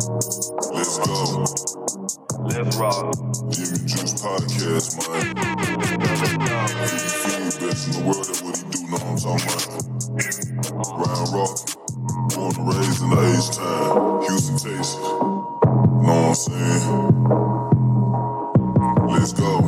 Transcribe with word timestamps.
Let's 0.00 0.96
go. 0.96 1.44
Let's 2.40 2.76
rock. 2.78 3.12
Jimmy 3.50 3.84
Juice 3.84 4.14
Podcast, 4.16 4.96
man. 4.96 5.36
Feed 7.20 7.44
the 7.44 7.58
best 7.60 7.84
in 7.86 7.92
the 7.92 8.00
world, 8.08 8.24
that's 8.24 8.40
what 8.40 8.56
he 8.56 8.62
do, 8.70 8.80
know 8.88 8.96
what 8.96 9.04
I'm 9.04 9.18
talking 9.20 9.52
about. 9.60 9.84
Ryan 10.96 11.28
Rock, 11.36 11.52
born 12.32 12.52
and 12.56 12.64
raised 12.72 13.00
in 13.02 13.08
the 13.10 13.20
H-Town, 13.36 14.22
Houston, 14.22 14.56
Texas. 14.56 14.96
Know 14.96 16.16
what 16.16 16.32
I'm 16.32 16.34
saying? 16.34 16.82
Let's 19.06 19.32
go. 19.34 19.59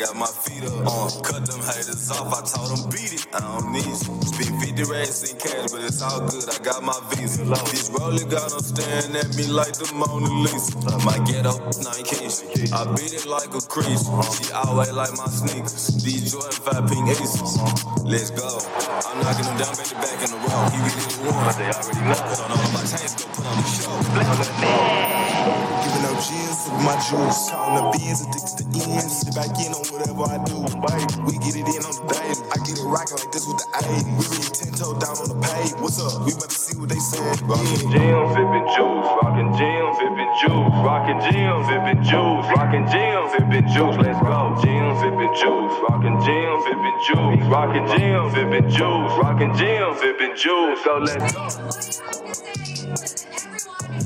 Got 0.00 0.16
my 0.16 0.26
feet 0.26 0.64
up. 0.64 0.72
Uh, 0.88 1.12
cut 1.20 1.44
them 1.44 1.60
haters 1.60 2.10
off. 2.10 2.32
I 2.32 2.40
told 2.48 2.72
them 2.72 2.88
beat 2.88 3.12
it. 3.12 3.28
I 3.36 3.40
don't 3.44 3.68
need 3.70 3.84
you. 3.84 4.16
Spend 4.24 4.56
50 4.56 4.88
racks 4.88 5.28
in 5.28 5.36
cash, 5.36 5.68
but 5.68 5.84
it's 5.84 6.00
all 6.00 6.24
good. 6.24 6.48
I 6.48 6.56
got 6.64 6.82
my 6.82 6.96
visa. 7.12 7.44
This 7.68 7.92
rolling 7.92 8.28
got 8.32 8.48
them 8.48 8.64
staring 8.64 9.12
at 9.12 9.28
me 9.36 9.44
like 9.52 9.76
the 9.76 9.92
Mona 9.92 10.32
Lisa. 10.40 10.72
My 11.04 11.20
ghetto, 11.28 11.60
nine 11.84 12.04
keys. 12.08 12.40
I 12.72 12.88
beat 12.96 13.12
it 13.12 13.28
like 13.28 13.52
a 13.52 13.60
crease. 13.60 14.08
She 14.40 14.48
always 14.56 14.92
like 14.92 15.12
my 15.20 15.28
sneakers. 15.28 15.92
These 16.00 16.32
Jordan 16.32 16.56
5 16.64 16.88
pink 16.88 17.08
aces. 17.12 17.60
Let's 18.00 18.32
go. 18.32 18.48
I'm 19.04 19.20
knocking 19.20 19.44
them 19.52 19.56
down 19.60 19.76
back 19.76 19.84
to 19.92 19.96
back 20.00 20.18
in 20.24 20.30
the 20.32 20.40
row. 20.48 20.64
He 20.72 20.80
really 20.80 21.04
the 21.12 21.28
one. 21.28 21.52
They 21.60 21.68
already 21.68 22.00
know. 22.08 22.16
Don't 22.40 22.48
know 22.48 22.72
my 22.72 22.82
chains, 22.88 23.12
go 23.20 23.28
put 23.36 23.44
on 23.44 23.56
the 23.60 23.68
show. 23.68 25.09
Out 26.20 26.28
with 26.76 26.84
my 26.84 26.96
juice. 27.00 27.48
Counting 27.48 27.80
the 27.80 27.84
beans, 27.96 28.20
addicted 28.20 28.60
to 28.60 28.80
ends. 28.92 29.24
Sit 29.24 29.32
back 29.32 29.56
in 29.56 29.72
on 29.72 29.84
whatever 29.88 30.28
I 30.28 30.36
do. 30.44 30.60
We 31.24 31.40
get 31.40 31.56
it 31.56 31.64
in 31.64 31.80
on 31.80 31.96
the 31.96 32.04
daily. 32.12 32.36
I 32.52 32.56
get 32.60 32.76
it 32.76 32.84
rocking 32.84 33.16
like 33.24 33.32
this 33.32 33.48
with 33.48 33.56
the 33.56 33.68
80. 33.80 34.04
We 34.20 34.24
really 34.28 34.52
10 34.52 34.76
toe 34.76 35.00
down 35.00 35.16
on 35.16 35.28
the 35.32 35.38
page. 35.40 35.72
What's 35.80 35.96
up? 35.96 36.20
We 36.28 36.36
about 36.36 36.52
to 36.52 36.60
see 36.60 36.76
what 36.76 36.92
they 36.92 37.00
saying. 37.00 37.40
Rockin' 37.48 37.88
Yeah. 37.88 37.96
gym, 37.96 38.20
vippin' 38.36 38.68
juice. 38.76 39.08
Rockin' 39.16 39.50
gym, 39.56 39.84
vippin' 39.96 40.32
juice. 40.44 40.76
Rockin' 40.84 41.20
gym, 41.24 41.56
vippin' 41.72 42.00
juice. 42.04 42.46
Rockin' 42.52 42.84
gym, 42.92 43.20
vippin' 43.32 43.66
juice. 43.72 43.96
Let's 44.04 44.20
go. 44.20 44.38
Gym, 44.60 44.88
vippin' 45.00 45.32
juice. 45.40 45.74
Rockin' 45.88 46.18
gym, 46.20 46.52
vippin' 46.68 46.98
juice. 47.00 47.44
Rockin' 47.48 47.86
gym, 47.96 48.22
vippin' 48.36 48.68
juice. 48.68 49.12
Rockin' 49.24 49.52
gym, 49.56 49.88
vippin' 49.96 50.34
juice. 50.36 50.80
So 50.84 50.92
let's 51.00 51.32
go. 51.32 52.59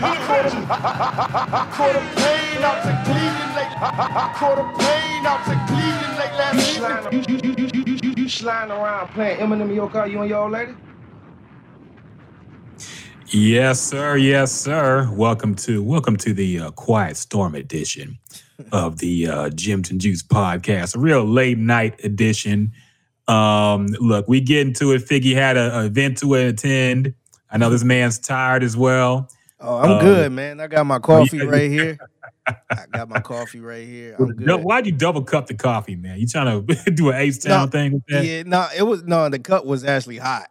fucking 0.00 0.26
titties? 0.26 0.28
Where 0.28 0.42
the 0.42 0.50
bitches? 0.50 1.72
Caught 1.74 1.96
a 1.96 2.02
plane 2.14 2.62
out 2.62 2.82
to 2.82 2.92
Cleveland 3.04 3.54
late. 3.54 3.74
Caught 4.34 4.58
a 4.58 4.66
plane 4.78 5.26
out 5.26 5.44
to 5.44 5.54
Cleveland 5.68 6.14
late 6.18 6.34
last 6.38 6.58
evening. 6.76 7.12
You, 7.12 7.20
you, 7.28 7.38
you, 7.42 7.54
you, 7.58 7.84
you, 7.84 7.98
you, 8.02 8.14
you 8.16 8.28
sliding 8.28 8.72
around 8.72 9.08
playing 9.08 9.38
Eminem 9.38 9.68
in 9.68 9.74
your 9.74 9.90
car, 9.90 10.08
you 10.08 10.20
and 10.20 10.28
your 10.28 10.42
old 10.42 10.52
lady? 10.52 10.74
Yes, 13.28 13.80
sir. 13.80 14.16
Yes, 14.16 14.52
sir. 14.52 15.10
Welcome 15.12 15.54
to 15.56 15.82
welcome 15.82 16.16
to 16.18 16.32
the 16.32 16.60
uh, 16.60 16.70
Quiet 16.72 17.16
Storm 17.16 17.54
edition 17.54 18.18
of 18.70 18.98
the 18.98 19.26
uh, 19.26 19.44
and 19.46 20.00
Juice 20.00 20.22
podcast, 20.22 20.94
a 20.94 21.00
real 21.00 21.24
late 21.24 21.58
night 21.58 21.98
edition. 22.04 22.72
Um, 23.26 23.86
look, 23.98 24.28
we 24.28 24.40
get 24.40 24.66
into 24.66 24.92
it. 24.92 25.02
Figgy 25.02 25.34
had 25.34 25.56
a, 25.56 25.80
a 25.80 25.84
event 25.86 26.18
to 26.18 26.34
attend. 26.34 27.14
I 27.50 27.56
know 27.56 27.70
this 27.70 27.82
man's 27.82 28.18
tired 28.18 28.62
as 28.62 28.76
well. 28.76 29.28
Oh, 29.60 29.78
I'm 29.78 29.90
Um, 29.92 30.00
good, 30.00 30.32
man. 30.32 30.60
I 30.60 30.66
got 30.66 30.84
my 30.86 30.98
coffee 30.98 31.38
yeah. 31.38 31.44
right 31.44 31.70
here. 31.70 31.98
I 32.46 32.84
got 32.92 33.08
my 33.08 33.20
coffee 33.20 33.60
right 33.60 33.86
here. 33.86 34.16
I'm 34.18 34.32
good. 34.34 34.62
Why'd 34.62 34.84
you 34.86 34.92
double 34.92 35.22
cup 35.22 35.46
the 35.46 35.54
coffee, 35.54 35.96
man? 35.96 36.18
You 36.18 36.26
trying 36.26 36.66
to 36.66 36.90
do 36.90 37.08
an 37.10 37.16
H-Town 37.16 37.60
No, 37.62 37.66
thing 37.70 37.92
with 37.94 38.02
that? 38.08 38.24
Yeah, 38.24 38.42
no, 38.44 38.66
it 38.76 38.82
was 38.82 39.02
no. 39.04 39.28
The 39.28 39.38
cup 39.38 39.64
was 39.64 39.84
actually 39.84 40.18
hot. 40.18 40.48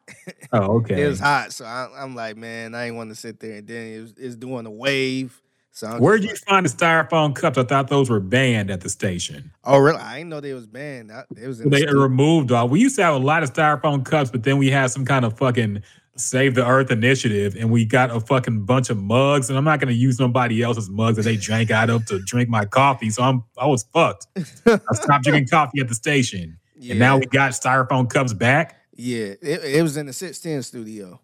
Oh, 0.51 0.77
okay. 0.77 1.01
It 1.03 1.07
was 1.07 1.19
hot, 1.19 1.51
so 1.53 1.65
I, 1.65 1.89
I'm 1.95 2.15
like, 2.15 2.37
man, 2.37 2.73
I 2.73 2.85
ain't 2.87 2.95
want 2.95 3.09
to 3.11 3.15
sit 3.15 3.39
there. 3.39 3.57
And 3.57 3.67
then 3.67 3.93
it 3.93 4.01
was 4.01 4.13
it's 4.17 4.35
doing 4.35 4.65
a 4.65 4.71
wave. 4.71 5.39
So 5.75 5.87
I'm 5.87 5.99
Where'd 5.99 6.21
you 6.23 6.29
like, 6.29 6.37
find 6.39 6.65
the 6.65 6.69
styrofoam 6.69 7.35
cups? 7.35 7.57
I 7.57 7.63
thought 7.63 7.87
those 7.87 8.07
were 8.09 8.19
banned 8.19 8.69
at 8.69 8.81
the 8.81 8.89
station. 8.89 9.51
Oh, 9.63 9.79
really? 9.79 9.97
I 9.97 10.17
didn't 10.19 10.29
know 10.29 10.39
they 10.39 10.53
was 10.53 10.67
banned. 10.67 11.11
I, 11.11 11.23
it 11.35 11.47
was 11.47 11.57
the 11.59 11.69
They 11.69 11.81
stu- 11.81 11.99
removed 11.99 12.51
all. 12.51 12.69
We 12.69 12.79
used 12.79 12.95
to 12.97 13.03
have 13.03 13.15
a 13.15 13.19
lot 13.25 13.41
of 13.41 13.51
styrofoam 13.53 14.05
cups, 14.05 14.29
but 14.29 14.43
then 14.43 14.57
we 14.59 14.69
had 14.69 14.87
some 14.91 15.03
kind 15.03 15.25
of 15.25 15.35
fucking 15.37 15.81
save 16.15 16.55
the 16.55 16.65
earth 16.65 16.91
initiative, 16.91 17.55
and 17.55 17.71
we 17.71 17.85
got 17.85 18.11
a 18.11 18.19
fucking 18.19 18.65
bunch 18.65 18.89
of 18.89 18.97
mugs. 18.97 19.49
And 19.49 19.57
I'm 19.57 19.63
not 19.65 19.79
going 19.79 19.89
to 19.89 19.99
use 19.99 20.19
nobody 20.19 20.61
else's 20.61 20.89
mugs 20.89 21.17
that 21.17 21.23
they 21.23 21.37
drank 21.37 21.71
out 21.71 21.89
of 21.89 22.05
to 22.07 22.19
drink 22.19 22.49
my 22.49 22.65
coffee. 22.65 23.09
So 23.09 23.23
I'm 23.23 23.43
I 23.57 23.67
was 23.67 23.83
fucked. 23.93 24.27
I 24.65 24.79
stopped 24.93 25.23
drinking 25.23 25.47
coffee 25.47 25.79
at 25.81 25.87
the 25.87 25.95
station, 25.95 26.57
and 26.89 26.99
now 26.99 27.17
we 27.17 27.25
got 27.25 27.51
styrofoam 27.51 28.09
cups 28.09 28.33
back. 28.33 28.77
Yeah, 28.95 29.33
it, 29.41 29.63
it 29.63 29.81
was 29.81 29.97
in 29.97 30.05
the 30.05 30.13
610 30.13 30.63
studio. 30.63 31.19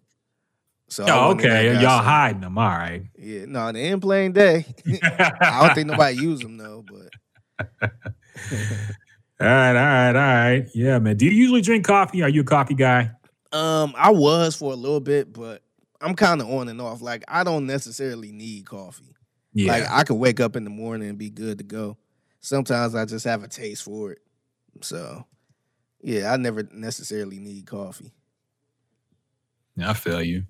So 0.88 1.04
Oh, 1.08 1.28
went 1.28 1.40
in 1.42 1.48
there 1.50 1.66
okay. 1.70 1.80
Y'all 1.80 1.98
some. 1.98 2.04
hiding 2.04 2.40
them. 2.40 2.58
All 2.58 2.68
right. 2.68 3.04
Yeah, 3.16 3.44
no, 3.46 3.70
they 3.70 3.82
ain't 3.84 4.02
playing 4.02 4.32
day. 4.32 4.66
I 5.02 5.60
don't 5.62 5.74
think 5.74 5.86
nobody 5.86 6.16
use 6.16 6.42
them 6.42 6.56
though, 6.56 6.84
but 6.86 7.10
All 9.40 9.46
right, 9.46 9.70
all 9.70 9.74
right, 9.74 10.08
all 10.08 10.50
right. 10.50 10.66
Yeah, 10.74 10.98
man. 10.98 11.16
Do 11.16 11.24
you 11.26 11.32
usually 11.32 11.62
drink 11.62 11.86
coffee? 11.86 12.22
Are 12.22 12.28
you 12.28 12.42
a 12.42 12.44
coffee 12.44 12.74
guy? 12.74 13.10
Um, 13.52 13.94
I 13.96 14.10
was 14.10 14.56
for 14.56 14.72
a 14.72 14.76
little 14.76 15.00
bit, 15.00 15.32
but 15.32 15.62
I'm 16.00 16.14
kind 16.14 16.40
of 16.40 16.48
on 16.48 16.68
and 16.68 16.80
off. 16.80 17.02
Like 17.02 17.24
I 17.28 17.44
don't 17.44 17.66
necessarily 17.66 18.32
need 18.32 18.66
coffee. 18.66 19.14
Yeah. 19.52 19.72
Like 19.72 19.90
I 19.90 20.04
can 20.04 20.18
wake 20.18 20.40
up 20.40 20.56
in 20.56 20.64
the 20.64 20.70
morning 20.70 21.08
and 21.08 21.18
be 21.18 21.30
good 21.30 21.58
to 21.58 21.64
go. 21.64 21.96
Sometimes 22.40 22.94
I 22.94 23.04
just 23.04 23.24
have 23.24 23.42
a 23.42 23.48
taste 23.48 23.82
for 23.82 24.12
it. 24.12 24.18
So, 24.80 25.26
yeah, 26.02 26.32
I 26.32 26.36
never 26.36 26.66
necessarily 26.72 27.38
need 27.38 27.66
coffee. 27.66 28.12
I 29.82 29.94
feel 29.94 30.22
you. 30.22 30.44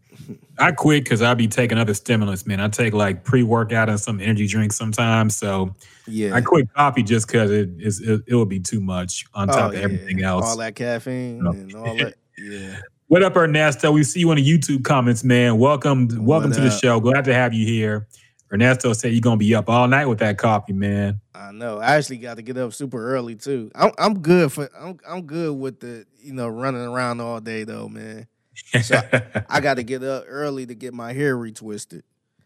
I 0.59 0.73
quit 0.73 1.05
because 1.05 1.23
I 1.23 1.35
be 1.35 1.47
taking 1.47 1.79
other 1.79 1.95
stimulants, 1.95 2.47
man. 2.47 2.59
I 2.61 2.69
take 2.69 2.93
like 2.95 3.23
pre 3.23 3.43
workout 3.45 3.89
and 3.89 3.99
some 4.01 4.19
energy 4.21 4.47
drinks 4.47 4.77
sometimes. 4.77 5.37
So 5.37 5.75
Yeah, 6.07 6.35
I 6.35 6.41
quit 6.41 6.73
coffee 6.75 7.03
just 7.05 7.29
because 7.29 7.51
it 7.51 7.71
is 7.79 8.01
it, 8.01 8.23
it 8.27 8.35
would 8.35 8.49
be 8.49 8.59
too 8.61 8.81
much 8.81 9.25
on 9.35 9.47
top 9.49 9.57
Oh, 9.57 9.69
of 9.69 9.75
yeah. 9.75 9.81
everything 9.81 10.23
else. 10.25 10.47
all 10.47 10.57
that 10.57 10.75
caffeine 10.75 11.47
Oh. 11.47 11.51
and 11.53 11.75
all 11.75 11.97
that. 11.97 12.15
Yeah, 12.43 12.81
What 13.09 13.23
up, 13.23 13.37
Ernesto? 13.37 13.93
We 13.93 14.03
see 14.03 14.21
you 14.21 14.31
in 14.31 14.37
the 14.37 14.47
YouTube 14.47 14.83
comments, 14.83 15.23
man. 15.23 15.59
Welcome, 15.59 16.09
welcome 16.25 16.51
What 16.51 16.57
to 16.57 16.63
the 16.63 16.71
show. 16.71 16.99
Glad 16.99 17.27
to 17.27 17.35
have 17.35 17.53
you 17.53 17.67
here. 17.67 18.07
Ernesto 18.51 18.95
said 18.95 19.13
you're 19.13 19.21
gonna 19.21 19.37
be 19.37 19.55
up 19.55 19.69
all 19.69 19.87
night 19.87 20.07
with 20.07 20.21
that 20.21 20.39
coffee, 20.39 20.73
man. 20.73 21.21
I 21.35 21.53
know. 21.53 21.79
I 21.79 21.97
actually 21.97 22.17
got 22.17 22.37
to 22.37 22.43
get 22.43 22.57
up 22.57 22.73
super 22.73 23.15
early 23.15 23.35
too. 23.37 23.71
I'm 23.75 23.93
I'm 23.99 24.21
good 24.21 24.53
for 24.53 24.71
I'm 24.79 24.99
I'm 25.07 25.23
good 25.27 25.55
with 25.59 25.81
the 25.81 26.07
you 26.19 26.33
know 26.33 26.49
running 26.49 26.81
around 26.81 27.21
all 27.21 27.41
day 27.41 27.65
though, 27.65 27.89
man. 27.89 28.27
So 28.83 28.99
I 29.51 29.61
got 29.61 29.75
to 29.75 29.83
get 29.83 30.03
up 30.03 30.25
early 30.27 30.65
to 30.65 30.75
get 30.75 30.95
my 30.95 31.13
hair 31.13 31.37
retwisted. 31.37 32.03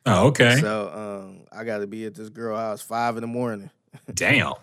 oh, 0.07 0.29
okay. 0.29 0.57
So 0.57 0.91
um, 0.91 1.47
I 1.53 1.63
got 1.63 1.79
to 1.79 1.87
be 1.87 2.05
at 2.05 2.17
this 2.17 2.31
girl 2.31 2.57
house 2.57 2.83
five 2.83 3.17
in 3.17 3.21
the 3.21 3.29
morning. 3.29 3.71
Damn. 4.13 4.55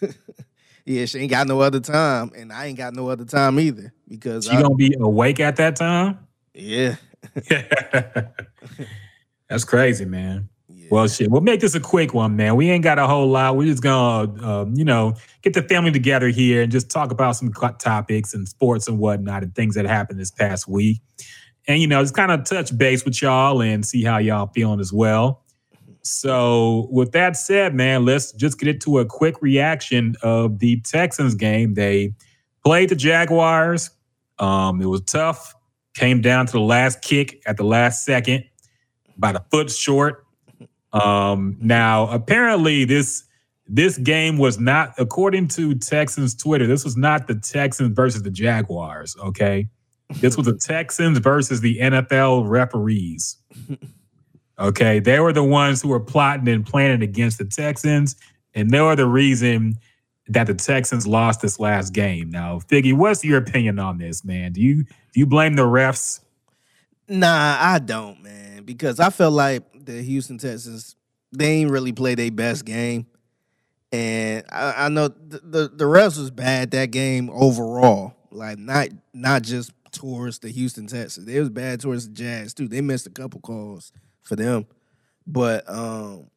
Yeah, 0.90 1.04
she 1.04 1.20
ain't 1.20 1.30
got 1.30 1.46
no 1.46 1.60
other 1.60 1.78
time, 1.78 2.32
and 2.36 2.52
I 2.52 2.66
ain't 2.66 2.76
got 2.76 2.94
no 2.94 3.08
other 3.10 3.24
time 3.24 3.60
either 3.60 3.92
because 4.08 4.48
You 4.48 4.58
I, 4.58 4.62
gonna 4.62 4.74
be 4.74 4.92
awake 4.98 5.38
at 5.38 5.54
that 5.54 5.76
time? 5.76 6.18
yeah, 6.52 6.96
That's 9.48 9.62
crazy, 9.64 10.04
man. 10.04 10.48
yeah. 10.68 10.88
Well, 10.90 11.06
shit. 11.06 11.30
We'll 11.30 11.42
make 11.42 11.60
this 11.60 11.76
a 11.76 11.80
quick 11.80 12.12
one, 12.12 12.34
man. 12.34 12.56
We 12.56 12.70
ain't 12.70 12.82
got 12.82 12.98
a 12.98 13.06
whole 13.06 13.28
lot. 13.28 13.56
We're 13.56 13.66
just 13.66 13.84
gonna, 13.84 14.44
um, 14.44 14.74
you 14.74 14.84
know, 14.84 15.14
get 15.42 15.54
the 15.54 15.62
family 15.62 15.92
together 15.92 16.26
here 16.26 16.62
and 16.62 16.72
just 16.72 16.90
talk 16.90 17.12
about 17.12 17.36
some 17.36 17.52
topics 17.78 18.34
and 18.34 18.48
sports 18.48 18.88
and 18.88 18.98
whatnot 18.98 19.44
and 19.44 19.54
things 19.54 19.76
that 19.76 19.84
happened 19.86 20.18
this 20.18 20.32
past 20.32 20.66
week, 20.66 21.00
and 21.68 21.80
you 21.80 21.86
know, 21.86 22.02
just 22.02 22.14
kind 22.14 22.32
of 22.32 22.42
touch 22.44 22.76
base 22.76 23.04
with 23.04 23.22
y'all 23.22 23.62
and 23.62 23.86
see 23.86 24.02
how 24.02 24.18
y'all 24.18 24.48
feeling 24.48 24.80
as 24.80 24.92
well. 24.92 25.44
So, 26.02 26.88
with 26.90 27.12
that 27.12 27.36
said, 27.36 27.74
man, 27.74 28.04
let's 28.04 28.32
just 28.32 28.58
get 28.58 28.68
into 28.68 28.98
a 28.98 29.04
quick 29.04 29.40
reaction 29.42 30.16
of 30.22 30.58
the 30.58 30.80
Texans 30.80 31.34
game. 31.34 31.74
They 31.74 32.14
played 32.64 32.88
the 32.88 32.96
Jaguars. 32.96 33.90
Um, 34.38 34.80
it 34.80 34.86
was 34.86 35.02
tough. 35.02 35.54
Came 35.94 36.20
down 36.20 36.46
to 36.46 36.52
the 36.52 36.60
last 36.60 37.02
kick 37.02 37.42
at 37.46 37.56
the 37.56 37.64
last 37.64 38.04
second, 38.04 38.44
about 39.16 39.36
a 39.36 39.44
foot 39.50 39.70
short. 39.70 40.24
Um, 40.92 41.56
now, 41.60 42.08
apparently, 42.08 42.84
this 42.84 43.24
this 43.66 43.98
game 43.98 44.36
was 44.36 44.58
not, 44.58 44.94
according 44.98 45.46
to 45.48 45.74
Texans 45.76 46.34
Twitter, 46.34 46.66
this 46.66 46.84
was 46.84 46.96
not 46.96 47.28
the 47.28 47.36
Texans 47.36 47.94
versus 47.94 48.22
the 48.22 48.30
Jaguars. 48.30 49.16
Okay, 49.22 49.68
this 50.16 50.36
was 50.36 50.46
the 50.46 50.56
Texans 50.60 51.18
versus 51.18 51.60
the 51.60 51.78
NFL 51.78 52.48
referees. 52.48 53.36
Okay, 54.60 55.00
they 55.00 55.18
were 55.20 55.32
the 55.32 55.42
ones 55.42 55.80
who 55.80 55.88
were 55.88 56.00
plotting 56.00 56.46
and 56.46 56.66
planning 56.66 57.02
against 57.02 57.38
the 57.38 57.46
Texans, 57.46 58.16
and 58.54 58.70
they 58.70 58.80
were 58.80 58.94
the 58.94 59.06
reason 59.06 59.78
that 60.28 60.46
the 60.46 60.54
Texans 60.54 61.06
lost 61.06 61.40
this 61.40 61.58
last 61.58 61.94
game. 61.94 62.30
Now, 62.30 62.58
Figgy, 62.58 62.92
what's 62.92 63.24
your 63.24 63.38
opinion 63.38 63.78
on 63.78 63.96
this, 63.96 64.22
man? 64.22 64.52
Do 64.52 64.60
you 64.60 64.84
do 64.84 65.20
you 65.20 65.26
blame 65.26 65.54
the 65.54 65.62
refs? 65.62 66.20
Nah, 67.08 67.56
I 67.58 67.78
don't, 67.78 68.22
man, 68.22 68.64
because 68.64 69.00
I 69.00 69.08
feel 69.08 69.30
like 69.30 69.62
the 69.74 70.02
Houston 70.02 70.36
Texans 70.36 70.94
they 71.32 71.46
ain't 71.46 71.70
really 71.70 71.92
play 71.92 72.14
their 72.14 72.30
best 72.30 72.66
game, 72.66 73.06
and 73.92 74.44
I, 74.52 74.74
I 74.76 74.88
know 74.90 75.08
the, 75.08 75.38
the 75.38 75.68
the 75.68 75.84
refs 75.84 76.18
was 76.18 76.30
bad 76.30 76.70
that 76.72 76.90
game 76.90 77.30
overall. 77.30 78.14
Like 78.30 78.58
not 78.58 78.88
not 79.14 79.40
just 79.40 79.72
towards 79.90 80.40
the 80.40 80.50
Houston 80.50 80.86
Texans, 80.86 81.24
they 81.24 81.40
was 81.40 81.48
bad 81.48 81.80
towards 81.80 82.06
the 82.06 82.12
Jags 82.12 82.52
too. 82.52 82.68
They 82.68 82.82
missed 82.82 83.06
a 83.06 83.10
couple 83.10 83.40
calls 83.40 83.90
for 84.30 84.36
them, 84.36 84.64
but 85.26 85.68
um, 85.68 86.30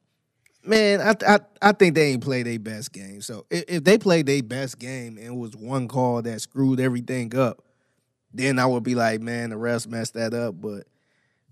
man, 0.66 1.00
I 1.00 1.14
I 1.28 1.40
I 1.62 1.72
think 1.74 1.96
they 1.96 2.12
ain't 2.12 2.24
played 2.24 2.48
their 2.48 2.60
best 2.60 2.92
game. 2.92 3.22
So 3.22 3.46
if, 3.50 3.64
if 3.68 3.84
they 3.84 3.98
played 3.98 4.26
their 4.26 4.44
best 4.44 4.80
game 4.80 5.18
and 5.18 5.28
it 5.28 5.36
was 5.36 5.56
one 5.56 5.88
call 5.88 6.22
that 6.24 6.42
screwed 6.42 6.80
everything 6.80 7.36
up, 7.36 7.64
then 8.34 8.58
I 8.58 8.66
would 8.66 8.84
be 8.84 8.96
like, 8.96 9.22
man, 9.22 9.52
the 9.52 9.56
refs 9.56 9.88
messed 9.88 10.16
that 10.16 10.34
up. 10.34 10.60
But 10.60 10.88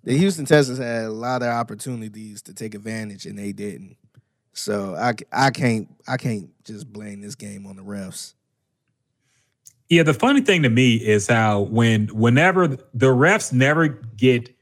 the 0.03 0.17
Houston 0.17 0.45
Texans 0.45 0.79
had 0.79 1.05
a 1.05 1.11
lot 1.11 1.43
of 1.43 1.49
opportunities 1.49 2.41
to 2.43 2.53
take 2.53 2.73
advantage 2.73 3.25
and 3.25 3.37
they 3.37 3.51
didn't. 3.51 3.97
So 4.53 4.95
I, 4.95 5.13
I 5.31 5.51
can't 5.51 5.89
I 6.07 6.17
can't 6.17 6.49
just 6.65 6.91
blame 6.91 7.21
this 7.21 7.35
game 7.35 7.65
on 7.65 7.75
the 7.75 7.83
refs. 7.83 8.33
Yeah, 9.89 10.03
the 10.03 10.13
funny 10.13 10.41
thing 10.41 10.63
to 10.63 10.69
me 10.69 10.95
is 10.95 11.27
how 11.27 11.61
when 11.61 12.07
whenever 12.07 12.67
the 12.67 13.07
refs 13.07 13.51
never 13.51 13.89
get 13.89 14.55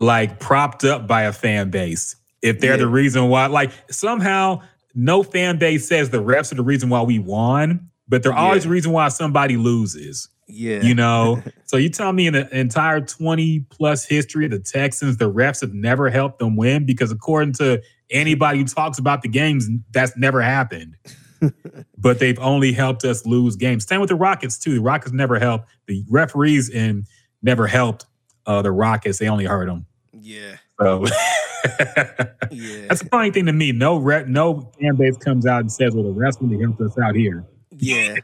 like 0.00 0.38
propped 0.40 0.84
up 0.84 1.06
by 1.06 1.22
a 1.22 1.32
fan 1.32 1.70
base, 1.70 2.16
if 2.42 2.60
they're 2.60 2.72
Yeah. 2.72 2.76
the 2.78 2.88
reason 2.88 3.28
why, 3.28 3.46
like 3.46 3.70
somehow 3.90 4.60
no 4.94 5.22
fan 5.22 5.58
base 5.58 5.88
says 5.88 6.10
the 6.10 6.22
refs 6.22 6.52
are 6.52 6.56
the 6.56 6.62
reason 6.62 6.88
why 6.88 7.02
we 7.02 7.18
won, 7.18 7.88
but 8.08 8.22
they're 8.22 8.32
always 8.32 8.64
Yeah. 8.64 8.68
the 8.68 8.72
reason 8.74 8.92
why 8.92 9.08
somebody 9.08 9.56
loses. 9.56 10.28
Yeah. 10.46 10.80
You 10.82 10.94
know, 10.94 11.42
so 11.66 11.76
you 11.76 11.88
tell 11.90 12.12
me 12.12 12.26
in 12.26 12.32
the 12.32 12.48
entire 12.58 13.00
20 13.00 13.60
plus 13.70 14.04
history 14.06 14.44
of 14.46 14.50
the 14.52 14.60
Texans, 14.60 15.16
the 15.18 15.30
refs 15.30 15.60
have 15.60 15.74
never 15.74 16.08
helped 16.10 16.38
them 16.38 16.56
win 16.56 16.86
because 16.86 17.10
according 17.12 17.52
to 17.54 17.82
anybody 18.10 18.60
who 18.60 18.64
talks 18.64 18.98
about 18.98 19.22
the 19.22 19.28
games, 19.28 19.68
that's 19.92 20.16
never 20.16 20.40
happened. 20.40 20.96
but 21.98 22.18
they've 22.18 22.38
only 22.40 22.72
helped 22.72 23.04
us 23.04 23.26
lose 23.26 23.56
games. 23.56 23.86
Same 23.86 24.00
with 24.00 24.08
the 24.08 24.14
Rockets 24.16 24.58
too. 24.58 24.74
The 24.76 24.80
Rockets 24.80 25.12
never 25.12 25.38
helped 25.38 25.68
the 25.86 26.04
referees 26.08 26.70
and 26.70 27.04
never 27.42 27.66
helped 27.66 28.06
uh, 28.46 28.62
the 28.62 28.72
Rockets. 28.72 29.18
They 29.18 29.28
only 29.28 29.44
hurt 29.44 29.66
them. 29.66 29.86
Yeah. 30.20 30.56
So 30.80 31.04
Yeah. 32.50 32.86
that's 32.88 33.02
the 33.02 33.08
funny 33.10 33.30
thing 33.30 33.46
to 33.46 33.52
me. 33.52 33.72
No 33.72 33.98
no 34.26 34.72
fan 34.80 34.96
base 34.96 35.16
comes 35.18 35.46
out 35.46 35.60
and 35.60 35.70
says, 35.72 35.94
"Well, 35.94 36.04
the 36.04 36.18
refs 36.18 36.40
really 36.40 36.62
helped 36.62 36.80
us 36.80 36.96
out 36.98 37.14
here." 37.14 37.44
Yeah. 37.76 38.14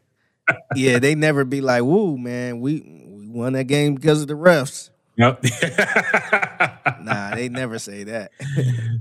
yeah, 0.74 0.98
they 0.98 1.14
never 1.14 1.44
be 1.44 1.60
like, 1.60 1.82
woo, 1.82 2.16
man, 2.18 2.60
we 2.60 2.80
we 3.08 3.28
won 3.28 3.52
that 3.54 3.64
game 3.64 3.94
because 3.94 4.20
of 4.22 4.28
the 4.28 4.34
refs. 4.34 4.90
Yep. 5.16 5.44
Nah, 7.02 7.34
they 7.34 7.48
never 7.48 7.78
say 7.78 8.04
that. 8.04 8.30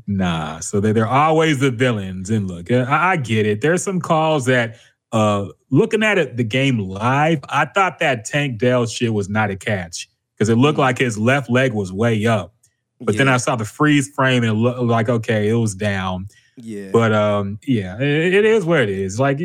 Nah, 0.06 0.60
so 0.60 0.82
they, 0.82 0.92
they're 0.92 1.08
always 1.08 1.60
the 1.60 1.72
villains. 1.72 2.30
And 2.30 2.48
look, 2.48 2.70
I, 2.70 3.12
I 3.14 3.16
get 3.18 3.46
it. 3.46 3.62
There's 3.62 3.82
some 3.82 4.02
calls 4.02 4.46
that, 4.46 4.78
uh, 5.14 5.48
looking 5.70 6.04
at 6.04 6.18
it, 6.18 6.36
the 6.36 6.44
game 6.44 6.78
live, 6.78 7.40
I 7.48 7.66
thought 7.66 8.00
that 8.00 8.26
Tank 8.26 8.60
Dell 8.60 8.86
shit 8.86 9.14
was 9.14 9.30
not 9.30 9.50
a 9.50 9.56
catch 9.56 10.10
because 10.36 10.50
it 10.50 10.56
looked 10.56 10.78
like 10.78 10.98
his 10.98 11.18
left 11.18 11.50
leg 11.50 11.74
was 11.74 11.92
way 11.94 12.26
up. 12.26 12.54
But 13.02 13.18
then 13.18 13.28
I 13.28 13.38
saw 13.38 13.56
the 13.56 13.66
freeze 13.66 14.10
frame 14.16 14.44
and 14.44 14.52
it 14.52 14.56
looked 14.56 14.80
like 14.82 15.10
okay, 15.10 15.50
it 15.50 15.56
was 15.56 15.76
down. 15.76 16.28
Yeah. 16.58 16.90
But 16.92 17.14
um, 17.14 17.60
yeah, 17.68 17.98
it, 18.00 18.34
it 18.34 18.46
is 18.46 18.64
where 18.66 18.82
it 18.84 18.90
is. 18.90 19.20
Like 19.20 19.40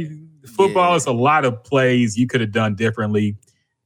football 0.46 0.90
Yeah. 0.90 0.96
is 0.96 1.06
a 1.06 1.12
lot 1.12 1.44
of 1.44 1.62
plays 1.64 2.16
you 2.16 2.26
could 2.26 2.40
have 2.40 2.52
done 2.52 2.74
differently, 2.74 3.36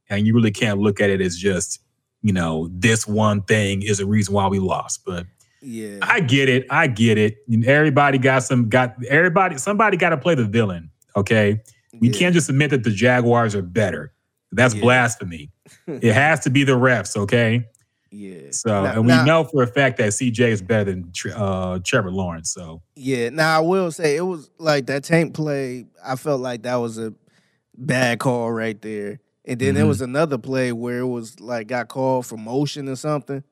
and 0.09 0.27
you 0.27 0.35
really 0.35 0.51
can't 0.51 0.79
look 0.79 0.99
at 1.01 1.09
it 1.09 1.21
as 1.21 1.37
just 1.37 1.79
you 2.21 2.33
know 2.33 2.69
this 2.71 3.07
one 3.07 3.41
thing 3.43 3.81
is 3.81 3.99
a 3.99 4.05
reason 4.05 4.33
why 4.33 4.47
we 4.47 4.59
lost. 4.59 5.03
But 5.05 5.25
yeah. 5.61 5.97
I 6.01 6.19
get 6.19 6.49
it. 6.49 6.65
I 6.69 6.87
get 6.87 7.17
it. 7.17 7.37
And 7.47 7.65
everybody 7.65 8.17
got 8.17 8.43
some 8.43 8.69
got 8.69 8.95
everybody 9.09 9.57
somebody 9.57 9.97
got 9.97 10.09
to 10.09 10.17
play 10.17 10.35
the 10.35 10.45
villain. 10.45 10.89
Okay. 11.15 11.61
We 11.99 12.09
Yeah. 12.09 12.19
can't 12.19 12.33
just 12.33 12.49
admit 12.49 12.69
that 12.71 12.83
the 12.83 12.91
Jaguars 12.91 13.55
are 13.55 13.61
better. 13.61 14.13
That's 14.51 14.73
Yeah. 14.75 14.81
blasphemy. 14.81 15.51
it 15.87 16.13
has 16.13 16.41
to 16.41 16.49
be 16.49 16.63
the 16.63 16.73
refs, 16.73 17.15
okay? 17.15 17.65
Yeah. 18.15 18.51
So, 18.51 18.83
Now- 18.83 18.91
and 18.93 19.01
we 19.01 19.07
now- 19.07 19.25
know 19.25 19.43
for 19.43 19.63
a 19.63 19.67
fact 19.67 19.97
that 19.97 20.09
CJ 20.13 20.49
is 20.51 20.61
better 20.61 20.91
than 20.91 21.11
uh, 21.35 21.79
Trevor 21.83 22.11
Lawrence. 22.11 22.51
So, 22.51 22.81
Yeah. 22.95 23.29
Now 23.29 23.57
I 23.57 23.59
will 23.61 23.91
say 23.91 24.15
it 24.15 24.21
was 24.21 24.51
like 24.59 24.85
that 24.85 25.03
tank 25.03 25.33
play. 25.33 25.87
I 26.05 26.15
felt 26.15 26.39
like 26.39 26.61
that 26.63 26.75
was 26.75 26.99
a 26.99 27.13
bad 27.75 28.19
call 28.19 28.51
right 28.51 28.79
there. 28.81 29.19
And 29.45 29.59
then 29.59 29.73
there 29.75 29.85
Mhm. 29.85 29.87
was 29.89 30.01
another 30.01 30.37
play 30.37 30.71
where 30.71 30.99
it 30.99 31.07
was 31.07 31.39
like 31.39 31.67
got 31.67 31.87
called 31.87 32.25
for 32.27 32.37
motion 32.37 32.87
or 32.87 32.95
something. 32.95 33.43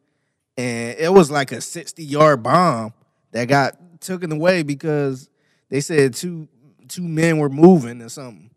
And 0.58 0.96
it 1.00 1.12
was 1.12 1.32
like 1.32 1.52
a 1.52 1.60
60 1.60 2.04
yard 2.04 2.44
bomb 2.44 2.94
that 3.32 3.46
got 3.48 3.78
taken 4.00 4.32
away 4.32 4.62
because 4.64 5.28
they 5.70 5.82
said 5.82 6.14
two 6.14 6.48
two 6.88 7.02
men 7.08 7.40
were 7.40 7.50
moving 7.50 8.02
or 8.02 8.10
something. 8.10 8.52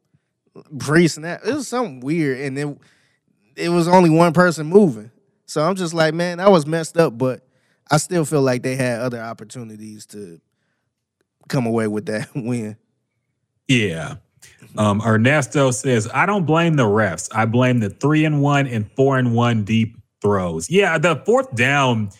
Pre 0.78 1.08
snap. 1.08 1.40
It 1.46 1.54
was 1.54 1.66
something 1.68 2.00
weird. 2.00 2.40
And 2.40 2.56
then 2.58 2.78
it 3.56 3.68
was 3.70 3.88
only 3.88 4.10
one 4.10 4.32
person 4.32 4.66
moving. 4.66 5.10
So 5.46 5.62
I'm 5.62 5.74
just 5.74 5.94
like, 5.94 6.14
man, 6.14 6.40
I 6.40 6.48
was 6.48 6.66
messed 6.66 6.96
up, 6.96 7.16
but 7.16 7.46
I 7.90 7.98
still 7.98 8.24
feel 8.24 8.42
like 8.42 8.62
they 8.62 8.76
had 8.76 9.00
other 9.00 9.20
opportunities 9.20 10.06
to 10.06 10.40
come 11.48 11.66
away 11.66 11.86
with 11.86 12.06
that 12.06 12.28
win. 12.34 12.76
yeah. 13.68 14.16
Um, 14.76 15.00
Ernesto 15.02 15.70
says, 15.70 16.08
I 16.12 16.26
don't 16.26 16.46
blame 16.46 16.74
the 16.74 16.84
refs. 16.84 17.28
I 17.34 17.46
blame 17.46 17.80
the 17.80 17.90
three 17.90 18.24
and 18.24 18.42
one 18.42 18.66
and 18.66 18.90
four 18.92 19.18
and 19.18 19.34
one 19.34 19.64
deep 19.64 19.96
throws. 20.20 20.68
Yeah, 20.68 20.98
the 20.98 21.16
fourth 21.24 21.54
down, 21.54 22.10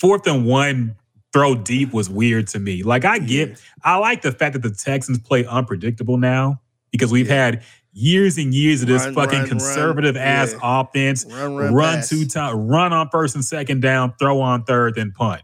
fourth 0.00 0.26
and 0.26 0.44
one 0.44 0.96
throw 1.32 1.54
deep 1.54 1.92
was 1.92 2.10
weird 2.10 2.46
to 2.48 2.58
me. 2.58 2.82
Like, 2.82 3.04
I 3.04 3.18
get, 3.18 3.62
I 3.84 3.96
like 3.96 4.22
the 4.22 4.32
fact 4.32 4.52
that 4.54 4.62
the 4.62 4.70
Texans 4.70 5.18
play 5.18 5.46
unpredictable 5.46 6.18
now 6.18 6.60
because 6.90 7.10
we've 7.10 7.28
had 7.28 7.62
years 7.92 8.38
and 8.38 8.54
years 8.54 8.82
of 8.82 8.88
this 8.88 9.04
Run, 9.04 9.14
fucking 9.14 9.32
run, 9.32 9.40
run. 9.40 9.48
conservative 9.48 10.16
ass 10.16 10.52
Yeah. 10.52 10.58
offense. 10.80 11.24
Run, 11.24 11.56
Run, 11.56 11.74
run, 11.74 12.02
two 12.06 12.26
times, 12.26 12.54
run 12.56 12.92
on 12.92 13.08
first 13.10 13.34
and 13.34 13.44
second 13.44 13.80
down, 13.82 14.14
throw 14.18 14.40
on 14.40 14.64
third, 14.64 14.94
then 14.96 15.12
punt. 15.12 15.42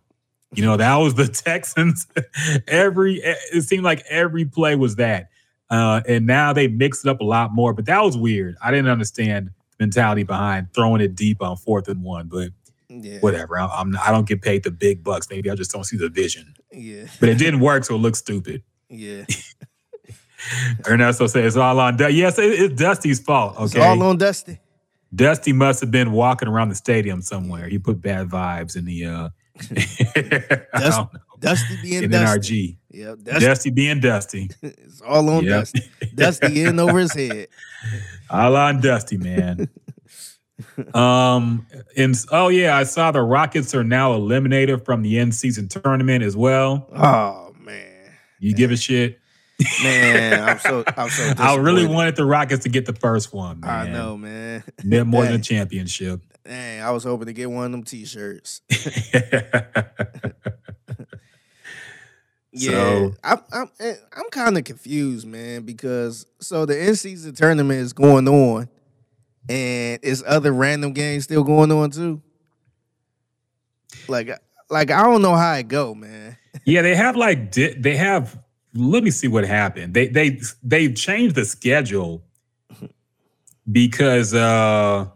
You 0.55 0.63
know, 0.65 0.77
that 0.77 0.97
was 0.97 1.15
the 1.15 1.27
Texans. 1.45 2.07
every 2.69 3.21
it 3.25 3.63
seemed 3.65 3.83
like 3.85 4.05
every 4.09 4.45
play 4.45 4.77
was 4.77 4.97
that. 4.97 5.29
Uh, 5.71 6.03
and 6.07 6.27
now 6.27 6.53
they 6.53 6.69
mixed 6.69 7.05
it 7.05 7.09
up 7.09 7.21
a 7.21 7.25
lot 7.25 7.53
more, 7.53 7.73
but 7.73 7.87
that 7.87 8.03
was 8.05 8.17
weird. 8.17 8.55
I 8.63 8.71
didn't 8.71 8.89
understand 8.89 9.49
the 9.49 9.53
mentality 9.85 10.23
behind 10.23 10.69
throwing 10.75 11.01
it 11.01 11.17
deep 11.17 11.43
on 11.43 11.57
fourth 11.57 11.89
and 11.89 12.03
one, 12.03 12.29
but 12.29 12.51
Yeah. 12.89 13.19
whatever. 13.21 13.59
I, 13.59 13.67
I'm 13.67 13.97
I 13.97 14.13
don't 14.13 14.29
get 14.29 14.43
paid 14.43 14.63
the 14.63 14.71
big 14.71 15.03
bucks. 15.03 15.29
Maybe 15.31 15.51
I 15.51 15.55
just 15.57 15.73
don't 15.73 15.85
see 15.85 15.97
the 15.97 16.09
vision. 16.11 16.55
Yeah. 16.71 17.07
But 17.19 17.31
it 17.31 17.39
didn't 17.39 17.61
work, 17.69 17.85
so 17.85 17.95
it 17.97 17.99
looks 17.99 18.21
stupid. 18.21 18.63
Yeah. 18.89 19.25
Ernesto 20.89 21.27
says 21.27 21.47
it's 21.47 21.57
all 21.57 21.79
on. 21.81 21.97
Du- 21.97 22.13
Yes, 22.13 22.39
it- 22.39 22.45
it's 22.61 22.75
Dusty's 22.81 23.21
fault. 23.21 23.57
It's 23.61 23.75
Okay, 23.75 23.85
all 23.85 24.03
on 24.03 24.19
Dusty. 24.19 24.59
Dusty 25.15 25.53
must 25.53 25.81
have 25.81 25.91
been 25.93 26.11
walking 26.13 26.49
around 26.49 26.71
the 26.71 26.75
stadium 26.75 27.23
somewhere. 27.23 27.69
He 27.69 27.79
put 27.79 28.01
bad 28.03 28.29
vibes 28.29 28.77
in 28.77 28.85
the 28.85 29.05
uh 29.07 29.29
Dust- 30.79 31.01
Dusty 31.41 31.77
being 31.83 32.05
in 32.05 32.11
Dusty. 32.11 32.79
NRG. 32.91 32.97
Yep. 32.99 33.19
Dusty. 33.23 33.47
Dusty 33.47 33.71
being 33.71 34.01
Dusty. 34.01 34.51
It's 34.63 35.01
all 35.03 35.29
on 35.31 35.45
Yep. 35.45 35.53
Dusty. 35.53 35.83
Dusty 36.15 36.63
in 36.65 36.79
over 36.81 36.99
his 36.99 37.13
head. 37.15 37.49
All 38.31 38.57
on 38.57 38.81
Dusty, 38.81 39.17
man. 39.19 39.69
um 40.95 41.67
and 41.97 42.15
oh 42.31 42.49
yeah, 42.49 42.77
I 42.77 42.85
saw 42.85 43.11
the 43.11 43.23
Rockets 43.23 43.75
are 43.75 43.85
now 43.85 44.15
eliminated 44.15 44.85
from 44.85 45.03
the 45.03 45.19
in 45.19 45.33
season 45.33 45.69
tournament 45.69 46.23
as 46.25 46.37
well. 46.37 46.89
Oh 46.95 47.55
man. 47.61 48.11
You 48.41 48.55
give 48.55 48.71
a 48.71 48.77
shit. 48.77 49.19
Man, 49.83 50.43
I'm 50.49 50.59
so 50.59 50.85
I'm 50.97 51.09
so 51.09 51.33
I 51.39 51.57
really 51.57 51.87
wanted 51.87 52.17
the 52.17 52.25
Rockets 52.25 52.65
to 52.65 52.69
get 52.69 52.87
the 52.87 52.93
first 52.93 53.33
one, 53.33 53.61
man. 53.61 53.71
I 53.89 53.91
know, 53.93 54.17
man. 54.17 54.65
They're 54.79 55.05
more 55.05 55.25
than 55.25 55.35
a 55.35 55.39
championship. 55.39 56.21
Dang, 56.45 56.83
I 56.83 56.91
was 56.91 57.05
hoping 57.05 57.27
to 57.27 57.33
get 57.33 57.51
one 57.51 57.67
of 57.67 57.71
them 57.73 57.85
t-shirts. 57.85 58.61
Yeah, 62.57 62.71
So- 62.71 63.15
I'm 63.25 63.39
I'm 63.53 63.71
eh, 63.81 63.95
I'm 64.17 64.31
kind 64.31 64.57
of 64.57 64.63
confused, 64.65 65.27
man, 65.27 65.63
because 65.63 66.25
so 66.41 66.65
the 66.67 66.87
in 66.89 66.95
season 66.95 67.35
tournament 67.35 67.81
is 67.81 67.93
going 67.93 68.29
on, 68.29 68.69
and 69.49 69.99
is 70.05 70.23
other 70.25 70.53
random 70.53 70.93
games 70.93 71.25
still 71.25 71.43
going 71.43 71.73
on 71.73 71.91
too? 71.91 72.23
Like, 74.07 74.29
like 74.29 74.39
like 74.71 74.91
I 74.93 75.03
don't 75.03 75.21
know 75.21 75.35
how 75.35 75.55
it 75.55 75.67
go, 75.67 75.97
man. 75.97 76.37
Yeah, 76.65 76.83
they 76.83 76.95
have 76.95 77.17
like 77.17 77.51
di- 77.51 77.75
they 77.75 77.97
have. 77.97 78.39
Let 78.75 79.05
me 79.05 79.11
see 79.11 79.29
what 79.29 79.45
happened. 79.47 79.95
They 79.95 80.09
they 80.09 80.41
they 80.63 80.93
changed 80.93 81.35
the 81.37 81.45
schedule 81.45 82.25
because 83.71 84.35
uh 84.35 85.07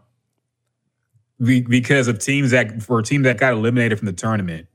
because 1.39 2.07
of 2.07 2.19
teams 2.19 2.51
that 2.51 2.81
for 2.83 2.99
a 2.99 3.03
team 3.03 3.23
that 3.23 3.37
got 3.37 3.53
eliminated 3.53 3.97
from 3.97 4.05
the 4.07 4.13
tournament, 4.13 4.67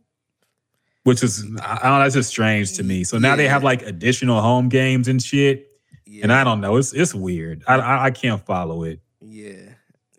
which 1.04 1.22
is 1.22 1.44
I 1.62 1.74
don't 1.74 1.82
know, 1.84 1.98
that's 2.00 2.14
just 2.14 2.30
strange 2.30 2.74
to 2.74 2.82
me. 2.82 3.04
So 3.04 3.18
now 3.18 3.36
they 3.36 3.48
have 3.48 3.62
like 3.64 3.82
additional 3.82 4.40
home 4.40 4.68
games 4.68 5.08
and 5.08 5.22
shit, 5.22 5.70
Yeah, 6.06 6.22
and 6.24 6.32
I 6.32 6.44
don't 6.44 6.60
know. 6.60 6.76
It's 6.76 6.92
it's 6.92 7.14
weird. 7.14 7.62
I 7.66 7.74
I, 7.76 8.04
I 8.06 8.10
can't 8.10 8.44
follow 8.44 8.82
it. 8.84 9.00
yeah. 9.20 9.70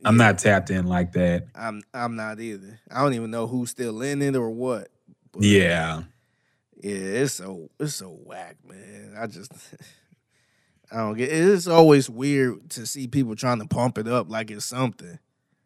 I'm 0.03 0.17
Yeah. 0.19 0.25
not 0.25 0.38
tapped 0.38 0.69
in 0.69 0.86
like 0.86 1.13
that. 1.13 1.48
I'm 1.55 1.81
I'm 1.93 2.15
not 2.15 2.39
either. 2.39 2.79
I 2.91 3.01
don't 3.01 3.13
even 3.15 3.31
know 3.31 3.48
who's 3.48 3.72
still 3.72 4.01
in 4.03 4.22
it 4.22 4.36
or 4.36 4.50
what. 4.51 4.89
But, 5.31 5.43
Yeah. 5.43 6.03
Yeah, 6.77 6.94
it's 6.94 7.34
so 7.34 7.70
it's 7.79 7.96
so 7.96 8.17
whack, 8.24 8.58
man. 8.67 9.15
I 9.17 9.27
just 9.27 9.51
I 10.91 10.98
don't 10.98 11.17
get 11.17 11.32
it's 11.32 11.67
always 11.67 12.10
weird 12.10 12.70
to 12.72 12.86
see 12.86 13.08
people 13.08 13.36
trying 13.36 13.60
to 13.60 13.67
pump 13.67 13.98
it 13.98 14.08
up 14.08 14.29
like 14.29 14.51
it's 14.51 14.65
something. 14.65 15.20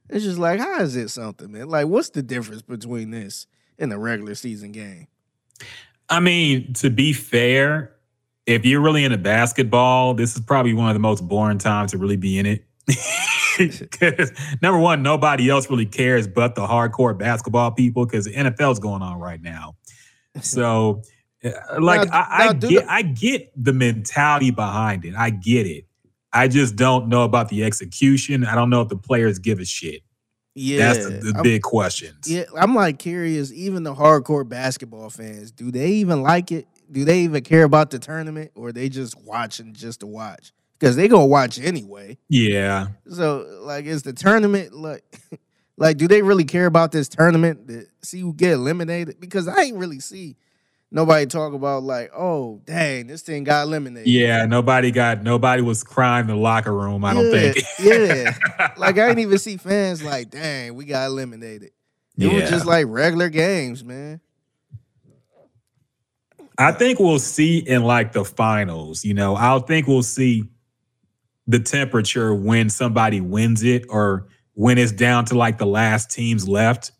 It's 0.09 0.23
just 0.23 0.39
like, 0.39 0.59
how 0.59 0.81
is 0.81 0.95
it 0.95 1.09
something, 1.09 1.51
man? 1.51 1.69
Like, 1.69 1.87
what's 1.87 2.09
the 2.09 2.23
difference 2.23 2.63
between 2.63 3.11
this 3.11 3.45
and 3.77 3.93
a 3.93 3.99
regular 3.99 4.33
season 4.33 4.71
game? 4.71 5.07
I 6.09 6.19
mean, 6.19 6.73
to 6.73 6.89
be 6.89 7.13
fair, 7.13 7.95
if 8.47 8.65
you're 8.65 8.81
really 8.81 9.05
into 9.05 9.19
basketball, 9.19 10.15
this 10.15 10.35
is 10.35 10.41
probably 10.41 10.73
one 10.73 10.89
of 10.89 10.95
the 10.95 10.99
most 10.99 11.27
boring 11.27 11.59
times 11.59 11.91
to 11.91 11.99
really 11.99 12.17
be 12.17 12.39
in 12.39 12.47
it. 12.47 12.65
number 14.61 14.79
one, 14.79 15.03
nobody 15.03 15.49
else 15.49 15.69
really 15.69 15.85
cares 15.85 16.27
but 16.27 16.55
the 16.55 16.65
hardcore 16.65 17.15
basketball 17.15 17.69
people 17.71 18.05
because 18.05 18.25
the 18.25 18.33
NFL's 18.33 18.79
going 18.79 19.03
on 19.03 19.19
right 19.19 19.41
now. 19.41 19.75
So, 20.41 21.01
uh, 21.43 21.49
like, 21.79 22.07
Now- 22.09 22.13
I, 22.17 22.27
I 22.43 22.45
now 22.47 22.53
do 22.53 22.69
get, 22.69 22.85
the- 22.85 22.91
I 22.91 23.01
get 23.01 23.51
the 23.63 23.73
mentality 23.73 24.51
behind 24.51 25.05
it. 25.05 25.15
I 25.15 25.29
get 25.29 25.65
it. 25.67 25.85
I 26.31 26.47
just 26.47 26.75
don't 26.75 27.07
know 27.07 27.23
about 27.23 27.49
the 27.49 27.63
execution. 27.63 28.45
I 28.45 28.53
don't 28.55 28.69
know 28.69 28.81
if 28.81 28.89
the 28.89 28.97
players 28.97 29.39
give 29.39 29.59
a 29.59 29.65
shit. 29.65 30.03
Yeah, 30.53 30.79
That's 30.93 31.05
the, 31.05 31.31
the 31.33 31.41
big 31.43 31.61
questions. 31.61 32.29
Yeah, 32.29 32.43
I'm 32.57 32.75
like 32.75 32.99
curious. 32.99 33.51
Even 33.53 33.83
the 33.83 33.95
hardcore 33.95 34.47
basketball 34.47 35.09
fans, 35.09 35.51
do 35.51 35.71
they 35.71 35.89
even 35.91 36.21
like 36.21 36.51
it? 36.51 36.67
Do 36.91 37.05
they 37.05 37.21
even 37.21 37.43
care 37.43 37.63
about 37.63 37.91
the 37.91 37.99
tournament, 37.99 38.51
or 38.55 38.71
they 38.71 38.89
just 38.89 39.15
watching 39.23 39.73
just 39.73 40.01
to 40.01 40.07
watch? 40.07 40.51
Because 40.77 40.95
they 40.95 41.07
gonna 41.07 41.25
watch 41.27 41.59
anyway. 41.59 42.17
yeah. 42.29 42.87
So, 43.09 43.61
like, 43.63 43.85
is 43.85 44.03
the 44.03 44.13
tournament 44.13 44.73
like, 44.73 45.03
like, 45.79 45.97
do 45.97 46.07
they 46.07 46.21
really 46.21 46.43
care 46.43 46.65
about 46.65 46.91
this 46.91 47.07
tournament 47.07 47.67
to 47.67 47.85
see 48.01 48.19
who 48.19 48.33
get 48.33 48.51
eliminated? 48.53 49.19
Because 49.19 49.47
I 49.47 49.61
ain't 49.61 49.77
really 49.77 49.99
see 49.99 50.35
nobody 50.91 51.25
talk 51.25 51.53
about 51.53 51.83
like, 51.83 52.11
oh, 52.15 52.61
dang, 52.65 53.07
this 53.07 53.21
thing 53.21 53.45
got 53.45 53.63
eliminated. 53.63 54.07
Yeah, 54.07 54.45
nobody 54.45 54.91
got 54.91 55.23
nobody 55.23 55.61
was 55.61 55.83
crying 55.83 56.23
in 56.23 56.27
the 56.27 56.35
locker 56.35 56.73
room. 56.73 57.05
I 57.05 57.13
don't 57.13 57.31
think. 57.31 57.57
yeah. 57.79 58.37
Like, 58.77 58.97
I 58.97 59.07
didn't 59.07 59.19
even 59.19 59.37
see 59.37 59.57
fans 59.57 60.03
like, 60.03 60.29
dang, 60.29 60.75
we 60.75 60.85
got 60.85 61.07
eliminated. 61.07 61.71
It 62.17 62.31
was 62.31 62.49
just 62.49 62.65
like 62.65 62.85
regular 62.87 63.29
games, 63.29 63.83
man. 63.83 64.19
I 66.57 66.73
think 66.73 66.99
we'll 66.99 67.19
see 67.19 67.59
in 67.59 67.83
like 67.83 68.11
the 68.11 68.25
finals. 68.25 69.05
You 69.05 69.13
know, 69.13 69.35
I 69.35 69.57
think 69.59 69.87
we'll 69.87 70.03
see 70.03 70.43
the 71.47 71.59
temperature 71.59 72.35
when 72.35 72.69
somebody 72.69 73.21
wins 73.21 73.63
it 73.63 73.85
or 73.89 74.27
when 74.59 74.77
it's 74.77 74.91
down 74.91 75.23
to 75.23 75.37
like 75.37 75.57
the 75.57 75.65
last 75.65 76.11
teams 76.11 76.45
left. 76.45 76.91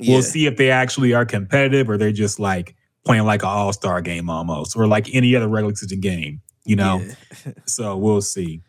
Yeah. 0.00 0.14
We'll 0.14 0.22
see 0.24 0.46
if 0.46 0.56
they 0.56 0.72
actually 0.72 1.14
are 1.14 1.24
competitive 1.24 1.88
or 1.88 1.96
they're 1.96 2.10
just 2.10 2.40
like 2.40 2.74
playing 3.04 3.22
like 3.22 3.44
an 3.44 3.50
all 3.50 3.72
star 3.72 4.00
game 4.00 4.28
almost 4.28 4.76
or 4.76 4.88
like 4.88 5.14
any 5.14 5.36
other 5.36 5.46
regular 5.46 5.76
season 5.76 6.00
game. 6.00 6.40
You 6.64 6.74
know, 6.74 7.00
Yeah. 7.46 7.52
so 7.66 7.96
we'll 7.96 8.20
see. 8.20 8.62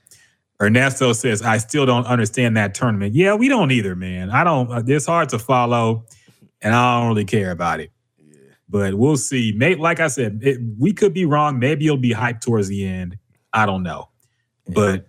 Ernesto 0.62 1.14
says, 1.14 1.42
I 1.42 1.58
still 1.58 1.88
don't 1.88 2.06
understand 2.06 2.56
that 2.56 2.76
tournament. 2.76 3.16
Yeah, 3.16 3.34
we 3.34 3.50
don't 3.50 3.72
either, 3.72 3.96
man. 3.96 4.30
I 4.30 4.44
don't, 4.44 4.72
uh, 4.72 4.84
it's 4.86 5.08
hard 5.08 5.30
to 5.30 5.40
follow 5.40 6.06
and 6.62 6.76
I 6.76 7.00
don't 7.00 7.08
really 7.08 7.26
care 7.26 7.50
about 7.50 7.80
it. 7.80 7.90
But 8.70 8.94
we'll 8.94 9.18
see. 9.18 9.54
Maybe, 9.58 9.82
like 9.82 10.00
I 10.00 10.08
said, 10.08 10.42
it, 10.44 10.60
we 10.78 10.94
could 10.94 11.16
be 11.16 11.26
wrong. 11.26 11.58
Maybe 11.58 11.88
it'll 11.88 11.98
be 11.98 12.14
hyped 12.14 12.42
towards 12.42 12.68
the 12.68 12.86
end. 12.86 13.18
I 13.54 13.66
don't 13.66 13.82
know. 13.82 14.10
But 14.68 15.08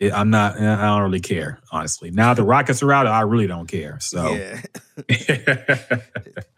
it, 0.00 0.12
I'm 0.12 0.30
not, 0.30 0.60
I 0.60 0.86
don't 0.86 1.02
really 1.02 1.20
care, 1.20 1.60
honestly. 1.72 2.10
Now 2.10 2.34
the 2.34 2.44
Rockets 2.44 2.82
are 2.82 2.92
out, 2.92 3.06
I 3.06 3.22
really 3.22 3.46
don't 3.46 3.66
care. 3.66 3.98
So, 4.00 4.34
Yeah. 4.34 4.60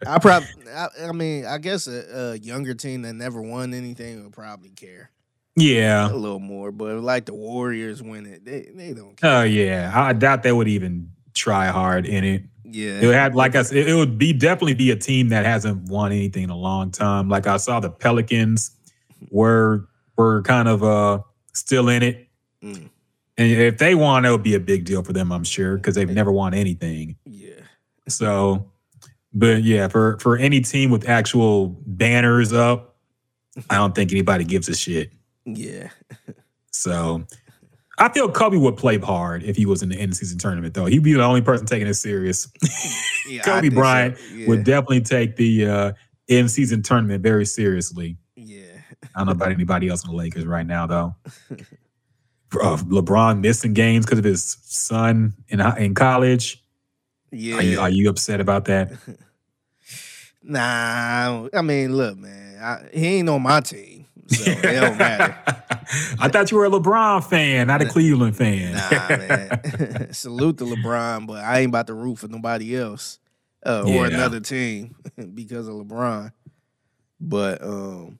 I 0.07 0.19
probably, 0.19 0.49
I, 0.73 0.87
I 1.03 1.11
mean, 1.11 1.45
I 1.45 1.57
guess 1.57 1.87
a, 1.87 2.31
a 2.31 2.35
younger 2.37 2.73
team 2.73 3.03
that 3.03 3.13
never 3.13 3.41
won 3.41 3.73
anything 3.73 4.23
would 4.23 4.33
probably 4.33 4.69
care 4.69 5.11
yeah. 5.55 6.11
a 6.11 6.15
little 6.15 6.39
more. 6.39 6.71
But 6.71 6.97
like 6.97 7.25
the 7.25 7.33
Warriors 7.33 8.01
win 8.01 8.25
it, 8.25 8.45
they 8.45 8.69
they 8.73 8.93
don't 8.93 9.15
care. 9.15 9.41
Oh, 9.41 9.43
yeah. 9.43 9.91
I 9.93 10.13
doubt 10.13 10.43
they 10.43 10.51
would 10.51 10.67
even 10.67 11.11
try 11.33 11.67
hard 11.67 12.05
in 12.05 12.23
it. 12.23 12.43
yeah, 12.63 12.99
It 13.01 13.05
would 13.05 13.15
have, 13.15 13.35
like 13.35 13.55
I 13.55 13.63
said, 13.63 13.87
it 13.87 13.95
would 13.95 14.17
be 14.17 14.33
definitely 14.33 14.73
be 14.73 14.91
a 14.91 14.95
team 14.95 15.29
that 15.29 15.45
hasn't 15.45 15.89
won 15.89 16.11
anything 16.11 16.43
in 16.43 16.49
a 16.49 16.57
long 16.57 16.91
time. 16.91 17.29
Like 17.29 17.47
I 17.47 17.57
saw 17.57 17.79
the 17.79 17.89
Pelicans 17.89 18.71
were 19.29 19.87
were 20.17 20.41
kind 20.43 20.67
of 20.67 20.83
uh 20.83 21.19
still 21.53 21.89
in 21.89 22.03
it. 22.03 22.27
Mm. 22.63 22.89
And 23.41 23.51
if 23.51 23.77
they 23.79 23.95
won, 23.95 24.25
it 24.25 24.31
would 24.31 24.43
be 24.43 24.55
a 24.55 24.59
big 24.59 24.85
deal 24.85 25.03
for 25.03 25.13
them, 25.13 25.31
I'm 25.31 25.43
sure, 25.43 25.77
because 25.77 25.95
they've 25.95 26.09
never 26.09 26.31
won 26.31 26.53
anything. 26.53 27.15
yeah, 27.25 27.61
So, 28.07 28.71
but 29.33 29.63
yeah, 29.63 29.87
for 29.87 30.19
for 30.19 30.37
any 30.37 30.61
team 30.61 30.91
with 30.91 31.09
actual 31.09 31.69
banners 31.85 32.53
up, 32.53 32.97
I 33.69 33.75
don't 33.77 33.95
think 33.95 34.11
anybody 34.11 34.43
gives 34.43 34.69
a 34.69 34.75
shit. 34.75 35.11
yeah. 35.45 35.89
So, 36.71 37.25
I 37.97 38.09
feel 38.09 38.31
Kobe 38.31 38.57
would 38.57 38.77
play 38.77 38.97
hard 38.97 39.43
if 39.43 39.55
he 39.57 39.65
was 39.65 39.83
in 39.83 39.89
the 39.89 39.99
in 39.99 40.13
season 40.13 40.37
tournament, 40.37 40.73
though. 40.73 40.85
He'd 40.85 41.03
be 41.03 41.13
the 41.13 41.23
only 41.23 41.41
person 41.41 41.65
taking 41.65 41.87
it 41.87 41.93
serious. 41.95 42.47
yeah 43.27 43.41
Kobe 43.43 43.69
so. 43.69 43.75
Bryant 43.75 44.17
yeah. 44.33 44.47
would 44.47 44.63
definitely 44.63 45.01
take 45.01 45.35
the 45.35 45.65
uh, 45.67 45.93
in 46.27 46.47
season 46.47 46.81
tournament 46.81 47.23
very 47.23 47.45
seriously. 47.45 48.17
yeah, 48.35 48.63
I 49.15 49.19
don't 49.19 49.27
know 49.27 49.31
about 49.33 49.51
anybody 49.51 49.89
else 49.89 50.03
in 50.03 50.11
the 50.11 50.17
Lakers 50.17 50.45
right 50.45 50.65
now, 50.65 50.85
though. 50.87 51.15
Uh, 52.53 52.75
LeBron 52.77 53.39
missing 53.39 53.73
games 53.73 54.05
because 54.05 54.19
of 54.19 54.25
his 54.25 54.57
son 54.63 55.33
in 55.47 55.61
in 55.77 55.93
college. 55.93 56.61
yeah. 57.31 57.55
Are 57.55 57.61
you 57.63 57.79
are 57.79 57.89
you 57.89 58.09
upset 58.09 58.41
about 58.41 58.65
that? 58.65 58.91
Nah, 60.43 61.47
I 61.53 61.61
mean, 61.61 61.95
look, 61.95 62.17
man, 62.17 62.57
I, 62.59 62.89
he 62.97 63.05
ain't 63.19 63.29
on 63.29 63.43
my 63.43 63.59
team, 63.59 64.07
so 64.27 64.49
it 64.49 64.61
don't 64.63 64.97
matter. 64.97 65.37
I 66.19 66.29
thought 66.29 66.49
you 66.49 66.57
were 66.57 66.65
a 66.65 66.69
LeBron 66.69 67.23
fan, 67.23 67.67
not 67.67 67.81
a 67.81 67.85
Cleveland 67.85 68.35
fan. 68.35 68.73
Nah, 68.73 69.07
man. 69.17 70.13
Salute 70.13 70.57
to 70.57 70.63
LeBron, 70.65 71.27
but 71.27 71.43
I 71.43 71.59
ain't 71.59 71.69
about 71.69 71.87
to 71.87 71.93
root 71.93 72.17
for 72.17 72.27
nobody 72.27 72.75
else 72.75 73.19
uh, 73.63 73.83
Yeah. 73.85 73.93
or 73.97 74.05
another 74.07 74.39
team 74.39 74.95
because 75.35 75.67
of 75.67 75.75
LeBron. 75.75 76.31
But 77.19 77.61
um, 77.63 78.17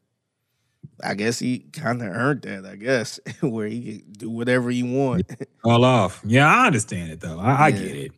I 1.03 1.13
guess 1.15 1.39
he 1.39 1.59
kind 1.73 2.01
of 2.01 2.07
earned 2.09 2.43
that. 2.43 2.65
I 2.65 2.75
guess 2.75 3.19
where 3.41 3.67
he 3.67 3.81
can 4.01 4.11
do 4.13 4.29
whatever 4.29 4.69
he 4.69 4.83
want. 4.83 5.23
All 5.63 5.83
off. 5.85 6.21
Yeah, 6.25 6.47
I 6.47 6.67
understand 6.67 7.11
it 7.11 7.19
though. 7.19 7.39
I, 7.39 7.65
I 7.65 7.71
get 7.71 7.81
it. 7.95 8.11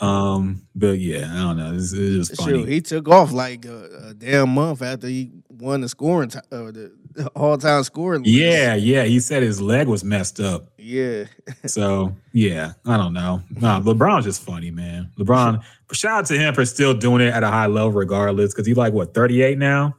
Um, 0.00 0.66
but 0.74 0.98
yeah, 0.98 1.30
I 1.32 1.36
don't 1.42 1.56
know. 1.58 1.74
It's, 1.74 1.92
it's 1.92 2.28
just 2.28 2.36
funny. 2.40 2.58
Shoot, 2.62 2.68
he 2.68 2.80
took 2.80 3.08
off 3.08 3.30
like 3.30 3.64
a, 3.66 4.08
a 4.08 4.14
damn 4.14 4.48
month 4.48 4.82
after 4.82 5.06
he 5.06 5.30
won 5.48 5.80
the 5.80 5.88
scoring, 5.88 6.28
ti- 6.30 6.40
uh, 6.50 6.72
the, 6.72 6.92
the 7.12 7.28
all-time 7.36 7.84
scoring. 7.84 8.22
list. 8.24 8.34
yeah, 8.34 8.74
yeah. 8.74 9.04
He 9.04 9.20
said 9.20 9.44
his 9.44 9.60
leg 9.62 9.86
was 9.86 10.02
messed 10.02 10.40
up. 10.40 10.72
yeah, 10.76 11.26
So 11.66 12.16
yeah, 12.32 12.72
I 12.84 12.96
don't 12.96 13.12
know. 13.12 13.42
Nah, 13.50 13.80
LeBron's 13.80 14.24
just 14.24 14.42
funny, 14.42 14.72
man. 14.72 15.12
LeBron, 15.20 15.62
shout 15.92 16.18
out 16.18 16.26
to 16.26 16.34
him 16.36 16.52
for 16.52 16.64
still 16.66 16.94
doing 16.94 17.20
it 17.20 17.32
at 17.32 17.44
a 17.44 17.48
high 17.48 17.66
level, 17.66 17.92
regardless, 17.92 18.52
because 18.52 18.66
he's 18.66 18.76
like 18.76 18.92
what 18.92 19.14
38 19.14 19.56
now. 19.56 19.94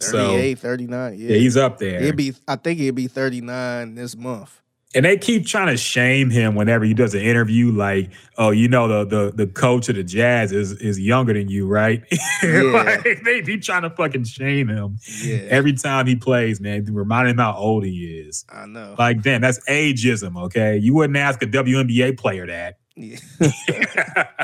So 0.00 0.28
38, 0.28 0.58
39. 0.58 1.14
Yeah, 1.18 1.28
yeah, 1.28 1.36
he's 1.36 1.56
up 1.56 1.78
there. 1.78 2.00
He'd 2.00 2.16
be. 2.16 2.34
I 2.48 2.56
think 2.56 2.78
he'd 2.78 2.94
be 2.94 3.06
39 3.08 3.94
this 3.94 4.16
month. 4.16 4.58
and 4.94 5.04
they 5.06 5.16
keep 5.16 5.46
trying 5.46 5.68
to 5.68 5.76
shame 5.76 6.28
him 6.28 6.54
whenever 6.54 6.84
he 6.84 6.92
does 6.92 7.14
an 7.14 7.22
interview, 7.22 7.70
like, 7.72 8.10
"Oh, 8.36 8.50
you 8.50 8.68
know, 8.68 8.88
the 8.88 9.04
the 9.04 9.32
the 9.34 9.46
coach 9.46 9.88
of 9.88 9.96
the 9.96 10.02
Jazz 10.04 10.52
is 10.52 10.72
is 10.72 10.98
younger 11.00 11.32
than 11.32 11.48
you, 11.48 11.66
right?" 11.66 12.02
Yeah. 12.42 12.62
like, 12.62 13.22
they 13.24 13.40
be 13.40 13.58
trying 13.58 13.82
to 13.82 13.90
fucking 13.90 14.24
shame 14.24 14.68
him 14.68 14.98
Yeah, 15.22 15.36
every 15.48 15.72
time 15.74 16.06
he 16.08 16.16
plays, 16.16 16.60
man. 16.60 16.84
Remind 16.92 17.28
him 17.28 17.38
how 17.38 17.54
old 17.54 17.84
he 17.84 18.06
is. 18.26 18.44
I 18.52 18.66
know. 18.66 18.96
Like, 18.98 19.22
damn, 19.22 19.40
that's 19.42 19.60
ageism. 19.68 20.36
Okay, 20.46 20.76
you 20.78 20.92
wouldn't 20.94 21.16
ask 21.16 21.40
a 21.42 21.46
WNBA 21.46 22.18
player 22.18 22.46
that. 22.46 22.78
Yeah. 22.96 23.18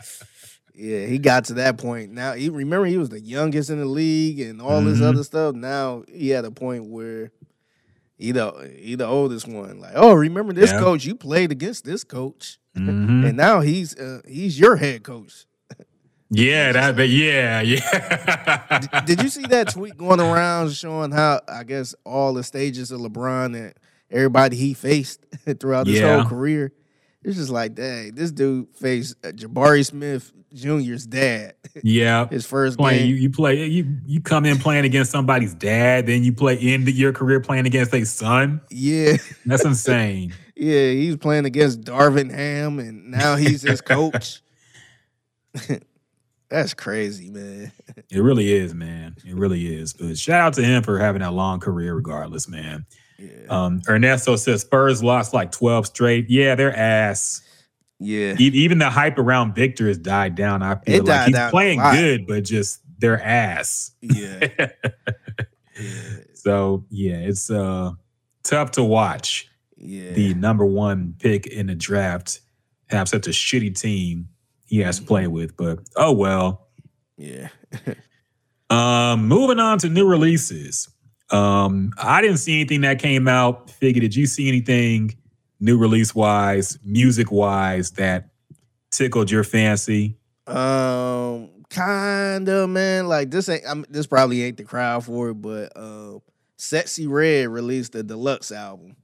yeah, 0.74 1.06
he 1.06 1.18
got 1.18 1.44
to 1.46 1.54
that 1.54 1.78
point. 1.78 2.12
Now 2.12 2.32
he 2.32 2.48
remember 2.48 2.86
he 2.86 2.98
was 2.98 3.08
the 3.10 3.20
youngest 3.20 3.70
in 3.70 3.78
the 3.78 3.84
league 3.86 4.40
and 4.40 4.60
all 4.60 4.82
this 4.82 4.98
Mhm. 4.98 5.02
other 5.12 5.22
stuff. 5.24 5.54
Now 5.54 6.04
he 6.08 6.34
at 6.34 6.44
a 6.44 6.50
point 6.50 6.86
where 6.86 7.30
he 8.16 8.32
the 8.32 8.72
he 8.78 8.94
the 8.94 9.06
oldest 9.06 9.46
one. 9.48 9.80
Like, 9.80 9.92
oh, 9.94 10.12
remember 10.14 10.52
this 10.52 10.70
Yeah. 10.72 10.80
coach? 10.80 11.04
You 11.04 11.14
played 11.14 11.52
against 11.52 11.84
this 11.84 12.04
coach, 12.04 12.58
Mhm. 12.76 13.28
and 13.28 13.36
now 13.36 13.60
he's 13.60 13.94
uh, 13.96 14.20
he's 14.26 14.58
your 14.58 14.76
head 14.76 15.02
coach. 15.02 15.46
Yeah, 16.30 16.72
that. 16.72 16.96
But 16.96 17.10
yeah, 17.10 17.60
yeah. 17.60 19.00
Did 19.04 19.22
you 19.22 19.28
see 19.28 19.46
that 19.48 19.68
tweet 19.70 19.96
going 19.96 20.20
around 20.20 20.72
showing 20.72 21.12
how 21.12 21.40
I 21.48 21.64
guess 21.64 21.94
all 22.04 22.34
the 22.34 22.42
stages 22.42 22.90
of 22.90 23.00
LeBron 23.00 23.54
and 23.56 23.74
everybody 24.10 24.56
he 24.56 24.74
faced 24.74 25.20
throughout 25.60 25.86
his 25.86 26.00
Yeah. 26.00 26.16
whole 26.22 26.28
career? 26.28 26.72
It's 27.22 27.36
just 27.36 27.50
like, 27.50 27.74
dang, 27.74 28.14
this 28.14 28.30
dude 28.32 28.68
faced 28.74 29.16
uh, 29.24 29.28
Jabari 29.28 29.84
Smith 29.86 30.32
Jr.'s 30.54 31.06
dad. 31.06 31.54
yeah. 31.82 32.28
His 32.30 32.46
first 32.46 32.78
Playing, 32.78 33.00
game. 33.00 33.08
you, 33.10 33.14
you 33.16 33.30
play 33.30 33.64
you 33.66 33.86
you 34.06 34.20
come 34.20 34.44
in 34.44 34.58
playing 34.58 34.84
against 34.84 35.10
somebody's 35.10 35.52
dad, 35.54 36.06
then 36.06 36.22
you 36.24 36.32
play 36.32 36.56
end 36.58 36.88
your 36.88 37.12
career 37.12 37.40
playing 37.40 37.66
against 37.66 37.92
a 37.94 38.04
son. 38.04 38.60
yeah, 38.70 39.16
That's 39.46 39.64
insane. 39.66 40.32
yeah, 40.56 40.90
he 40.90 41.08
was 41.08 41.16
playing 41.16 41.44
against 41.44 41.80
Darvin 41.82 42.30
Ham, 42.32 42.78
and 42.78 43.10
now 43.10 43.36
he's 43.36 43.62
his 43.62 43.80
coach. 43.80 44.40
That's 46.50 46.74
crazy, 46.74 47.30
man. 47.30 47.72
It 48.10 48.20
really 48.20 48.52
is, 48.52 48.74
man. 48.74 49.16
It 49.26 49.34
really 49.34 49.74
is. 49.74 49.92
But 49.92 50.16
shout 50.18 50.40
out 50.40 50.52
to 50.54 50.62
him 50.62 50.82
for 50.82 50.98
having 50.98 51.22
that 51.22 51.32
long 51.32 51.58
career, 51.58 51.94
regardless, 51.94 52.48
man. 52.48 52.86
Yeah, 53.18 53.28
Um, 53.48 53.80
Ernesto 53.88 54.36
says 54.36 54.60
Spurs 54.60 55.02
lost 55.02 55.32
like 55.34 55.50
12 55.52 55.86
straight. 55.86 56.28
Yeah, 56.30 56.54
they're 56.54 56.76
ass. 56.76 57.40
Yeah, 58.04 58.34
Even 58.38 58.78
the 58.78 58.90
hype 58.90 59.18
around 59.18 59.54
Victor 59.54 59.88
has 59.88 59.98
died 59.98 60.34
down. 60.34 60.62
I 60.62 60.76
feel 60.76 60.96
It 60.96 61.04
like 61.04 61.28
he's 61.28 61.50
playing 61.50 61.80
good, 61.80 62.26
but 62.26 62.44
just 62.44 62.80
their 62.98 63.20
ass. 63.22 63.92
yeah. 64.00 64.48
yeah. 64.58 66.18
so 66.34 66.84
yeah, 66.90 67.16
it's 67.16 67.50
uh 67.50 67.92
tough 68.42 68.72
to 68.72 68.84
watch 68.84 69.48
Yeah. 69.76 70.12
the 70.12 70.34
number 70.34 70.64
one 70.64 71.14
pick 71.18 71.46
in 71.46 71.66
the 71.66 71.74
draft 71.74 72.40
have 72.90 73.08
such 73.08 73.26
a 73.26 73.30
shitty 73.30 73.78
team 73.78 74.28
he 74.66 74.78
has 74.80 74.98
to 75.00 75.04
play 75.04 75.26
with. 75.26 75.56
But 75.56 75.80
oh 75.96 76.12
well. 76.12 76.68
yeah. 77.16 77.48
Um, 78.70 79.28
moving 79.28 79.60
on 79.60 79.78
to 79.80 79.88
new 79.88 80.08
releases. 80.08 80.88
Um, 81.30 81.92
I 81.98 82.22
didn't 82.22 82.38
see 82.38 82.54
anything 82.60 82.80
that 82.80 82.98
came 82.98 83.28
out. 83.28 83.68
Figgy, 83.68 84.00
did 84.00 84.16
you 84.16 84.26
see 84.26 84.48
anything 84.48 85.14
new 85.60 85.78
release 85.78 86.14
wise, 86.14 86.78
music 86.84 87.30
wise 87.30 87.92
that 87.92 88.28
tickled 88.90 89.30
your 89.30 89.44
fancy? 89.44 90.16
Um, 90.46 91.50
kind 91.70 92.48
of 92.48 92.70
man. 92.70 93.08
Like 93.08 93.30
this 93.30 93.48
ain't. 93.48 93.64
I'm, 93.66 93.84
this 93.88 94.06
probably 94.06 94.42
ain't 94.42 94.56
the 94.56 94.64
crowd 94.64 95.04
for 95.04 95.30
it, 95.30 95.34
but 95.34 95.72
um, 95.76 96.22
Sexyy 96.58 97.08
Red 97.08 97.48
released 97.48 97.94
a 97.94 98.02
deluxe 98.02 98.52
album. 98.52 98.96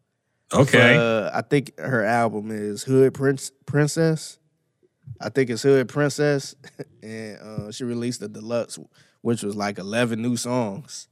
Okay. 0.52 0.96
Uh, 0.96 1.30
I 1.32 1.42
think 1.42 1.78
her 1.78 2.04
album 2.04 2.50
is 2.50 2.82
Hood 2.82 3.14
Prince 3.14 3.52
Princess. 3.66 4.38
I 5.20 5.28
think 5.28 5.50
it's 5.50 5.62
Hood 5.62 5.88
Princess, 5.88 6.54
and 7.02 7.38
uh, 7.38 7.72
she 7.72 7.84
released 7.84 8.22
a 8.22 8.28
deluxe, 8.28 8.78
which 9.20 9.42
was 9.42 9.56
like 9.56 9.78
eleven 9.78 10.22
new 10.22 10.36
songs. 10.36 11.08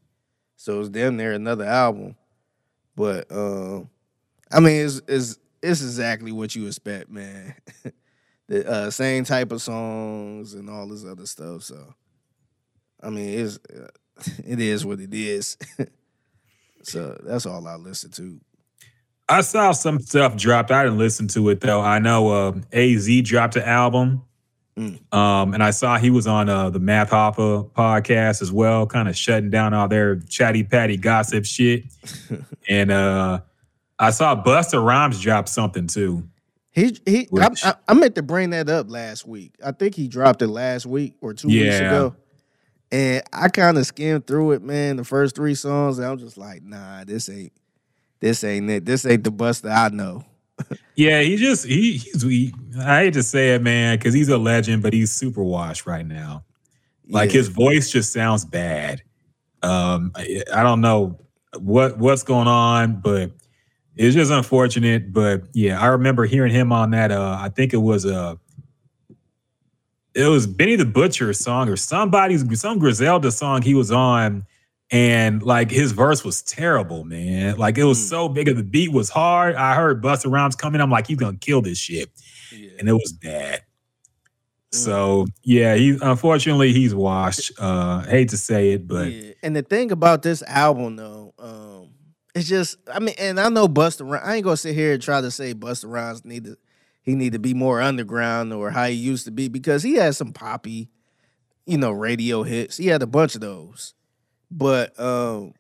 So 0.57 0.81
it's 0.81 0.89
damn 0.89 1.17
near 1.17 1.33
another 1.33 1.65
album. 1.65 2.17
But 2.97 3.31
um, 3.31 3.91
I 4.51 4.61
mean, 4.61 4.87
it's 4.87 5.01
it's 5.09 5.39
it's 5.63 5.83
exactly 5.83 6.33
what 6.33 6.55
you 6.55 6.67
expect, 6.67 7.11
man. 7.11 7.55
the 8.49 8.69
uh, 8.69 8.91
same 8.91 9.25
type 9.25 9.53
of 9.53 9.63
songs 9.63 10.55
and 10.55 10.71
all 10.71 10.89
this 10.89 11.05
other 11.05 11.27
stuff. 11.27 11.63
So, 11.63 11.95
I 13.03 13.11
mean, 13.11 13.39
it's 13.39 13.59
uh, 13.75 13.89
it 14.47 14.61
is 14.61 14.85
what 14.85 15.01
it 15.01 15.13
is. 15.13 15.57
so 16.83 17.19
that's 17.23 17.47
all 17.47 17.67
I 17.67 17.77
listen 17.77 18.11
to. 18.13 18.41
I 19.29 19.43
saw 19.43 19.73
some 19.73 20.01
stuff 20.01 20.37
dropped. 20.37 20.71
I 20.71 20.85
didn't 20.85 20.99
listen 20.99 21.29
to 21.29 21.51
it 21.51 21.61
though. 21.61 21.83
I 21.83 21.99
know 21.99 22.29
uh, 22.29 22.53
Az 22.73 23.09
dropped 23.23 23.57
an 23.57 23.65
album. 23.65 24.23
Mm. 24.79 25.13
Um, 25.13 25.55
and 25.55 25.63
I 25.63 25.73
saw 25.73 25.99
he 25.99 26.11
was 26.11 26.29
on 26.29 26.49
uh, 26.49 26.71
the 26.71 26.79
Math 26.79 27.11
Hoffa 27.11 27.69
podcast 27.73 28.41
as 28.41 28.53
well, 28.53 28.87
kind 28.87 29.09
of 29.09 29.17
shutting 29.17 29.51
down 29.51 29.75
all 29.75 29.89
their 29.89 30.17
chatty 30.21 30.63
patty 30.63 30.97
gossip 30.97 31.45
shit. 31.45 31.85
and 32.69 32.93
uh, 32.93 33.41
I 33.99 34.11
saw 34.11 34.41
Busta 34.41 34.83
Rhymes 34.85 35.21
drop 35.21 35.49
something 35.49 35.87
too. 35.87 36.29
He 36.71 36.97
he. 37.07 37.21
I, 37.23 37.49
Which- 37.49 37.65
I, 37.65 37.75
I 37.89 37.95
meant 37.95 38.15
to 38.17 38.23
bring 38.23 38.51
that 38.51 38.69
up 38.69 38.91
last 38.91 39.27
week. 39.27 39.55
I 39.65 39.73
think 39.73 39.95
he 39.95 40.07
dropped 40.09 40.43
it 40.43 40.49
last 40.49 40.87
week 40.87 41.15
or 41.21 41.35
two 41.35 41.49
weeks 41.49 41.77
ago. 41.77 42.15
And 42.91 43.23
I 43.33 43.49
kind 43.49 43.77
of 43.77 43.85
skimmed 43.87 44.27
through 44.27 44.53
it, 44.53 44.63
man. 44.63 44.97
The 44.97 45.05
first 45.05 45.37
three 45.37 45.55
songs, 45.55 45.99
and 45.99 46.07
I'm 46.07 46.17
just 46.19 46.39
like, 46.39 46.63
nah, 46.63 47.05
this 47.05 47.29
ain't, 47.29 47.53
this 48.21 48.43
ain't 48.45 48.71
it. 48.71 48.87
This 48.87 49.05
ain't 49.05 49.25
the 49.25 49.33
Busta 49.33 49.71
I 49.71 49.89
know. 49.95 50.25
Yeah, 50.97 51.21
he 51.21 51.37
just 51.37 51.65
he 51.65 51.99
he's 51.99 52.23
he, 52.23 52.53
I 52.81 53.03
hate 53.05 53.15
to 53.15 53.23
say 53.23 53.55
it, 53.55 53.63
man, 53.63 53.97
because 53.97 54.13
he's 54.13 54.29
a 54.29 54.37
legend, 54.39 54.83
but 54.83 54.93
he's 54.93 55.13
super 55.13 55.45
washed 55.45 55.87
right 55.87 56.05
now. 56.05 56.45
Like 57.09 57.31
Yeah. 57.31 57.37
his 57.39 57.49
voice 57.49 57.89
just 57.93 58.13
sounds 58.13 58.45
bad. 58.45 59.03
Um, 59.63 60.11
I, 60.17 60.43
I 60.53 60.65
don't 60.65 60.81
know 60.81 61.21
what 61.61 61.99
what's 61.99 62.25
going 62.25 62.49
on, 62.49 63.01
but 63.01 63.31
it's 63.99 64.15
just 64.15 64.31
unfortunate. 64.31 65.13
But 65.13 65.43
yeah, 65.53 65.81
I 65.81 65.87
remember 65.89 66.25
hearing 66.25 66.53
him 66.55 66.73
on 66.73 66.91
that. 66.93 67.13
Uh, 67.13 67.37
I 67.41 67.49
think 67.51 67.75
it 67.75 67.79
was 67.79 68.07
uh 68.07 68.37
it 70.15 70.27
was 70.27 70.47
Benny 70.47 70.77
the 70.77 70.85
Butcher 70.87 71.33
song 71.33 71.69
or 71.69 71.77
somebody's 71.77 72.45
some 72.61 72.79
Griselda 72.79 73.31
song 73.31 73.63
he 73.63 73.75
was 73.75 73.91
on, 73.93 74.47
and 74.91 75.43
like 75.43 75.71
his 75.71 75.93
verse 75.93 76.25
was 76.25 76.43
terrible, 76.43 77.05
man. 77.05 77.57
Like 77.57 77.79
it 77.79 77.85
was 77.85 77.99
Mm. 77.99 78.09
so 78.09 78.29
big, 78.29 78.49
and 78.49 78.59
the 78.59 78.63
beat 78.65 78.93
was 78.93 79.11
hard. 79.11 79.55
I 79.55 79.75
heard 79.75 80.03
Busta 80.03 80.31
Rhymes 80.31 80.57
coming. 80.57 80.81
I'm 80.81 80.91
like, 80.91 81.07
he's 81.07 81.19
gonna 81.19 81.37
kill 81.37 81.61
this 81.63 81.79
shit, 81.79 82.11
Yeah. 82.53 82.71
and 82.79 82.89
it 82.89 82.95
was 82.95 83.13
bad. 83.13 83.63
So 84.73 85.27
yeah, 85.43 85.75
he 85.77 85.99
unfortunately 86.03 86.73
he's 86.73 86.95
washed. 86.95 87.53
Uh, 87.59 88.01
hate 88.03 88.29
to 88.31 88.37
say 88.37 88.73
it, 88.73 88.87
but 88.89 89.11
yeah. 89.13 89.33
And 89.43 89.55
the 89.57 89.63
thing 89.63 89.93
about 89.93 90.23
this 90.23 90.43
album, 90.43 90.97
though, 90.97 91.33
um, 91.39 91.68
it's 92.39 92.49
just, 92.49 92.79
I 92.93 93.01
mean, 93.01 93.15
and 93.19 93.41
I 93.41 93.49
know 93.49 93.69
Busta. 93.69 94.09
Rhymes. 94.09 94.25
I 94.25 94.37
ain't 94.37 94.45
gonna 94.45 94.57
sit 94.57 94.75
here 94.75 94.93
and 94.93 95.03
try 95.03 95.21
to 95.21 95.31
say 95.31 95.55
Busta 95.55 95.91
Rhymes 95.91 96.25
need 96.25 96.45
to, 96.45 96.57
he 97.03 97.15
need 97.15 97.33
to 97.33 97.39
be 97.39 97.55
more 97.55 97.81
underground 97.81 98.53
or 98.53 98.71
how 98.71 98.87
he 98.87 98.95
used 98.95 99.25
to 99.25 99.31
be 99.31 99.49
because 99.49 99.83
he 99.83 99.95
had 99.95 100.15
some 100.15 100.33
poppy, 100.33 100.89
you 101.67 101.79
know, 101.79 101.91
radio 101.91 102.43
hits. 102.45 102.77
He 102.77 102.87
had 102.87 103.03
a 103.03 103.07
bunch 103.07 103.35
of 103.35 103.41
those, 103.41 103.95
but 104.51 104.99
um, 105.01 105.55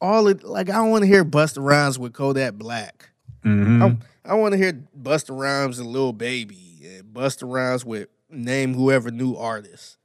all 0.00 0.26
it 0.28 0.42
like 0.42 0.68
I 0.68 0.74
don't 0.74 0.90
want 0.90 1.02
to 1.02 1.08
hear 1.08 1.24
Busta 1.24 1.62
Rhymes 1.62 1.98
with 1.98 2.12
Kodak 2.12 2.54
Black. 2.54 3.10
mhm. 3.44 4.00
I, 4.24 4.32
I 4.32 4.34
want 4.34 4.52
to 4.52 4.58
hear 4.58 4.72
Busta 5.00 5.38
Rhymes 5.38 5.78
and 5.78 5.88
Lil 5.88 6.12
Baby 6.12 6.80
and 6.84 7.04
Busta 7.14 7.50
Rhymes 7.50 7.84
with 7.84 8.08
name 8.30 8.74
whoever 8.74 9.10
new 9.10 9.36
artist. 9.36 9.98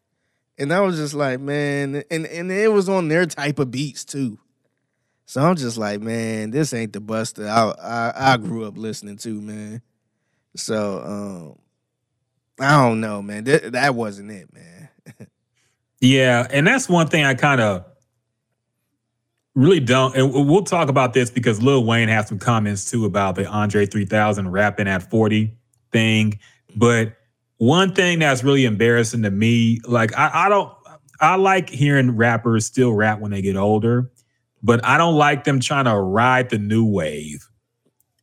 And 0.58 0.74
I 0.74 0.82
was 0.82 0.98
just 0.98 1.14
like, 1.14 1.40
man, 1.40 2.04
and, 2.12 2.26
and 2.26 2.52
it 2.52 2.74
was 2.74 2.90
on 2.90 3.08
their 3.08 3.26
type 3.26 3.60
of 3.60 3.72
beats 3.72 4.04
too. 4.04 4.38
So 5.30 5.44
I'm 5.44 5.58
just 5.58 5.78
like, 5.78 6.02
man, 6.02 6.50
this 6.50 6.74
ain't 6.74 6.92
the 6.92 7.00
Busta 7.00 7.48
I 7.48 7.70
I, 7.80 8.34
I 8.34 8.38
grew 8.38 8.66
up 8.66 8.76
listening 8.80 9.18
to, 9.18 9.40
man. 9.40 9.80
So 10.56 11.56
um, 12.60 12.66
I 12.66 12.72
don't 12.82 13.00
know, 13.00 13.22
man. 13.22 13.44
That 13.44 13.74
that 13.74 13.94
wasn't 13.94 14.32
it, 14.32 14.52
man. 14.52 14.90
Yeah, 16.02 16.48
and 16.50 16.66
that's 16.66 16.88
one 16.88 17.10
thing 17.10 17.26
I 17.26 17.34
kind 17.34 17.60
of 17.60 17.84
really 19.54 19.82
don't. 19.82 20.16
And 20.16 20.32
we'll 20.48 20.64
talk 20.64 20.88
about 20.88 21.14
this 21.14 21.30
because 21.30 21.62
Lil 21.62 21.84
Wayne 21.84 22.08
has 22.08 22.30
some 22.30 22.40
comments 22.40 22.90
too 22.90 23.04
about 23.04 23.36
the 23.36 23.46
Andre 23.46 23.86
3000 23.86 24.50
rapping 24.50 24.88
at 24.88 25.10
40 25.12 25.54
thing. 25.92 26.40
But 26.74 27.18
one 27.58 27.94
thing 27.94 28.20
that's 28.20 28.46
really 28.46 28.64
embarrassing 28.64 29.24
to 29.24 29.30
me, 29.30 29.82
like 29.86 30.18
I, 30.18 30.46
I 30.46 30.50
don't, 30.50 30.72
I 31.20 31.36
like 31.36 31.70
hearing 31.70 32.16
rappers 32.16 32.66
still 32.66 32.94
rap 32.94 33.20
when 33.20 33.32
they 33.32 33.42
get 33.42 33.58
older, 33.58 34.10
but 34.64 34.84
I 34.86 34.98
don't 34.98 35.16
like 35.16 35.44
them 35.44 35.60
trying 35.60 35.86
to 35.86 35.96
ride 35.98 36.50
the 36.50 36.58
new 36.58 36.86
wave. 36.86 37.48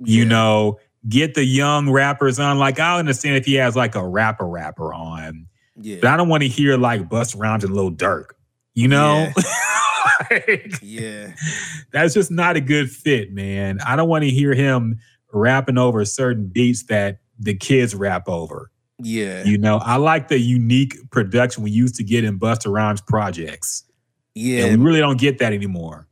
You 0.00 0.22
Yeah. 0.22 0.28
know, 0.28 0.78
get 1.08 1.34
the 1.34 1.44
young 1.44 1.90
rappers 1.90 2.38
on. 2.38 2.58
Like 2.58 2.78
I 2.80 2.98
understand 2.98 3.36
if 3.36 3.46
he 3.46 3.54
has 3.54 3.76
like 3.76 3.94
a 3.94 4.06
rapper 4.06 4.46
rapper 4.46 4.92
on. 4.92 5.46
Yeah. 5.80 5.98
But 6.02 6.10
I 6.10 6.16
don't 6.16 6.28
want 6.28 6.42
to 6.42 6.48
hear 6.48 6.76
like 6.76 7.08
Busta 7.08 7.38
Rhymes 7.38 7.64
and 7.64 7.74
Lil 7.74 7.92
Durk. 7.92 8.30
You 8.74 8.88
know, 8.88 9.30
Like, 10.30 10.78
Yeah. 10.82 11.32
that's 11.92 12.14
just 12.14 12.30
not 12.30 12.56
a 12.56 12.60
good 12.60 12.90
fit, 12.90 13.32
man. 13.32 13.78
I 13.86 13.96
don't 13.96 14.08
want 14.08 14.24
to 14.24 14.30
hear 14.30 14.54
him 14.54 14.98
rapping 15.32 15.78
over 15.78 16.04
certain 16.04 16.46
beats 16.48 16.84
that 16.84 17.18
the 17.38 17.54
kids 17.54 17.94
rap 17.94 18.28
over. 18.28 18.70
Yeah. 18.98 19.44
You 19.44 19.58
know, 19.58 19.76
I 19.78 19.96
like 19.96 20.28
the 20.28 20.38
unique 20.38 20.96
production 21.10 21.62
we 21.62 21.70
used 21.70 21.96
to 21.96 22.04
get 22.04 22.24
in 22.24 22.38
Busta 22.38 22.72
Rhymes 22.72 23.00
projects, 23.02 23.84
Yeah. 24.34 24.66
and 24.66 24.78
we 24.80 24.86
really 24.86 25.00
don't 25.00 25.18
get 25.20 25.38
that 25.38 25.52
anymore. 25.52 26.05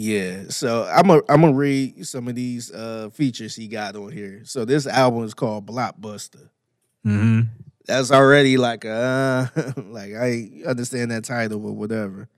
Yeah, 0.00 0.44
so 0.48 0.84
I'm 0.90 1.08
gonna 1.08 1.20
I'm 1.28 1.42
gonna 1.42 1.52
read 1.52 2.06
some 2.06 2.26
of 2.26 2.34
these 2.34 2.72
uh 2.72 3.10
features 3.12 3.54
he 3.54 3.68
got 3.68 3.96
on 3.96 4.10
here. 4.10 4.40
So 4.44 4.64
this 4.64 4.86
album 4.86 5.24
is 5.24 5.34
called 5.34 5.66
Blockbuster. 5.66 6.48
hmm 7.04 7.40
That's 7.84 8.10
already 8.10 8.56
like 8.56 8.86
a 8.86 9.50
uh, 9.54 9.72
like 9.76 10.14
I 10.14 10.48
understand 10.66 11.10
that 11.10 11.24
title 11.24 11.66
or 11.66 11.74
whatever. 11.74 12.30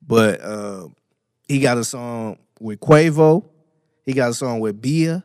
But 0.00 0.42
um 0.42 0.96
he 1.46 1.60
got 1.60 1.76
a 1.76 1.84
song 1.84 2.38
with 2.58 2.80
Quavo. 2.80 3.44
He 4.06 4.14
got 4.14 4.30
a 4.30 4.34
song 4.34 4.60
with 4.60 4.80
Bia. 4.80 5.24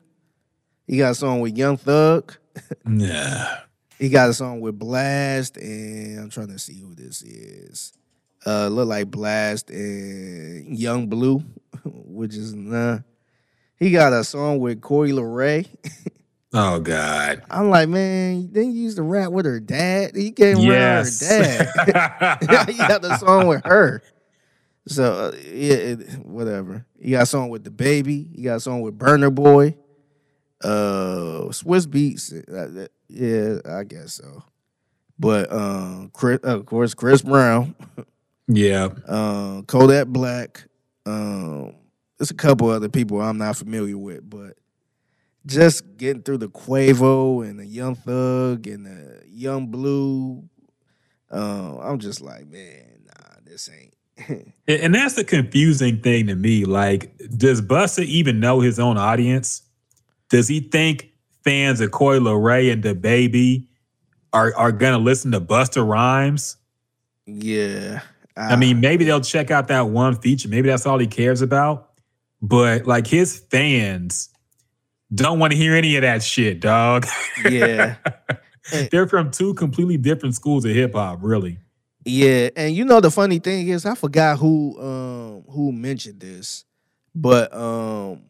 He 0.86 0.98
got 0.98 1.12
a 1.12 1.16
song 1.16 1.40
with 1.40 1.58
Young 1.58 1.78
Thug. 1.78 2.36
yeah. 2.90 3.60
He 3.98 4.10
got 4.10 4.30
a 4.30 4.34
song 4.34 4.60
with 4.60 4.78
Blxst, 4.78 5.56
and 5.56 6.20
I'm 6.20 6.30
trying 6.30 6.50
to 6.50 6.60
see 6.60 6.82
who 6.82 6.94
this 6.94 7.22
is. 7.22 7.94
Uh, 8.46 8.68
look 8.68 8.88
like 8.90 9.10
Blxst 9.10 9.70
and 9.70 10.78
Yung 10.78 11.08
Bleu, 11.08 11.44
which 11.86 12.36
is 12.36 12.54
nah. 12.54 13.00
He 13.78 13.92
got 13.92 14.12
a 14.14 14.24
song 14.24 14.60
with 14.60 14.82
Coi 14.82 15.10
Leray. 15.10 15.68
Oh 16.52 16.80
God. 16.80 17.44
I'm 17.52 17.70
like, 17.70 17.90
man, 17.90 18.50
then 18.52 18.72
you 18.72 18.82
used 18.82 18.98
to 18.98 19.04
rap 19.04 19.32
with 19.32 19.46
her 19.46 19.60
dad. 19.60 20.16
He 20.16 20.32
came 20.32 20.58
Yes. 20.58 21.22
around 21.32 21.44
her 21.68 21.86
dad. 21.92 22.70
he 22.72 22.78
got 22.80 23.04
the 23.04 23.18
song 23.18 23.46
with 23.46 23.64
her. 23.66 24.02
So 24.88 25.14
uh, 25.14 25.32
yeah, 25.46 25.74
it, 25.76 26.26
whatever. 26.26 26.88
He 27.00 27.12
got 27.12 27.22
a 27.22 27.26
song 27.28 27.50
with 27.50 27.64
the 27.64 27.70
baby. 27.70 28.28
He 28.36 28.42
got 28.42 28.56
a 28.56 28.60
song 28.62 28.82
with 28.82 28.98
Burna 28.98 29.32
Boy. 29.34 29.78
Uh, 30.64 31.50
Swizz 31.52 31.86
Beatz. 31.86 32.34
uh, 32.34 32.88
yeah, 33.08 33.60
I 33.72 33.84
guess 33.84 34.14
so. 34.14 34.44
But 35.20 35.52
um, 35.54 36.10
Chris, 36.14 36.40
of 36.42 36.66
course, 36.66 36.96
Chris 36.96 37.22
Brown, 37.22 37.76
yeah. 38.48 38.90
uh, 39.08 39.62
Kodak 39.68 40.08
Black. 40.08 40.64
Um, 41.06 41.76
there's 42.18 42.32
a 42.32 42.36
couple 42.36 42.70
other 42.70 42.90
people 42.90 43.22
I'm 43.22 43.38
not 43.38 43.58
familiar 43.58 43.98
with, 43.98 44.30
but 44.30 44.58
just 45.46 45.98
getting 45.98 46.22
through 46.22 46.40
the 46.40 46.50
Quavo 46.50 47.48
and 47.48 47.60
the 47.60 47.66
Young 47.66 47.96
Thug 47.96 48.68
and 48.68 48.86
the 48.86 49.24
Yung 49.28 49.68
Bleu. 49.68 50.44
Uh, 51.32 51.80
I'm 51.80 52.00
just 52.00 52.22
like, 52.22 52.48
man, 52.48 53.04
nah, 53.06 53.36
this 53.44 53.70
ain't. 53.70 53.94
And 54.68 54.82
and 54.82 54.96
that's 54.96 55.16
the 55.16 55.24
confusing 55.24 56.02
thing 56.02 56.28
to 56.28 56.36
me. 56.36 56.66
Like, 56.66 57.18
does 57.38 57.62
Busta 57.62 58.04
even 58.04 58.40
know 58.40 58.60
his 58.60 58.80
own 58.80 58.98
audience? 58.98 59.64
Does 60.30 60.48
he 60.48 60.60
think 60.60 61.10
fans 61.44 61.82
of 61.82 61.92
Coy 61.92 62.20
Ray 62.20 62.70
and 62.70 62.84
the 62.84 62.94
baby 62.94 63.70
are 64.34 64.54
are 64.56 64.72
gonna 64.72 65.00
listen 65.00 65.32
to 65.32 65.42
Busta 65.42 65.88
Rhymes? 65.88 66.58
yeah, 67.26 68.02
I 68.38 68.56
mean, 68.56 68.80
maybe 68.80 69.04
they'll 69.04 69.20
check 69.22 69.52
out 69.52 69.68
that 69.68 69.90
one 69.90 70.16
feature. 70.16 70.48
Maybe 70.48 70.70
that's 70.70 70.86
all 70.86 70.98
he 70.98 71.08
cares 71.08 71.42
about. 71.42 71.90
But 72.42 72.86
like 72.86 73.06
his 73.06 73.38
fans 73.52 74.30
don't 75.14 75.40
want 75.40 75.52
to 75.52 75.58
hear 75.58 75.76
any 75.76 75.96
of 75.98 76.04
that 76.04 76.24
shit, 76.24 76.60
dog. 76.62 77.06
yeah, 77.50 77.96
They're 78.92 79.08
from 79.08 79.32
two 79.32 79.54
completely 79.56 79.98
different 79.98 80.36
schools 80.36 80.64
of 80.66 80.72
hip 80.72 80.94
hop, 80.94 81.20
really. 81.22 81.58
yeah. 82.06 82.50
And 82.56 82.74
you 82.76 82.86
know, 82.86 83.02
the 83.02 83.12
funny 83.12 83.40
thing 83.40 83.68
is, 83.68 83.86
I 83.86 83.96
forgot 83.96 84.38
who 84.38 84.80
um 84.80 85.44
who 85.52 85.72
mentioned 85.72 86.20
this, 86.22 86.64
but 87.16 87.54
um, 87.54 88.22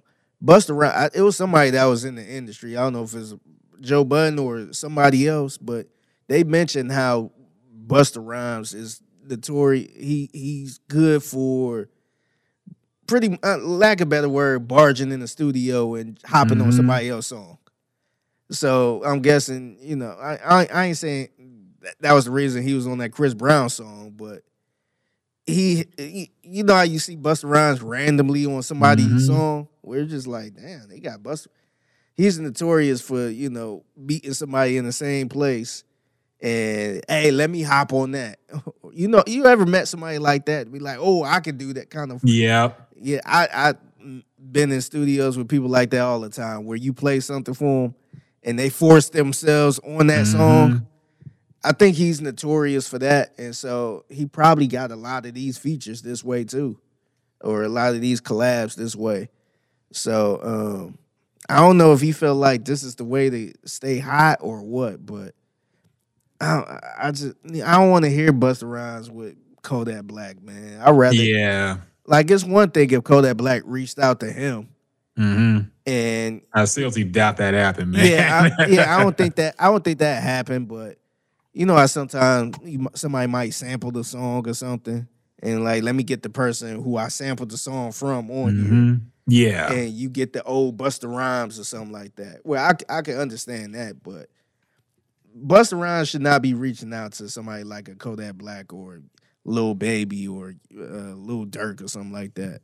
Busta 0.43 0.75
Rhymes. 0.75 1.11
It 1.13 1.21
was 1.21 1.35
somebody 1.37 1.71
that 1.71 1.85
was 1.85 2.05
in 2.05 2.15
the 2.15 2.25
industry. 2.25 2.77
I 2.77 2.81
don't 2.83 2.93
know 2.93 3.03
if 3.03 3.13
it's 3.13 3.35
Joe 3.81 4.03
Budden 4.03 4.39
or 4.39 4.73
somebody 4.73 5.27
else, 5.27 5.57
but 5.57 5.87
they 6.27 6.43
mentioned 6.43 6.91
how 6.91 7.31
Busta 7.85 8.25
Rhymes 8.25 8.73
is 8.73 9.01
notorious. 9.29 9.91
He 9.95 10.29
he's 10.33 10.79
good 10.87 11.23
for 11.23 11.89
pretty 13.07 13.39
uh, 13.43 13.57
lack 13.57 14.01
of 14.01 14.09
better 14.09 14.29
word, 14.29 14.67
barging 14.67 15.11
in 15.11 15.19
the 15.19 15.27
studio 15.27 15.95
and 15.95 16.19
hopping 16.25 16.61
on 16.61 16.69
Mhm. 16.69 16.73
somebody 16.73 17.09
else's 17.09 17.29
song. 17.29 17.57
So 18.51 19.03
I'm 19.05 19.21
guessing, 19.21 19.77
you 19.81 19.95
know, 19.95 20.11
I 20.19 20.35
I, 20.37 20.65
I 20.73 20.85
ain't 20.87 20.97
saying 20.97 21.29
that, 21.81 21.95
that 22.01 22.13
was 22.13 22.25
the 22.25 22.31
reason 22.31 22.63
he 22.63 22.73
was 22.73 22.87
on 22.87 22.97
that 22.99 23.11
Chris 23.11 23.33
Brown 23.33 23.69
song, 23.69 24.13
but 24.15 24.43
he, 25.45 25.85
he 25.97 26.31
you 26.43 26.63
know 26.63 26.75
how 26.75 26.81
you 26.83 26.99
see 26.99 27.17
Busta 27.17 27.49
Rhymes 27.49 27.81
randomly 27.81 28.45
on 28.45 28.61
somebody's 28.61 29.07
Mhm. 29.07 29.25
song, 29.27 29.67
we're 29.81 30.05
just 30.05 30.27
like, 30.27 30.53
damn, 30.55 30.87
they 30.89 30.99
got 30.99 31.23
Busta. 31.23 31.47
He's 32.13 32.37
notorious 32.39 33.01
for 33.01 33.29
you 33.29 33.49
know 33.49 33.83
beating 34.05 34.33
somebody 34.33 34.77
in 34.77 34.85
the 34.85 34.91
same 34.91 35.29
place, 35.29 35.83
and 36.41 37.01
hey, 37.07 37.31
let 37.31 37.49
me 37.49 37.61
hop 37.63 37.93
on 37.93 38.11
that. 38.11 38.39
You 38.91 39.07
know, 39.07 39.23
you 39.27 39.45
ever 39.45 39.67
met 39.67 39.87
somebody 39.87 40.17
like 40.17 40.45
that? 40.47 40.71
Be 40.71 40.79
like, 40.79 40.97
oh, 40.99 41.23
I 41.23 41.41
can 41.41 41.57
do 41.57 41.73
that 41.73 41.91
kind 41.91 42.11
of 42.11 42.21
Yeah. 42.23 42.71
yeah, 42.95 43.19
I 43.23 43.47
I 43.53 43.73
mm, 44.03 44.23
been 44.51 44.71
in 44.71 44.81
studios 44.81 45.37
with 45.37 45.47
people 45.47 45.69
like 45.69 45.91
that 45.91 46.01
all 46.01 46.19
the 46.19 46.29
time, 46.29 46.65
where 46.65 46.75
you 46.75 46.91
play 46.91 47.19
something 47.19 47.53
for 47.53 47.83
them 47.83 47.95
and 48.43 48.57
they 48.57 48.69
force 48.69 49.09
themselves 49.09 49.79
on 49.79 50.07
that 50.07 50.25
song. 50.25 50.87
I 51.63 51.71
think 51.73 51.95
he's 51.97 52.19
notorious 52.21 52.87
for 52.87 52.97
that, 52.99 53.33
and 53.37 53.55
so 53.55 54.05
he 54.09 54.25
probably 54.25 54.67
got 54.67 54.91
a 54.91 54.95
lot 54.95 55.25
of 55.25 55.33
these 55.33 55.57
features 55.57 56.01
this 56.01 56.23
way 56.23 56.43
too, 56.43 56.79
or 57.41 57.63
a 57.63 57.69
lot 57.69 57.93
of 57.93 58.01
these 58.01 58.21
collabs 58.21 58.75
this 58.75 58.95
way. 58.95 59.29
So 59.91 60.39
um, 60.41 60.97
I 61.49 61.57
don't 61.57 61.77
know 61.77 61.93
if 61.93 62.01
he 62.01 62.11
felt 62.11 62.37
like 62.37 62.65
this 62.65 62.83
is 62.83 62.95
the 62.95 63.05
way 63.05 63.29
to 63.29 63.53
stay 63.65 63.99
hot 63.99 64.39
or 64.41 64.61
what, 64.63 65.05
but 65.05 65.35
I 66.41 66.79
I 66.99 67.11
just 67.11 67.35
I 67.45 67.77
don't 67.77 67.89
want 67.91 68.05
to 68.05 68.11
hear 68.11 68.31
Busta 68.31 68.69
Rhymes 68.69 69.09
with 69.11 69.35
Kodak 69.61 70.03
Black, 70.05 70.41
man. 70.41 70.79
I 70.81 70.89
rather 70.91 71.15
Yeah. 71.15 71.77
like 72.05 72.31
it's 72.31 72.43
one 72.43 72.71
thing 72.71 72.89
if 72.91 73.03
Kodak 73.03 73.37
Black 73.37 73.61
reached 73.65 73.99
out 73.99 74.19
to 74.21 74.31
him 74.31 74.69
hmm 75.17 75.59
and 75.85 76.41
I 76.53 76.63
seriously 76.65 77.03
doubt 77.03 77.37
that 77.37 77.53
happened, 77.53 77.91
man. 77.91 78.05
yeah, 78.05 78.51
I, 78.59 78.65
yeah, 78.67 78.95
I 78.95 79.03
don't 79.03 79.17
think 79.17 79.35
that 79.37 79.55
I 79.59 79.65
don't 79.65 79.83
think 79.83 79.99
that 79.99 80.23
happened, 80.23 80.67
but 80.69 80.97
you 81.51 81.65
know 81.65 81.75
how 81.75 81.85
sometimes 81.87 82.55
somebody 82.93 83.27
might 83.27 83.53
sample 83.53 83.91
the 83.91 84.03
song 84.03 84.47
or 84.47 84.53
something, 84.53 85.07
and 85.43 85.63
like 85.63 85.83
let 85.83 85.95
me 85.95 86.03
get 86.03 86.23
the 86.23 86.29
person 86.29 86.81
who 86.81 86.95
I 86.95 87.09
sampled 87.09 87.49
the 87.49 87.57
song 87.57 87.91
from 87.91 88.29
on 88.31 88.51
Mhm. 88.53 89.01
Yeah. 89.27 89.71
and 89.73 89.89
you 89.91 90.09
get 90.09 90.31
the 90.31 90.43
old 90.43 90.77
Busta 90.77 91.13
Rhymes 91.13 91.59
or 91.59 91.63
something 91.65 91.91
like 91.91 92.15
that. 92.15 92.41
Well, 92.45 92.63
I 92.63 92.97
I 92.97 93.01
can 93.01 93.17
understand 93.17 93.75
that, 93.75 94.01
but 94.03 94.27
Busta 95.37 95.79
Rhymes 95.79 96.09
should 96.09 96.21
not 96.21 96.41
be 96.41 96.53
reaching 96.53 96.93
out 96.93 97.13
to 97.13 97.29
somebody 97.29 97.63
like 97.63 97.87
a 97.87 97.95
Kodak 97.95 98.35
Black 98.35 98.73
or 98.73 99.01
Lil 99.45 99.75
Baby 99.75 100.27
or 100.27 100.55
uh, 100.77 101.13
Lil 101.15 101.45
Durk 101.45 101.83
or 101.83 101.87
something 101.87 102.11
like 102.11 102.33
that. 102.35 102.61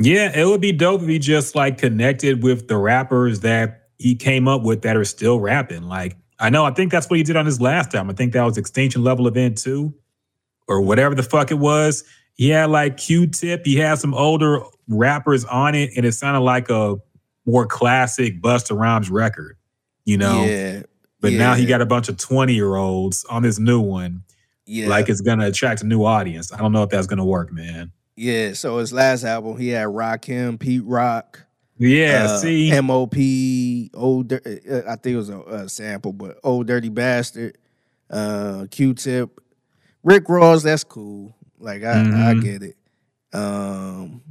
Yeah, 0.00 0.36
it 0.36 0.46
would 0.46 0.60
be 0.60 0.72
dope 0.72 1.02
if 1.02 1.08
he 1.08 1.18
just 1.18 1.54
like 1.54 1.78
connected 1.78 2.42
with 2.42 2.68
the 2.68 2.76
rappers 2.76 3.40
that 3.40 3.88
he 3.98 4.14
came 4.14 4.46
up 4.46 4.62
with 4.62 4.82
that 4.82 4.96
are 4.96 5.04
still 5.04 5.40
rapping. 5.40 5.82
Like, 5.82 6.16
I 6.38 6.50
know, 6.50 6.64
I 6.64 6.70
think 6.70 6.92
that's 6.92 7.10
what 7.10 7.16
he 7.16 7.24
did 7.24 7.36
on 7.36 7.46
his 7.46 7.60
last 7.60 7.94
album. 7.94 8.10
I 8.10 8.14
think 8.14 8.32
that 8.32 8.44
was 8.44 8.56
Extinction 8.56 9.02
Level 9.02 9.26
Event 9.26 9.58
2 9.58 9.92
or 10.68 10.80
whatever 10.80 11.16
the 11.16 11.24
fuck 11.24 11.50
it 11.50 11.58
was. 11.58 12.04
He 12.34 12.50
had 12.50 12.70
like 12.70 12.96
Q 12.96 13.26
Tip, 13.26 13.66
he 13.66 13.74
had 13.74 13.98
some 13.98 14.14
older 14.14 14.60
rappers 14.86 15.44
on 15.44 15.74
it, 15.74 15.90
and 15.96 16.06
it 16.06 16.12
sounded 16.12 16.40
like 16.40 16.70
a 16.70 16.96
more 17.44 17.66
classic 17.66 18.40
Busta 18.40 18.78
Rhymes 18.78 19.10
record, 19.10 19.57
you 20.08 20.16
know? 20.16 20.46
Yeah, 20.46 20.82
But 21.20 21.34
now 21.34 21.54
he 21.54 21.66
got 21.66 21.80
a 21.82 21.86
bunch 21.86 22.08
of 22.08 22.16
20 22.16 22.54
year 22.54 22.76
olds 22.76 23.24
on 23.26 23.42
this 23.42 23.58
new 23.58 23.80
one. 23.80 24.22
yeah, 24.66 24.88
Like 24.88 25.08
it's 25.08 25.20
gonna 25.20 25.46
attract 25.48 25.82
a 25.82 25.86
new 25.86 26.04
audience. 26.04 26.52
I 26.52 26.56
don't 26.58 26.72
know 26.72 26.82
if 26.82 26.90
that's 26.90 27.06
gonna 27.06 27.24
work, 27.24 27.52
man. 27.52 27.92
Yeah, 28.16 28.54
so 28.54 28.78
his 28.78 28.92
last 28.92 29.22
album, 29.24 29.58
he 29.58 29.68
had 29.68 29.86
Rakim, 29.88 30.58
Pete 30.58 30.82
Rock, 30.84 31.44
Yeah, 31.76 32.24
uh, 32.24 32.38
see. 32.38 32.70
MOP, 32.80 33.14
Old, 33.94 34.32
uh, 34.32 34.38
I 34.88 34.96
think 34.96 35.06
it 35.14 35.16
was 35.16 35.28
a, 35.30 35.40
a 35.42 35.68
sample, 35.68 36.12
but 36.12 36.38
Ol' 36.42 36.64
Dirty 36.64 36.88
Bastard, 36.88 37.56
uh, 38.10 38.66
Q-Tip, 38.70 39.40
Rick 40.02 40.28
Ross. 40.28 40.62
That's 40.64 40.82
cool. 40.84 41.36
Like 41.60 41.84
I, 41.84 42.00
I 42.00 42.34
Mhm. 42.34 42.42
get 42.42 42.62
it. 42.62 42.76
Um, 43.32 44.22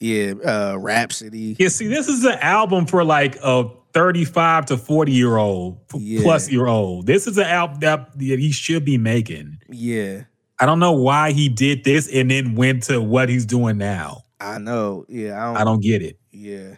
yeah, 0.00 0.32
uh, 0.44 0.76
Rapsody. 0.78 1.56
Yeah, 1.58 1.68
see, 1.68 1.86
this 1.88 2.08
is 2.08 2.24
an 2.24 2.38
album 2.40 2.86
for 2.86 3.02
like 3.04 3.36
a 3.42 3.68
35 3.92 4.66
to 4.66 4.76
40 4.76 5.12
year 5.12 5.36
old 5.36 5.78
Yeah. 5.94 6.22
plus 6.22 6.50
year 6.50 6.66
old. 6.66 7.06
This 7.06 7.26
is 7.26 7.36
an 7.38 7.46
album 7.46 7.80
that 7.80 8.08
he 8.18 8.50
should 8.52 8.84
be 8.84 8.98
making. 8.98 9.58
Yeah, 9.68 10.22
I 10.58 10.66
don't 10.66 10.78
know 10.78 10.92
why 10.92 11.32
he 11.32 11.48
did 11.48 11.84
this 11.84 12.08
and 12.12 12.30
then 12.30 12.54
went 12.54 12.84
to 12.84 13.00
what 13.00 13.28
he's 13.28 13.44
doing 13.46 13.78
now. 13.78 14.22
I 14.40 14.58
know. 14.58 15.04
Yeah, 15.08 15.40
I 15.40 15.46
don't. 15.46 15.56
I 15.58 15.64
don't 15.64 15.82
get 15.82 16.02
it. 16.02 16.18
Yeah, 16.32 16.76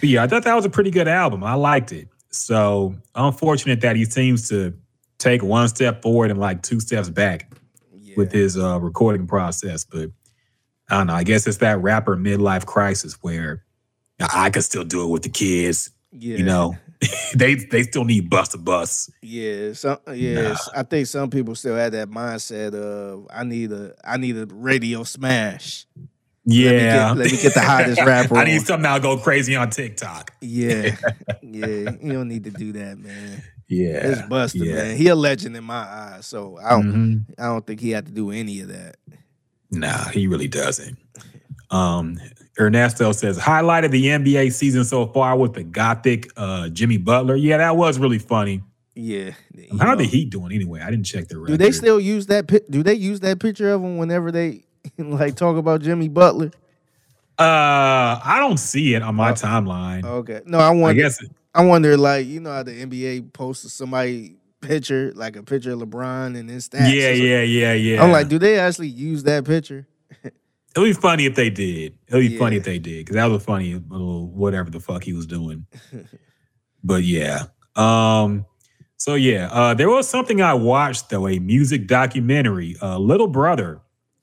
But 0.00 0.08
yeah, 0.08 0.22
I 0.22 0.26
thought 0.26 0.44
that 0.44 0.54
was 0.54 0.64
a 0.64 0.70
pretty 0.70 0.90
good 0.90 1.08
album. 1.08 1.42
I 1.42 1.54
liked 1.54 1.92
it. 1.92 2.08
So 2.30 2.94
unfortunate 3.14 3.80
that 3.80 3.96
he 3.96 4.04
seems 4.04 4.48
to 4.50 4.74
take 5.18 5.42
one 5.42 5.68
step 5.68 6.02
forward 6.02 6.30
and 6.30 6.38
like 6.38 6.62
two 6.62 6.80
steps 6.80 7.08
back 7.08 7.50
yeah. 7.92 8.14
with 8.16 8.32
his 8.32 8.58
uh, 8.58 8.78
recording 8.80 9.26
process. 9.26 9.84
But 9.84 10.10
I 10.90 10.98
don't 10.98 11.06
know. 11.06 11.14
I 11.14 11.24
guess 11.24 11.46
it's 11.46 11.58
that 11.58 11.80
rapper 11.80 12.16
midlife 12.16 12.66
crisis 12.66 13.14
where 13.22 13.64
I 14.20 14.46
I 14.46 14.50
could 14.50 14.64
still 14.64 14.84
do 14.84 15.04
it 15.04 15.08
with 15.10 15.22
the 15.22 15.28
kids. 15.28 15.90
yeah. 16.12 16.36
You 16.38 16.44
know, 16.44 16.76
they 17.34 17.54
they 17.56 17.82
still 17.82 18.04
need 18.04 18.30
bus 18.30 18.48
to 18.50 18.58
bus. 18.58 19.10
Yeah, 19.22 19.72
some 19.74 19.98
yes. 20.14 20.68
I 20.74 20.82
think 20.84 21.06
some 21.06 21.28
people 21.30 21.54
still 21.54 21.76
have 21.76 21.92
that 21.92 22.08
mindset 22.08 22.74
of 22.74 23.26
I 23.30 23.44
need 23.44 23.72
a 23.72 23.94
I 24.04 24.16
need 24.16 24.36
a 24.36 24.46
radio 24.46 25.02
smash. 25.04 25.86
Yeah, 26.46 27.14
get- 27.14 27.16
let 27.16 27.32
me 27.32 27.38
get 27.40 27.54
the 27.54 27.60
hottest 27.60 28.00
rapper 28.06 28.36
I 28.36 28.44
need 28.44 28.58
on. 28.58 28.64
something 28.66 28.82
that'll 28.82 29.16
go 29.16 29.22
crazy 29.22 29.56
on 29.56 29.70
TikTok. 29.70 30.32
Yeah, 30.42 30.94
yeah. 31.42 31.90
You 32.00 32.12
don't 32.12 32.28
need 32.28 32.44
to 32.44 32.50
do 32.50 32.72
that, 32.72 32.98
man. 32.98 33.42
Yeah, 33.66 34.08
It's 34.08 34.22
busted, 34.28 34.60
yeah. 34.62 34.74
man. 34.74 34.96
He 34.98 35.08
a 35.08 35.14
legend 35.14 35.56
in 35.56 35.64
my 35.64 35.74
eyes, 35.82 36.26
so 36.26 36.58
I 36.62 36.70
don't 36.70 36.92
Mhm. 36.92 37.24
I 37.38 37.44
don't 37.44 37.66
think 37.66 37.80
he 37.80 37.90
had 37.90 38.04
to 38.06 38.12
do 38.12 38.30
any 38.30 38.60
of 38.60 38.68
that. 38.68 38.96
Nah, 39.70 40.08
he 40.10 40.26
really 40.26 40.48
doesn't. 40.48 40.98
Um, 41.74 42.18
Ernesto 42.58 43.10
says 43.12 43.36
highlight 43.36 43.84
of 43.84 43.90
the 43.90 44.04
NBA 44.04 44.52
season 44.52 44.84
so 44.84 45.06
far 45.08 45.36
with 45.36 45.54
the 45.54 45.64
Gothic 45.64 46.30
uh, 46.36 46.68
Jimmy 46.68 46.98
Butler. 46.98 47.34
Yeah, 47.36 47.56
that 47.58 47.76
was 47.76 47.98
really 47.98 48.18
funny. 48.20 48.62
Yeah. 48.94 49.32
How 49.80 49.88
are 49.88 49.96
the 49.96 50.04
Heat 50.04 50.30
doing 50.30 50.52
anyway? 50.52 50.80
I 50.80 50.88
didn't 50.90 51.06
check 51.06 51.26
the 51.26 51.36
record. 51.38 51.50
Do 51.52 51.56
they 51.56 51.72
still 51.72 51.98
use 51.98 52.26
that? 52.26 52.46
pi- 52.46 52.60
Do 52.70 52.84
they 52.84 52.94
use 52.94 53.18
that 53.20 53.40
picture 53.40 53.72
of 53.72 53.82
him 53.82 53.96
whenever 53.98 54.30
they 54.30 54.62
like 54.98 55.34
talk 55.34 55.56
about 55.56 55.82
Jimmy 55.82 56.08
Butler? 56.08 56.52
Uh, 57.36 58.20
I 58.24 58.36
don't 58.38 58.58
see 58.58 58.94
it 58.94 59.02
on 59.02 59.16
my 59.16 59.32
timeline. 59.32 60.04
Okay. 60.04 60.42
No, 60.46 60.58
I 60.58 60.68
I 60.68 60.70
wonder. 60.70 61.02
guess 61.02 61.18
I 61.52 61.64
wonder, 61.64 61.96
like 61.96 62.26
you 62.28 62.38
know 62.38 62.50
how 62.52 62.62
the 62.62 62.70
NBA 62.86 63.32
posts 63.32 63.72
somebody 63.72 64.36
picture, 64.60 65.12
like 65.16 65.34
a 65.34 65.42
picture 65.42 65.72
of 65.72 65.80
LeBron 65.80 66.38
and 66.38 66.48
his 66.48 66.68
stats. 66.68 66.92
yeah, 66.94 67.10
yeah, 67.10 67.40
yeah, 67.42 67.72
yeah. 67.72 68.02
I'm 68.02 68.12
like, 68.12 68.28
do 68.28 68.38
they 68.38 68.60
actually 68.60 68.88
use 68.88 69.24
that 69.24 69.44
picture? 69.44 69.88
It'll 70.74 70.86
be 70.86 70.92
funny 70.92 71.26
if 71.26 71.36
they 71.36 71.50
did. 71.50 71.96
It'll 72.08 72.20
be 72.20 72.36
funny 72.36 72.56
if 72.56 72.64
they 72.64 72.78
did 72.78 73.06
because 73.06 73.14
that 73.14 73.26
was 73.26 73.42
a 73.42 73.44
funny 73.44 73.74
little 73.74 74.28
whatever 74.28 74.70
the 74.70 74.80
fuck 74.80 75.04
he 75.04 75.12
was 75.12 75.26
doing. 75.26 75.66
but 76.84 77.04
yeah. 77.04 77.44
Um. 77.76 78.46
So 78.96 79.14
yeah, 79.14 79.48
uh, 79.52 79.74
there 79.74 79.90
was 79.90 80.08
something 80.08 80.40
I 80.40 80.54
watched 80.54 81.10
though, 81.10 81.28
a 81.28 81.38
music 81.38 81.86
documentary. 81.86 82.76
Uh, 82.80 82.98
Little 82.98 83.28
Brother 83.28 83.82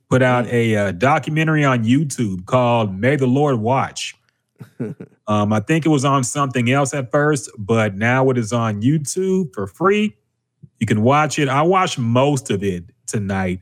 put 0.09 0.21
out 0.21 0.47
a 0.47 0.75
uh, 0.75 0.91
documentary 0.91 1.63
on 1.63 1.83
YouTube 1.83 2.45
called 2.45 2.93
"May 2.93 3.15
the 3.15 3.27
Lord 3.27 3.57
Watch." 3.57 4.15
um, 5.27 5.53
I 5.53 5.59
think 5.59 5.85
it 5.85 5.89
was 5.89 6.03
on 6.03 6.23
something 6.23 6.69
else 6.71 6.93
at 6.93 7.11
first, 7.11 7.49
but 7.57 7.95
now 7.95 8.29
it 8.29 8.37
is 8.37 8.51
on 8.51 8.81
YouTube 8.81 9.53
for 9.53 9.67
free. 9.67 10.17
You 10.79 10.87
can 10.87 11.01
watch 11.01 11.39
it. 11.39 11.47
I 11.47 11.61
watched 11.61 11.97
most 11.97 12.49
of 12.49 12.63
it 12.63 12.85
tonight, 13.07 13.59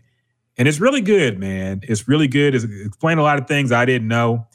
and 0.60 0.67
it's 0.67 0.82
really 0.82 1.00
good, 1.00 1.39
man. 1.39 1.80
It's 1.84 2.08
really 2.10 2.28
good. 2.28 2.54
It's 2.54 2.65
explained 2.65 3.22
a 3.22 3.24
lot 3.24 3.39
of 3.39 3.48
things 3.48 3.72
I 3.72 3.86
didn't 3.86 4.10
know. 4.10 4.45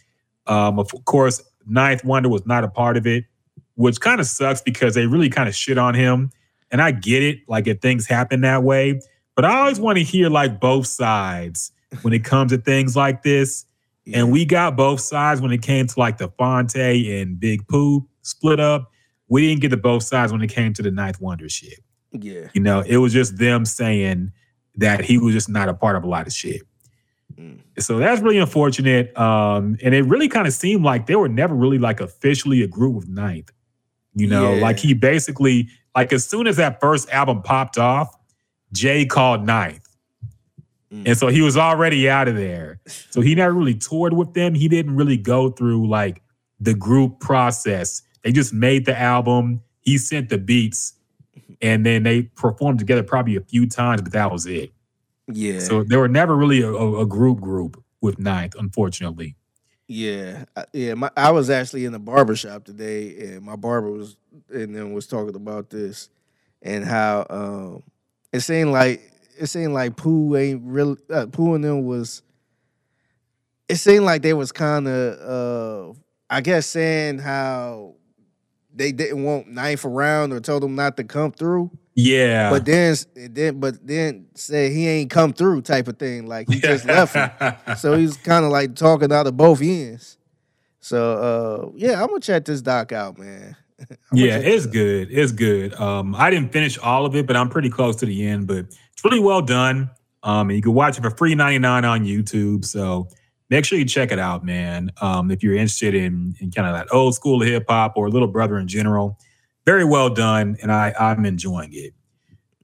Um, 0.46 0.78
of 0.78 0.92
course, 1.06 1.42
Ninth 1.66 2.04
Wonder 2.04 2.28
was 2.28 2.44
not 2.44 2.62
a 2.62 2.68
part 2.68 2.98
of 2.98 3.06
it, 3.06 3.24
which 3.76 4.00
kind 4.00 4.20
of 4.20 4.26
sucks 4.26 4.60
because 4.60 4.94
they 4.94 5.06
really 5.06 5.30
kind 5.30 5.48
of 5.48 5.54
shit 5.54 5.78
on 5.78 5.94
him. 5.94 6.30
And 6.70 6.82
I 6.82 6.90
get 6.90 7.22
it, 7.22 7.38
like 7.48 7.66
if 7.66 7.80
things 7.80 8.06
happen 8.06 8.42
that 8.42 8.62
way, 8.62 9.00
but 9.34 9.46
I 9.46 9.60
always 9.60 9.80
want 9.80 9.96
to 9.96 10.04
hear 10.04 10.28
like 10.28 10.60
both 10.60 10.86
sides 10.86 11.72
when 12.02 12.12
it 12.12 12.22
comes 12.22 12.52
to 12.52 12.58
things 12.58 12.94
like 12.94 13.22
this. 13.22 13.64
And 14.12 14.30
we 14.30 14.44
got 14.44 14.76
both 14.76 15.00
sides 15.00 15.40
when 15.40 15.52
it 15.52 15.62
came 15.62 15.86
to 15.86 15.98
like 15.98 16.18
the 16.18 16.28
Phonte 16.28 16.76
and 16.76 17.40
Big 17.40 17.66
Pooh 17.66 18.06
split 18.20 18.60
up. 18.60 18.90
We 19.28 19.48
didn't 19.48 19.62
get 19.62 19.70
the 19.70 19.78
both 19.78 20.02
sides 20.02 20.32
when 20.32 20.42
it 20.42 20.48
came 20.48 20.74
to 20.74 20.82
the 20.82 20.90
Ninth 20.90 21.18
Wonder 21.18 21.48
shit. 21.48 21.80
Yeah. 22.12 22.48
You 22.52 22.60
know, 22.60 22.82
it 22.86 22.98
was 22.98 23.14
just 23.14 23.38
them 23.38 23.64
saying 23.64 24.32
that 24.76 25.04
he 25.04 25.18
was 25.18 25.34
just 25.34 25.48
not 25.48 25.68
a 25.68 25.74
part 25.74 25.96
of 25.96 26.04
a 26.04 26.08
lot 26.08 26.26
of 26.26 26.32
shit. 26.32 26.62
Mm. 27.36 27.60
So 27.78 27.98
that's 27.98 28.20
really 28.20 28.38
unfortunate. 28.38 29.16
Um, 29.18 29.76
and 29.82 29.94
it 29.94 30.02
really 30.04 30.28
kind 30.28 30.46
of 30.46 30.52
seemed 30.52 30.84
like 30.84 31.06
they 31.06 31.16
were 31.16 31.28
never 31.28 31.54
really 31.54 31.78
like 31.78 32.00
officially 32.00 32.62
a 32.62 32.66
group 32.66 32.94
with 32.94 33.08
Ninth. 33.08 33.50
You 34.14 34.28
know, 34.28 34.54
Yeah. 34.54 34.62
like 34.62 34.78
he 34.78 34.94
basically, 34.94 35.68
like 35.96 36.12
as 36.12 36.24
soon 36.24 36.46
as 36.46 36.56
that 36.56 36.80
first 36.80 37.08
album 37.10 37.42
popped 37.42 37.78
off, 37.78 38.14
Jay 38.72 39.04
called 39.04 39.44
Ninth. 39.44 39.86
Mm. 40.92 41.08
And 41.08 41.18
so 41.18 41.28
he 41.28 41.42
was 41.42 41.56
already 41.56 42.08
out 42.08 42.28
of 42.28 42.36
there. 42.36 42.80
So 43.10 43.20
he 43.20 43.34
never 43.34 43.52
really 43.54 43.74
toured 43.74 44.12
with 44.12 44.34
them. 44.34 44.54
He 44.54 44.68
didn't 44.68 44.94
really 44.96 45.16
go 45.16 45.50
through 45.50 45.88
like 45.88 46.22
the 46.60 46.74
group 46.74 47.20
process. 47.20 48.02
They 48.22 48.32
just 48.32 48.52
made 48.54 48.86
the 48.86 48.98
album. 48.98 49.60
He 49.80 49.98
sent 49.98 50.28
the 50.28 50.38
beats, 50.38 50.94
and 51.64 51.86
then 51.86 52.02
they 52.02 52.22
performed 52.22 52.78
together 52.78 53.02
probably 53.02 53.36
a 53.36 53.40
few 53.40 53.66
times, 53.66 54.02
but 54.02 54.12
that 54.12 54.30
was 54.30 54.44
it. 54.44 54.70
Yeah. 55.32 55.60
So 55.60 55.82
they 55.82 55.96
were 55.96 56.08
never 56.08 56.36
really 56.36 56.60
a, 56.60 56.70
a, 56.70 57.06
group 57.06 57.40
group 57.40 57.82
with 58.02 58.18
Ninth, 58.18 58.54
unfortunately. 58.58 59.34
Yeah, 59.88 60.44
yeah. 60.74 60.92
My, 60.92 61.10
I 61.16 61.30
was 61.30 61.48
actually 61.48 61.86
in 61.86 61.92
the 61.92 61.98
barber 61.98 62.36
shop 62.36 62.64
today, 62.64 63.16
and 63.18 63.42
my 63.42 63.56
barber 63.56 63.90
was 63.90 64.16
and 64.52 64.76
then 64.76 64.92
was 64.92 65.06
talking 65.06 65.34
about 65.34 65.70
this 65.70 66.10
and 66.60 66.84
how 66.84 67.26
um, 67.30 67.82
it 68.30 68.40
seemed 68.40 68.70
like 68.70 69.00
it 69.38 69.46
seemed 69.46 69.72
like 69.72 69.96
Pooh 69.96 70.36
ain't 70.36 70.60
really 70.64 70.98
uh, 71.08 71.26
Pooh 71.32 71.54
and 71.54 71.64
them 71.64 71.86
was. 71.86 72.20
It 73.70 73.76
seemed 73.76 74.04
like 74.04 74.20
they 74.20 74.34
was 74.34 74.52
kind 74.52 74.86
of, 74.86 75.94
uh, 75.94 75.98
I 76.28 76.42
guess, 76.42 76.66
saying 76.66 77.20
how 77.20 77.94
they 78.74 78.92
didn't 78.92 79.22
want 79.22 79.48
Knife 79.48 79.84
around 79.84 80.32
or 80.32 80.40
told 80.40 80.64
him 80.64 80.74
not 80.74 80.96
to 80.96 81.04
come 81.04 81.32
through. 81.32 81.70
Yeah. 81.94 82.50
But 82.50 82.64
then, 82.64 82.96
then, 83.14 83.60
but 83.60 83.86
then 83.86 84.26
said 84.34 84.72
he 84.72 84.88
ain't 84.88 85.10
come 85.10 85.32
through 85.32 85.62
type 85.62 85.86
of 85.86 85.98
thing. 85.98 86.26
Like 86.26 86.48
he 86.50 86.58
just 86.58 86.84
left 86.84 87.14
him. 87.14 87.30
So 87.76 87.96
he's 87.96 88.16
kind 88.16 88.44
of 88.44 88.50
like 88.50 88.74
talking 88.74 89.12
out 89.12 89.26
of 89.26 89.36
both 89.36 89.62
ends. 89.62 90.18
So 90.80 91.12
uh 91.12 91.70
yeah, 91.76 92.02
I'm 92.02 92.08
gonna 92.08 92.20
check 92.20 92.44
this 92.44 92.60
doc 92.60 92.92
out, 92.92 93.18
man. 93.18 93.56
yeah, 94.12 94.36
it's 94.38 94.66
good. 94.66 95.08
It's 95.10 95.32
good. 95.32 95.74
Um, 95.74 96.14
I 96.14 96.30
didn't 96.30 96.52
finish 96.52 96.78
all 96.78 97.06
of 97.06 97.14
it, 97.16 97.26
but 97.26 97.36
I'm 97.36 97.48
pretty 97.48 97.70
close 97.70 97.96
to 97.96 98.06
the 98.06 98.26
end. 98.26 98.46
But 98.46 98.66
it's 98.92 99.04
really 99.04 99.20
well 99.20 99.42
done. 99.42 99.90
Um, 100.22 100.48
and 100.48 100.56
you 100.56 100.62
can 100.62 100.74
watch 100.74 100.98
it 100.98 101.02
for 101.02 101.10
free 101.10 101.34
99 101.34 101.84
on 101.84 102.04
YouTube. 102.04 102.64
So 102.64 103.08
make 103.54 103.64
sure 103.64 103.78
you 103.78 103.84
check 103.84 104.10
it 104.10 104.18
out, 104.18 104.44
man. 104.44 104.90
Um, 105.00 105.30
if 105.30 105.42
you're 105.44 105.54
interested 105.54 105.94
in, 105.94 106.34
in 106.40 106.50
kind 106.50 106.66
of 106.66 106.74
that 106.74 106.92
old 106.92 107.14
school 107.14 107.40
hip 107.40 107.66
hop 107.68 107.92
or 107.96 108.10
Little 108.10 108.26
Brother 108.26 108.58
in 108.58 108.66
general, 108.66 109.16
very 109.64 109.84
well 109.84 110.10
done, 110.10 110.56
and 110.60 110.72
I 110.72 110.92
I'm 110.98 111.24
enjoying 111.24 111.70
it. 111.72 111.94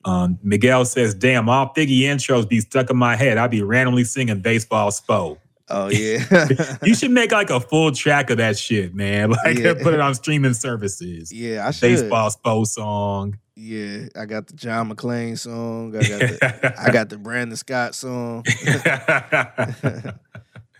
Um, 0.04 0.38
Miguel 0.42 0.84
says, 0.84 1.14
"Damn, 1.14 1.48
all 1.48 1.72
Figgy 1.76 2.00
intros 2.00 2.48
be 2.48 2.60
stuck 2.60 2.90
in 2.90 2.96
my 2.96 3.14
head. 3.14 3.38
I'd 3.38 3.50
be 3.52 3.62
randomly 3.62 4.02
singing 4.04 4.40
baseball 4.40 4.90
spo." 4.90 5.38
Oh 5.72 5.88
yeah. 5.90 6.48
you 6.82 6.96
should 6.96 7.12
make 7.12 7.30
like 7.30 7.50
a 7.50 7.60
full 7.60 7.92
track 7.92 8.30
of 8.30 8.38
that 8.38 8.58
shit, 8.58 8.92
man. 8.92 9.30
Like 9.44 9.58
Yeah. 9.58 9.74
put 9.80 9.94
it 9.94 10.00
on 10.00 10.14
streaming 10.16 10.54
services. 10.54 11.30
Yeah, 11.32 11.68
I 11.68 11.70
should. 11.70 11.82
Baseball 11.82 12.30
spo 12.30 12.66
song. 12.66 13.38
Yeah, 13.54 14.06
I 14.16 14.24
got 14.24 14.46
the 14.48 14.54
John 14.54 14.90
McClane 14.90 15.38
song. 15.38 15.94
I 15.94 16.00
got 16.00 16.18
the 16.18 16.74
I 16.80 16.90
got 16.90 17.08
the 17.10 17.18
Brandon 17.18 17.56
Scott 17.56 17.94
song. 17.94 18.42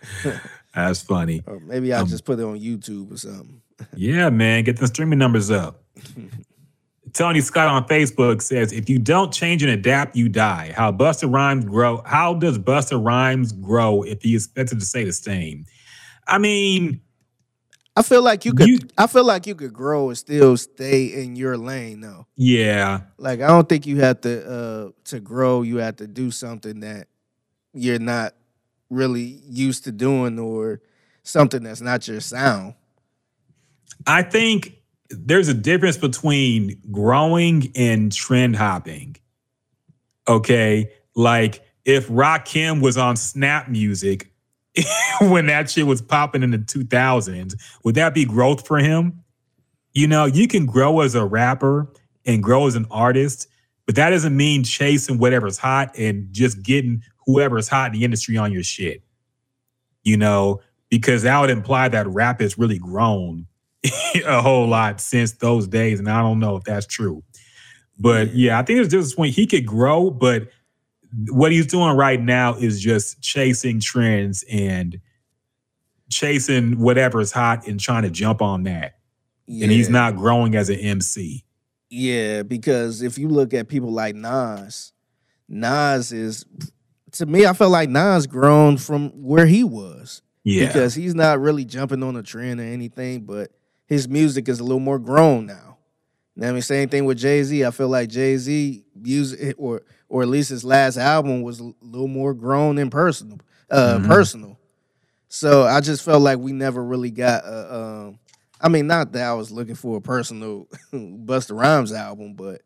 That's 0.75 1.03
funny. 1.03 1.43
Or 1.47 1.59
maybe 1.61 1.93
I'll 1.93 2.03
Um, 2.03 2.09
just 2.09 2.25
put 2.25 2.39
it 2.39 2.45
on 2.45 2.59
YouTube 2.61 3.13
or 3.13 3.17
something. 3.17 3.61
Yeah, 3.97 4.29
man, 4.29 4.65
get 4.65 4.77
the 4.77 4.87
streaming 4.87 5.19
numbers 5.19 5.51
up. 5.51 5.83
Tony 7.13 7.41
Scott 7.41 7.67
on 7.69 7.89
Facebook 7.89 8.41
says, 8.43 8.73
"If 8.73 8.89
you 8.89 8.99
don't 8.99 9.33
change 9.33 9.63
and 9.63 9.73
adapt, 9.73 10.15
you 10.15 10.29
die." 10.29 10.73
How 10.77 10.93
Busta 10.93 11.33
Rhymes 11.33 11.65
grow? 11.65 12.03
How 12.07 12.35
does 12.35 12.59
Busta 12.59 13.03
Rhymes 13.05 13.53
grow 13.53 14.03
if 14.03 14.23
he 14.23 14.35
is 14.35 14.45
expected 14.45 14.79
to 14.81 14.85
say 14.87 15.05
the 15.05 15.13
same? 15.13 15.65
I 16.29 16.39
mean, 16.39 17.01
I 17.97 18.03
feel 18.03 18.23
like 18.23 18.45
you 18.45 18.53
could 18.53 18.93
I 18.97 19.07
feel 19.09 19.25
like 19.25 19.47
you 19.47 19.55
could 19.57 19.73
grow 19.73 20.11
and 20.11 20.19
still 20.19 20.57
stay 20.57 21.07
in 21.07 21.35
your 21.35 21.57
lane 21.57 22.01
though. 22.03 22.27
yeah, 22.37 23.01
Like 23.19 23.41
I 23.41 23.49
don't 23.49 23.69
think 23.69 23.87
you 23.87 23.97
have 24.01 24.21
to 24.21 24.47
uh 24.49 24.91
to 25.07 25.21
grow, 25.21 25.63
you 25.63 25.79
have 25.79 25.97
to 25.97 26.07
do 26.07 26.31
something 26.31 26.81
that 26.81 27.09
you're 27.73 27.99
not 27.99 28.35
really 28.91 29.41
used 29.49 29.85
to 29.85 29.93
doing 29.93 30.39
or 30.39 30.83
something 31.23 31.63
that's 31.63 31.81
not 31.81 32.07
your 32.07 32.21
sound. 32.21 32.75
I 34.07 34.23
think 34.23 34.75
there's 35.11 35.49
a 35.49 35.55
difference 35.55 35.97
between 35.97 36.81
growing 36.91 37.73
and 37.75 38.13
trend 38.13 38.57
hopping. 38.57 39.17
Okay. 40.29 40.93
Like 41.15 41.65
if 41.85 42.09
Rakim 42.09 42.83
was 42.83 42.97
on 42.97 43.17
Snap 43.17 43.69
Music 43.69 44.33
when 45.21 45.47
that 45.47 45.71
shit 45.71 45.87
was 45.87 46.01
popping 46.01 46.43
in 46.43 46.51
the 46.51 46.59
2000s, 46.59 47.55
would 47.85 47.95
that 47.97 48.15
be 48.15 48.25
growth 48.25 48.67
for 48.67 48.79
him? 48.79 49.23
You 49.93 50.07
know, 50.07 50.27
you 50.27 50.47
can 50.47 50.67
grow 50.67 51.01
as 51.01 51.15
a 51.15 51.25
rapper 51.25 51.93
and 52.25 52.43
grow 52.43 52.67
as 52.67 52.77
an 52.77 52.87
artist, 52.91 53.49
but 53.87 53.97
that 53.97 54.11
doesn't 54.11 54.37
mean 54.37 54.63
chasing 54.63 55.19
whatever's 55.19 55.59
hot 55.59 55.97
and 55.99 56.29
just 56.31 56.63
getting 56.63 57.03
whoever's 57.33 57.69
hot 57.69 57.93
in 57.93 57.99
the 57.99 58.05
industry 58.05 58.37
on 58.37 58.53
your 58.53 58.63
shit. 58.63 59.03
You 60.03 60.17
know, 60.17 60.61
because 60.89 61.23
that 61.23 61.39
would 61.41 61.51
imply 61.51 61.89
that 61.89 62.07
rap 62.09 62.41
has 62.41 62.59
really 62.59 62.79
grown 62.79 63.47
a 64.27 64.43
whole 64.43 64.67
lot 64.67 65.01
since 65.01 65.33
those 65.33 65.67
days, 65.67 65.99
and 65.99 66.09
I 66.09 66.21
don't 66.21 66.39
know 66.39 66.57
if 66.57 66.65
that's 66.65 66.87
true. 66.87 67.23
But 67.99 68.35
yeah, 68.35 68.59
I 68.59 68.63
think 68.63 68.79
there's 68.79 68.89
just 68.89 69.19
when 69.19 69.31
he 69.31 69.47
could 69.47 69.67
grow, 69.67 70.11
but 70.11 70.49
what 71.29 71.53
he's 71.53 71.67
doing 71.67 71.97
right 71.97 72.21
now 72.21 72.55
is 72.55 72.81
just 72.81 73.21
chasing 73.21 73.81
trends 73.81 74.45
and 74.51 75.01
chasing 76.09 76.79
whatever's 76.79 77.33
hot 77.33 77.67
and 77.67 77.79
trying 77.79 78.03
to 78.05 78.11
jump 78.11 78.43
on 78.43 78.65
that. 78.65 78.95
And 79.49 79.71
he's 79.71 79.89
not 79.89 80.17
growing 80.17 80.55
as 80.55 80.69
an 80.69 80.79
MC. 80.79 81.45
Yeah, 81.89 82.45
because 82.45 83.03
if 83.03 83.19
you 83.19 83.29
look 83.29 83.53
at 83.53 83.67
people 83.67 83.91
like 83.91 84.15
Nas, 84.15 84.93
Nas 85.49 86.13
is 86.13 86.45
to 87.13 87.27
me, 87.27 87.47
I 87.47 87.53
felt 87.53 87.71
like 87.73 87.89
Nas 87.91 88.27
grown 88.27 88.77
from 88.77 89.11
where 89.23 89.47
he 89.47 89.65
was. 89.65 90.23
Yeah. 90.45 90.67
Because 90.67 90.95
he's 90.95 91.15
not 91.15 91.39
really 91.41 91.65
jumping 91.65 92.03
on 92.03 92.17
a 92.17 92.23
trend 92.23 92.61
or 92.61 92.65
anything, 92.65 93.21
but 93.23 93.51
his 93.87 94.09
music 94.09 94.49
is 94.49 94.59
a 94.61 94.65
little 94.65 94.81
more 94.81 94.99
grown 94.99 95.47
now. 95.47 95.77
You 96.35 96.43
know 96.43 96.47
what 96.47 96.49
I 96.49 96.53
mean, 96.53 96.63
same 96.63 96.89
thing 96.89 97.05
with 97.05 97.19
Jay 97.19 97.43
Z. 97.43 97.65
I 97.65 97.71
feel 97.71 97.89
like 97.89 98.09
Jay 98.09 98.37
Z 98.39 98.85
music, 98.97 99.55
or 99.59 99.83
or 100.09 100.23
at 100.23 100.29
least 100.29 100.49
his 100.51 100.65
last 100.65 100.97
album 100.97 101.43
was 101.43 101.61
a 101.61 101.73
little 101.83 102.09
more 102.09 102.33
grown 102.35 102.79
and 102.79 102.91
personal. 102.91 103.39
Uh, 103.71 103.99
Mhm. 103.99 104.07
personal. 104.07 104.59
So 105.29 105.63
I 105.65 105.81
just 105.81 106.03
felt 106.03 106.23
like 106.23 106.39
we 106.39 106.53
never 106.53 106.83
really 106.85 107.11
got 107.11 107.45
a. 107.45 107.75
Um, 107.75 108.19
I 108.61 108.69
mean, 108.69 108.87
not 108.87 109.13
that 109.13 109.23
I 109.29 109.35
was 109.35 109.51
looking 109.51 109.75
for 109.75 109.99
a 109.99 110.01
personal 110.01 110.67
Busta 110.93 111.57
Rhymes 111.59 111.93
album, 111.93 112.35
but 112.35 112.63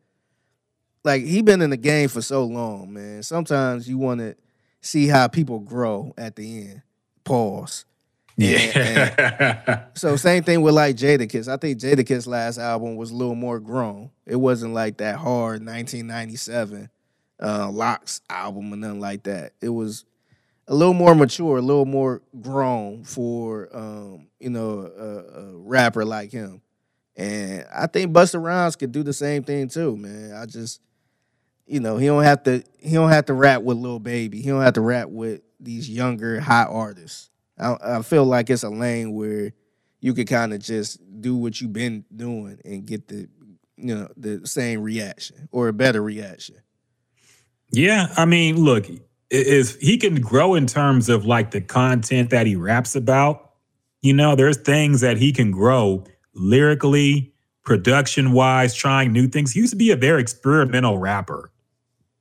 like 1.05 1.23
he 1.25 1.43
been 1.43 1.63
in 1.63 1.71
the 1.71 1.77
game 1.77 2.09
for 2.09 2.23
so 2.23 2.45
long, 2.45 2.93
man. 2.93 3.23
Sometimes 3.23 3.89
you 3.89 3.99
want 3.99 4.21
to 4.21 4.37
see 4.81 5.07
how 5.07 5.29
people 5.29 5.59
grow 5.61 6.15
at 6.17 6.37
the 6.37 6.63
end. 6.69 6.83
Pause. 7.25 7.85
And- 8.39 8.77
and- 8.77 9.15
Yeah. 9.19 9.85
so 9.95 10.17
same 10.17 10.43
thing 10.43 10.63
with 10.63 10.75
like 10.75 10.97
Jadakiss. 10.97 11.47
I 11.47 11.57
think 11.57 11.79
Jadakiss 11.79 12.27
last 12.27 12.59
album 12.59 12.97
was 12.97 13.11
a 13.11 13.15
little 13.15 13.35
more 13.37 13.61
grown. 13.61 14.11
It 14.27 14.37
wasn't 14.37 14.75
like 14.75 14.97
that 14.97 15.17
hard 15.17 15.65
1997 15.65 16.89
uh, 17.43 17.71
LOX 17.71 18.21
album 18.31 18.73
or 18.73 18.77
nothing 18.77 19.01
like 19.01 19.23
that. 19.25 19.53
It 19.61 19.69
was 19.69 20.05
a 20.67 20.75
little 20.75 20.95
more 20.95 21.15
mature, 21.15 21.59
a 21.59 21.63
little 21.63 21.85
more 21.85 22.23
grown 22.41 23.05
for 23.05 23.69
um, 23.77 24.29
you 24.41 24.51
know 24.51 24.81
a, 24.81 25.39
a 25.41 25.57
rapper 25.59 26.05
like 26.05 26.33
him. 26.33 26.61
And 27.17 27.65
I 27.73 27.87
think 27.87 28.13
Busta 28.13 28.43
Rhymes 28.43 28.75
could 28.77 28.91
do 28.91 29.03
the 29.05 29.13
same 29.13 29.45
thing 29.45 29.69
too, 29.69 29.97
man. 29.97 30.33
I 30.33 30.47
just 30.47 30.81
you 31.67 31.81
know 31.81 31.97
he 31.97 32.07
don't 32.07 32.23
have 32.25 32.43
to 32.45 32.63
he 32.79 32.93
don't 32.95 33.11
have 33.11 33.27
to 33.27 33.35
rap 33.35 33.63
with 33.63 33.77
Lil 33.79 33.99
Baby. 33.99 34.41
He 34.43 34.49
don't 34.49 34.63
have 34.63 34.75
to 34.75 34.81
rap 34.81 35.09
with 35.09 35.41
these 35.61 35.89
younger 35.89 36.41
hot 36.41 36.69
artists. 36.71 37.31
I, 37.59 37.77
I 37.83 38.03
feel 38.03 38.25
like 38.25 38.51
it's 38.51 38.63
a 38.65 38.69
lane 38.71 39.13
where 39.15 39.53
you 40.01 40.13
could 40.13 40.27
kind 40.27 40.53
of 40.53 40.61
just 40.61 41.01
do 41.21 41.37
what 41.37 41.61
you've 41.61 41.73
been 41.73 42.05
doing 42.15 42.59
and 42.65 42.85
get 42.85 43.09
the 43.09 43.29
you 43.77 43.95
know 43.95 44.09
the 44.17 44.47
same 44.47 44.83
reaction 44.83 45.49
or 45.53 45.69
a 45.69 45.73
better 45.73 46.03
reaction. 46.03 46.57
Yeah, 47.73 48.13
I 48.17 48.25
mean, 48.25 48.57
look, 48.57 48.89
i- 48.89 48.99
is 49.31 49.77
he 49.81 49.97
can 49.97 50.21
grow 50.21 50.55
in 50.55 50.67
terms 50.67 51.09
of 51.09 51.25
like 51.25 51.51
the 51.51 51.61
content 51.61 52.31
that 52.31 52.47
he 52.47 52.57
raps 52.57 52.95
about. 52.95 53.51
You 54.03 54.13
know, 54.13 54.37
there's 54.37 54.59
things 54.59 55.01
that 55.01 55.17
he 55.17 55.33
can 55.33 55.51
grow 55.51 56.05
lyrically, 56.35 57.33
production 57.65 58.33
wise, 58.33 58.75
trying 58.75 59.13
new 59.13 59.27
things. 59.29 59.53
He 59.53 59.61
used 59.61 59.73
to 59.73 59.77
be 59.77 59.91
a 59.91 59.97
very 59.97 60.21
experimental 60.21 60.99
rapper. 60.99 61.51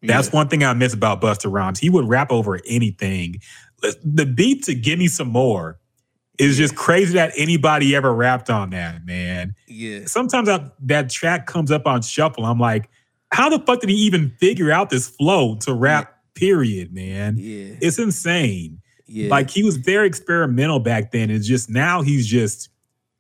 That's 0.04 0.28
Yeah. 0.30 0.36
one 0.36 0.48
thing 0.50 0.64
I 0.64 0.74
miss 0.74 0.94
about 0.94 1.22
Busta 1.22 1.52
Rhymes. 1.52 1.80
He 1.80 1.90
would 1.90 2.08
rap 2.08 2.32
over 2.32 2.60
anything. 2.68 3.38
The 4.04 4.26
beat 4.26 4.64
to 4.66 4.76
"Give 4.76 5.00
Me 5.00 5.08
Some 5.08 5.30
More" 5.30 5.80
is 6.40 6.58
just 6.58 6.76
crazy 6.76 7.14
that 7.14 7.32
anybody 7.38 7.96
ever 7.96 8.14
rapped 8.14 8.50
on 8.50 8.72
that, 8.72 9.06
man 9.06 9.54
yeah, 9.68 10.00
sometimes 10.06 10.50
I, 10.50 10.70
that 10.82 11.10
track 11.10 11.46
comes 11.48 11.70
up 11.72 11.86
on 11.86 12.02
shuffle. 12.02 12.46
I'm 12.46 12.60
like, 12.60 12.90
how 13.32 13.50
the 13.50 13.60
fuck 13.60 13.82
did 13.82 13.90
he 13.90 13.96
even 13.98 14.30
figure 14.40 14.72
out 14.72 14.90
this 14.90 15.08
flow 15.08 15.56
to 15.62 15.74
rap? 15.74 16.10
Period, 16.36 16.92
man. 16.94 17.36
yeah, 17.38 17.76
It's 17.82 18.00
insane. 18.00 18.80
yeah. 19.06 19.30
Like 19.30 19.50
he 19.52 19.64
was 19.64 19.78
very 19.78 20.08
experimental 20.08 20.80
back 20.80 21.12
then. 21.12 21.30
It's 21.30 21.48
just 21.48 21.70
now 21.70 22.02
he's 22.02 22.26
just 22.26 22.70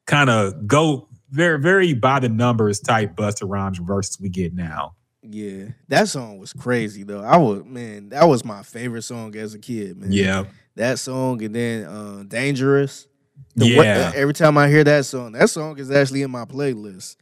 kind 0.07 0.29
of 0.31 0.65
go 0.67 1.07
very, 1.29 1.59
very 1.59 1.93
by 1.93 2.19
the 2.19 2.29
numbers 2.29 2.79
type 2.79 3.15
Busta 3.15 3.47
Rhymes 3.47 3.77
versus 3.79 4.19
we 4.19 4.29
get 4.29 4.53
now. 4.55 4.95
Yeah, 5.23 5.69
that 5.88 6.09
song 6.09 6.38
was 6.38 6.51
crazy 6.53 7.03
though. 7.03 7.21
I 7.23 7.38
was 7.38 7.63
man, 7.65 8.09
that 8.09 8.25
was 8.25 8.43
my 8.43 8.62
favorite 8.63 9.03
song 9.03 9.36
as 9.36 9.53
a 9.53 9.59
kid, 9.59 9.97
man. 9.97 10.12
Yeah. 10.12 10.45
that 10.75 10.99
song 10.99 11.41
and 11.43 11.55
then 11.55 11.86
uh, 11.86 12.23
"Dangerous." 12.27 13.07
The 13.55 13.77
way- 13.77 13.86
Yeah. 13.86 14.12
every 14.15 14.33
time 14.33 14.57
I 14.57 14.67
hear 14.69 14.83
that 14.83 15.05
song, 15.05 15.31
that 15.33 15.49
song 15.49 15.77
is 15.79 15.89
actually 15.91 16.23
in 16.23 16.31
my 16.31 16.45
playlist. 16.45 17.15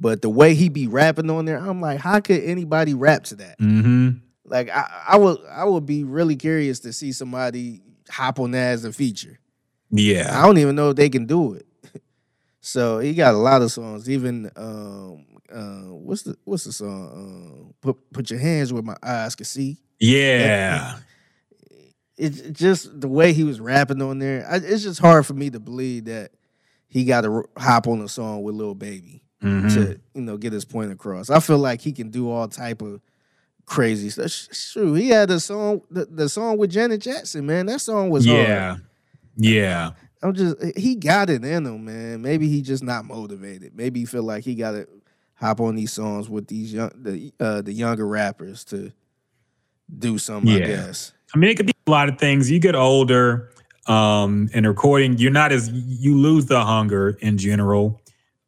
But 0.00 0.22
the 0.22 0.28
way 0.30 0.54
he 0.54 0.68
be 0.68 0.86
rapping 0.88 1.30
on 1.30 1.44
there, 1.44 1.58
I'm 1.58 1.80
like, 1.80 2.00
how 2.00 2.18
could 2.20 2.42
anybody 2.42 2.94
rap 2.94 3.24
to 3.24 3.36
that? 3.36 3.58
Mm-hmm. 3.60 4.10
Like, 4.44 4.68
I, 4.70 5.04
I 5.10 5.16
would, 5.16 5.38
I 5.48 5.64
would 5.64 5.86
be 5.86 6.02
really 6.04 6.34
curious 6.36 6.80
to 6.80 6.92
see 6.92 7.12
somebody 7.12 7.82
hop 8.10 8.40
on 8.40 8.50
that 8.52 8.72
as 8.72 8.84
a 8.84 8.92
feature. 8.92 9.38
Yeah. 9.90 10.30
I 10.36 10.44
don't 10.46 10.58
even 10.58 10.74
know 10.74 10.90
if 10.90 10.96
they 10.96 11.08
can 11.08 11.26
do 11.26 11.54
it. 11.54 11.66
so 12.60 12.98
he 12.98 13.14
got 13.14 13.34
a 13.34 13.38
lot 13.38 13.62
of 13.62 13.70
songs. 13.72 14.08
Even 14.10 14.50
um, 14.56 15.24
uh, 15.52 15.92
what's 15.94 16.22
the 16.22 16.36
what's 16.44 16.64
the 16.64 16.72
song? 16.72 17.10
Um, 17.12 17.74
put 17.80 18.12
put 18.12 18.30
your 18.30 18.40
hands 18.40 18.72
where 18.72 18.82
my 18.82 18.96
eyes 19.02 19.34
can 19.34 19.44
see. 19.44 19.78
Yeah. 20.00 20.98
It's 22.16 22.40
just 22.50 23.00
the 23.00 23.08
way 23.08 23.32
he 23.32 23.42
was 23.42 23.58
rapping 23.60 24.02
on 24.02 24.18
there. 24.18 24.46
I, 24.48 24.56
it's 24.56 24.82
just 24.82 25.00
hard 25.00 25.24
for 25.26 25.34
me 25.34 25.50
to 25.50 25.58
believe 25.60 26.04
that 26.04 26.32
he 26.86 27.04
got 27.04 27.22
to 27.22 27.48
hop 27.56 27.86
on 27.88 28.00
a 28.02 28.08
song 28.08 28.42
with 28.42 28.54
Lil 28.54 28.74
Baby 28.74 29.22
Mhm. 29.42 29.74
to 29.74 30.00
you 30.14 30.20
know 30.22 30.36
get 30.36 30.52
his 30.52 30.64
point 30.64 30.92
across. 30.92 31.30
I 31.30 31.40
feel 31.40 31.58
like 31.58 31.80
he 31.80 31.92
can 31.92 32.10
do 32.10 32.30
all 32.30 32.46
type 32.48 32.80
of 32.82 33.00
crazy 33.66 34.10
stuff. 34.10 34.30
Sh- 34.30 34.72
True, 34.72 34.94
he 34.94 35.08
had 35.08 35.30
the 35.30 35.40
song 35.40 35.80
the, 35.90 36.04
the 36.04 36.28
song 36.28 36.58
with 36.58 36.70
Janet 36.70 37.00
Jackson. 37.00 37.46
Man, 37.46 37.66
that 37.66 37.80
song 37.80 38.10
was 38.10 38.24
hard. 38.26 38.38
Yeah. 38.46 38.76
Yeah. 39.36 39.90
I'm 40.22 40.34
just 40.34 40.56
he 40.76 40.94
got 40.94 41.28
it 41.30 41.44
in 41.44 41.66
him, 41.66 41.84
man. 41.84 42.22
Maybe 42.22 42.46
he 42.48 42.62
just 42.62 42.84
not 42.84 43.04
motivated. 43.04 43.74
Maybe 43.74 44.00
he 44.00 44.06
feel 44.06 44.22
like 44.22 44.44
he 44.44 44.54
got 44.54 44.72
to 44.72 44.86
hop 45.42 45.60
on 45.60 45.74
these 45.74 45.92
songs 45.92 46.30
with 46.30 46.46
these 46.46 46.72
young 46.72 46.90
the 46.94 47.32
uh, 47.38 47.60
the 47.60 47.72
younger 47.72 48.06
rappers 48.06 48.64
to 48.66 48.92
do 49.98 50.16
something. 50.16 50.54
I 50.54 50.60
guess. 50.60 51.12
I 51.34 51.38
mean, 51.38 51.50
it 51.50 51.56
could 51.56 51.66
be 51.66 51.72
a 51.86 51.90
lot 51.90 52.08
of 52.08 52.18
things. 52.18 52.50
You 52.50 52.60
get 52.60 52.76
older, 52.76 53.50
um, 53.86 54.48
and 54.54 54.66
recording, 54.66 55.18
you're 55.18 55.32
not 55.32 55.50
as 55.50 55.68
you 55.72 56.16
lose 56.16 56.46
the 56.46 56.64
hunger 56.64 57.18
in 57.20 57.36
general. 57.36 58.00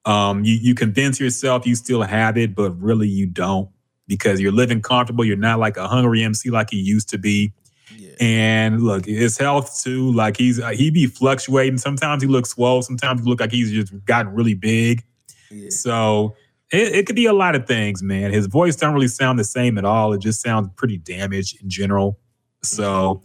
Um, 0.07 0.45
you 0.45 0.55
you 0.55 0.75
convince 0.75 1.19
yourself 1.19 1.67
you 1.67 1.75
still 1.75 2.03
have 2.03 2.39
it, 2.39 2.55
but 2.55 2.71
really 2.81 3.09
you 3.09 3.27
don't 3.27 3.69
because 4.07 4.41
you're 4.41 4.53
living 4.53 4.81
comfortable. 4.81 5.25
You're 5.25 5.37
not 5.37 5.59
like 5.59 5.77
a 5.77 5.89
hungry 5.89 6.23
MC 6.23 6.51
like 6.51 6.73
you 6.73 6.79
used 6.79 7.09
to 7.11 7.19
be. 7.19 7.53
Yeah. 7.97 8.13
And 8.21 8.83
look, 8.83 9.07
his 9.07 9.37
health 9.37 9.81
too. 9.83 10.13
Like 10.13 10.37
he's 10.37 10.61
uh, 10.61 10.71
he 10.71 10.91
be 10.91 11.07
fluctuating. 11.07 11.79
Sometimes 11.79 12.23
he 12.23 12.29
looks 12.29 12.51
swole. 12.51 12.83
Sometimes 12.83 13.23
he 13.23 13.29
look 13.29 13.41
like 13.41 13.51
he's 13.51 13.73
just 13.73 13.93
gotten 14.05 14.33
really 14.33 14.55
big. 14.55 15.03
Yeah. 15.51 15.71
So 15.71 16.37
it, 16.75 16.95
it 16.95 17.07
could 17.07 17.17
be 17.17 17.27
a 17.27 17.33
lot 17.33 17.55
of 17.55 17.67
things, 17.67 18.03
man. 18.03 18.33
His 18.33 18.47
voice 18.47 18.77
don't 18.77 18.95
really 18.95 19.09
sound 19.09 19.39
the 19.39 19.45
same 19.45 19.79
at 19.79 19.85
all. 19.85 20.13
It 20.13 20.21
just 20.21 20.41
sounds 20.43 20.69
pretty 20.77 20.99
damaged 20.99 21.63
in 21.63 21.69
general. 21.71 22.19
So 22.63 23.23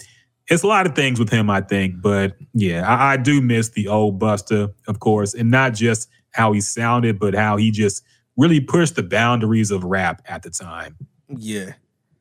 it's 0.48 0.64
a 0.64 0.68
lot 0.68 0.86
of 0.86 0.96
things 0.96 1.20
with 1.20 1.30
him, 1.30 1.50
I 1.50 1.62
think. 1.62 2.02
But 2.02 2.36
yeah, 2.54 2.88
I, 2.88 3.14
I 3.14 3.18
do 3.18 3.42
miss 3.42 3.70
the 3.70 3.88
old 3.88 4.20
Busta, 4.20 4.74
of 4.88 5.00
course, 5.00 5.34
and 5.34 5.50
not 5.52 5.74
just 5.74 6.10
how 6.32 6.52
he 6.54 6.62
sounded, 6.62 7.20
but 7.20 7.34
how 7.36 7.58
he 7.58 7.72
just 7.72 8.04
really 8.38 8.60
pushed 8.60 8.96
the 8.96 9.04
boundaries 9.04 9.72
of 9.72 9.84
rap 9.84 10.22
at 10.28 10.44
the 10.44 10.50
time. 10.50 10.96
Yeah. 11.28 11.74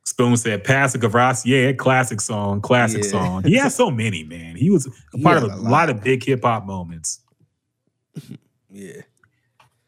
Spoon 0.05 0.35
said, 0.37 0.63
"Pastor 0.63 0.97
Gavras, 0.97 1.43
yeah, 1.45 1.71
classic 1.73 2.19
song, 2.19 2.61
classic 2.61 3.03
Yeah. 3.03 3.09
song. 3.09 3.43
He 3.43 3.55
has 3.55 3.75
so 3.75 3.91
many, 4.03 4.23
man. 4.23 4.55
He 4.55 4.69
was 4.71 4.87
a 5.13 5.17
part 5.19 5.37
of 5.37 5.43
a 5.43 5.47
a 5.47 5.55
lot 5.57 5.71
lot. 5.71 5.89
of 5.89 6.01
big 6.03 6.23
hip 6.23 6.43
hop 6.43 6.65
moments." 6.65 7.21
Yeah. 8.71 9.01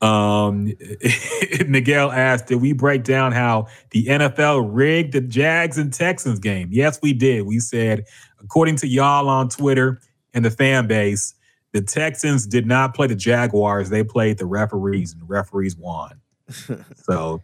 Um, 0.02 0.74
Miguel 1.68 2.12
asked, 2.12 2.48
"Did 2.48 2.62
we 2.62 2.74
break 2.74 3.04
down 3.04 3.32
how 3.32 3.68
the 3.92 4.06
NFL 4.06 4.68
rigged 4.72 5.14
the 5.14 5.22
Jags 5.22 5.78
and 5.78 5.94
Texans 5.94 6.40
game?" 6.40 6.70
Yes, 6.72 7.00
we 7.02 7.14
did. 7.14 7.44
We 7.46 7.60
said, 7.60 8.06
according 8.42 8.78
to 8.78 8.88
y'all 8.88 9.30
on 9.30 9.50
Twitter 9.50 10.02
and 10.34 10.44
the 10.44 10.52
fan 10.52 10.88
base, 10.88 11.36
the 11.72 11.82
Texans 11.82 12.48
did 12.48 12.66
not 12.66 12.96
play 12.96 13.08
the 13.08 13.16
Jaguars; 13.16 13.90
they 13.90 14.04
played 14.04 14.40
the 14.40 14.46
referees, 14.48 15.14
and 15.14 15.22
the 15.22 15.26
referees 15.26 15.78
won. 15.78 16.20
so, 16.96 17.42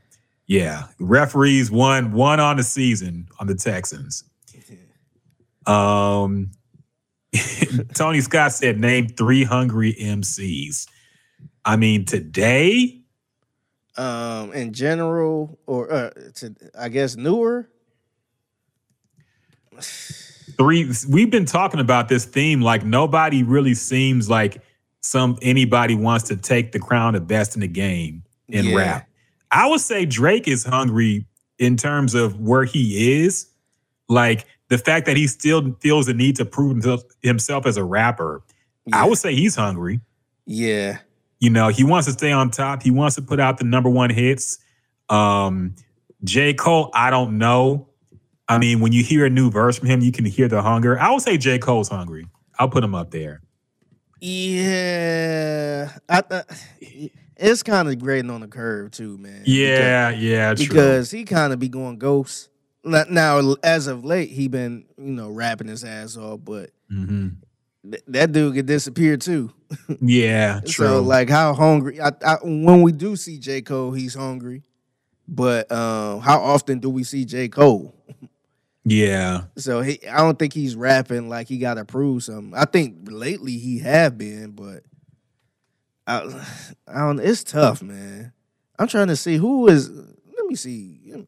yeah, 0.47 0.87
referees 0.99 1.69
won 1.69 2.11
one 2.11 2.39
on 2.39 2.57
the 2.57 2.63
season 2.63 3.27
on 3.39 3.47
the 3.47 3.55
Texans. 3.55 4.23
Um, 5.67 6.51
Tony 7.93 8.21
Scott 8.21 8.53
said, 8.53 8.79
"Name 8.79 9.09
three 9.09 9.43
hungry 9.43 9.93
MCs." 9.99 10.87
I 11.67 11.75
mean, 11.75 12.05
today, 12.05 13.01
um 13.97 14.53
in 14.53 14.73
general 14.73 15.59
or 15.67 15.91
uh 15.91 16.09
to 16.35 16.55
I 16.79 16.89
guess 16.89 17.15
newer. 17.15 17.67
three 20.57 20.91
we've 21.09 21.29
been 21.29 21.45
talking 21.45 21.79
about 21.79 22.07
this 22.09 22.25
theme 22.25 22.61
like 22.61 22.83
nobody 22.83 23.43
really 23.43 23.73
seems 23.75 24.29
like 24.29 24.61
some 25.01 25.37
anybody 25.41 25.93
wants 25.95 26.25
to 26.29 26.35
take 26.35 26.71
the 26.71 26.79
crown 26.79 27.13
of 27.15 27.27
best 27.27 27.55
in 27.55 27.61
the 27.61 27.67
game 27.67 28.23
in 28.47 28.65
Yeah. 28.65 28.75
rap. 28.75 29.09
I 29.51 29.67
would 29.67 29.81
say 29.81 30.05
Drake 30.05 30.47
is 30.47 30.63
hungry 30.63 31.25
in 31.59 31.77
terms 31.77 32.13
of 32.15 32.39
where 32.39 32.63
he 32.65 33.21
is. 33.23 33.47
Like 34.09 34.45
the 34.69 34.77
fact 34.77 35.05
that 35.05 35.15
he 35.17 35.27
still 35.27 35.75
feels 35.81 36.05
the 36.07 36.13
need 36.13 36.35
to 36.37 36.45
prove 36.45 36.71
himself, 36.71 37.01
himself 37.21 37.65
as 37.65 37.77
a 37.77 37.83
rapper. 37.83 38.41
I 38.91 39.05
would 39.05 39.17
say 39.17 39.35
he's 39.35 39.55
hungry. 39.55 39.99
Yeah. 40.45 40.99
You 41.39 41.49
know, 41.51 41.67
he 41.67 41.83
wants 41.83 42.07
to 42.07 42.13
stay 42.13 42.31
on 42.31 42.49
top. 42.49 42.81
He 42.83 42.91
wants 42.91 43.15
to 43.15 43.21
put 43.21 43.39
out 43.39 43.57
the 43.57 43.63
number 43.65 43.89
one 43.89 44.09
hits. 44.09 44.57
Um, 45.09 45.75
J. 46.23 46.53
Cole, 46.53 46.89
I 46.93 47.09
don't 47.11 47.37
know. 47.37 47.89
I 48.49 48.57
mean, 48.57 48.79
when 48.79 48.91
you 48.91 49.03
hear 49.03 49.25
a 49.25 49.29
new 49.29 49.51
verse 49.51 49.77
from 49.77 49.87
him, 49.87 50.01
you 50.01 50.11
can 50.11 50.25
hear 50.25 50.47
the 50.47 50.61
hunger. 50.61 50.99
I 50.99 51.11
would 51.11 51.21
say 51.21 51.37
J. 51.37 51.59
Cole's 51.59 51.89
hungry. 51.89 52.27
I'll 52.57 52.69
put 52.69 52.83
him 52.83 52.95
up 52.95 53.11
there. 53.11 53.41
Yeah. 54.57 55.91
I, 56.09 56.23
uh, 56.31 56.43
it's 57.35 57.61
kind 57.63 57.87
of 57.87 57.99
grading 57.99 58.31
on 58.31 58.41
the 58.41 58.47
curve 58.47 58.91
too, 58.91 59.17
man. 59.17 59.43
Yeah, 59.45 60.09
yeah, 60.09 60.53
Because, 60.53 60.65
true. 60.65 60.73
because 60.75 61.11
he 61.11 61.23
kind 61.23 61.53
of 61.53 61.59
be 61.59 61.69
going 61.69 61.97
ghost. 61.97 62.49
Now- 62.83 63.55
as 63.63 63.87
of 63.87 64.03
late, 64.05 64.29
he 64.31 64.47
been 64.47 64.85
you 64.97 65.11
know 65.13 65.29
rapping 65.29 65.67
his 65.67 65.83
ass 65.83 66.15
off, 66.17 66.39
but 66.43 66.71
hmm 66.89 67.29
th- 67.91 68.03
that 68.07 68.31
dude 68.31 68.55
could 68.55 68.65
disappear 68.65 69.17
too. 69.17 69.51
Yeah, 69.99 70.61
true. 70.61 70.85
So 70.85 71.01
like 71.01 71.29
how 71.29 71.53
hungry 71.53 71.99
I, 71.99 72.11
I 72.25 72.35
when 72.41 72.81
we 72.83 72.93
do 72.93 73.15
see 73.17 73.37
J. 73.37 73.61
Cole, 73.61 73.91
he's 73.91 74.13
hungry. 74.13 74.63
But 75.27 75.69
um 75.71 76.21
how 76.21 76.39
often 76.39 76.79
do 76.79 76.89
we 76.89 77.03
see 77.03 77.25
J. 77.25 77.49
Cole? 77.49 77.93
yeah. 78.85 79.43
So 79.57 79.81
he 79.81 80.07
I 80.07 80.17
don't 80.17 80.39
think 80.39 80.53
he's 80.53 80.75
rapping 80.75 81.27
like 81.27 81.47
he 81.47 81.57
gotta 81.57 81.83
prove 81.83 82.23
something. 82.23 82.53
I 82.55 82.63
think 82.65 83.09
lately 83.11 83.57
he 83.57 83.79
have 83.79 84.17
been, 84.17 84.51
but 84.51 84.83
I, 86.05 86.19
I 86.87 86.99
don't 86.99 87.19
it's 87.19 87.43
tough, 87.43 87.81
man. 87.81 88.31
I'm 88.79 88.87
trying 88.87 89.07
to 89.07 89.17
see 89.17 89.35
who 89.35 89.67
is 89.67 89.89
let 89.89 90.45
me 90.47 90.55
see. 90.55 91.27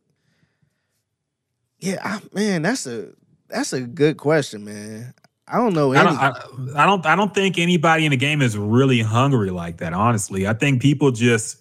Yeah, 1.79 1.97
I, 2.03 2.21
man, 2.33 2.61
that's 2.61 2.85
a 2.87 3.09
that's 3.47 3.73
a 3.73 3.81
good 3.81 4.17
question, 4.17 4.63
man. 4.65 5.13
I 5.51 5.57
don't 5.57 5.73
know. 5.73 5.93
I 5.93 6.03
don't, 6.03 6.17
I, 6.17 6.83
I 6.83 6.85
don't. 6.85 7.05
I 7.05 7.15
don't 7.15 7.33
think 7.33 7.57
anybody 7.57 8.05
in 8.05 8.11
the 8.11 8.17
game 8.17 8.41
is 8.41 8.57
really 8.57 9.01
hungry 9.01 9.49
like 9.49 9.77
that. 9.77 9.93
Honestly, 9.93 10.47
I 10.47 10.53
think 10.53 10.81
people 10.81 11.11
just 11.11 11.57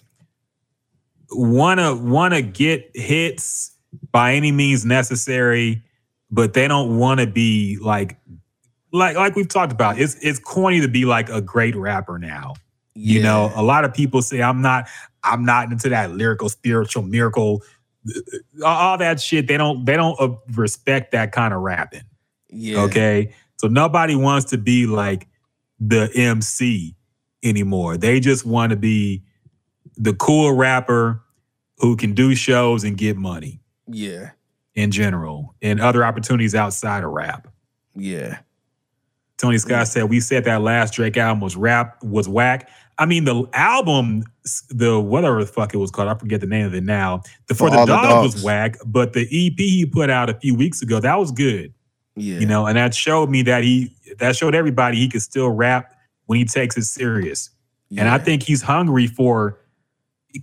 wanna 1.30 1.94
wanna 1.96 2.42
get 2.42 2.90
hits 2.94 3.72
by 4.12 4.34
any 4.34 4.52
means 4.52 4.84
necessary, 4.84 5.82
but 6.30 6.52
they 6.52 6.68
don't 6.68 6.98
want 6.98 7.20
to 7.20 7.26
be 7.26 7.78
like 7.80 8.18
like 8.92 9.16
like 9.16 9.34
we've 9.36 9.48
talked 9.48 9.72
about. 9.72 9.98
It's 9.98 10.16
it's 10.22 10.38
corny 10.38 10.80
to 10.82 10.88
be 10.88 11.04
like 11.04 11.30
a 11.30 11.40
great 11.40 11.74
rapper 11.74 12.18
now. 12.18 12.54
You 12.94 13.22
know, 13.22 13.52
a 13.54 13.62
lot 13.62 13.84
of 13.84 13.94
people 13.94 14.22
say 14.22 14.42
I'm 14.42 14.60
not. 14.60 14.88
I'm 15.22 15.44
not 15.44 15.70
into 15.70 15.88
that 15.88 16.12
lyrical, 16.12 16.48
spiritual, 16.48 17.02
miracle, 17.02 17.62
all 18.64 18.98
that 18.98 19.20
shit. 19.20 19.46
They 19.46 19.56
don't. 19.56 19.84
They 19.84 19.96
don't 19.96 20.20
uh, 20.20 20.34
respect 20.54 21.12
that 21.12 21.32
kind 21.32 21.54
of 21.54 21.60
rapping. 21.60 22.02
yeah, 22.50 22.80
Okay. 22.82 23.32
So 23.58 23.68
nobody 23.68 24.14
wants 24.14 24.46
to 24.50 24.58
be 24.58 24.86
like 24.86 25.28
the 25.80 26.10
MC 26.14 26.94
anymore. 27.42 27.96
They 27.96 28.20
just 28.20 28.46
want 28.46 28.70
to 28.70 28.76
be 28.76 29.22
the 29.96 30.14
cool 30.14 30.52
rapper 30.52 31.22
who 31.78 31.96
can 31.96 32.14
do 32.14 32.34
shows 32.34 32.84
and 32.84 32.96
get 32.96 33.16
money 33.16 33.60
yeah, 33.86 34.30
in 34.74 34.90
general 34.90 35.54
and 35.62 35.80
other 35.80 36.04
opportunities 36.04 36.54
outside 36.54 37.04
of 37.04 37.10
rap. 37.10 37.48
yeah, 37.94 38.38
Tony 39.38 39.58
Scott 39.58 39.88
said, 39.88 40.04
We 40.04 40.20
said 40.20 40.44
that 40.44 40.62
last 40.62 40.94
Drake 40.94 41.16
album 41.16 41.40
was 41.40 41.56
rap, 41.56 42.02
was 42.02 42.28
whack. 42.28 42.68
I 42.98 43.06
mean, 43.06 43.24
the 43.24 43.48
album, 43.52 44.24
the 44.70 45.00
whatever 45.00 45.44
the 45.44 45.50
fuck 45.50 45.72
it 45.72 45.76
was 45.76 45.92
called, 45.92 46.08
I 46.08 46.14
forget 46.14 46.40
the 46.40 46.48
name 46.48 46.66
of 46.66 46.74
it 46.74 46.82
now. 46.82 47.22
The 47.46 47.54
For, 47.54 47.68
For 47.68 47.70
the 47.70 47.78
All 47.78 47.86
the 47.86 47.92
Dog 47.92 48.24
was 48.24 48.42
whack, 48.42 48.76
but 48.84 49.12
the 49.12 49.22
EP 49.22 49.56
he 49.56 49.86
put 49.86 50.10
out 50.10 50.28
a 50.28 50.34
few 50.34 50.56
weeks 50.56 50.82
ago, 50.82 50.98
that 50.98 51.16
was 51.16 51.30
good. 51.30 51.72
Yeah. 52.20 52.38
you 52.38 52.46
know 52.46 52.66
and 52.66 52.76
that 52.76 52.94
showed 52.94 53.30
me 53.30 53.42
that 53.42 53.62
he 53.62 53.94
that 54.18 54.36
showed 54.36 54.54
everybody 54.54 54.96
he 54.96 55.08
could 55.08 55.22
still 55.22 55.50
rap 55.50 55.94
when 56.26 56.38
he 56.38 56.44
takes 56.44 56.76
it 56.76 56.84
serious. 56.84 57.50
And 57.96 58.06
i 58.08 58.18
think 58.18 58.42
he's 58.42 58.60
hungry 58.60 59.06
for 59.06 59.58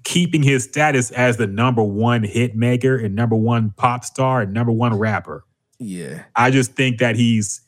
keeping 0.04 0.42
his 0.42 0.64
status 0.64 1.12
as 1.12 1.38
the 1.38 1.48
number 1.48 1.84
one 1.84 2.24
hit 2.24 2.56
maker 2.56 2.98
and 2.98 3.16
number 3.16 3.36
one 3.36 3.72
pop 3.78 4.04
star 4.04 4.42
and 4.42 4.54
number 4.54 4.72
one 4.72 4.98
rapper. 4.98 5.46
Yeah, 5.78 6.24
i 6.36 6.52
just 6.52 6.74
think 6.74 7.00
that 7.00 7.16
he's 7.16 7.62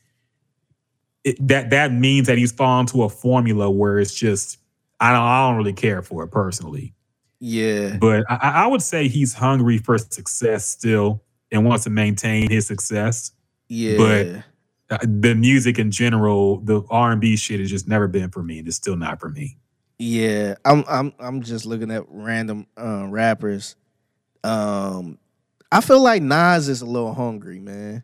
it, 1.24 1.36
that 1.48 1.70
that 1.72 1.92
means 1.92 2.28
that 2.28 2.38
he's 2.38 2.52
fallen 2.52 2.86
to 2.88 3.04
a 3.04 3.10
formula 3.10 3.70
where 3.70 4.00
it's 4.00 4.16
just 4.16 4.58
i 5.00 5.12
don't 5.12 5.22
i 5.22 5.48
don't 5.48 5.58
really 5.58 5.74
care 5.74 6.02
for 6.02 6.24
it 6.24 6.30
personally. 6.30 6.94
Yeah, 7.40 7.98
but 7.98 8.26
i, 8.30 8.64
I 8.64 8.68
would 8.68 8.82
say 8.82 9.08
he's 9.08 9.34
hungry 9.34 9.78
for 9.78 9.98
success 9.98 10.66
still 10.68 11.22
and 11.52 11.66
wants 11.66 11.84
to 11.84 11.90
maintain 11.90 12.50
his 12.50 12.66
success 12.66 13.32
yeah. 13.70 14.42
uh, 14.90 14.98
the 15.02 15.36
music 15.36 15.80
in 15.80 15.92
general, 15.92 16.60
the 16.62 16.82
R 16.90 17.12
and 17.12 17.22
B 17.22 17.36
shit 17.36 17.60
has 17.60 17.70
just 17.70 17.88
never 17.88 18.08
been 18.08 18.30
for 18.32 18.44
me, 18.44 18.60
and 18.60 18.68
it's 18.68 18.78
still 18.78 18.96
not 18.96 19.20
for 19.20 19.30
me. 19.30 19.58
Yeah, 20.00 20.56
I'm 20.64 20.84
I'm 20.88 21.14
I'm 21.20 21.42
just 21.42 21.66
looking 21.66 21.92
at 21.92 22.04
random 22.08 22.68
uh, 22.78 23.08
rappers. 23.08 23.76
Um, 24.44 25.18
I 25.72 25.82
feel 25.82 26.02
like 26.02 26.22
Nas 26.22 26.70
is 26.70 26.82
a 26.82 26.86
little 26.86 27.14
hungry, 27.14 27.60
man. 27.60 28.04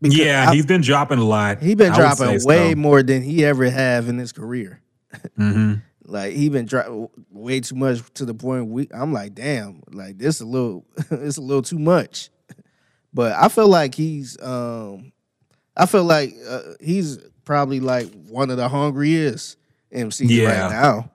Because 0.00 0.16
yeah, 0.18 0.46
I- 0.48 0.54
he's 0.54 0.66
been 0.66 0.80
dropping 0.80 1.18
a 1.18 1.24
lot. 1.24 1.60
He's 1.60 1.74
been 1.76 1.92
I 1.92 1.96
dropping 1.96 2.44
way 2.44 2.70
so. 2.72 2.76
more 2.76 3.02
than 3.02 3.22
he 3.22 3.44
ever 3.44 3.68
have 3.68 4.08
in 4.08 4.18
his 4.18 4.32
career. 4.32 4.80
Mhm. 5.38 5.82
Like 6.04 6.32
he 6.34 6.48
been 6.48 6.66
dropping 6.66 7.08
way 7.30 7.60
too 7.60 7.76
much 7.76 8.00
to 8.14 8.24
the 8.24 8.34
point 8.34 8.66
we 8.66 8.88
I'm 8.92 9.12
like, 9.12 9.34
damn, 9.34 9.82
like 9.92 10.18
this 10.18 10.40
a 10.40 10.44
little 10.44 10.84
it's 11.10 11.36
a 11.38 11.40
little 11.40 11.62
too 11.62 11.78
much. 11.78 12.28
But 13.14 13.32
I 13.32 13.48
feel 13.48 13.68
like 13.68 13.94
he's 13.94 14.40
um 14.42 15.12
I 15.76 15.86
feel 15.86 16.04
like 16.04 16.34
uh, 16.48 16.60
he's 16.80 17.18
probably 17.44 17.80
like 17.80 18.08
one 18.28 18.50
of 18.50 18.56
the 18.56 18.68
hungriest 18.68 19.56
MCs 19.94 20.28
Yeah. 20.30 20.62
right 20.66 20.70
now. 20.70 21.10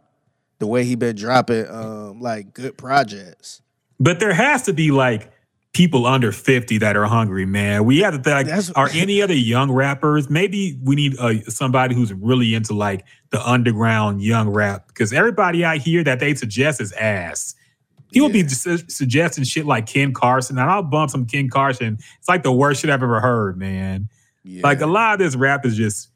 The 0.59 0.67
way 0.67 0.83
he 0.83 0.95
been 0.95 1.15
dropping 1.15 1.67
um 1.69 2.19
like 2.21 2.53
good 2.53 2.77
projects. 2.77 3.61
But 3.99 4.19
there 4.19 4.33
has 4.33 4.63
to 4.63 4.73
be 4.73 4.91
like 4.91 5.31
people 5.73 6.05
under 6.07 6.31
fifty 6.31 6.77
that 6.79 6.95
are 6.97 7.05
hungry, 7.05 7.45
man. 7.45 7.85
We 7.85 7.99
have 7.99 8.13
to 8.15 8.19
think, 8.21 8.49
like, 8.49 8.63
are 8.75 8.89
any 8.93 9.21
other 9.21 9.35
young 9.35 9.71
rappers? 9.71 10.29
Maybe 10.29 10.79
we 10.83 10.95
need 10.95 11.15
uh, 11.19 11.41
somebody 11.43 11.93
who's 11.93 12.11
really 12.13 12.53
into 12.55 12.73
like 12.73 13.05
the 13.31 13.41
underground 13.47 14.21
young 14.21 14.49
rap 14.49 14.87
because 14.87 15.13
everybody 15.13 15.65
I 15.65 15.77
hear 15.77 16.03
that 16.03 16.19
they 16.19 16.33
suggest 16.35 16.81
is 16.81 16.93
ass. 16.93 17.55
Be 18.11 18.19
Yeah. 18.19 18.47
su- 18.47 18.87
suggesting 18.87 19.43
shit 19.43 19.65
like 19.65 19.85
Ken 19.85 20.13
Carson, 20.13 20.57
and 20.57 20.69
I'll 20.69 20.83
bump 20.83 21.11
some 21.11 21.25
Ken 21.25 21.49
Carson. 21.49 21.97
It's 22.19 22.27
like 22.27 22.43
the 22.43 22.51
worst 22.51 22.81
shit 22.81 22.89
I've 22.89 23.03
ever 23.03 23.19
heard, 23.19 23.57
man. 23.57 24.09
Yeah. 24.43 24.61
Like 24.63 24.81
a 24.81 24.87
lot 24.87 25.13
of 25.13 25.19
this 25.19 25.35
rap 25.35 25.65
is 25.65 25.75
just 25.75 26.09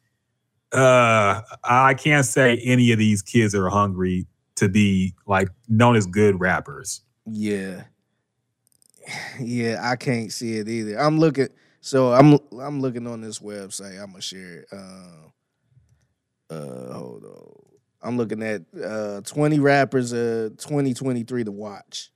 uh 0.71 1.41
I 1.63 1.93
can't 1.95 2.25
say 2.25 2.57
any 2.63 2.91
of 2.93 2.99
these 2.99 3.21
kids 3.21 3.53
are 3.53 3.67
hungry 3.69 4.25
to 4.55 4.69
be 4.69 5.13
like 5.27 5.49
known 5.67 5.95
as 5.97 6.05
good 6.05 6.39
rappers. 6.39 7.01
Yeah. 7.25 7.83
Yeah, 9.39 9.79
I 9.81 9.95
can't 9.97 10.31
see 10.31 10.57
it 10.57 10.69
either. 10.69 10.97
I'm 10.97 11.19
looking 11.19 11.49
so 11.81 12.13
I'm 12.13 12.37
I'm 12.59 12.79
looking 12.81 13.07
on 13.07 13.19
this 13.21 13.39
website. 13.39 13.99
I'm 14.01 14.11
gonna 14.11 14.21
share 14.21 14.59
it. 14.59 14.67
Uh, 14.71 16.53
uh 16.53 16.93
hold 16.93 17.25
on. 17.25 17.60
I'm 18.01 18.17
looking 18.17 18.41
at 18.43 18.61
uh 18.83 19.21
20 19.21 19.59
rappers 19.59 20.13
uh 20.13 20.49
2023 20.57 21.45
to 21.45 21.51
watch. 21.51 22.11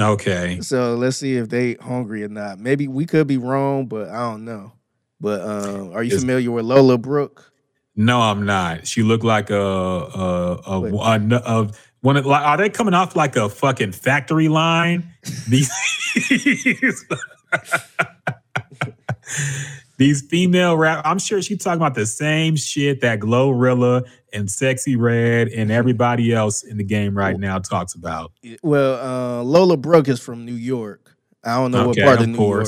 Okay. 0.00 0.60
So 0.60 0.94
let's 0.94 1.16
see 1.16 1.36
if 1.36 1.48
they 1.48 1.74
hungry 1.74 2.22
or 2.22 2.28
not. 2.28 2.58
Maybe 2.58 2.86
we 2.86 3.06
could 3.06 3.26
be 3.26 3.38
wrong, 3.38 3.86
but 3.86 4.08
I 4.08 4.30
don't 4.30 4.44
know. 4.44 4.72
But 5.20 5.40
um 5.40 5.92
are 5.92 6.02
you 6.02 6.14
Is- 6.14 6.22
familiar 6.22 6.50
with 6.50 6.64
Lola 6.64 6.98
Brooke? 6.98 7.52
No, 7.98 8.20
I'm 8.20 8.44
not. 8.44 8.86
She 8.86 9.02
looked 9.02 9.24
like 9.24 9.48
a 9.48 9.56
a 9.56 10.56
a, 10.66 10.66
a, 10.66 10.84
a 10.84 10.90
one. 10.90 11.32
Of, 11.32 12.26
like, 12.26 12.44
are 12.44 12.56
they 12.58 12.68
coming 12.68 12.92
off 12.94 13.16
like 13.16 13.36
a 13.36 13.48
fucking 13.48 13.92
factory 13.92 14.48
line? 14.48 15.12
These 15.48 15.70
these 19.98 20.22
female 20.22 20.76
rap. 20.76 21.02
I'm 21.04 21.18
sure 21.18 21.40
she's 21.42 21.62
talking 21.62 21.80
about 21.80 21.94
the 21.94 22.06
same 22.06 22.56
shit 22.56 23.00
that 23.00 23.20
Glorilla 23.20 24.06
and 24.32 24.48
Sexyy 24.48 24.96
Red 24.98 25.48
and 25.48 25.70
everybody 25.70 26.32
else 26.32 26.62
in 26.62 26.76
the 26.76 26.84
game 26.84 27.16
right 27.16 27.38
now 27.38 27.58
talks 27.58 27.94
about. 27.94 28.32
Well, 28.62 29.40
uh 29.40 29.42
Lola 29.42 29.76
Brooke 29.76 30.08
is 30.08 30.20
from 30.20 30.44
New 30.44 30.54
York. 30.54 31.16
I 31.44 31.54
don't 31.56 31.70
know 31.70 31.88
what 31.88 31.98
part 31.98 32.16
of 32.18 32.24
of 32.24 32.28
New 32.30 32.38
York. 32.46 32.66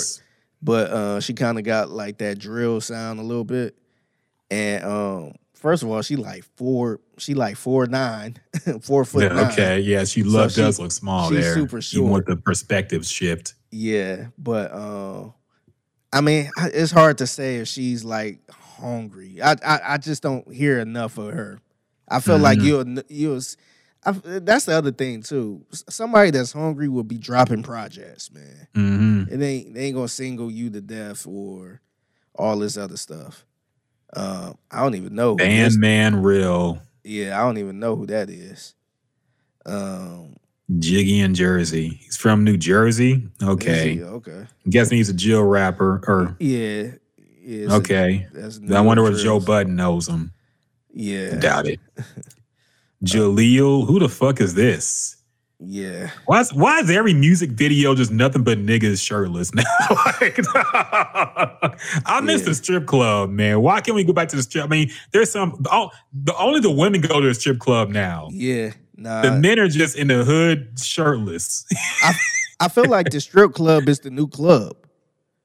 but 0.62 0.90
uh 0.90 1.20
she 1.20 1.34
kind 1.34 1.58
of 1.58 1.64
got 1.64 1.90
like 1.90 2.18
that 2.18 2.38
drill 2.38 2.80
sound 2.80 3.20
a 3.20 3.22
little 3.22 3.44
bit 3.44 3.76
and 4.50 4.84
um 4.84 5.32
first 5.54 5.82
of 5.82 5.90
all 5.90 6.00
she 6.02 6.16
like 6.16 6.44
four 6.56 7.00
she 7.18 7.34
like 7.34 7.56
four 7.56 7.86
nine 7.86 8.36
four 8.80 9.04
foot 9.04 9.24
Yeah, 9.24 9.28
nine 9.40 9.52
okay, 9.52 9.80
yeah, 9.80 10.04
she 10.04 10.22
So 10.22 10.28
love 10.30 10.52
she- 10.52 10.60
does 10.62 10.78
look 10.80 10.92
small 10.92 11.28
she's 11.30 11.40
there. 11.44 11.54
super 11.54 11.78
Even 11.78 11.88
You 11.92 12.04
want 12.04 12.26
the 12.26 12.36
perspective 12.36 13.04
shift. 13.04 13.54
yeah 13.70 14.28
but 14.38 14.70
uh 14.72 15.30
i 16.12 16.20
mean 16.20 16.50
it's 16.58 16.90
hard 16.92 17.18
to 17.18 17.26
say 17.26 17.56
if 17.56 17.68
she's 17.68 18.04
like 18.04 18.40
hungry 18.50 19.40
i 19.42 19.52
i, 19.64 19.80
I 19.94 19.98
just 19.98 20.22
don't 20.22 20.50
hear 20.52 20.78
enough 20.80 21.18
of 21.18 21.32
her 21.34 21.60
i 22.08 22.20
feel 22.20 22.38
like 22.38 22.58
Mhm. 22.58 22.64
you'll 22.64 23.02
you'll 23.08 23.40
I, 24.04 24.12
that's 24.12 24.64
the 24.64 24.74
other 24.74 24.92
thing 24.92 25.22
too. 25.22 25.66
Somebody 25.72 26.30
that's 26.30 26.52
hungry 26.52 26.88
will 26.88 27.02
be 27.02 27.18
dropping 27.18 27.64
projects, 27.64 28.30
man. 28.30 28.68
hmm 28.72 29.22
It 29.28 29.42
ain't 29.42 29.74
they 29.74 29.86
ain't 29.86 29.96
gonna 29.96 30.06
single 30.08 30.50
you 30.52 30.70
to 30.70 30.80
death 30.80 31.26
or 31.26 31.80
all 32.36 32.60
this 32.60 32.76
other 32.76 32.96
stuff. 32.96 33.44
Um, 34.14 34.56
I 34.70 34.82
don't 34.84 34.94
even 34.94 35.16
know. 35.16 35.32
Who 35.32 35.38
this- 35.38 35.76
Bandmanrill, 35.76 36.80
yeah, 37.02 37.38
I 37.38 37.44
don't 37.44 37.58
even 37.58 37.80
know 37.80 37.96
who 37.96 38.06
that 38.06 38.30
is. 38.30 38.76
Um, 39.66 40.36
Jiggy 40.78 41.20
in 41.20 41.34
Jersey. 41.34 41.98
He's 42.02 42.16
from 42.16 42.44
New 42.44 42.56
Jersey. 42.58 43.26
Okay. 43.42 44.02
okay, 44.02 44.46
I'm 44.64 44.70
guessing 44.70 44.98
he's 44.98 45.08
a 45.08 45.14
Jill 45.14 45.42
rapper. 45.44 46.02
Or 46.06 46.36
yeah, 46.40 46.90
yeah. 47.42 47.66
a- 47.70 47.74
okay. 47.76 48.26
I 48.72 48.80
wonder 48.82 49.06
if 49.10 49.18
Joe 49.22 49.40
Budden 49.40 49.76
knows 49.76 50.08
him. 50.08 50.32
Yeah, 50.92 51.36
Doubt 51.38 51.66
it. 51.68 51.80
Jaleel, 53.04 53.86
who 53.86 53.98
the 53.98 54.08
fuck 54.08 54.40
is 54.40 54.54
this? 54.54 55.16
Yeah. 55.60 56.10
Why 56.26 56.40
is, 56.40 56.52
why 56.54 56.78
is 56.80 56.90
every 56.90 57.14
music 57.14 57.50
video 57.50 57.94
just 57.94 58.12
nothing 58.12 58.42
but 58.44 58.58
niggas 58.58 59.04
shirtless 59.04 59.52
now? 59.54 59.62
Like, 59.90 60.38
I 60.54 62.20
miss 62.22 62.42
Yeah. 62.42 62.48
the 62.48 62.54
strip 62.54 62.86
club, 62.86 63.30
man. 63.30 63.60
Why 63.60 63.80
can't 63.80 63.94
we 63.96 64.04
go 64.04 64.12
back 64.12 64.28
to 64.28 64.36
the 64.36 64.42
strip? 64.42 64.64
I 64.64 64.68
mean, 64.68 64.90
there's 65.12 65.30
some. 65.30 65.64
Oh, 65.70 65.90
the 66.12 66.36
only 66.36 66.60
the 66.60 66.70
women 66.70 67.00
go 67.00 67.20
to 67.20 67.26
the 67.26 67.34
strip 67.34 67.58
club 67.58 67.88
now. 67.88 68.28
Yeah. 68.32 68.72
Nah. 68.98 69.22
The 69.22 69.30
men 69.30 69.60
are 69.60 69.68
just 69.68 69.96
in 69.96 70.08
the 70.08 70.24
hood 70.24 70.72
shirtless. 70.76 71.64
I 72.60 72.66
feel 72.68 72.88
like 72.88 73.10
the 73.10 73.20
strip 73.20 73.54
club 73.54 73.88
is 73.88 74.00
the 74.00 74.10
new 74.10 74.26
club 74.26 74.76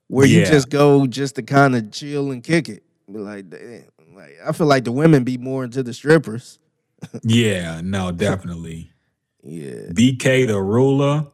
where 0.07 0.25
you 0.25 0.43
just 0.43 0.69
go 0.69 1.05
just 1.05 1.35
to 1.35 1.43
kind 1.43 1.75
of 1.75 1.91
chill 1.91 2.31
and 2.31 2.43
kick 2.43 2.67
it. 2.67 2.83
Like, 3.07 3.51
damn, 3.51 3.83
like 4.15 4.37
I 4.43 4.51
feel 4.53 4.65
like 4.65 4.85
the 4.85 4.91
women 4.91 5.23
be 5.23 5.37
more 5.37 5.63
into 5.63 5.83
the 5.83 5.93
strippers. 5.93 6.57
yeah, 7.21 7.81
no, 7.83 8.11
definitely. 8.11 8.91
Yeah. 9.43 9.91
BK 9.91 10.47
the 10.47 10.59
ruler. 10.59 11.27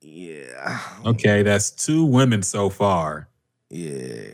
Yeah. 0.00 0.78
Okay, 1.04 1.42
that's 1.42 1.72
two 1.72 2.04
women 2.04 2.44
so 2.44 2.70
far. 2.70 3.28
Yeah. 3.68 4.30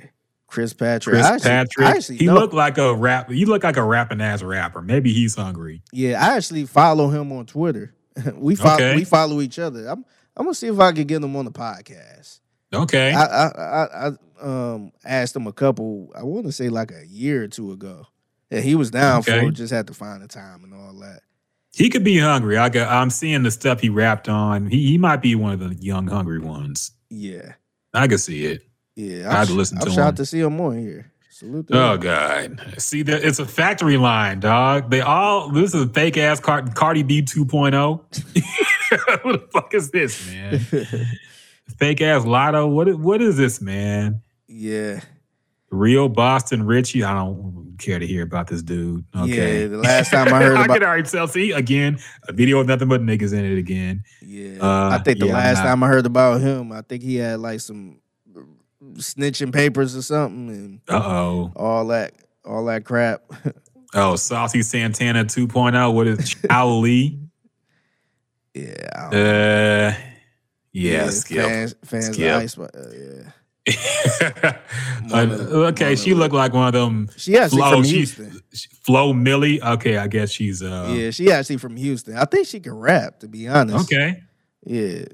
Chris 0.49 0.73
Patrick. 0.73 1.15
Chris 1.15 1.27
actually- 1.27 1.49
Patrick. 1.51 1.87
I 1.87 1.91
actually 1.93 2.17
he 2.19 2.27
know- 2.27 2.35
looked 2.35 2.55
like 2.55 2.79
a 2.79 2.95
rap. 2.95 3.31
He 3.31 3.45
looked 3.45 3.65
like 3.65 3.77
a 3.77 3.83
rapping 3.85 4.21
ass 4.21 4.43
rapper. 4.43 4.83
Maybe 4.83 5.13
he's 5.13 5.37
hungry. 5.37 5.83
Yeah, 5.93 6.21
I 6.25 6.37
actually 6.37 6.65
follow 6.67 7.09
him 7.11 7.31
on 7.33 7.47
Twitter. 7.47 7.95
we 8.35 8.57
follow 8.57 8.75
Okay. 8.75 8.97
we 8.97 9.05
follow 9.05 9.41
each 9.41 9.59
other. 9.59 9.87
I'm 9.87 10.05
I'm 10.37 10.45
gonna 10.47 10.55
see 10.55 10.67
if 10.69 10.81
I 10.81 10.91
can 10.93 11.07
get 11.07 11.23
him 11.23 11.37
on 11.37 11.45
the 11.45 11.53
podcast. 11.53 12.41
Okay. 12.75 13.13
I 13.13 13.25
I 13.25 13.47
I, 13.47 14.09
I 14.09 14.13
um 14.41 14.93
asked 15.05 15.37
him 15.37 15.47
a 15.47 15.53
couple. 15.53 16.11
I 16.17 16.23
want 16.25 16.47
to 16.47 16.53
say 16.53 16.69
like 16.69 16.91
a 16.93 17.07
year 17.07 17.45
or 17.45 17.49
two 17.49 17.71
ago, 17.73 18.07
and 18.51 18.65
he 18.65 18.75
was 18.75 18.91
down 18.91 19.23
for 19.23 19.33
it. 19.33 19.53
Just 19.53 19.73
had 19.73 19.87
to 19.89 19.95
find 19.95 20.23
the 20.23 20.29
time 20.29 20.65
and 20.65 20.73
all 20.75 20.95
that. 21.01 21.21
He 21.75 21.91
could 21.91 22.03
be 22.05 22.19
hungry. 22.19 22.57
I 22.57 22.71
got, 22.71 22.91
I'm 22.91 23.11
seeing 23.11 23.43
the 23.43 23.51
stuff 23.51 23.81
he 23.81 23.89
rapped 23.91 24.29
on. 24.29 24.67
He 24.69 24.87
he 24.89 24.99
might 24.99 25.21
be 25.23 25.35
one 25.35 25.53
of 25.53 25.61
the 25.61 25.75
young 25.77 26.07
hungry 26.09 26.41
ones. 26.41 26.93
Yeah, 27.11 27.53
I 27.95 28.09
could 28.09 28.21
see 28.21 28.45
it. 28.47 28.63
Yeah. 28.99 29.31
I 29.33 29.39
had 29.39 29.49
to 29.49 29.55
listen 29.55 29.79
I'm 29.79 29.85
to 29.87 30.03
him. 30.09 30.15
to 30.17 30.27
see 30.27 30.41
him 30.41 30.61
on 30.61 30.79
here. 30.79 31.13
Salute. 31.31 31.69
To 31.69 31.75
Oh 31.81 31.93
him. 31.95 32.01
God! 32.01 32.75
See 32.79 33.03
that 33.03 33.23
it's 33.23 33.39
a 33.39 33.47
factory 33.47 33.97
line, 33.97 34.41
dog. 34.41 34.91
They 34.91 35.01
all 35.03 35.51
this 35.51 35.73
is 35.73 35.83
a 35.85 35.89
fake 35.89 36.17
ass 36.19 36.41
Car- 36.41 36.67
Cardi 36.75 37.05
B 37.05 37.23
2.0. 37.23 37.71
Who 39.23 39.33
the 39.33 39.47
fuck 39.53 39.73
is 39.73 39.91
this, 39.93 40.27
man? 40.27 40.59
fake 41.79 42.01
ass 42.01 42.25
Lotto. 42.25 42.67
What 42.67 42.89
is, 42.89 42.97
what 42.97 43.23
is 43.23 43.37
this, 43.37 43.61
man? 43.61 44.23
yeah, 44.49 45.01
Real 45.71 46.09
Boston 46.09 46.65
Richey. 46.65 47.05
I 47.05 47.15
don't 47.15 47.77
care 47.79 48.01
to 48.01 48.07
hear 48.07 48.25
about 48.25 48.49
this 48.49 48.63
dude. 48.63 49.05
Okay. 49.15 49.63
yeah. 49.63 49.67
The 49.69 49.77
last 49.79 50.11
time 50.11 50.33
I 50.35 50.43
heard 50.43 50.53
about 50.57 50.71
I 50.71 50.75
could 50.75 50.83
already 50.83 51.09
tell. 51.09 51.29
See 51.29 51.53
again, 51.53 51.99
a 52.27 52.33
video 52.33 52.59
with 52.59 52.67
nothing 52.67 52.89
but 52.89 53.01
niggas 53.03 53.33
in 53.33 53.45
it 53.45 53.59
again. 53.59 54.03
yeah, 54.23 54.59
Uh, 54.61 54.91
I 54.93 54.99
think 55.05 55.21
the 55.21 55.27
yeah, 55.27 55.35
last 55.35 55.59
not- 55.59 55.65
time 55.65 55.83
I 55.85 55.87
heard 55.87 56.07
about 56.07 56.41
him, 56.41 56.73
I 56.73 56.81
think 56.83 57.05
he 57.05 57.15
had 57.17 57.39
like 57.39 57.61
some 57.61 58.01
snitching 58.95 59.53
papers 59.53 59.97
or 59.97 60.03
something, 60.03 60.49
and 60.49 60.81
Uh 60.89 61.03
oh. 61.05 61.53
all 61.57 61.87
that, 61.89 62.13
all 62.45 62.65
that 62.67 62.85
crap. 62.85 63.23
Oh, 63.95 64.17
Saucy 64.17 64.61
Santana 64.61 65.25
2.0. 65.25 65.95
What 65.95 66.07
is 66.07 66.37
Chow 66.47 66.69
Lee? 66.69 67.19
yeah, 68.55 69.09
Uh, 69.11 69.95
yeah, 70.73 71.09
skip. 71.09 71.39
fans, 71.47 71.75
fans, 71.87 72.09
of 72.09 72.15
Skip. 72.15 72.35
Ice, 72.35 72.59
uh, 72.59 72.69
yeah. 72.95 73.33
Uh, 75.11 75.25
Mona- 75.27 75.35
okay, 75.69 75.85
Mona 75.85 75.97
she 75.97 76.13
looked 76.13 76.35
like 76.35 76.53
one 76.53 76.67
of 76.67 76.73
them. 76.75 77.09
She 77.17 77.39
actually 77.39 77.61
Flo, 77.63 77.71
from 77.71 77.85
she- 77.85 77.97
Houston. 77.97 78.43
Flo 78.83 79.13
Milli. 79.15 79.63
Okay, 79.63 79.97
I 79.97 80.07
guess 80.07 80.31
she's 80.31 80.63
uh 80.63 80.93
yeah, 80.95 81.11
she 81.11 81.31
actually 81.33 81.57
from 81.57 81.77
Houston. 81.77 82.17
I 82.19 82.27
think 82.27 82.47
she 82.47 82.61
can 82.61 82.75
rap, 82.75 83.21
to 83.21 83.29
be 83.29 83.49
honest. 83.49 83.91
okay. 83.91 84.23
Yeah. 84.67 85.05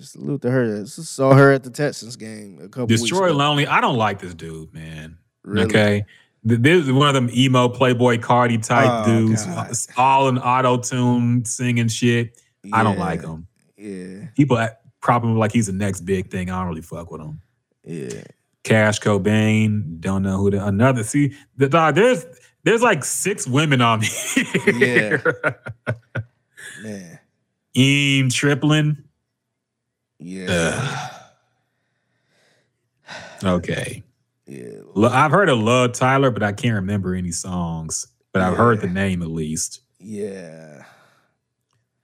Salute 0.00 0.42
to 0.42 0.50
her. 0.50 0.86
Saw 0.86 1.34
her 1.34 1.52
at 1.52 1.62
the 1.64 1.70
Texans 1.70 2.16
game 2.16 2.58
a 2.62 2.68
couple 2.68 2.86
Destroy 2.86 3.20
weeks 3.22 3.30
ago. 3.30 3.38
Lonely. 3.38 3.66
I 3.66 3.80
don't 3.80 3.96
like 3.96 4.18
this 4.20 4.34
dude, 4.34 4.72
man. 4.74 5.18
Really? 5.44 5.66
Okay. 5.66 6.04
This 6.42 6.86
is 6.86 6.92
one 6.92 7.08
of 7.08 7.14
them 7.14 7.28
emo 7.34 7.68
Playboi 7.68 8.18
Carti 8.20 8.64
type 8.66 8.88
Oh, 8.88 9.04
dudes, 9.06 9.44
God. 9.44 9.72
all 9.98 10.28
in 10.28 10.38
auto 10.38 10.78
tune 10.78 11.44
singing 11.44 11.88
shit. 11.88 12.40
I 12.72 12.82
don't 12.82 12.98
like 12.98 13.22
him. 13.22 13.46
Yeah, 13.76 14.26
People 14.36 14.66
prop 15.00 15.22
him 15.22 15.36
like 15.38 15.52
he's 15.52 15.66
the 15.66 15.72
next 15.72 16.02
big 16.02 16.30
thing. 16.30 16.50
I 16.50 16.58
don't 16.60 16.68
really 16.68 16.82
fuck 16.82 17.10
with 17.10 17.20
him. 17.20 17.40
yeah. 17.84 18.22
Cash 18.62 19.00
Cobain, 19.00 20.00
don't 20.00 20.22
know 20.22 20.36
who 20.36 20.50
the 20.50 20.64
another. 20.66 21.02
See, 21.02 21.34
the 21.56 21.66
dog, 21.68 21.94
there's 21.94 22.26
there's 22.62 22.82
like 22.82 23.04
six 23.04 23.46
women 23.46 23.80
on 23.80 24.00
here. 24.34 24.52
Yeah. 24.66 25.52
Man. 26.82 27.18
Eam 27.74 28.28
Triplin. 28.30 29.04
Yeah. 30.20 31.08
Okay. 33.42 34.02
yeah. 34.46 34.80
I've 35.08 35.30
heard 35.30 35.48
of 35.48 35.58
Love 35.58 35.92
Tyler, 35.94 36.30
but 36.30 36.42
I 36.42 36.52
can't 36.52 36.74
remember 36.74 37.14
any 37.14 37.30
songs. 37.32 38.06
But 38.32 38.42
I've 38.42 38.56
heard 38.56 38.80
the 38.82 38.86
name 38.86 39.22
at 39.22 39.30
least. 39.30 39.80
Yeah. 39.98 40.84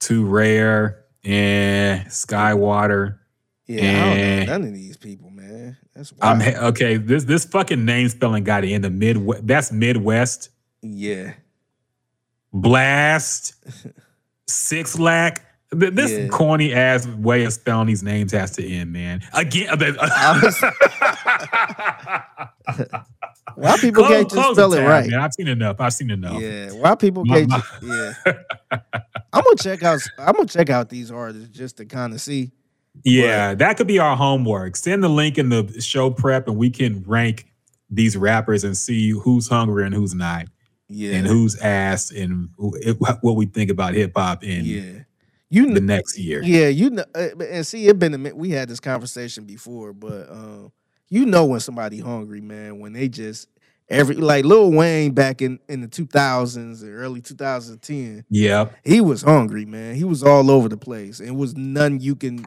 Too 0.00 0.24
Rare 0.24 1.04
and 1.24 2.06
Skywater. 2.06 3.18
Yeah. 3.66 3.82
I 3.82 3.84
don't 4.08 4.18
Eh. 4.18 4.44
know 4.46 4.52
none 4.52 4.64
of 4.68 4.72
these 4.74 4.96
people, 4.96 5.28
man. 5.30 5.76
That's 5.94 6.12
I'm 6.22 6.38
wild. 6.38 6.54
okay. 6.74 6.96
This 6.96 7.24
this 7.24 7.44
fucking 7.44 7.84
name 7.84 8.08
spelling 8.08 8.42
got 8.44 8.64
it 8.64 8.70
in 8.70 8.80
the 8.82 8.90
Midwest. 8.90 9.46
That's 9.46 9.70
Midwest. 9.70 10.48
yeah. 10.82 11.34
Blast. 12.52 13.54
Six 14.48 14.98
Lack. 14.98 15.44
Th- 15.78 15.92
This 15.92 16.12
Yeah. 16.12 16.28
corny 16.28 16.72
ass 16.74 17.06
way 17.08 17.44
of 17.44 17.52
spelling 17.52 17.86
these 17.88 18.02
names 18.02 18.32
has 18.32 18.52
to 18.52 18.66
end, 18.66 18.92
man. 18.92 19.20
Again, 19.32 19.68
uh, 19.70 19.76
Why 23.54 23.76
people 23.78 24.04
Close- 24.04 24.16
can't 24.16 24.30
just 24.30 24.52
spell 24.52 24.72
it 24.74 24.76
tab, 24.78 24.88
right? 24.88 25.10
Man. 25.10 25.18
I've 25.20 25.32
seen 25.32 25.48
enough. 25.48 25.76
I've 25.80 25.92
seen 25.92 26.10
enough. 26.10 26.40
Yeah. 26.42 26.70
Why 26.72 26.94
people 26.94 27.24
My- 27.24 27.36
can't? 27.40 27.48
my- 27.50 27.62
ju- 27.80 27.86
yeah. 27.86 28.12
I'm 29.32 29.42
gonna 29.44 29.56
check 29.58 29.82
out. 29.82 30.00
I'm 30.18 30.34
gonna 30.34 30.46
check 30.46 30.68
out 30.70 30.88
these 30.88 31.10
artists 31.10 31.48
just 31.56 31.76
to 31.78 31.84
kind 31.86 32.12
of 32.12 32.20
see. 32.20 32.52
Yeah, 33.04 33.54
that 33.54 33.76
could 33.76 33.86
be 33.86 33.98
our 33.98 34.16
homework. 34.16 34.76
Send 34.76 35.02
the 35.04 35.08
link 35.08 35.36
in 35.38 35.48
the 35.50 35.80
show 35.80 36.10
prep, 36.10 36.48
and 36.48 36.56
we 36.56 36.70
can 36.70 37.02
rank 37.06 37.46
these 37.90 38.16
rappers 38.16 38.64
and 38.64 38.76
see 38.76 39.10
who's 39.10 39.48
hungry 39.48 39.84
and 39.84 39.94
who's 39.94 40.14
not, 40.14 40.46
Yeah. 40.88 41.12
and 41.16 41.26
who's 41.26 41.56
ass, 41.60 42.10
and 42.10 42.48
who, 42.56 42.74
eh, 42.78 42.90
it- 42.90 42.96
what 43.22 43.36
we 43.36 43.46
think 43.46 43.70
about 43.70 43.94
hip 43.94 44.12
hop 44.16 44.42
and 44.42 44.66
yeah. 44.66 44.82
You 45.48 45.72
the 45.72 45.80
next 45.80 46.18
year. 46.18 46.42
Yeah, 46.42 46.68
you 46.68 46.90
know, 46.90 47.04
uh, 47.14 47.28
and 47.40 47.66
see, 47.66 47.86
it 47.86 47.98
been 47.98 48.14
a 48.14 48.18
minute. 48.18 48.36
We 48.36 48.50
had 48.50 48.68
this 48.68 48.80
conversation 48.80 49.44
before, 49.44 49.92
but 49.92 50.28
um, 50.30 50.72
you 51.08 51.24
know 51.24 51.44
when 51.46 51.60
somebody 51.60 52.00
hungry, 52.00 52.40
man, 52.40 52.80
when 52.80 52.92
they 52.92 53.08
just 53.08 53.48
every 53.88 54.16
like 54.16 54.44
Lil 54.44 54.72
Wayne 54.72 55.12
back 55.12 55.42
in 55.42 55.60
in 55.68 55.80
the 55.82 55.86
two 55.88 56.06
thousands 56.06 56.82
and 56.82 56.92
early 56.92 57.20
2010, 57.20 58.24
Yeah, 58.28 58.66
he 58.84 59.00
was 59.00 59.22
hungry, 59.22 59.64
man. 59.64 59.94
He 59.94 60.04
was 60.04 60.22
all 60.24 60.50
over 60.50 60.68
the 60.68 60.76
place, 60.76 61.20
and 61.20 61.28
it 61.28 61.36
was 61.36 61.56
none 61.56 62.00
you 62.00 62.16
can 62.16 62.44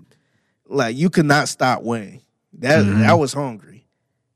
like. 0.68 0.98
You 0.98 1.10
could 1.10 1.26
not 1.26 1.48
stop 1.48 1.84
Wayne. 1.84 2.22
That 2.60 2.84
Mhm. 2.86 3.00
that 3.00 3.14
was 3.18 3.32
hungry, 3.32 3.86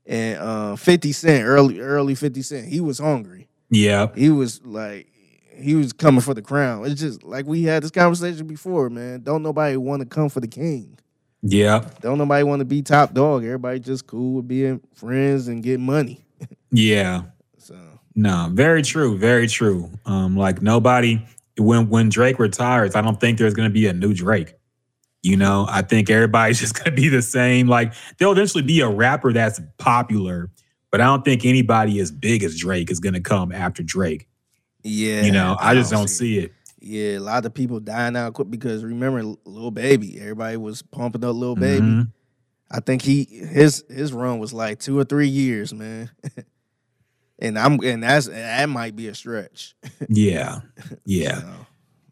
and 0.06 0.38
uh, 0.38 0.76
Fifty 0.76 1.12
Cent, 1.12 1.44
early 1.44 1.80
early 1.80 2.14
Fifty 2.14 2.40
Cent, 2.40 2.68
he 2.68 2.80
was 2.80 2.98
hungry. 2.98 3.46
Yeah, 3.68 4.08
He 4.14 4.30
was 4.30 4.62
like. 4.64 5.08
He 5.56 5.74
was 5.74 5.92
coming 5.92 6.20
for 6.20 6.34
the 6.34 6.42
crown. 6.42 6.84
It's 6.86 7.00
just 7.00 7.22
like 7.22 7.46
we 7.46 7.62
had 7.62 7.82
this 7.82 7.90
conversation 7.90 8.46
before, 8.46 8.90
man. 8.90 9.22
Don't 9.22 9.42
nobody 9.42 9.76
want 9.76 10.00
to 10.00 10.06
come 10.06 10.28
for 10.28 10.40
the 10.40 10.48
king. 10.48 10.98
Yeah. 11.42 11.86
Don't 12.00 12.18
nobody 12.18 12.42
want 12.42 12.60
to 12.60 12.64
be 12.64 12.80
top 12.82 13.12
dog. 13.12 13.44
Everybody 13.44 13.78
just 13.78 14.06
cool 14.06 14.36
with 14.36 14.48
being 14.48 14.80
friends 14.94 15.46
and 15.48 15.62
getting 15.62 15.86
money. 15.86 16.24
Yeah. 16.76 17.22
So 17.56 17.76
No, 18.16 18.48
very 18.52 18.82
true. 18.82 19.16
Very 19.16 19.46
true. 19.46 19.90
Um, 20.06 20.36
like 20.36 20.60
nobody 20.60 21.24
when 21.56 21.88
when 21.88 22.08
Drake 22.08 22.40
retires, 22.40 22.96
I 22.96 23.00
don't 23.00 23.20
think 23.20 23.38
there's 23.38 23.54
gonna 23.54 23.70
be 23.70 23.86
a 23.86 23.92
new 23.92 24.12
Drake. 24.12 24.54
You 25.22 25.36
know, 25.36 25.66
I 25.68 25.82
think 25.82 26.10
everybody's 26.10 26.58
just 26.64 26.74
gonna 26.74 26.96
be 26.96 27.08
the 27.08 27.22
same. 27.22 27.68
Like 27.68 27.94
there'll 28.18 28.32
eventually 28.32 28.64
be 28.64 28.80
a 28.80 28.88
rapper 28.88 29.32
that's 29.32 29.60
popular, 29.78 30.50
but 30.90 31.00
I 31.00 31.04
don't 31.04 31.24
think 31.24 31.44
anybody 31.44 32.00
as 32.00 32.10
big 32.10 32.42
as 32.42 32.58
Drake 32.58 32.90
is 32.90 32.98
gonna 32.98 33.20
come 33.20 33.52
after 33.52 33.82
Drake. 33.84 34.26
Yeah, 34.84 35.22
You 35.22 35.32
know, 35.32 35.56
I 35.58 35.74
just 35.74 35.90
don't 35.90 36.08
see 36.08 36.38
it. 36.38 36.52
Yeah, 36.80 37.16
a 37.16 37.20
lot 37.20 37.46
of 37.46 37.54
people 37.54 37.80
dying 37.80 38.14
out 38.16 38.34
quick 38.34 38.50
because 38.50 38.84
remember, 38.84 39.22
Lil 39.46 39.70
Baby. 39.70 40.20
Everybody 40.20 40.58
was 40.58 40.82
pumping 40.82 41.24
up 41.24 41.34
Lil 41.34 41.56
Baby. 41.56 41.80
Mhm. 41.80 42.12
I 42.70 42.80
think 42.80 43.00
he 43.02 43.24
his 43.24 43.84
his 43.88 44.12
run 44.12 44.38
was 44.38 44.52
like 44.52 44.78
two 44.80 44.98
or 44.98 45.04
three 45.04 45.28
years, 45.28 45.72
man. 45.72 46.10
and 47.38 47.58
I'm 47.58 47.80
and 47.80 48.02
that's 48.02 48.26
that 48.28 48.68
might 48.68 48.94
be 48.96 49.08
a 49.08 49.14
stretch. 49.14 49.74
Yeah. 50.08 50.60
Yeah. 51.06 51.40
So, 51.40 51.46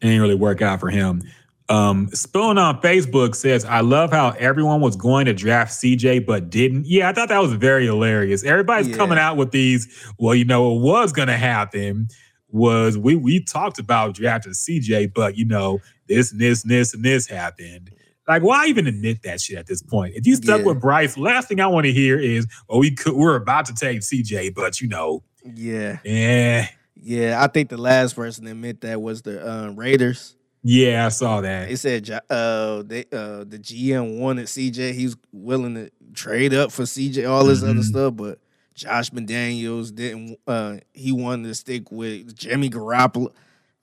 It 0.01 0.05
didn't 0.07 0.21
really 0.21 0.35
work 0.35 0.61
out 0.61 0.79
for 0.79 0.89
him. 0.89 1.21
Um, 1.69 2.09
Spoon 2.13 2.57
on 2.57 2.81
Facebook 2.81 3.35
says, 3.35 3.63
I 3.65 3.79
love 3.79 4.11
how 4.11 4.31
everyone 4.37 4.81
was 4.81 4.95
going 4.97 5.25
to 5.25 5.33
draft 5.33 5.71
CJ 5.71 6.25
but 6.25 6.49
didn't. 6.49 6.85
Yeah, 6.85 7.09
I 7.09 7.13
thought 7.13 7.29
that 7.29 7.41
was 7.41 7.53
very 7.53 7.85
hilarious. 7.85 8.43
Everybody's 8.43 8.89
Yeah. 8.89 8.97
coming 8.97 9.17
out 9.17 9.37
with 9.37 9.51
these. 9.51 9.87
Well, 10.19 10.35
you 10.35 10.45
know, 10.45 10.75
it 10.75 10.81
was 10.81 11.11
gonna 11.13 11.37
happen 11.37 12.07
was 12.53 12.97
we 12.97 13.15
we 13.15 13.43
talked 13.43 13.79
about 13.79 14.13
drafting 14.15 14.53
CJ, 14.53 15.13
but 15.13 15.35
you 15.37 15.43
know, 15.45 15.81
this 16.07 16.31
and 16.31 16.39
this 16.39 16.63
and 16.63 16.71
this 16.71 16.93
and 16.93 17.03
this 17.03 17.27
happened. 17.27 17.91
Like, 18.25 18.41
why 18.41 18.67
even 18.67 18.87
admit 18.87 19.23
that 19.23 19.41
shit 19.41 19.57
at 19.57 19.67
this 19.67 19.81
point? 19.81 20.13
If 20.15 20.25
you 20.25 20.37
stuck 20.37 20.59
Yeah. 20.61 20.67
with 20.67 20.79
Bryce, 20.79 21.17
last 21.17 21.49
thing 21.49 21.59
I 21.59 21.67
want 21.67 21.85
to 21.87 21.91
hear 21.91 22.17
is, 22.17 22.47
"Oh, 22.69 22.79
we 22.79 22.91
could, 22.91 23.13
we're 23.15 23.35
about 23.35 23.65
to 23.65 23.73
take 23.73 23.99
CJ, 24.01 24.49
but 24.55 24.79
you 24.79 24.87
know, 24.87 25.23
Yeah, 25.53 25.97
eh, 26.05 26.67
yeah. 26.95 27.43
I 27.43 27.47
think 27.47 27.67
the 27.69 27.75
last 27.77 28.15
person 28.15 28.45
to 28.45 28.51
admit 28.51 28.79
that 28.81 29.01
was 29.01 29.23
the 29.23 29.45
uh, 29.45 29.69
Raiders. 29.71 30.35
yeah, 30.63 31.05
I 31.05 31.09
saw 31.09 31.41
that." 31.41 31.67
They 31.67 31.75
said 31.75 32.09
uh, 32.29 32.83
they 32.83 33.01
uh, 33.11 33.43
the 33.43 33.59
GM 33.59 34.19
wanted 34.19 34.45
CJ. 34.47 34.93
He's 34.93 35.17
willing 35.33 35.75
to 35.75 35.91
trade 36.13 36.53
up 36.53 36.71
for 36.71 36.83
CJ, 36.83 37.27
all 37.29 37.43
this 37.43 37.61
other 37.63 37.73
Mhm. 37.73 37.83
stuff, 37.83 38.15
but 38.15 38.39
Josh 38.73 39.11
McDaniels 39.11 39.93
didn't. 39.93 40.39
Uh, 40.47 40.77
he 40.93 41.11
wanted 41.11 41.47
to 41.47 41.55
stick 41.55 41.91
with 41.91 42.35
Jimmy 42.35 42.69
Garoppolo. 42.69 43.31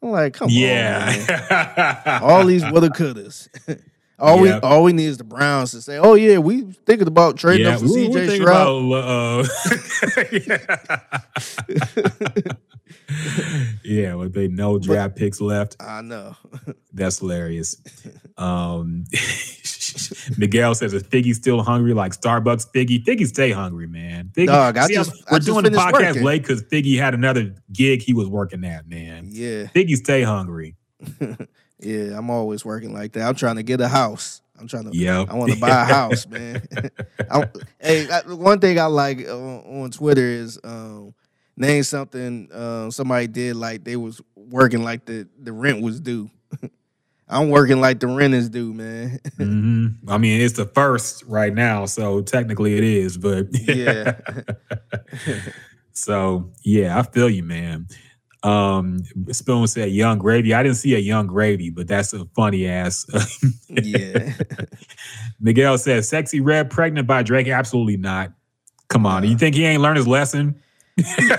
I'm 0.03 0.11
like, 0.11 0.34
come 0.34 0.47
on, 0.47 0.53
yeah, 0.53 2.20
all 2.22 2.45
these 2.47 2.64
woulda 2.64 2.88
couldas. 2.88 3.49
all 4.18 4.45
Yep. 4.45 4.62
we 4.62 4.68
all 4.68 4.84
we 4.84 4.93
need 4.93 5.07
is 5.07 5.18
the 5.18 5.24
Browns 5.24 5.72
to 5.72 5.82
say, 5.82 5.99
"Oh 5.99 6.14
yeah, 6.14 6.38
we 6.38 6.62
thinking 6.62 7.09
about 7.09 7.36
trading 7.36 7.66
yeah, 7.66 7.74
up 7.74 7.80
for 7.80 7.86
CJ 7.86 8.36
Stroud." 8.36 8.84
about, 8.86 9.45
uh, 12.45 12.55
yeah, 13.84 14.14
with 14.14 14.32
they 14.34 14.49
no 14.49 14.78
draft 14.78 15.16
picks 15.16 15.41
left. 15.41 15.76
I 15.80 16.01
know. 16.03 16.36
That's 16.93 17.18
hilarious. 17.18 17.76
Um, 18.36 19.05
Miguel 20.38 20.74
says, 20.74 20.93
"Is 20.93 21.03
Figgy 21.05 21.34
still 21.34 21.62
hungry 21.62 21.95
like 21.95 22.12
Starbucks? 22.12 22.70
Figgy, 22.72 23.05
Figgy, 23.05 23.26
stay 23.26 23.51
hungry, 23.51 23.86
man. 23.86 24.30
Figgy, 24.34 24.47
Dog, 24.47 24.76
I 24.76 24.88
just- 24.88 25.12
we're 25.30 25.36
I 25.36 25.38
just 25.38 25.47
doing 25.47 25.64
the 25.64 25.70
podcast 25.70 25.93
working. 25.93 26.24
late 26.24 26.43
because 26.43 26.62
Figgy 26.64 26.99
had 26.99 27.14
another 27.14 27.55
gig 27.72 28.03
he 28.03 28.12
was 28.14 28.28
working 28.28 28.64
at. 28.64 28.88
Man, 28.88 29.26
yeah, 29.30 29.64
Figgy, 29.64 29.97
stay 29.97 30.22
hungry. 30.22 30.76
yeah. 31.80 32.16
I'm 32.16 32.30
always 32.30 32.64
working 32.64 32.93
like 32.93 33.12
that. 33.12 33.26
I'm 33.26 33.34
trying 33.34 33.57
to 33.57 33.62
get 33.62 33.80
a 33.80 33.88
house. 33.88 34.43
I'm 34.59 34.68
trying 34.68 34.91
to. 34.91 34.97
Yeah, 34.97 35.24
I 35.28 35.34
want 35.34 35.53
to 35.53 35.59
buy 35.59 35.70
a 35.70 35.84
house, 35.84 36.26
man. 36.26 36.62
Hey, 37.80 38.09
I, 38.11 38.20
one 38.32 38.59
thing 38.61 38.78
I 38.78 38.84
like 38.86 39.20
on, 39.20 39.82
on 39.82 39.91
Twitter 39.91 40.22
is 40.24 40.59
um, 40.62 41.14
name 41.61 41.83
something 41.83 42.51
uh, 42.51 42.91
somebody 42.91 43.27
did 43.27 43.55
like 43.57 43.85
they 43.85 43.97
was 43.97 44.21
working 44.35 44.83
like 44.83 45.05
the 45.05 45.29
the 45.39 45.53
rent 45.53 45.83
was 45.83 46.01
due. 46.01 46.31
I'm 47.29 47.49
working 47.51 47.81
like 47.81 48.01
the 48.01 48.09
rent 48.09 48.35
is 48.35 48.49
due, 48.49 48.73
man. 48.75 49.21
hmm 49.37 49.87
I 50.09 50.19
mean, 50.19 50.41
it's 50.41 50.55
the 50.57 50.67
first 50.67 51.23
right 51.27 51.55
now, 51.55 51.85
so 51.87 52.23
technically 52.23 52.77
it 52.77 52.83
is, 52.83 53.17
but 53.17 53.47
Yeah. 53.53 54.19
so 55.93 56.51
yeah, 56.63 56.99
I 56.99 57.03
feel 57.03 57.31
you, 57.31 57.43
man. 57.45 57.87
Um, 58.43 59.01
Spoon 59.33 59.67
said 59.67 59.91
Yung 59.91 60.19
Gravy. 60.19 60.55
I 60.55 60.63
didn't 60.63 60.79
see 60.79 60.95
a 60.95 60.99
Yung 60.99 61.27
Gravy, 61.27 61.69
but 61.71 61.87
that's 61.87 62.15
a 62.15 62.25
funny 62.35 62.67
ass. 62.67 63.05
yeah. 63.69 64.33
Miguel 65.39 65.77
says, 65.77 66.11
"Sexyy 66.11 66.41
Red 66.43 66.71
pregnant 66.71 67.07
by 67.07 67.23
Drake? 67.23 67.49
Absolutely 67.49 67.99
not. 67.99 68.33
Come 68.89 69.05
on, 69.07 69.25
you 69.25 69.37
think 69.37 69.55
he 69.55 69.65
ain't 69.65 69.83
learned 69.83 69.99
his 69.99 70.09
lesson? 70.09 70.61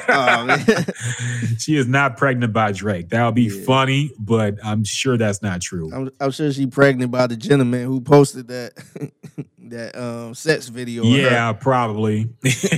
Oh, 0.10 0.58
she 1.58 1.76
is 1.76 1.88
not 1.88 2.18
pregnant 2.18 2.54
by 2.54 2.72
Drake. 2.72 3.10
That 3.10 3.26
would 3.26 3.36
be 3.36 3.44
Yeah. 3.44 3.64
funny, 3.66 4.12
but 4.20 4.56
I'm 4.64 4.84
sure 4.84 5.18
that's 5.18 5.42
not 5.42 5.62
true. 5.62 5.92
I'm, 5.94 6.10
I'm 6.20 6.32
sure 6.32 6.52
she's 6.52 6.68
pregnant 6.68 7.12
by 7.12 7.28
the 7.28 7.38
gentleman 7.38 7.86
who 7.86 8.02
posted 8.02 8.48
that 8.50 8.74
that 9.70 9.96
um 9.98 10.34
sex 10.34 10.68
video. 10.68 11.04
yeah, 11.04 11.54
probably. 11.54 12.30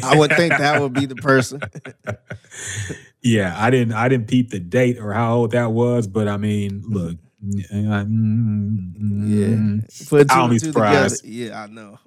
I 0.04 0.16
would 0.18 0.32
think 0.36 0.58
that 0.58 0.80
would 0.82 0.94
be 0.94 1.06
the 1.06 1.16
person. 1.16 1.62
yeah, 3.22 3.54
I 3.58 3.70
didn't. 3.70 3.94
I 3.94 4.10
didn't 4.10 4.28
peep 4.28 4.50
the 4.52 4.60
date 4.60 5.00
or 5.00 5.14
how 5.14 5.36
old 5.36 5.52
that 5.52 5.72
was, 5.72 6.08
but 6.08 6.28
I 6.28 6.38
mean, 6.38 6.84
look. 6.88 7.18
Yeah. 7.46 8.04
mm, 8.06 10.08
Put 10.10 10.30
two 10.30 10.34
I'll 10.36 10.48
be 10.48 10.56
and 10.56 10.62
two 10.62 10.68
together. 10.72 11.10
surprised. 11.10 11.26
Yeah, 11.26 11.64
I 11.64 11.68
know. 11.68 12.00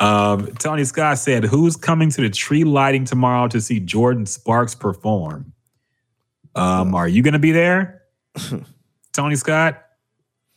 Um, 0.00 0.48
Tony 0.58 0.84
Scott 0.84 1.18
said, 1.18 1.44
"Who's 1.44 1.76
coming 1.76 2.10
to 2.10 2.20
the 2.20 2.30
tree 2.30 2.64
lighting 2.64 3.04
tomorrow 3.04 3.48
to 3.48 3.60
see 3.60 3.80
Jordin 3.80 4.28
Sparks 4.28 4.74
perform? 4.74 5.52
Um, 6.54 6.94
are 6.94 7.08
you 7.08 7.22
going 7.22 7.32
to 7.32 7.38
be 7.38 7.52
there, 7.52 8.02
Tony 9.12 9.36
Scott? 9.36 9.82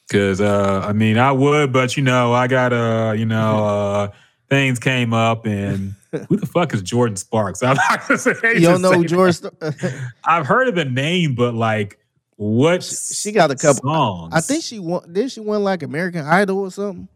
Because 0.07 0.41
uh, 0.41 0.83
I 0.85 0.93
mean, 0.93 1.17
I 1.17 1.31
would, 1.31 1.71
but 1.71 1.95
you 1.97 2.03
know, 2.03 2.33
I 2.33 2.47
got 2.47 2.73
uh, 2.73 3.13
you 3.15 3.25
know, 3.25 3.65
uh, 3.65 4.11
things 4.49 4.79
came 4.79 5.13
up, 5.13 5.45
and 5.45 5.95
who 6.29 6.37
the 6.37 6.45
fuck 6.45 6.73
is 6.73 6.83
Jordin 6.83 7.17
Sparks? 7.17 7.63
I'm 7.63 7.77
not 7.77 8.07
gonna 8.07 8.17
say 8.17 8.33
You 8.55 8.59
don't 8.61 8.81
know 8.81 8.91
who 8.91 9.05
just 9.05 9.41
say 9.41 9.49
George? 9.49 9.59
that. 9.59 10.11
I've 10.25 10.45
heard 10.45 10.67
of 10.67 10.75
the 10.75 10.85
name, 10.85 11.35
but 11.35 11.53
like, 11.55 11.99
what? 12.35 12.83
She 12.83 13.31
got 13.31 13.49
a 13.49 13.55
couple- 13.55 13.83
songs. 13.89 14.33
I 14.35 14.41
think 14.41 14.63
she 14.63 14.79
won. 14.79 15.11
Did 15.11 15.31
she 15.31 15.39
win 15.39 15.63
like 15.63 15.83
American 15.83 16.25
Idol 16.25 16.59
or 16.59 16.71
something? 16.71 17.07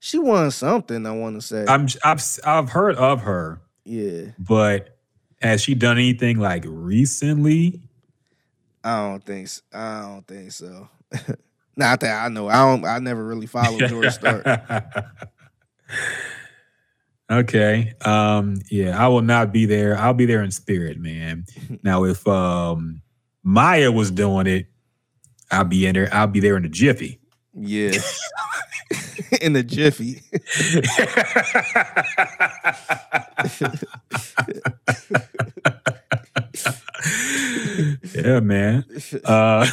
She 0.00 0.18
won 0.18 0.50
something. 0.50 1.04
I 1.06 1.10
want 1.10 1.40
to 1.40 1.46
say. 1.46 1.64
I'm 1.68 1.88
I've 2.04 2.22
I've 2.44 2.70
heard 2.70 2.96
of 2.96 3.22
her. 3.22 3.60
yeah, 3.84 4.30
but 4.38 4.98
has 5.40 5.62
she 5.62 5.74
done 5.74 5.98
anything 5.98 6.38
like 6.38 6.64
recently? 6.66 7.80
I 8.84 9.08
don't 9.08 9.24
think. 9.24 9.48
So. 9.48 9.62
I 9.72 10.00
don't 10.02 10.26
think 10.26 10.52
so. 10.52 10.88
Not 11.76 12.00
that 12.00 12.24
I 12.24 12.28
know. 12.28 12.48
I 12.48 12.56
don't. 12.56 12.84
I 12.84 12.98
never 12.98 13.24
really 13.24 13.46
followed 13.46 13.88
George 13.88 14.12
Stark. 14.12 14.44
okay. 17.30 17.94
Um, 18.04 18.56
yeah, 18.68 19.02
I 19.02 19.06
will 19.06 19.22
not 19.22 19.52
be 19.52 19.64
there. 19.64 19.96
I'll 19.96 20.12
be 20.12 20.26
there 20.26 20.42
in 20.42 20.50
spirit, 20.50 20.98
man. 20.98 21.44
now, 21.84 22.02
if 22.02 22.26
um 22.26 23.00
Maya 23.44 23.92
was 23.92 24.10
doing 24.10 24.48
it, 24.48 24.66
I'll 25.52 25.64
be 25.64 25.86
in 25.86 25.94
there. 25.94 26.08
I'll 26.12 26.26
be 26.26 26.40
there 26.40 26.56
in 26.56 26.64
a 26.64 26.68
jiffy. 26.68 27.20
Yeah, 27.54 27.92
in 29.40 29.52
the 29.52 29.62
jiffy. 29.62 30.22
yeah, 38.14 38.40
man. 38.40 38.84
Uh, 39.24 39.66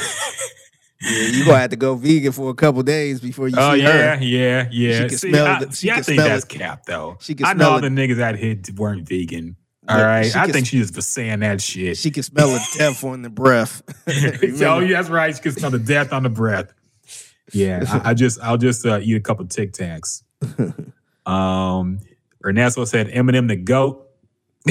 Yeah, 1.02 1.28
you 1.28 1.46
gonna 1.46 1.60
have 1.60 1.70
to 1.70 1.76
go 1.76 1.94
vegan 1.96 2.32
for 2.32 2.50
a 2.50 2.54
couple 2.56 2.82
days 2.82 3.20
before 3.20 3.48
you 3.48 3.56
oh 3.60 3.76
see 3.76 3.84
yeah, 3.84 4.16
her. 4.16 4.24
yeah, 4.24 4.68
yeah. 4.72 4.94
She 4.94 5.00
can 5.10 5.18
See, 5.18 5.30
smell 5.30 5.46
I, 5.46 5.66
the- 5.66 5.72
see, 5.72 5.88
she 5.88 5.92
I 5.92 6.02
think 6.02 6.22
that's 6.22 6.46
it. 6.46 6.50
cap 6.50 6.86
though. 6.88 7.18
She 7.20 7.36
can 7.36 7.46
I 7.46 7.54
know 7.54 7.58
smell 7.58 7.72
all 7.74 7.82
the 7.82 7.90
niggas 7.90 8.20
out 8.20 8.36
here 8.38 8.58
weren't 8.76 9.08
vegan. 9.08 9.56
All 9.88 9.98
Look, 9.98 10.06
right, 10.06 10.36
I 10.36 10.46
can 10.46 10.54
think 10.54 10.66
she 10.68 10.80
just 10.80 10.96
was 10.96 11.06
saying 11.06 11.42
that 11.42 11.62
shit. 11.62 11.98
She 11.98 12.10
can 12.10 12.24
smell 12.24 12.48
the 12.48 12.66
death 12.78 13.04
on 13.04 13.22
the 13.22 13.30
breath. 13.30 13.84
oh, 14.08 14.80
yeah, 14.80 14.98
that's 14.98 15.10
right. 15.10 15.36
She 15.36 15.42
can 15.44 15.52
smell 15.52 15.70
the 15.70 15.78
death 15.78 16.12
on 16.12 16.24
the 16.24 16.30
breath. 16.30 16.74
Yeah, 17.56 17.84
I, 18.04 18.10
I 18.10 18.14
just 18.14 18.40
I'll 18.42 18.58
just 18.58 18.86
uh, 18.86 19.00
eat 19.02 19.16
a 19.16 19.20
couple 19.22 19.46
Tic 19.48 19.72
Tacs. 19.74 20.24
Um, 21.26 22.02
Ernesto 22.46 22.86
said 22.86 23.08
Eminem 23.08 23.48
the 23.48 23.56
goat. 23.56 24.08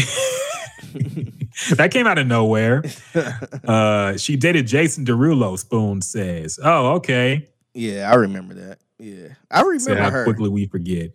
that 1.77 1.89
came 1.91 2.07
out 2.07 2.19
of 2.19 2.27
nowhere. 2.27 2.83
Uh, 3.65 4.17
she 4.19 4.37
dated 4.37 4.67
Jason 4.67 5.05
Derulo. 5.07 5.59
Spoon 5.59 6.03
says, 6.03 6.59
"Oh, 6.63 6.93
okay." 6.97 7.49
Yeah, 7.73 8.11
I 8.11 8.17
remember 8.17 8.53
that. 8.55 8.79
Yeah, 8.99 9.29
I 9.51 9.63
remember 9.63 9.97
how 9.97 10.11
her. 10.11 10.25
quickly 10.25 10.51
we 10.51 10.67
forget. 10.67 11.13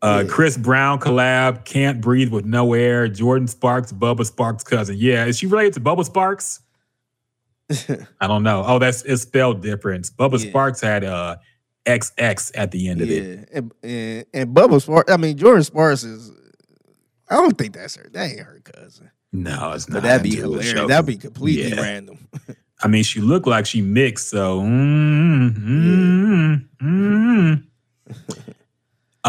Uh, 0.00 0.22
Yeah. 0.24 0.30
Chris 0.30 0.56
Brown 0.56 1.00
collab, 1.00 1.64
can't 1.64 2.00
breathe 2.00 2.30
with 2.32 2.44
no 2.44 2.72
air. 2.72 3.08
Jordin 3.08 3.48
Sparks, 3.48 3.92
Bubba 3.92 4.20
Sparxxx' 4.30 4.64
cousin. 4.64 4.96
Yeah, 4.98 5.24
is 5.26 5.38
she 5.38 5.46
related 5.46 5.74
to 5.74 5.80
Bubba 5.80 6.08
Sparxxx? 6.08 6.60
I 8.20 8.26
don't 8.26 8.42
know. 8.42 8.64
Oh, 8.66 8.78
that's 8.78 9.02
it's 9.02 9.22
spelled 9.22 9.62
different. 9.62 10.06
Bubba 10.16 10.42
Yeah. 10.42 10.50
Sparks 10.50 10.80
had 10.80 11.04
uh 11.04 11.36
XX 11.86 12.52
at 12.54 12.70
the 12.70 12.88
end 12.88 13.00
of 13.02 13.10
it. 13.10 13.22
Yeah, 13.22 13.44
and, 13.58 13.72
and 13.82 14.24
and 14.34 14.56
Bubba 14.56 14.84
Sparxxx. 14.84 15.12
I 15.12 15.16
mean, 15.16 15.36
Jordin 15.36 15.64
Sparks 15.64 16.04
is. 16.04 16.32
I 17.30 17.34
don't 17.36 17.56
think 17.58 17.74
that's 17.74 17.96
her. 17.96 18.08
That 18.12 18.30
ain't 18.30 18.40
her 18.40 18.60
cousin. 18.64 19.10
No, 19.32 19.72
it's 19.72 19.86
not. 19.88 19.96
But 19.96 20.02
that'd 20.04 20.22
be 20.22 20.34
hilarious. 20.36 20.88
That'd 20.88 21.04
be 21.06 21.16
completely 21.18 21.70
Yeah. 21.74 21.80
random. 21.82 22.26
I 22.82 22.88
mean, 22.88 23.02
she 23.02 23.20
looked 23.20 23.46
like 23.46 23.66
she 23.66 23.82
mixed, 23.82 24.30
so 24.30 24.60
mm, 24.60 26.64
mm, 26.80 26.80
mm. 26.80 27.64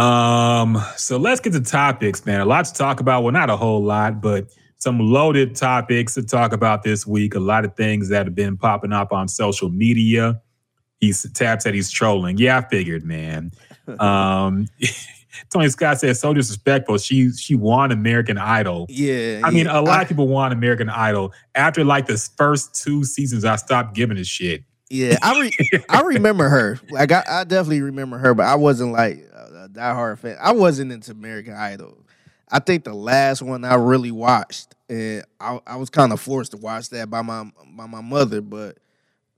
Um, 0.02 0.82
so 0.96 1.18
let's 1.18 1.42
get 1.42 1.54
to 1.54 1.62
topics, 1.62 2.26
man. 2.26 2.42
A 2.42 2.46
lot 2.46 2.66
to 2.66 2.74
talk 2.74 3.00
about. 3.00 3.24
Well, 3.24 3.34
not 3.34 3.50
a 3.50 3.58
whole 3.58 3.84
lot, 3.84 4.22
but 4.22 4.48
some 4.80 5.00
loaded 5.00 5.56
topics 5.56 6.16
to 6.16 6.24
talk 6.24 6.54
about 6.54 6.84
this 6.84 7.06
week. 7.06 7.36
A 7.36 7.40
lot 7.40 7.66
of 7.66 7.76
things 7.76 8.10
that 8.10 8.26
have 8.26 8.36
been 8.36 8.58
popping 8.58 8.94
up 8.94 9.12
on 9.12 9.28
social 9.28 9.70
media. 9.70 10.42
He's 11.00 11.30
Tab 11.34 11.62
said 11.62 11.74
he's 11.74 11.92
trolling. 11.92 12.38
Yeah, 12.38 12.58
I 12.58 12.68
figured, 12.68 13.04
man. 13.04 13.52
Um 14.00 14.68
Tony 15.50 15.70
Scott 15.70 16.00
said 16.00 16.16
so 16.16 16.32
disrespectful. 16.32 17.00
She 17.00 17.32
she 17.32 17.56
won 17.56 17.92
American 17.92 18.38
Idol. 18.38 18.86
Yeah, 18.90 19.42
I 19.44 19.50
mean, 19.50 19.66
yeah. 19.66 19.80
a 19.80 19.82
lot 19.82 20.04
of 20.04 20.08
people 20.08 20.28
want 20.28 20.54
American 20.54 20.90
Idol. 20.90 21.34
After 21.56 21.84
like 21.84 22.06
the 22.06 22.18
first 22.38 22.76
two 22.76 23.04
seasons, 23.04 23.46
I 23.46 23.56
stopped 23.56 23.96
giving 23.96 24.18
a 24.18 24.24
shit. 24.24 24.64
Yeah, 24.90 25.18
I 25.22 25.40
re- 25.42 25.84
I 25.90 26.02
remember 26.02 26.50
her. 26.50 26.80
Like 26.90 27.12
I, 27.12 27.24
I 27.28 27.44
definitely 27.46 27.82
remember 27.82 28.18
her, 28.18 28.34
but 28.34 28.46
I 28.46 28.56
wasn't 28.56 28.92
like 28.92 29.18
a 29.34 29.70
diehard 29.70 30.20
fan. 30.20 30.38
I 30.42 30.52
wasn't 30.52 30.92
into 30.92 31.12
American 31.12 31.54
Idol. 31.54 32.06
I 32.52 32.60
think 32.60 32.84
the 32.84 32.93
last 32.93 33.41
one 33.41 33.64
I 33.64 33.76
really 33.76 34.12
watched, 34.12 34.76
and 34.89 35.24
I, 35.39 35.60
I 35.68 35.76
was 35.76 35.89
kind 35.89 36.12
of 36.12 36.20
forced 36.20 36.52
to 36.52 36.58
watch 36.58 36.89
that 36.89 37.10
by 37.10 37.22
my 37.22 37.50
by 37.78 37.86
my 37.86 38.02
mother. 38.02 38.41
But 38.41 38.78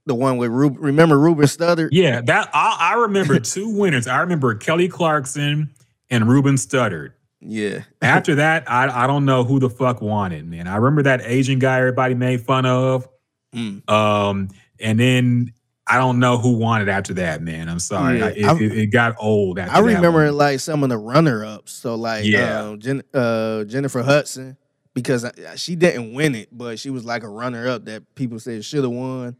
The 0.06 0.14
one 0.14 0.36
with 0.38 0.50
Rub- 0.50 0.78
remember 0.78 1.18
Ruben 1.18 1.44
Studdard? 1.46 1.90
Yeah, 1.92 2.20
that 2.22 2.50
I, 2.54 2.76
I 2.92 2.94
remember 2.94 3.38
two 3.40 3.68
winners. 3.68 4.06
I 4.06 4.20
remember 4.20 4.54
Kelly 4.54 4.88
Clarkson 4.88 5.70
and 6.10 6.28
Ruben 6.28 6.54
Studdard. 6.56 7.12
Yeah. 7.40 7.82
After 8.00 8.36
that, 8.36 8.70
I 8.70 9.04
I 9.04 9.06
don't 9.06 9.24
know 9.24 9.44
who 9.44 9.58
the 9.58 9.68
fuck 9.70 10.00
won 10.00 10.32
it, 10.32 10.44
man. 10.46 10.66
I 10.68 10.76
remember 10.76 11.02
that 11.02 11.20
Asian 11.24 11.58
guy 11.58 11.78
everybody 11.78 12.14
made 12.14 12.40
fun 12.42 12.64
of. 12.66 13.08
Mm. 13.54 13.88
Um, 13.90 14.48
and 14.80 14.98
then 14.98 15.52
I 15.86 15.98
don't 15.98 16.20
know 16.20 16.38
who 16.38 16.56
won 16.56 16.80
it 16.80 16.88
after 16.88 17.14
that, 17.14 17.42
man. 17.42 17.68
I'm 17.68 17.80
sorry. 17.80 18.20
Yeah, 18.20 18.26
I- 18.52 18.56
it, 18.58 18.72
it, 18.72 18.86
got 18.86 19.16
old 19.18 19.58
after 19.58 19.74
I 19.74 19.80
remember 19.80 20.30
like 20.30 20.60
some 20.60 20.82
of 20.84 20.88
the 20.88 20.96
runner 20.98 21.44
ups. 21.44 21.72
So 21.72 21.96
like 21.96 22.24
Yeah. 22.24 22.60
um, 22.60 22.78
Jen, 22.78 23.02
uh, 23.12 23.64
Jennifer 23.64 24.02
Hudson 24.02 24.56
because 24.94 25.24
I- 25.24 25.56
she 25.56 25.74
didn't 25.74 26.14
win 26.14 26.34
it, 26.34 26.48
but 26.56 26.78
she 26.78 26.90
was 26.90 27.04
like 27.04 27.24
a 27.24 27.28
runner 27.28 27.68
up 27.68 27.84
that 27.86 28.14
people 28.14 28.38
said 28.38 28.64
should 28.64 28.84
have 28.84 28.92
won. 28.92 29.36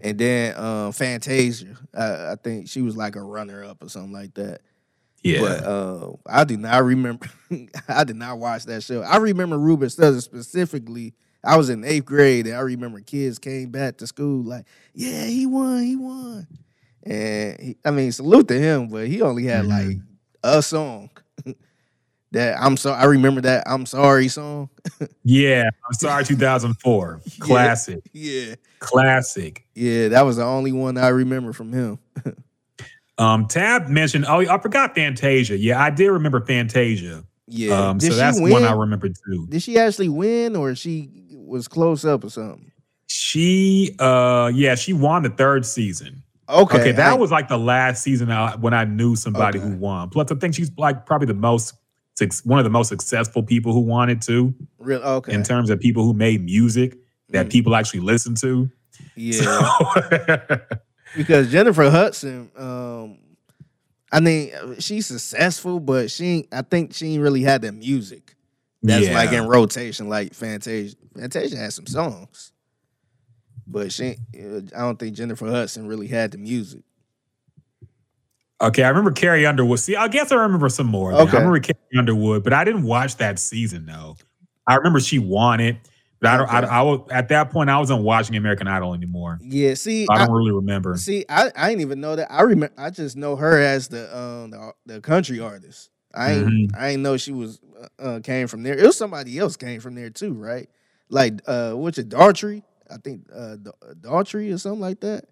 And 0.00 0.18
then 0.18 0.56
um, 0.56 0.92
Fantasia, 0.92 1.76
I, 1.94 2.32
I 2.32 2.36
think 2.42 2.68
she 2.68 2.82
was 2.82 2.96
like 2.96 3.16
a 3.16 3.22
runner 3.22 3.64
up 3.64 3.82
or 3.82 3.88
something 3.88 4.12
like 4.12 4.34
that. 4.34 4.60
Yeah. 5.22 5.40
But 5.40 5.64
uh, 5.64 6.12
I 6.26 6.44
do 6.44 6.56
not 6.56 6.84
remember. 6.84 7.26
I 7.88 8.04
did 8.04 8.16
not 8.16 8.38
watch 8.38 8.64
that 8.66 8.82
show. 8.82 9.02
I 9.02 9.16
remember 9.18 9.58
Ruben 9.58 9.88
Studdard 9.88 10.22
specifically. 10.22 11.14
I 11.44 11.56
was 11.56 11.70
in 11.70 11.84
eighth 11.84 12.04
grade, 12.04 12.46
and 12.46 12.56
I 12.56 12.60
remember 12.60 13.00
kids 13.00 13.38
came 13.38 13.70
back 13.70 13.98
to 13.98 14.06
school 14.06 14.42
like, 14.44 14.64
"Yeah, 14.94 15.24
he 15.24 15.46
won, 15.46 15.82
he 15.82 15.96
won." 15.96 16.46
And 17.04 17.60
he, 17.60 17.76
I 17.84 17.90
mean, 17.92 18.10
salute 18.12 18.48
to 18.48 18.58
him, 18.58 18.88
but 18.88 19.06
he 19.06 19.22
only 19.22 19.44
had 19.44 19.64
Mm-hmm. 19.64 19.88
like 19.88 19.96
a 20.42 20.62
song. 20.62 21.10
that 22.32 22.56
I'm 22.60 22.76
so 22.76 22.90
I 22.92 23.04
remember 23.04 23.40
that 23.42 23.64
I'm 23.66 23.86
sorry 23.86 24.28
song. 24.28 24.68
yeah. 25.24 25.70
I'm 25.86 25.94
sorry, 25.94 26.24
2004. 26.24 27.20
Classic. 27.38 28.00
yeah, 28.12 28.54
Classic. 28.80 29.64
yeah, 29.74 30.08
that 30.08 30.22
was 30.22 30.36
the 30.36 30.44
only 30.44 30.72
one 30.72 30.98
I 30.98 31.08
remember 31.08 31.52
from 31.52 31.72
him. 31.72 31.98
Um, 33.20 33.48
Tab 33.48 33.88
mentioned, 33.88 34.26
oh, 34.28 34.38
I 34.48 34.58
forgot 34.58 34.94
Fantasia. 34.94 35.58
Yeah, 35.58 35.82
I 35.82 35.90
did 35.90 36.06
remember 36.06 36.40
Fantasia. 36.40 37.24
Yeah, 37.48 37.88
Um, 37.88 37.98
so 37.98 38.14
that's 38.14 38.40
win? 38.40 38.52
one 38.52 38.62
I 38.64 38.70
remember 38.72 39.08
too. 39.08 39.48
Did 39.48 39.60
she 39.60 39.76
actually 39.76 40.08
win, 40.08 40.54
or 40.54 40.76
she 40.76 41.10
was 41.48 41.68
close 41.68 42.04
up 42.04 42.24
or 42.24 42.30
something? 42.30 42.70
She, 43.06 43.94
uh, 43.98 44.50
yeah, 44.54 44.74
she 44.74 44.92
won 44.92 45.22
the 45.22 45.30
third 45.30 45.64
season. 45.66 46.22
Okay, 46.48 46.78
Okay, 46.80 46.92
that 46.92 47.12
I- 47.12 47.14
was 47.14 47.30
like 47.30 47.48
the 47.48 47.58
last 47.58 48.02
season 48.02 48.30
I, 48.30 48.56
when 48.56 48.72
I 48.74 48.84
knew 48.84 49.16
somebody 49.16 49.58
Okay. 49.58 49.68
who 49.68 49.76
won. 49.76 50.08
Plus, 50.10 50.30
I 50.32 50.34
think 50.36 50.54
she's 50.54 50.70
like 50.78 51.04
probably 51.06 51.26
the 51.26 51.34
most 51.34 51.74
one 52.44 52.58
of 52.58 52.64
the 52.64 52.70
most 52.70 52.88
successful 52.88 53.44
people 53.44 53.72
who 53.72 53.78
wanted 53.80 54.20
to. 54.22 54.50
too, 54.50 54.54
real. 54.80 55.00
Okay, 55.00 55.32
in 55.32 55.44
terms 55.44 55.70
of 55.70 55.78
people 55.78 56.02
who 56.04 56.12
made 56.14 56.44
music 56.44 56.98
that 57.28 57.46
Mm. 57.46 57.50
people 57.52 57.76
actually 57.76 58.00
listen 58.00 58.34
to. 58.36 58.68
yeah. 59.16 59.40
So- 59.40 60.58
because 61.16 61.50
Jennifer 61.50 61.88
Hudson, 61.90 62.50
um, 62.56 63.18
I 64.10 64.20
mean, 64.20 64.50
she's 64.80 65.06
successful, 65.06 65.80
but 65.80 66.10
she, 66.10 66.46
I 66.50 66.62
think 66.62 66.92
she 66.94 67.14
ain't 67.14 67.22
really 67.22 67.42
had 67.42 67.62
the 67.62 67.70
music 67.72 68.34
that's 68.82 69.08
like 69.08 69.32
in 69.32 69.46
rotation, 69.46 70.08
like 70.08 70.34
Fantasia. 70.34 70.96
Fantasia 71.16 71.56
has 71.56 71.74
some 71.74 71.86
songs, 71.86 72.52
but 73.66 73.92
she, 73.92 74.16
I 74.36 74.80
don't 74.80 74.98
think 74.98 75.16
Jennifer 75.16 75.46
Hudson 75.48 75.86
really 75.88 76.06
had 76.06 76.30
the 76.30 76.38
music. 76.38 76.82
Okay, 78.60 78.82
I 78.82 78.88
remember 78.88 79.12
Carrie 79.12 79.46
Underwood. 79.46 79.78
See, 79.78 79.94
I 79.94 80.08
guess 80.08 80.32
I 80.32 80.34
remember 80.36 80.68
some 80.68 80.88
more. 80.88 81.12
Okay. 81.12 81.30
I 81.36 81.40
remember 81.40 81.60
Carrie 81.60 81.78
Underwood, 81.96 82.42
but 82.42 82.52
I 82.52 82.64
didn't 82.64 82.82
watch 82.82 83.16
that 83.18 83.38
season 83.38 83.86
though. 83.86 84.16
I 84.66 84.74
remember 84.74 84.98
she 85.00 85.20
won 85.20 85.60
it, 85.60 85.76
but 86.20 86.30
I 86.30 86.36
don't. 86.36 86.48
Okay. 86.48 86.66
I, 86.66 86.80
I 86.80 86.82
was 86.82 87.08
at 87.12 87.28
that 87.28 87.50
point. 87.50 87.70
I 87.70 87.78
wasn't 87.78 88.02
watching 88.02 88.34
American 88.36 88.66
Idol 88.66 88.94
anymore. 88.94 89.38
Yeah, 89.40 89.74
see, 89.74 90.06
I 90.10 90.14
I, 90.14 90.26
don't 90.26 90.34
really 90.36 90.50
remember. 90.52 90.96
see, 90.96 91.24
I, 91.28 91.52
I 91.54 91.68
didn't 91.68 91.82
even 91.82 92.00
know 92.00 92.16
that. 92.16 92.32
I 92.32 92.42
remember, 92.42 92.74
I 92.76 92.90
just 92.90 93.16
know 93.16 93.36
her 93.36 93.60
as 93.60 93.88
the 93.88 94.16
um 94.16 94.50
the, 94.50 94.72
the 94.86 95.00
country 95.00 95.38
artist. 95.38 95.90
I 96.12 96.32
ain't, 96.32 96.48
Mhm. 96.48 96.76
I 96.76 96.88
ain't 96.88 97.02
know 97.02 97.16
she 97.16 97.30
was 97.32 97.60
uh, 97.98 98.20
came 98.22 98.46
from 98.46 98.62
there. 98.62 98.76
It 98.76 98.84
was 98.84 98.96
somebody 98.96 99.38
else 99.38 99.56
came 99.56 99.80
from 99.80 99.94
there 99.94 100.10
too, 100.10 100.32
right? 100.34 100.68
Like 101.08 101.40
uh, 101.46 101.72
what's 101.72 101.98
it, 101.98 102.08
Daughtry? 102.08 102.62
I 102.90 102.96
think 102.96 103.26
uh, 103.34 103.56
Da- 103.56 103.70
Daughtry 104.00 104.52
or 104.54 104.58
something 104.58 104.80
like 104.80 105.00
that. 105.00 105.24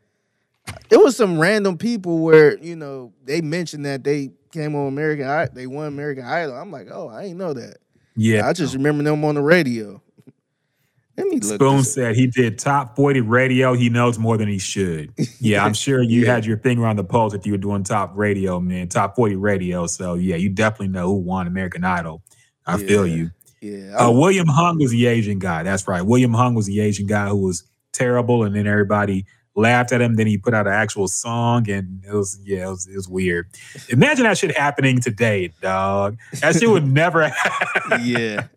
It 0.91 0.97
was 0.97 1.17
some 1.17 1.39
random 1.39 1.79
people 1.79 2.19
where 2.19 2.59
you 2.59 2.77
know 2.77 3.13
they 3.25 3.41
mentioned 3.41 3.85
that 3.87 4.03
they 4.05 4.31
came 4.53 4.75
on 4.75 4.89
American 4.89 5.27
Idol, 5.27 5.55
they 5.55 5.67
won 5.67 5.87
American 5.89 6.25
Idol. 6.25 6.57
I'm 6.57 6.71
like, 6.71 6.89
oh, 6.91 7.09
I 7.09 7.25
ain't 7.25 7.39
know 7.39 7.53
that. 7.53 7.77
Yeah, 8.17 8.47
I 8.49 8.53
just 8.53 8.75
remember 8.75 9.05
them 9.05 9.25
on 9.25 9.35
the 9.35 9.43
radio. 9.43 10.03
Let 11.17 11.29
me 11.29 11.37
look. 11.41 11.55
Spoon 11.55 11.79
up. 11.81 11.85
said 11.85 12.15
he 12.17 12.27
did 12.27 12.59
top 12.59 12.95
40 12.97 13.23
radio. 13.23 13.73
He 13.75 13.89
knows 13.89 14.19
more 14.19 14.37
than 14.37 14.49
he 14.49 14.59
should. 14.59 15.13
Yeah, 15.39 15.65
I'm 15.65 15.73
sure 15.75 16.03
you 16.03 16.23
Yeah. 16.27 16.35
had 16.35 16.45
your 16.47 16.59
finger 16.59 16.87
on 16.87 16.97
the 16.97 17.05
pulse 17.05 17.33
if 17.33 17.47
you 17.47 17.53
were 17.53 17.59
doing 17.59 17.85
top 17.85 18.13
radio, 18.15 18.61
man, 18.61 18.89
top 18.89 19.17
40 19.17 19.37
radio. 19.37 19.87
So, 19.87 20.15
yeah, 20.15 20.37
you 20.37 20.51
definitely 20.51 20.89
know 20.89 21.07
who 21.07 21.15
won 21.15 21.47
American 21.47 21.85
Idol. 21.85 22.23
I 22.67 22.79
feel 22.79 23.07
you. 23.07 23.31
Yeah, 23.61 23.97
Uh, 23.97 24.11
William 24.11 24.49
Hung 24.49 24.79
was 24.79 24.91
the 24.91 25.07
Asian 25.07 25.39
guy. 25.39 25.63
That's 25.63 25.89
right. 25.89 26.03
William 26.03 26.35
Hung 26.35 26.55
was 26.55 26.67
the 26.67 26.81
Asian 26.81 27.07
guy 27.07 27.29
who 27.29 27.39
was 27.39 27.65
terrible, 27.93 28.45
and 28.45 28.55
then 28.55 28.67
everybody 28.67 29.25
laughed 29.55 29.93
at 29.93 30.01
him. 30.03 30.17
Then 30.17 30.27
he 30.27 30.37
put 30.37 30.53
out 30.55 30.67
an 30.67 30.73
actual 30.75 31.09
song, 31.09 31.69
and 31.71 32.05
it 32.05 32.13
was 32.13 32.39
yeah, 32.45 32.67
it 32.67 32.71
was, 32.71 32.87
it 32.87 32.95
was 32.97 33.09
weird. 33.09 33.49
Imagine 33.89 34.25
that 34.25 34.39
shit 34.39 34.57
happening 34.57 35.01
today, 35.01 35.53
dog. 35.63 36.19
That 36.41 36.57
shit 36.57 36.69
would 36.69 36.87
never. 36.87 37.29
Happen 37.29 38.01
Yeah. 38.05 38.47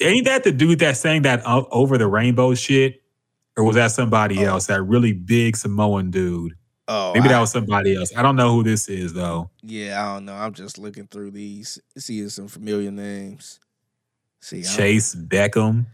Ain't 0.00 0.24
that 0.24 0.42
the 0.44 0.50
dude 0.52 0.80
that 0.80 0.96
sang 0.96 1.22
that 1.22 1.42
over 1.46 1.96
the 1.96 2.08
rainbow 2.08 2.54
shit, 2.54 3.02
or 3.56 3.62
was 3.64 3.76
that 3.76 3.92
somebody 3.92 4.42
else? 4.44 4.66
That 4.66 4.82
really 4.82 5.12
big 5.12 5.56
Samoan 5.56 6.10
dude. 6.10 6.56
Oh, 6.94 7.12
Maybe 7.14 7.26
I- 7.26 7.32
that 7.32 7.40
was 7.40 7.50
somebody 7.52 7.94
else. 7.96 8.10
I 8.16 8.20
don't 8.22 8.36
know 8.36 8.52
who 8.54 8.62
this 8.62 8.88
is 8.88 9.12
though. 9.14 9.48
Yeah, 9.62 10.02
I 10.04 10.14
don't 10.14 10.24
know. 10.26 10.34
I'm 10.34 10.52
just 10.52 10.76
looking 10.78 11.06
through 11.06 11.30
these, 11.30 11.78
seeing 11.96 12.28
some 12.28 12.48
familiar 12.48 12.90
names. 12.90 13.60
See, 14.40 14.62
Chase 14.62 15.14
Beckham. 15.14 15.86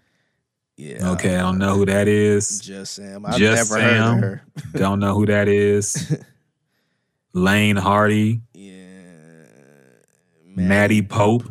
Yeah. 0.77 1.11
Okay, 1.11 1.37
I 1.37 1.41
don't 1.41 1.59
know 1.59 1.75
who 1.75 1.87
that 1.87 2.09
is. 2.09 2.61
Just 2.61 2.95
Sam. 2.95 3.27
I've 3.27 3.37
Just 3.37 3.71
never 3.71 3.83
heard 3.83 3.97
Sam. 3.99 4.15
of 4.15 4.21
her. 4.23 4.43
Don't 4.79 5.01
know 5.01 5.15
who 5.15 5.27
that 5.27 5.47
is. 5.49 6.17
Laine 7.33 7.77
Hardy, 7.77 8.41
Yeah. 8.55 8.85
Maddie 10.45 11.03
Poppe. 11.03 11.45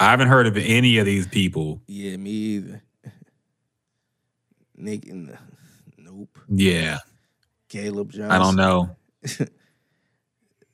I 0.00 0.10
haven't 0.10 0.28
heard 0.28 0.46
of 0.46 0.56
any 0.56 0.98
of 0.98 1.06
these 1.06 1.26
people. 1.26 1.80
Yeah, 1.86 2.16
me 2.16 2.30
either. 2.30 2.82
Nick 4.76 5.06
and 5.06 5.36
nope. 5.98 6.38
Yeah, 6.48 6.98
Caleb 7.72 8.12
Johnson. 8.12 8.30
I 8.30 8.38
don't 8.38 8.56
know. 8.56 8.94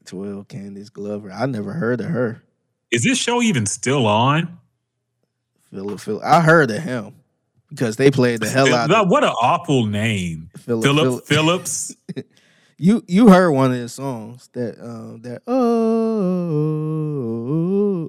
Twelve 0.05 0.49
Candice 0.49 0.93
Glover. 0.93 1.31
I 1.31 1.47
never 1.47 1.73
heard 1.73 2.01
of 2.01 2.09
her. 2.09 2.43
Is 2.91 3.05
this 3.05 3.19
show 3.19 3.41
even 3.41 3.67
still 3.67 4.05
on? 4.05 4.59
Phillip 5.71 6.01
Phillip. 6.01 6.25
I 6.25 6.41
heard 6.41 6.73
of 6.73 6.83
him 6.83 7.15
because 7.71 7.95
they 7.97 8.11
played 8.11 8.41
the 8.41 8.49
hell 8.49 8.75
out 8.75 8.91
of 8.91 9.09
what 9.09 9.23
an 9.23 9.31
awful 9.41 9.87
name. 9.87 10.51
Phillip 10.57 10.85
Phillip. 10.85 11.25
Phillips. 11.25 11.95
You 12.81 13.03
you 13.09 13.29
heard 13.29 13.51
one 13.51 13.73
of 13.73 13.77
his 13.77 13.93
songs 13.93 14.51
that 14.53 14.79
um 14.81 15.21
that 15.23 15.43
oh 15.49 15.59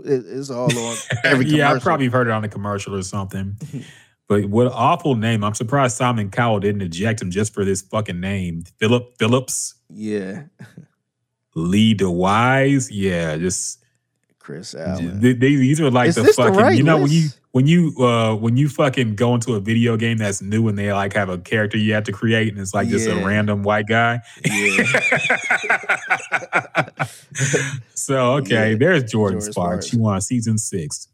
it, 0.06 0.24
it's 0.28 0.52
all 0.52 0.70
on 0.78 0.96
every 1.24 1.46
yeah, 1.50 1.74
I 1.74 1.80
probably 1.80 2.06
heard 2.06 2.28
it 2.28 2.30
on 2.30 2.44
a 2.44 2.50
commercial 2.50 2.94
or 2.94 3.02
something. 3.02 3.58
But 4.30 4.46
what 4.46 4.68
awful 4.72 5.16
name. 5.16 5.44
I'm 5.44 5.56
surprised 5.56 5.98
Simon 5.98 6.30
Cowell 6.32 6.60
didn't 6.62 6.84
eject 6.84 7.22
him 7.22 7.32
just 7.32 7.54
for 7.54 7.66
this 7.66 7.82
fucking 7.82 8.20
name. 8.22 8.64
Phillip 8.80 9.18
Phillips, 9.18 9.74
yeah. 9.90 10.44
Lee 11.56 11.96
DeWyze. 11.96 12.90
Yeah, 12.92 13.38
just 13.38 13.84
Kris 14.38 14.76
Allen. 14.76 15.20
th- 15.20 15.40
they- 15.40 15.56
these 15.56 15.82
are 15.82 15.90
like 15.92 16.10
Is 16.10 16.16
the 16.16 16.22
this 16.22 16.36
the 16.38 16.44
fucking 16.44 16.60
right 16.60 16.78
you 16.78 16.84
know 16.84 16.98
when 17.02 17.12
you 17.12 17.28
when 17.52 17.66
you 17.68 17.94
uh 18.00 18.36
when 18.36 18.56
you 18.56 18.70
fucking 18.70 19.16
go 19.16 19.34
into 19.34 19.56
a 19.56 19.60
video 19.60 19.98
game 19.98 20.18
that's 20.20 20.42
new 20.44 20.68
and 20.68 20.78
they 20.78 20.94
like 20.94 21.14
have 21.14 21.30
a 21.30 21.40
character 21.40 21.78
you 21.80 21.94
have 21.94 22.04
to 22.04 22.12
create 22.12 22.50
and 22.54 22.60
it's 22.62 22.74
like 22.76 22.88
just 22.88 23.08
a 23.08 23.16
random 23.26 23.64
white 23.64 23.88
guy. 23.88 24.20
Yeah. 24.46 24.84
so 27.96 28.34
okay, 28.36 28.72
Yeah. 28.72 28.78
there's 28.78 29.04
Jordan 29.12 29.40
Jordin 29.40 29.52
Sparks. 29.52 29.54
Sparks. 29.54 29.88
She 29.88 29.98
won 29.98 30.22
season 30.22 30.58
six. 30.58 31.08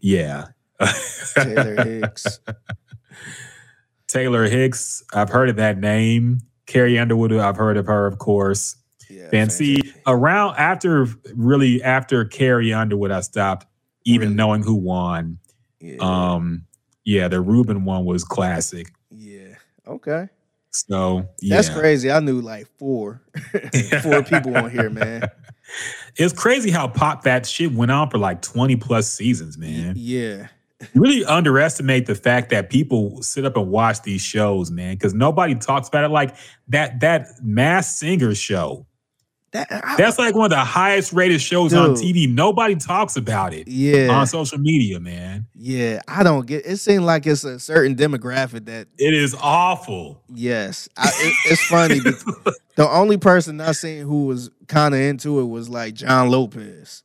Yeah. 0.00 0.46
Taylor 1.34 1.84
Hicks. 1.84 2.40
Taylor 4.08 4.44
Hicks. 4.48 5.02
I've 5.12 5.28
heard 5.28 5.48
of 5.48 5.56
that 5.56 5.78
name. 5.78 6.40
Carrie 6.66 6.98
Underwood. 6.98 7.32
I've 7.32 7.56
heard 7.56 7.76
of 7.76 7.86
her, 7.86 8.06
of 8.06 8.18
course. 8.18 8.76
Yeah. 9.08 9.28
And 9.32 9.52
see, 9.52 9.92
around 10.06 10.56
after 10.56 11.06
really 11.34 11.82
after 11.82 12.24
Carrie 12.24 12.72
Underwood, 12.72 13.10
I 13.10 13.20
stopped 13.20 13.66
even 14.04 14.28
Really? 14.28 14.34
knowing 14.36 14.62
who 14.62 14.74
won. 14.74 15.38
Yeah. 15.80 15.96
Um, 16.00 16.64
yeah, 17.04 17.28
the 17.28 17.40
Ruben 17.40 17.84
one 17.84 18.04
was 18.04 18.24
classic. 18.24 18.88
yeah. 19.10 19.54
Okay. 19.86 20.28
So 20.72 21.26
yeah, 21.40 21.56
That's 21.56 21.70
crazy. 21.70 22.10
I 22.10 22.20
knew 22.20 22.40
like 22.40 22.66
four. 22.78 23.22
four 24.02 24.22
people 24.24 24.56
on 24.56 24.70
here, 24.70 24.90
man. 24.90 25.22
It's 26.16 26.34
crazy 26.34 26.70
how 26.70 26.86
pop 26.88 27.22
that 27.22 27.46
shit 27.46 27.72
went 27.72 27.90
on 27.90 28.10
for 28.10 28.18
like 28.18 28.42
twenty 28.42 28.76
plus 28.76 29.10
seasons, 29.10 29.56
man. 29.56 29.94
Yeah. 29.96 30.48
Really 30.94 31.24
underestimate 31.24 32.04
the 32.06 32.14
fact 32.14 32.50
that 32.50 32.68
people 32.68 33.22
sit 33.22 33.44
up 33.46 33.56
and 33.56 33.70
watch 33.70 34.02
these 34.02 34.20
shows, 34.20 34.70
man, 34.70 34.94
because 34.94 35.14
nobody 35.14 35.54
talks 35.54 35.88
about 35.88 36.04
it. 36.04 36.10
Like 36.10 36.36
that 36.68 37.00
that 37.00 37.28
Masked 37.42 37.98
Singer 37.98 38.34
show. 38.34 38.86
That, 39.52 39.68
I- 39.70 39.96
That's 39.96 40.18
like 40.18 40.34
one 40.34 40.44
of 40.46 40.50
the 40.50 40.64
highest 40.64 41.14
rated 41.14 41.40
shows 41.40 41.72
on 41.72 41.90
TV. 41.92 42.28
Nobody 42.28 42.74
talks 42.74 43.16
about 43.16 43.54
it 43.54 43.68
yeah, 43.68 44.08
on 44.08 44.26
social 44.26 44.58
media, 44.58 45.00
man. 45.00 45.46
yeah. 45.54 46.00
I 46.08 46.22
don't 46.22 46.46
get. 46.46 46.66
It 46.66 46.76
seems 46.76 47.04
like 47.04 47.26
it's 47.26 47.44
a 47.44 47.58
certain 47.58 47.96
demographic 47.96 48.66
that 48.66 48.88
It 48.98 49.14
is 49.14 49.34
awful. 49.40 50.20
yes. 50.28 50.90
I, 50.98 51.08
it, 51.14 51.34
it's 51.52 51.64
funny. 51.68 52.00
the 52.74 52.88
only 52.90 53.16
person 53.16 53.60
I 53.62 53.72
seen 53.72 54.02
who 54.02 54.26
was 54.26 54.50
kind 54.68 54.94
of 54.94 55.00
into 55.00 55.40
it 55.40 55.44
was 55.46 55.70
like 55.70 55.94
John 55.94 56.28
Lopez, 56.28 57.02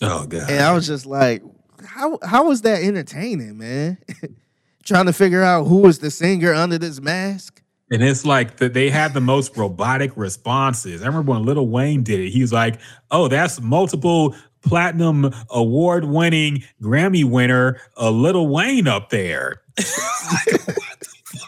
Oh 0.00 0.26
god. 0.26 0.48
and 0.48 0.60
I 0.62 0.72
was 0.72 0.86
just 0.86 1.04
like, 1.04 1.42
how 1.84 2.18
how 2.22 2.48
was 2.48 2.62
that 2.62 2.82
entertaining, 2.82 3.58
man? 3.58 3.98
Trying 4.84 5.06
to 5.06 5.12
figure 5.12 5.42
out 5.42 5.64
who 5.64 5.78
was 5.78 5.98
the 5.98 6.10
singer 6.10 6.54
under 6.54 6.78
this 6.78 7.00
mask. 7.00 7.62
And 7.92 8.02
it's 8.02 8.24
like 8.24 8.58
that 8.58 8.72
they 8.72 8.88
had 8.88 9.14
the 9.14 9.20
most 9.20 9.56
robotic 9.56 10.16
responses. 10.16 11.02
I 11.02 11.06
remember 11.06 11.32
when 11.32 11.44
Lil 11.44 11.66
Wayne 11.66 12.02
did 12.02 12.20
it. 12.20 12.30
He 12.30 12.40
was 12.40 12.52
like, 12.52 12.80
"Oh, 13.10 13.28
that's 13.28 13.60
multiple 13.60 14.34
platinum 14.62 15.32
award 15.50 16.04
winning 16.04 16.62
Grammy 16.82 17.24
winner, 17.24 17.80
uh, 17.96 18.10
Lil 18.10 18.46
Wayne 18.46 18.86
up 18.88 19.10
there." 19.10 19.62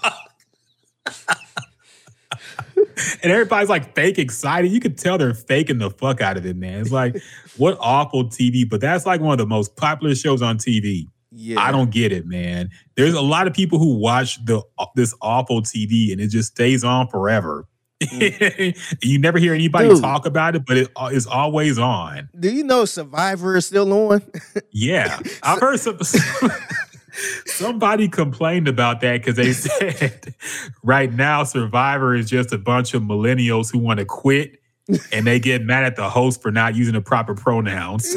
and 3.22 3.32
everybody's 3.32 3.68
like 3.68 3.94
fake 3.94 4.18
excited. 4.18 4.70
You 4.70 4.80
could 4.80 4.98
tell 4.98 5.18
they're 5.18 5.34
faking 5.34 5.78
the 5.78 5.90
fuck 5.90 6.20
out 6.20 6.36
of 6.36 6.46
it, 6.46 6.56
man. 6.56 6.80
It's 6.80 6.92
like 6.92 7.16
what 7.56 7.76
awful 7.80 8.24
TV, 8.26 8.68
but 8.68 8.80
that's 8.80 9.06
like 9.06 9.20
one 9.20 9.32
of 9.32 9.38
the 9.38 9.46
most 9.46 9.76
popular 9.76 10.14
shows 10.14 10.42
on 10.42 10.58
TV. 10.58 11.06
Yeah, 11.34 11.60
I 11.60 11.72
don't 11.72 11.90
get 11.90 12.12
it, 12.12 12.26
man. 12.26 12.68
There's 12.94 13.14
a 13.14 13.22
lot 13.22 13.46
of 13.46 13.54
people 13.54 13.78
who 13.78 13.96
watch 13.96 14.44
the 14.44 14.62
this 14.96 15.14
awful 15.22 15.62
TV 15.62 16.12
and 16.12 16.20
it 16.20 16.28
just 16.28 16.52
stays 16.52 16.84
on 16.84 17.08
forever. 17.08 17.66
you 18.10 19.18
never 19.18 19.38
hear 19.38 19.54
anybody 19.54 19.88
Mm. 19.88 19.94
Dude. 19.94 20.02
talk 20.02 20.26
about 20.26 20.56
it, 20.56 20.66
but 20.66 20.76
it 20.76 20.88
is 21.12 21.26
always 21.26 21.78
on. 21.78 22.28
Do 22.38 22.50
you 22.50 22.64
know 22.64 22.84
Survivor 22.84 23.56
is 23.56 23.66
still 23.66 23.92
on? 24.10 24.22
Yeah, 24.72 25.20
I've 25.42 25.60
heard 25.60 25.78
some. 25.80 25.98
Somebody 27.46 28.08
complained 28.08 28.68
about 28.68 29.00
that 29.00 29.18
because 29.18 29.36
they 29.36 29.52
said 29.52 30.34
right 30.82 31.12
now 31.12 31.44
Survivor 31.44 32.14
is 32.14 32.28
just 32.28 32.52
a 32.52 32.58
bunch 32.58 32.94
of 32.94 33.02
millennials 33.02 33.70
who 33.70 33.78
want 33.78 33.98
to 33.98 34.04
quit 34.04 34.60
and 35.12 35.26
they 35.26 35.38
get 35.38 35.62
mad 35.62 35.84
at 35.84 35.96
the 35.96 36.08
host 36.08 36.42
for 36.42 36.50
not 36.50 36.74
using 36.74 36.94
the 36.94 37.00
proper 37.00 37.34
pronouns. 37.34 38.16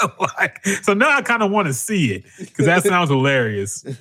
like, 0.38 0.64
so 0.82 0.94
now 0.94 1.10
I 1.10 1.22
kind 1.22 1.42
of 1.42 1.50
want 1.50 1.66
to 1.66 1.74
see 1.74 2.12
it 2.12 2.24
because 2.38 2.66
that 2.66 2.84
sounds 2.84 3.10
hilarious. 3.10 3.84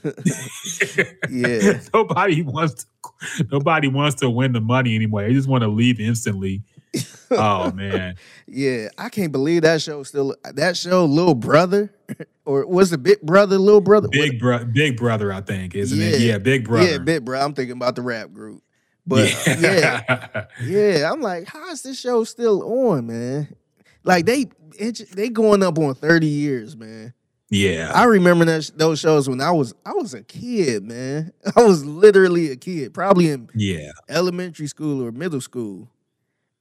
Yeah. 1.30 1.80
nobody 1.93 2.41
wants 2.41 2.86
to, 2.86 3.47
nobody 3.51 3.88
wants 3.88 4.15
to 4.22 4.30
win 4.30 4.53
the 4.53 4.61
money 4.61 4.95
anymore. 4.95 5.24
They 5.24 5.34
just 5.34 5.47
want 5.47 5.63
to 5.63 5.68
leave 5.68 5.99
instantly. 5.99 6.61
Oh 7.30 7.72
man, 7.74 8.16
Yeah, 8.48 8.88
I 8.98 9.10
can't 9.10 9.34
believe 9.34 9.64
that 9.64 9.82
show 9.82 10.02
still 10.04 10.34
that 10.44 10.78
show 10.78 11.04
Little 11.04 11.36
Brother 11.36 11.94
or 12.46 12.66
was 12.66 12.94
it 12.94 13.04
Big 13.04 13.22
Brother 13.22 13.58
Little 13.58 13.82
Brother? 13.82 14.08
big 14.10 14.40
Brother 14.40 14.64
big 14.66 14.96
brother, 14.96 15.34
I 15.34 15.42
think, 15.42 15.76
isn't 15.76 16.00
it? 16.00 16.22
Yeah. 16.22 16.34
Yeah, 16.34 16.38
big 16.38 16.66
brother. 16.66 16.90
Yeah, 16.90 16.98
Big 17.00 17.26
Brother. 17.26 17.44
I'm 17.44 17.54
thinking 17.54 17.76
about 17.76 17.96
the 17.96 18.02
rap 18.02 18.32
group. 18.32 18.64
But 19.08 19.32
uh, 19.48 19.56
yeah. 19.62 20.46
yeah, 20.62 21.10
I'm 21.10 21.22
like, 21.22 21.48
how 21.48 21.70
is 21.70 21.82
this 21.82 21.98
show 21.98 22.26
still 22.26 22.90
on, 22.90 23.08
man? 23.08 23.56
Like 24.04 24.26
they 24.26 24.48
it, 24.78 25.02
they 25.14 25.30
going 25.30 25.64
up 25.64 25.78
on 25.80 25.96
30 25.96 26.28
years, 26.28 26.76
man. 26.76 27.14
yeah. 27.50 27.92
I 27.94 28.04
remember 28.04 28.44
that, 28.46 28.70
those 28.76 29.00
shows 29.00 29.30
when 29.30 29.40
I 29.40 29.52
was 29.52 29.74
I 29.86 29.94
was 29.94 30.14
a 30.14 30.24
kid, 30.24 30.84
man. 30.84 31.32
I 31.56 31.62
was 31.62 31.86
literally 31.86 32.52
a 32.52 32.58
kid, 32.58 32.94
probably 32.94 33.30
in 33.30 33.50
yeah. 33.56 33.92
elementary 34.10 34.68
school 34.68 35.02
or 35.02 35.12
middle 35.14 35.40
school. 35.40 35.90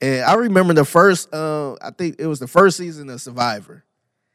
And 0.00 0.24
I 0.24 0.34
remember 0.34 0.74
the 0.74 0.84
first, 0.84 1.32
uh, 1.32 1.74
I 1.82 1.90
think 1.90 2.16
it 2.18 2.26
was 2.26 2.38
the 2.38 2.46
first 2.46 2.76
season 2.76 3.08
of 3.10 3.20
Survivor. 3.20 3.84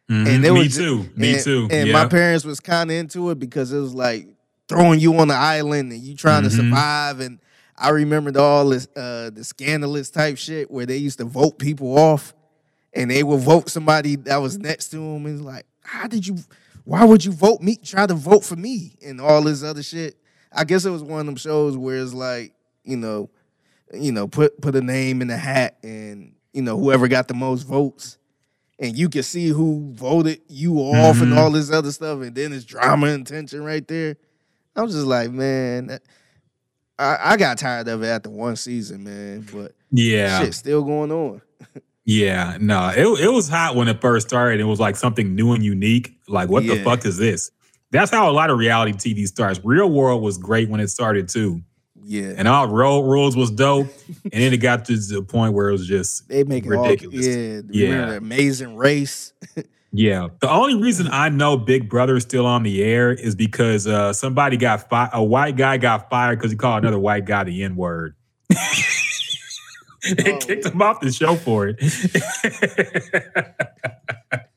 Mhm. 0.09 0.27
And 0.27 0.45
it 0.45 0.53
me 0.53 0.59
was 0.63 0.75
too. 0.75 1.09
Me 1.15 1.35
and, 1.35 1.43
too. 1.43 1.67
And 1.71 1.87
yeah. 1.87 1.93
my 1.93 2.07
parents 2.07 2.43
was 2.43 2.59
kind 2.59 2.89
of 2.89 2.97
into 2.97 3.29
it 3.29 3.39
because 3.39 3.71
it 3.71 3.79
was 3.79 3.93
like 3.93 4.27
throwing 4.67 4.99
you 4.99 5.15
on 5.17 5.27
the 5.27 5.35
island 5.35 5.91
and 5.91 6.01
you 6.01 6.15
trying 6.15 6.43
to 6.43 6.49
Mhm. 6.49 6.55
survive. 6.55 7.19
And 7.19 7.39
I 7.77 7.89
remembered 7.89 8.37
all 8.37 8.69
this, 8.69 8.87
uh, 8.95 9.29
the 9.29 9.43
scandalous 9.43 10.09
type 10.09 10.37
shit 10.37 10.69
where 10.69 10.85
they 10.85 10.97
used 10.97 11.19
to 11.19 11.25
vote 11.25 11.59
people 11.59 11.97
off, 11.97 12.33
and 12.93 13.09
they 13.09 13.23
would 13.23 13.39
vote 13.41 13.69
somebody 13.69 14.15
that 14.17 14.37
was 14.37 14.57
next 14.57 14.89
to 14.89 14.97
them. 14.97 15.25
And 15.25 15.35
it's 15.37 15.41
like, 15.45 15.65
how 15.81 16.07
did 16.07 16.27
you? 16.27 16.37
Why 16.83 17.05
would 17.05 17.23
you 17.23 17.31
vote 17.31 17.61
me? 17.61 17.75
Try 17.77 18.07
to 18.07 18.13
vote 18.15 18.43
for 18.43 18.55
me 18.55 18.95
and 19.05 19.21
all 19.21 19.43
this 19.43 19.61
other 19.63 19.83
shit. 19.83 20.17
I 20.51 20.63
guess 20.63 20.83
it 20.83 20.89
was 20.89 21.03
one 21.03 21.19
of 21.21 21.25
them 21.27 21.35
shows 21.35 21.77
where 21.77 21.97
it's 22.01 22.13
like, 22.13 22.53
you 22.83 22.97
know, 22.97 23.29
you 23.93 24.11
know, 24.11 24.27
put 24.27 24.61
put 24.61 24.75
a 24.75 24.81
name 24.81 25.21
in 25.21 25.27
the 25.27 25.37
hat, 25.37 25.77
and 25.83 26.33
you 26.53 26.61
know, 26.61 26.77
whoever 26.77 27.07
got 27.07 27.27
the 27.27 27.33
most 27.33 27.63
votes 27.63 28.17
and 28.81 28.97
you 28.97 29.07
can 29.09 29.21
see 29.21 29.47
who 29.47 29.91
voted 29.93 30.41
you 30.47 30.77
off 30.79 31.21
and 31.21 31.33
Mhm. 31.33 31.37
all 31.37 31.51
this 31.51 31.71
other 31.71 31.91
stuff, 31.91 32.19
and 32.21 32.35
then 32.35 32.51
it's 32.51 32.65
drama 32.65 33.07
and 33.07 33.25
tension 33.27 33.63
right 33.63 33.87
there. 33.87 34.17
I'm 34.75 34.87
just 34.87 35.05
like, 35.05 35.31
man, 35.31 35.99
I, 36.97 37.17
I 37.21 37.37
got 37.37 37.59
tired 37.59 37.87
of 37.87 38.01
it 38.01 38.07
after 38.07 38.31
one 38.31 38.55
season, 38.55 39.03
man. 39.03 39.47
But 39.53 39.73
yeah. 39.91 40.39
shit's 40.41 40.57
still 40.57 40.83
going 40.83 41.11
on. 41.11 41.41
Yeah. 42.05 42.57
No, 42.59 42.89
it, 42.89 43.05
it 43.23 43.31
was 43.31 43.47
hot 43.47 43.75
when 43.75 43.87
it 43.87 44.01
first 44.01 44.27
started. 44.27 44.59
It 44.59 44.63
was 44.65 44.79
like 44.79 44.95
something 44.95 45.35
new 45.35 45.53
and 45.53 45.63
unique. 45.63 46.15
Like, 46.27 46.49
what 46.49 46.65
the 46.65 46.83
fuck 46.83 47.05
is 47.05 47.17
this? 47.17 47.51
That's 47.91 48.09
how 48.09 48.29
a 48.29 48.33
lot 48.33 48.49
of 48.49 48.57
reality 48.57 48.93
TV 48.93 49.27
starts. 49.27 49.59
Real 49.63 49.91
World 49.91 50.23
was 50.23 50.37
great 50.39 50.69
when 50.69 50.79
it 50.79 50.87
started 50.87 51.29
too. 51.29 51.61
Yeah, 52.03 52.33
And 52.37 52.47
all 52.47 52.67
road 52.67 53.01
rules 53.03 53.37
was 53.37 53.51
dope. 53.51 53.87
and 54.23 54.33
then 54.43 54.53
it 54.53 54.57
got 54.57 54.85
to 54.85 54.97
the 54.97 55.21
point 55.21 55.53
where 55.53 55.69
it 55.69 55.73
was 55.73 55.87
just 55.87 56.27
they 56.29 56.43
make 56.43 56.65
it 56.65 56.69
ridiculous. 56.69 57.27
All, 57.27 57.33
yeah, 57.33 57.61
Yeah. 57.71 58.11
Amazing 58.13 58.75
Race. 58.75 59.33
Yeah. 59.93 60.29
The 60.39 60.49
only 60.49 60.81
reason 60.81 61.09
I 61.11 61.27
know 61.27 61.57
Big 61.57 61.89
Brother 61.89 62.15
is 62.15 62.23
still 62.23 62.45
on 62.45 62.63
the 62.63 62.81
air 62.81 63.11
is 63.11 63.35
because 63.35 63.87
uh, 63.87 64.13
somebody 64.13 64.55
got 64.55 64.89
fired. 64.89 65.09
A 65.11 65.21
white 65.21 65.57
guy 65.57 65.75
got 65.75 66.09
fired 66.09 66.39
because 66.39 66.49
he 66.49 66.55
called 66.55 66.83
another 66.83 66.97
white 66.97 67.25
guy 67.25 67.43
the 67.43 67.61
N 67.61 67.75
word. 67.75 68.15
they 68.49 68.55
Oh, 70.33 70.37
kicked 70.39 70.65
him 70.65 70.81
off 70.81 71.01
the 71.01 71.11
show 71.11 71.35
for 71.35 71.67
it. 71.67 71.77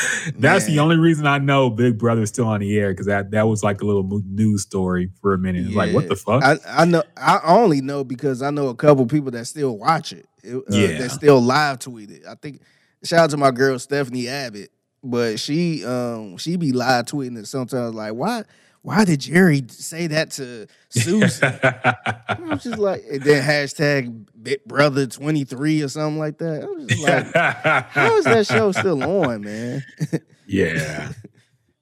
That's 0.38 0.66
the 0.66 0.78
only 0.78 0.96
reason 0.96 1.26
I 1.26 1.38
know 1.38 1.70
Big 1.70 1.98
Brother 1.98 2.22
is 2.22 2.28
still 2.28 2.46
on 2.46 2.60
the 2.60 2.78
air 2.78 2.92
because 2.92 3.06
that, 3.06 3.30
that 3.30 3.46
was 3.48 3.62
like 3.62 3.80
a 3.80 3.84
little 3.84 4.22
news 4.26 4.62
story 4.62 5.10
for 5.20 5.34
a 5.34 5.38
minute. 5.38 5.66
It's 5.66 5.74
like, 5.74 5.94
what 5.94 6.08
the 6.08 6.16
fuck? 6.16 6.42
I, 6.42 6.58
I 6.66 6.84
know. 6.84 7.02
I 7.16 7.40
only 7.44 7.80
know 7.80 8.04
because 8.04 8.42
I 8.42 8.50
know 8.50 8.68
a 8.68 8.74
couple 8.74 9.06
people 9.06 9.30
that 9.32 9.46
still 9.46 9.76
watch 9.78 10.12
it. 10.12 10.26
It, 10.42 10.56
uh, 10.56 10.60
Yeah. 10.70 10.98
that 10.98 11.10
still 11.10 11.40
live 11.40 11.78
tweet 11.78 12.10
it. 12.10 12.22
I 12.28 12.34
think. 12.34 12.62
Shout 13.04 13.20
out 13.20 13.30
to 13.30 13.36
my 13.36 13.50
girl 13.50 13.78
Stephanie 13.78 14.26
Abbott, 14.26 14.70
but 15.04 15.38
she 15.38 15.84
um 15.84 16.36
she 16.38 16.56
be 16.56 16.72
live 16.72 17.04
tweeting 17.04 17.38
it 17.38 17.46
sometimes. 17.46 17.94
Like, 17.94 18.14
why 18.14 18.42
why 18.86 19.04
did 19.04 19.18
Jerry 19.18 19.64
say 19.68 20.06
that 20.06 20.30
to 20.32 20.68
Susan? 20.90 21.58
I'm 22.28 22.56
just 22.60 22.78
like, 22.78 23.02
and 23.10 23.20
then 23.20 23.42
hashtag 23.42 24.26
Big 24.40 24.64
Brother 24.64 25.08
twenty 25.08 25.42
three 25.42 25.82
or 25.82 25.88
something 25.88 26.20
like 26.20 26.38
that. 26.38 26.62
I'm 26.62 26.86
just 26.86 27.02
like, 27.02 27.88
how 27.90 28.16
is 28.16 28.26
that 28.26 28.46
show 28.46 28.70
still 28.70 29.02
on, 29.02 29.40
man? 29.40 29.84
yeah. 30.46 31.10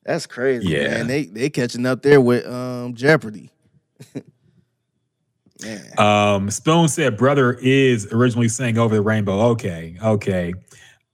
That's 0.07 0.27
crazy, 0.27 0.67
Yeah. 0.69 0.89
man. 0.89 1.07
They 1.07 1.25
they 1.27 1.51
catching 1.51 1.85
up 1.85 2.01
there 2.01 2.23
with 2.23 2.47
um 2.47 2.95
Jeopardy. 2.95 3.51
Um, 5.97 6.51
Spoon 6.51 6.89
said 6.89 7.17
brother 7.17 7.55
is 7.55 8.13
originally 8.13 8.49
sang 8.49 8.77
over 8.77 8.95
the 8.97 9.01
rainbow. 9.01 9.41
Okay, 9.53 9.97
okay. 10.03 10.53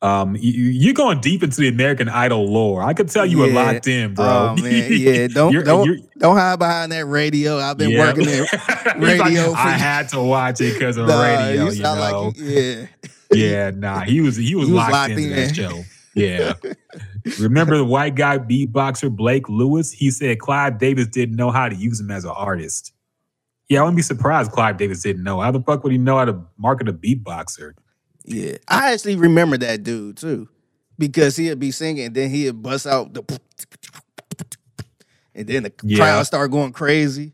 Um, 0.02 0.34
you, 0.34 0.50
you 0.70 0.94
going 0.94 1.20
deep 1.20 1.42
into 1.42 1.60
the 1.60 1.68
American 1.68 2.08
Idol 2.08 2.50
lore. 2.50 2.82
I 2.82 2.94
could 2.94 3.10
tell 3.10 3.26
you 3.26 3.36
were 3.38 3.48
locked 3.48 3.86
in, 3.86 4.14
bro. 4.14 4.54
Oh 4.56 4.56
man, 4.62 4.86
yeah. 4.92 5.26
Don't 5.28 5.52
You're- 5.52 5.64
don't 5.64 5.84
you're- 5.84 6.02
don't 6.18 6.36
hide 6.36 6.58
behind 6.58 6.90
that 6.92 7.04
radio. 7.06 7.58
I've 7.58 7.76
been 7.76 7.90
Yeah. 7.90 8.06
working 8.06 8.28
in 8.28 8.40
like, 9.02 9.20
radio 9.20 9.50
for 9.52 9.58
I 9.58 9.72
had 9.72 10.08
to 10.10 10.20
watch 10.22 10.60
it 10.62 10.72
because 10.74 10.96
of 10.96 11.06
Nah, 11.08 11.20
radio. 11.22 11.68
You 11.70 11.82
know? 11.82 11.94
like 11.94 12.34
yeah. 12.38 12.86
yeah, 13.32 13.70
nah. 13.70 14.00
He 14.00 14.20
was 14.22 14.36
he 14.36 14.54
was, 14.54 14.68
He 14.68 14.72
was 14.72 14.78
locked, 14.80 14.92
locked 14.92 15.10
into 15.12 15.22
in. 15.24 15.30
that 15.48 15.54
show. 15.54 15.82
Yeah. 16.14 16.54
Remember 17.38 17.76
the 17.76 17.84
white 17.84 18.14
guy 18.14 18.38
beatboxer 18.38 19.14
Blake 19.14 19.48
Lewis? 19.50 19.92
He 19.92 20.10
said 20.10 20.38
Clive 20.38 20.78
Davis 20.78 21.06
didn't 21.08 21.36
know 21.36 21.50
how 21.50 21.68
to 21.68 21.74
use 21.76 22.00
him 22.00 22.10
as 22.10 22.24
an 22.24 22.30
artist. 22.34 22.92
Yeah, 23.68 23.80
I 23.80 23.82
wouldn't 23.82 23.96
be 23.96 24.02
surprised 24.02 24.50
Clive 24.50 24.76
Davis 24.78 25.02
didn't 25.02 25.22
know. 25.22 25.40
How 25.40 25.50
the 25.52 25.60
fuck 25.60 25.84
would 25.84 25.92
he 25.92 25.98
know 25.98 26.16
how 26.18 26.24
to 26.24 26.40
market 26.58 26.88
a 26.88 26.92
beatboxer? 26.92 27.72
Yeah, 28.24 28.56
I 28.68 28.92
actually 28.92 29.16
remember 29.16 29.56
that 29.58 29.82
dude 29.82 30.16
too, 30.18 30.48
because 30.98 31.36
he'd 31.36 31.58
be 31.58 31.70
singing, 31.70 32.06
and 32.06 32.14
then 32.14 32.30
he'd 32.30 32.62
bust 32.62 32.86
out 32.86 33.12
the, 33.14 33.22
and 35.34 35.46
then 35.48 35.62
the 35.64 35.72
Yeah. 35.82 35.98
crowd 35.98 36.22
start 36.26 36.50
going 36.50 36.72
crazy. 36.72 37.32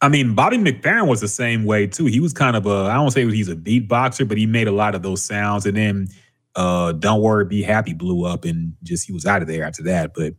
I 0.00 0.08
mean, 0.08 0.34
Bobby 0.34 0.58
McFerrin 0.58 1.08
was 1.08 1.20
the 1.20 1.28
same 1.28 1.64
way 1.64 1.86
too. 1.86 2.06
He 2.06 2.20
was 2.20 2.32
kind 2.32 2.56
of 2.56 2.66
a 2.66 2.88
I 2.90 2.94
don't 2.94 3.10
say 3.10 3.26
he's 3.30 3.48
a 3.48 3.56
beatboxer, 3.56 4.26
but 4.28 4.36
he 4.38 4.46
made 4.46 4.68
a 4.68 4.72
lot 4.72 4.94
of 4.94 5.02
those 5.02 5.22
sounds. 5.24 5.66
And 5.66 5.76
then 5.76 6.08
Uh, 6.54 6.92
Don't 6.92 7.20
Worry, 7.20 7.44
Be 7.44 7.62
Happy 7.62 7.92
blew 7.92 8.24
up 8.24 8.46
and 8.46 8.72
just 8.82 9.06
he 9.06 9.12
was 9.12 9.26
out 9.26 9.42
of 9.42 9.48
there 9.48 9.62
after 9.62 9.82
that. 9.82 10.14
But 10.14 10.32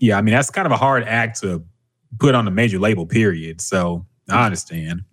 yeah, 0.00 0.18
I 0.18 0.20
mean, 0.22 0.34
that's 0.34 0.50
kind 0.50 0.66
of 0.66 0.72
a 0.72 0.76
hard 0.76 1.04
act 1.04 1.40
to 1.42 1.64
put 2.18 2.34
on 2.34 2.48
a 2.48 2.50
major 2.50 2.80
label, 2.80 3.06
period. 3.06 3.60
So 3.60 4.04
I 4.28 4.44
understand. 4.46 5.04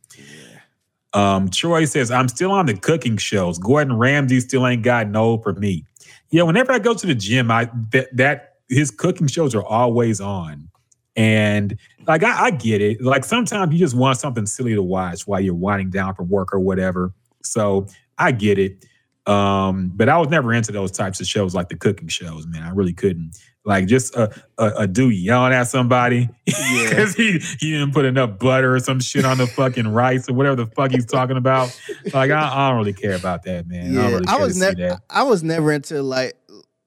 Um, 1.18 1.50
Troy 1.50 1.86
says, 1.86 2.12
I'm 2.12 2.28
still 2.28 2.52
on 2.52 2.68
the 2.68 2.76
cooking 2.76 3.18
shows. 3.18 3.58
Gordon 3.58 3.98
Ramsay 3.98 4.40
still 4.40 4.68
ain't 4.68 4.84
got 4.84 5.10
no 5.10 5.40
for 5.40 5.54
me. 5.54 5.84
Yeah, 6.30 6.44
whenever 6.44 6.72
I 6.72 6.78
go 6.78 6.94
to 6.94 7.08
the 7.08 7.16
gym, 7.16 7.50
I 7.50 7.72
that, 7.90 8.16
that 8.16 8.58
his 8.70 8.92
cooking 8.92 9.26
shows 9.26 9.56
are 9.56 9.64
always 9.64 10.22
on. 10.22 10.70
And 11.16 11.76
like 12.06 12.24
I, 12.24 12.46
I 12.46 12.52
get 12.52 12.82
it. 12.82 13.02
Like 13.02 13.26
sometimes 13.26 13.74
you 13.74 13.80
just 13.80 13.96
want 13.96 14.20
something 14.20 14.46
silly 14.46 14.76
to 14.76 14.84
watch 14.84 15.26
while 15.26 15.40
you're 15.40 15.56
winding 15.56 15.90
down 15.90 16.14
from 16.14 16.30
work 16.30 16.54
or 16.54 16.60
whatever. 16.60 17.12
So 17.42 17.88
I 18.20 18.32
get 18.32 18.60
it. 18.60 18.86
Um, 19.26 19.92
but 19.96 20.10
I 20.10 20.20
was 20.20 20.30
never 20.30 20.54
into 20.54 20.72
those 20.72 20.92
types 20.92 21.20
of 21.20 21.26
shows 21.26 21.56
like 21.56 21.70
the 21.70 21.76
cooking 21.78 22.10
shows, 22.10 22.46
man. 22.46 22.62
I 22.62 22.70
really 22.70 22.94
couldn't. 22.94 23.40
Like 23.68 23.88
just 23.88 24.16
a, 24.18 24.32
a, 24.60 24.68
a 24.80 24.88
dude 24.88 25.16
yelling 25.16 25.54
at 25.54 25.66
somebody 25.66 26.32
because 26.48 27.16
he, 27.18 27.34
he 27.62 27.74
didn't 27.74 27.94
put 27.94 28.06
enough 28.06 28.40
butter 28.40 28.76
or 28.76 28.82
some 28.82 29.02
shit 29.02 29.26
on 29.26 29.40
the 29.40 29.50
fucking 29.50 29.90
rice 29.90 30.30
or 30.30 30.36
whatever 30.36 30.58
the 30.58 30.68
fuck 30.68 30.92
he's 30.92 31.08
talking 31.08 31.38
about. 31.38 31.76
Like 32.14 32.32
I, 32.32 32.42
I 32.54 32.70
don't 32.70 32.80
really 32.80 32.96
care 32.96 33.16
about 33.16 33.44
that, 33.46 33.68
man. 33.68 33.98
I 33.98 34.04
don't 34.06 34.14
Yeah, 34.14 34.16
really 34.16 34.28
I 34.28 34.38
was 34.38 34.56
never. 34.56 34.78
I 35.10 35.24
was 35.24 35.44
never 35.44 35.72
into 35.74 36.04
like 36.04 36.36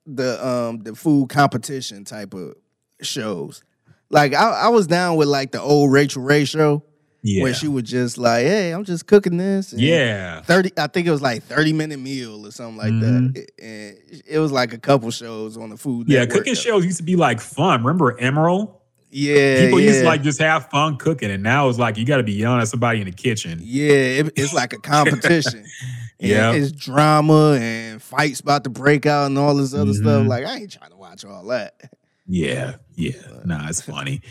the 0.07 0.45
um 0.47 0.79
the 0.81 0.95
food 0.95 1.29
competition 1.29 2.05
type 2.05 2.33
of 2.35 2.55
shows. 3.01 3.63
Like 4.11 4.35
I, 4.35 4.51
I 4.65 4.69
was 4.69 4.87
down 4.87 5.17
with 5.17 5.29
like 5.29 5.51
the 5.53 5.61
old 5.61 5.91
Rachael 5.93 6.23
Ray 6.23 6.45
show 6.45 6.83
Yeah. 7.23 7.43
where 7.43 7.53
she 7.53 7.67
was 7.67 7.83
just 7.83 8.17
like, 8.17 8.45
"Hey, 8.45 8.71
I'm 8.71 8.83
just 8.83 9.05
cooking 9.05 9.37
this." 9.37 9.73
and 9.73 9.81
yeah. 9.81 10.41
thirty. 10.41 10.71
I 10.77 10.87
think 10.87 11.05
it 11.07 11.11
was 11.11 11.21
like 11.21 11.43
thirty 11.43 11.71
minute 11.73 11.99
meal 11.99 12.47
or 12.47 12.51
something 12.51 12.77
like 12.77 12.99
that. 12.99 13.47
And 13.61 13.97
it 14.27 14.39
was 14.39 14.51
like 14.51 14.73
a 14.73 14.79
couple 14.79 15.11
shows 15.11 15.55
on 15.55 15.69
the 15.69 15.77
food. 15.77 16.03
Mm-hmm. 16.07 16.11
Yeah, 16.11 16.19
Network. 16.21 16.37
cooking 16.39 16.55
shows 16.55 16.83
used 16.83 16.97
to 16.97 17.03
be 17.03 17.15
like 17.15 17.39
fun. 17.39 17.83
Remember 17.83 18.17
Emeril? 18.17 18.75
Yeah, 19.13 19.65
People 19.65 19.81
yeah. 19.81 19.87
used 19.87 19.99
to 19.99 20.05
like 20.05 20.21
just 20.23 20.39
have 20.39 20.69
fun 20.69 20.97
cooking, 20.97 21.29
and 21.29 21.43
now 21.43 21.67
it's 21.69 21.77
like 21.77 21.97
you 21.97 22.05
got 22.05 22.17
to 22.17 22.23
be 22.23 22.31
yelling 22.31 22.61
at 22.61 22.69
somebody 22.69 23.01
in 23.01 23.05
the 23.05 23.11
kitchen. 23.11 23.59
Yeah, 23.61 23.91
it, 23.93 24.33
it's 24.35 24.53
like 24.53 24.73
a 24.73 24.79
competition. 24.79 25.65
Yeah. 26.23 26.51
it's 26.51 26.71
drama 26.71 27.57
and 27.59 27.99
fights 27.99 28.41
about 28.41 28.63
to 28.65 28.69
break 28.69 29.07
out 29.07 29.25
and 29.25 29.39
all 29.39 29.55
this 29.55 29.73
other 29.73 29.91
stuff. 29.91 30.21
Mhm. 30.23 30.27
Like 30.27 30.45
I 30.45 30.57
ain't 30.57 30.71
trying 30.71 30.91
to 30.91 30.95
watch 30.95 31.25
all 31.25 31.43
that. 31.47 31.73
Yeah, 32.27 32.75
yeah. 32.93 33.13
Nah, 33.43 33.67
it's 33.67 33.81
funny. 33.81 34.21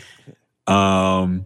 Um 0.67 1.45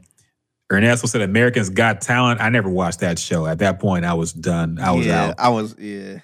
Ernesto 0.71 1.07
said 1.07 1.21
Americans 1.21 1.69
Got 1.69 2.01
Talent. 2.01 2.41
I 2.41 2.49
never 2.49 2.69
watched 2.69 2.99
that 3.01 3.19
show. 3.19 3.45
At 3.45 3.59
that 3.59 3.79
point, 3.79 4.03
I 4.03 4.13
was 4.15 4.33
done. 4.33 4.79
I 4.79 4.91
was 4.91 5.05
yeah, 5.05 5.25
out. 5.27 5.35
I 5.37 5.49
was 5.49 5.75
yeah. 5.77 6.19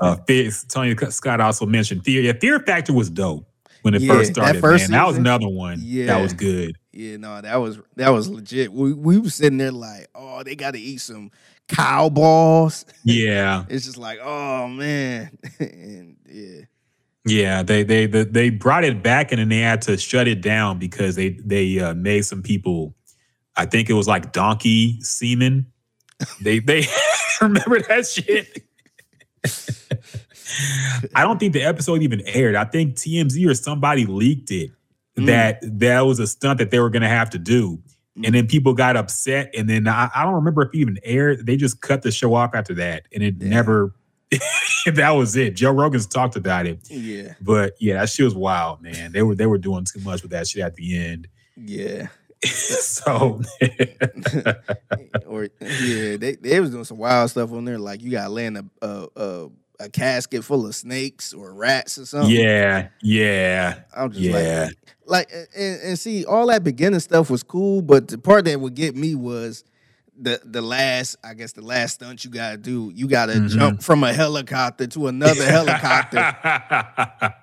Uh, 0.00 0.16
Fear- 0.26 0.50
Tony 0.68 0.94
Scott 1.10 1.40
also 1.40 1.64
mentioned 1.66 2.04
Fear. 2.04 2.20
Yeah, 2.22 2.32
Fear 2.38 2.60
Factor 2.60 2.92
was 2.92 3.08
dope 3.10 3.48
when 3.82 3.94
it 3.94 4.02
Yeah, 4.02 4.12
first 4.14 4.34
that 4.34 4.34
started. 4.34 4.60
first 4.60 4.90
man, 4.90 4.98
that 4.98 5.06
was 5.06 5.16
another 5.16 5.48
one. 5.48 5.78
Yeah. 5.82 6.06
that 6.06 6.20
was 6.20 6.32
good. 6.34 6.76
Yeah, 6.92 7.16
no, 7.16 7.40
that 7.40 7.56
was 7.56 7.78
that 7.96 8.10
was 8.10 8.28
legit. 8.28 8.72
We 8.72 8.92
we 8.92 9.18
was 9.18 9.34
sitting 9.34 9.58
there 9.58 9.70
like, 9.72 10.08
oh, 10.14 10.42
they 10.42 10.54
got 10.56 10.72
to 10.72 10.80
eat 10.80 10.98
some 10.98 11.30
cow 11.68 12.08
balls. 12.10 12.84
Yeah, 13.04 13.64
It's 13.70 13.86
just 13.86 13.96
like, 13.98 14.18
oh 14.22 14.68
man, 14.68 15.30
and 15.60 16.16
yeah, 16.28 16.60
yeah. 17.24 17.62
They 17.62 17.84
they 17.84 18.06
they, 18.06 18.24
they 18.24 18.50
brought 18.50 18.84
it 18.84 19.02
back 19.02 19.32
and 19.32 19.38
then 19.38 19.48
they 19.48 19.60
had 19.60 19.80
to 19.82 19.96
shut 19.96 20.28
it 20.28 20.40
down 20.42 20.78
because 20.78 21.14
they 21.16 21.30
they 21.42 21.78
uh, 21.78 21.94
made 21.94 22.26
some 22.26 22.42
people. 22.42 22.94
I 23.58 23.66
think 23.66 23.90
it 23.90 23.94
was 23.94 24.08
like 24.08 24.32
donkey 24.32 24.98
semen. 25.02 25.66
They 26.40 26.60
they 26.60 26.86
remember 27.42 27.80
that 27.82 28.06
shit. 28.06 28.64
I 31.14 31.22
don't 31.22 31.38
think 31.38 31.52
the 31.52 31.62
episode 31.62 32.02
even 32.02 32.22
aired. 32.26 32.54
I 32.54 32.64
think 32.64 32.94
TMZ 32.94 33.46
or 33.48 33.54
somebody 33.54 34.06
leaked 34.06 34.50
it 34.50 34.70
Mm. 35.16 35.26
that 35.26 35.58
that 35.80 36.02
was 36.02 36.20
a 36.20 36.28
stunt 36.28 36.60
that 36.60 36.70
they 36.70 36.78
were 36.78 36.90
going 36.90 37.02
to 37.02 37.08
have 37.08 37.28
to 37.30 37.38
do. 37.38 37.80
And 38.24 38.32
then 38.36 38.46
people 38.46 38.72
got 38.72 38.96
upset. 38.96 39.52
And 39.56 39.68
then 39.68 39.88
I, 39.88 40.08
I 40.14 40.22
don't 40.22 40.34
remember 40.34 40.62
if 40.62 40.68
it 40.72 40.78
even 40.78 40.96
aired. 41.02 41.44
They 41.44 41.56
just 41.56 41.80
cut 41.80 42.02
the 42.02 42.12
show 42.12 42.34
off 42.34 42.54
after 42.54 42.72
that. 42.74 43.06
And 43.12 43.24
it 43.24 43.34
Yeah. 43.40 43.48
never, 43.48 43.94
that 44.86 45.10
was 45.10 45.34
it. 45.34 45.56
Joe 45.56 45.72
Rogan's 45.72 46.06
talked 46.06 46.36
about 46.36 46.66
it. 46.66 46.78
yeah, 46.88 47.34
But 47.40 47.74
yeah, 47.80 47.94
that 47.94 48.10
shit 48.10 48.26
was 48.26 48.34
wild, 48.36 48.80
man. 48.80 49.10
They 49.10 49.22
were 49.22 49.34
they 49.34 49.46
were 49.46 49.58
doing 49.58 49.84
too 49.84 49.98
much 50.00 50.22
with 50.22 50.30
that 50.30 50.46
shit 50.46 50.62
at 50.62 50.76
the 50.76 50.96
end. 50.96 51.26
yeah. 51.56 52.06
so 52.44 53.40
or 55.26 55.48
yeah, 55.60 56.16
they 56.16 56.36
they 56.40 56.60
was 56.60 56.70
doing 56.70 56.84
some 56.84 56.98
wild 56.98 57.30
stuff 57.30 57.52
on 57.52 57.64
there. 57.64 57.78
Like 57.78 58.02
you 58.02 58.10
got 58.10 58.30
land 58.30 58.58
a 58.58 58.64
a, 58.86 59.06
a 59.16 59.48
a 59.80 59.88
casket 59.90 60.44
full 60.44 60.66
of 60.66 60.74
snakes 60.74 61.32
or 61.32 61.52
rats 61.54 61.98
or 61.98 62.06
something. 62.06 62.30
yeah, 62.34 62.88
yeah. 63.00 63.80
I'm 63.96 64.10
just 64.10 64.24
Yeah. 64.24 64.70
like, 65.06 65.28
like, 65.30 65.48
and, 65.56 65.80
and 65.82 65.98
see, 65.98 66.24
all 66.24 66.48
that 66.48 66.64
beginning 66.64 66.98
stuff 67.00 67.30
was 67.30 67.44
cool, 67.44 67.80
but 67.82 68.08
the 68.08 68.18
part 68.18 68.44
that 68.46 68.60
would 68.60 68.74
get 68.74 68.96
me 68.96 69.14
was 69.14 69.62
the 70.20 70.40
the 70.44 70.60
last, 70.62 71.16
I 71.22 71.34
guess, 71.34 71.52
the 71.52 71.62
last 71.62 71.94
stunt 71.94 72.24
you 72.24 72.30
gotta 72.30 72.56
do. 72.56 72.90
You 72.94 73.06
gotta 73.08 73.34
Mm-hmm. 73.34 73.46
jump 73.58 73.82
from 73.82 74.02
a 74.04 74.12
helicopter 74.12 74.86
to 74.88 75.06
another 75.08 75.44
helicopter, 75.50 76.36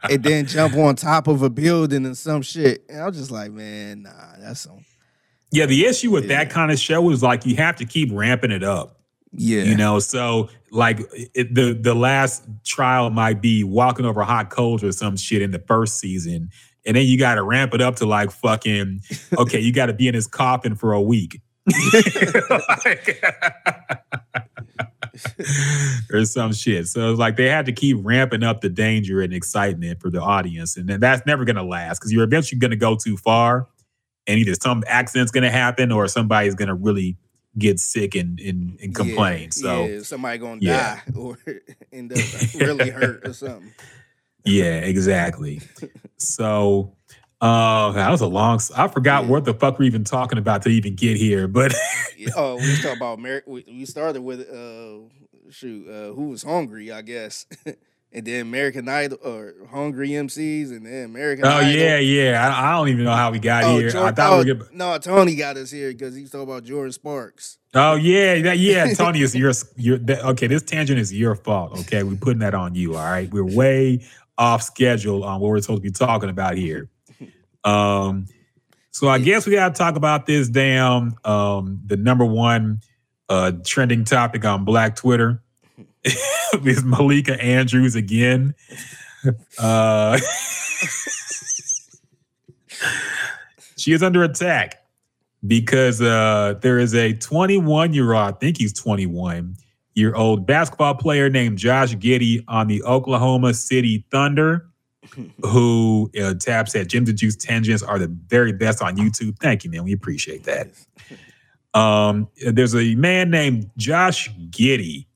and 0.09 0.23
then 0.23 0.45
jump 0.45 0.75
on 0.75 0.95
top 0.95 1.27
of 1.27 1.41
a 1.41 1.49
building 1.49 2.05
and 2.05 2.17
some 2.17 2.41
shit. 2.41 2.83
And 2.89 3.01
I 3.01 3.07
was 3.07 3.17
just 3.17 3.31
like, 3.31 3.51
man, 3.51 4.03
nah, 4.03 4.11
that's 4.39 4.61
some, 4.61 4.83
yeah, 5.51 5.65
the 5.65 5.85
issue 5.85 6.11
with 6.11 6.25
Yeah. 6.29 6.43
that 6.43 6.49
kind 6.49 6.71
of 6.71 6.79
show 6.79 7.09
is 7.11 7.23
like 7.23 7.45
you 7.45 7.55
have 7.55 7.77
to 7.77 7.85
keep 7.85 8.09
ramping 8.11 8.51
it 8.51 8.63
up. 8.63 8.99
yeah, 9.31 9.63
You 9.63 9.75
know, 9.75 9.99
so 9.99 10.49
like 10.71 10.99
it, 11.33 11.53
the 11.55 11.73
the 11.73 11.93
last 11.95 12.43
trial 12.65 13.09
might 13.09 13.41
be 13.41 13.63
walking 13.63 14.05
over 14.05 14.23
hot 14.23 14.49
coals 14.49 14.83
or 14.83 14.91
some 14.91 15.15
shit 15.17 15.41
in 15.41 15.51
the 15.51 15.59
first 15.59 15.99
season, 15.99 16.49
and 16.85 16.97
then 16.97 17.05
you 17.05 17.17
got 17.17 17.35
to 17.35 17.43
ramp 17.43 17.73
it 17.73 17.81
up 17.81 17.95
to 17.97 18.05
like 18.05 18.31
fucking 18.31 18.99
okay, 19.37 19.59
you 19.59 19.71
got 19.71 19.85
to 19.85 19.93
be 19.93 20.07
in 20.09 20.13
his 20.13 20.27
coffin 20.27 20.75
for 20.75 20.91
a 20.93 21.01
week. 21.01 21.39
Like- 22.49 23.23
or 26.11 26.25
some 26.25 26.53
shit. 26.53 26.87
So 26.87 27.09
it's 27.11 27.19
like 27.19 27.37
they 27.37 27.49
had 27.49 27.65
to 27.67 27.71
keep 27.71 27.97
ramping 28.01 28.43
up 28.43 28.61
the 28.61 28.69
danger 28.69 29.21
and 29.21 29.33
excitement 29.33 30.01
for 30.01 30.09
the 30.09 30.21
audience, 30.21 30.77
and 30.77 30.87
then 30.89 30.99
that's 30.99 31.25
never 31.25 31.45
gonna 31.45 31.63
last 31.63 31.99
because 31.99 32.11
you're 32.11 32.23
eventually 32.23 32.59
gonna 32.59 32.75
go 32.75 32.95
too 32.95 33.17
far, 33.17 33.67
and 34.27 34.37
either 34.39 34.53
some 34.55 34.83
accident's 34.87 35.31
gonna 35.31 35.51
happen 35.51 35.91
or 35.91 36.07
somebody's 36.07 36.55
gonna 36.55 36.75
really 36.75 37.17
get 37.57 37.79
sick 37.79 38.15
and 38.15 38.39
and, 38.39 38.77
and 38.81 38.93
complain. 38.93 39.43
Yeah, 39.43 39.49
so 39.51 39.85
yeah, 39.85 39.99
somebody 40.01 40.37
gonna 40.37 40.59
Yeah. 40.61 40.99
die 41.07 41.13
or 41.17 41.37
end 41.93 42.11
up 42.11 42.19
really 42.55 42.89
hurt 42.89 43.25
or 43.27 43.33
something. 43.33 43.71
Yeah, 44.43 44.75
exactly. 44.79 45.61
so, 46.17 46.93
uh, 47.41 47.91
that 47.91 48.09
was 48.09 48.21
a 48.21 48.27
long. 48.27 48.59
I 48.75 48.87
forgot 48.87 49.23
Yeah. 49.23 49.29
what 49.29 49.45
the 49.45 49.53
fuck 49.53 49.77
we're 49.79 49.85
even 49.85 50.03
talking 50.03 50.37
about 50.37 50.61
to 50.63 50.69
even 50.69 50.95
get 50.95 51.17
here, 51.17 51.47
but 51.47 51.73
oh, 52.35 52.55
we 52.55 52.75
talking 52.77 52.91
about 52.97 53.19
America. 53.19 53.49
We, 53.49 53.85
started 53.85 54.21
with 54.21 54.41
uh, 54.49 55.09
shoot, 55.51 55.87
uh, 55.87 56.13
who 56.13 56.29
was 56.29 56.43
hungry, 56.43 56.91
I 56.91 57.01
guess, 57.01 57.45
and 58.11 58.25
then 58.25 58.41
American 58.41 58.87
Idol 58.87 59.17
or 59.23 59.53
Hungry 59.69 60.09
MCs, 60.09 60.71
and 60.71 60.85
then 60.85 61.05
American. 61.05 61.45
oh 61.45 61.49
Idol. 61.57 61.71
yeah, 61.71 61.97
yeah. 61.99 62.47
I, 62.55 62.69
I 62.69 62.77
don't 62.77 62.87
even 62.87 63.03
know 63.03 63.11
how 63.13 63.31
we 63.31 63.39
got 63.39 63.65
Oh, 63.65 63.77
here. 63.77 63.89
I 63.89 64.11
thought 64.11 64.19
oh, 64.33 64.43
we 64.43 64.53
were. 64.53 64.59
Gonna, 64.59 64.69
no, 64.73 64.97
Tony 64.97 65.35
got 65.35 65.57
us 65.57 65.69
here 65.71 65.91
because 65.91 66.15
he's 66.15 66.31
talking 66.31 66.47
about 66.49 66.63
Jordin 66.63 66.93
Sparks. 66.93 67.57
oh 67.73 67.95
yeah, 67.95 68.41
that, 68.43 68.57
yeah. 68.59 68.93
Tony, 68.95 69.21
is 69.21 69.35
your 69.35 69.51
your. 69.75 69.97
That, 69.97 70.23
okay, 70.25 70.47
this 70.47 70.63
tangent 70.63 70.99
is 70.99 71.13
your 71.13 71.35
fault. 71.35 71.77
Okay, 71.81 72.01
we're 72.03 72.15
putting 72.15 72.39
that 72.39 72.55
on 72.55 72.75
you. 72.75 72.95
All 72.95 73.03
right, 73.03 73.29
we're 73.29 73.43
way 73.43 74.05
off 74.37 74.63
schedule 74.63 75.23
on 75.23 75.39
what 75.41 75.49
we're 75.49 75.61
supposed 75.61 75.81
to 75.83 75.89
be 75.89 75.91
talking 75.91 76.29
about 76.29 76.57
here. 76.57 76.89
Um, 77.65 78.27
so 78.91 79.09
I 79.09 79.19
guess 79.19 79.45
we 79.45 79.51
got 79.51 79.75
to 79.75 79.77
talk 79.77 79.97
about 79.97 80.25
this 80.25 80.47
damn 80.47 81.17
um 81.25 81.81
the 81.85 81.97
number 81.97 82.23
one 82.23 82.79
uh 83.27 83.51
trending 83.65 84.05
topic 84.05 84.45
on 84.45 84.63
Black 84.63 84.95
Twitter. 84.95 85.43
Is 86.63 86.85
Malika 86.85 87.41
Andrews 87.43 87.95
again. 87.95 88.55
Uh, 89.59 90.17
she 93.75 93.91
is 93.91 94.01
under 94.01 94.23
attack 94.23 94.85
because 95.45 96.01
uh 96.01 96.53
there 96.61 96.79
is 96.79 96.95
a 96.95 97.11
21 97.13 97.93
year 97.93 98.13
old, 98.13 98.35
I 98.35 98.37
think 98.37 98.57
he's 98.57 98.71
21 98.71 99.57
year 99.95 100.15
old 100.15 100.45
basketball 100.45 100.95
player 100.95 101.29
named 101.29 101.57
Josh 101.57 101.95
Giddey 101.95 102.45
on 102.47 102.67
the 102.67 102.81
Oklahoma 102.83 103.53
City 103.53 104.05
Thunder 104.11 104.69
who 105.41 106.11
uh, 106.21 106.33
taps 106.35 106.75
at 106.75 106.87
Jim 106.87 107.05
the 107.05 107.13
Juice 107.13 107.35
tangents 107.35 107.83
are 107.83 107.99
the 107.99 108.07
very 108.07 108.51
best 108.51 108.81
on 108.81 108.97
YouTube. 108.97 109.37
Thank 109.39 109.63
you, 109.63 109.71
man. 109.71 109.83
We 109.83 109.93
appreciate 109.93 110.43
that. 110.43 110.69
Um, 111.73 112.29
there's 112.45 112.75
a 112.75 112.95
man 112.95 113.29
named 113.29 113.69
Josh 113.77 114.31
Giddey 114.49 115.07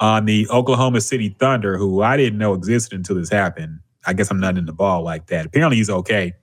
on 0.00 0.24
the 0.24 0.48
Oklahoma 0.50 1.00
City 1.00 1.36
Thunder 1.38 1.76
who 1.76 2.02
I 2.02 2.16
didn't 2.16 2.38
know 2.38 2.54
existed 2.54 2.96
until 2.96 3.16
this 3.16 3.30
happened. 3.30 3.80
I 4.06 4.12
guess 4.12 4.30
I'm 4.30 4.40
not 4.40 4.56
in 4.56 4.66
the 4.66 4.72
ball 4.72 5.02
like 5.02 5.26
that. 5.26 5.46
Apparently, 5.46 5.76
he's 5.76 5.90
okay. 5.90 6.34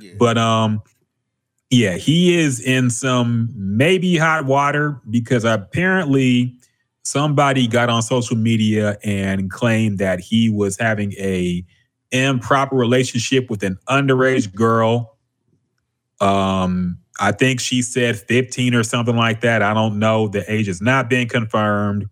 Yeah. 0.00 0.12
But 0.18 0.38
um, 0.38 0.82
yeah, 1.70 1.96
he 1.96 2.38
is 2.38 2.60
in 2.60 2.90
some 2.90 3.50
maybe 3.54 4.16
hot 4.16 4.46
water 4.46 5.00
because 5.10 5.44
apparently 5.44 6.56
somebody 7.02 7.66
got 7.66 7.88
on 7.90 8.02
social 8.02 8.36
media 8.36 8.96
and 9.04 9.50
claimed 9.50 9.98
that 9.98 10.20
he 10.20 10.48
was 10.48 10.78
having 10.78 11.12
a 11.14 11.64
improper 12.14 12.76
relationship 12.76 13.50
with 13.50 13.62
an 13.62 13.78
underage 13.88 14.54
girl. 14.54 15.18
Um, 16.20 16.98
I 17.20 17.32
think 17.32 17.60
she 17.60 17.82
said 17.82 18.16
15 18.16 18.74
or 18.74 18.82
something 18.82 19.16
like 19.16 19.40
that. 19.42 19.62
I 19.62 19.74
don't 19.74 19.98
know. 19.98 20.28
The 20.28 20.50
age 20.50 20.66
has 20.66 20.80
not 20.80 21.08
been 21.10 21.28
confirmed. 21.28 22.06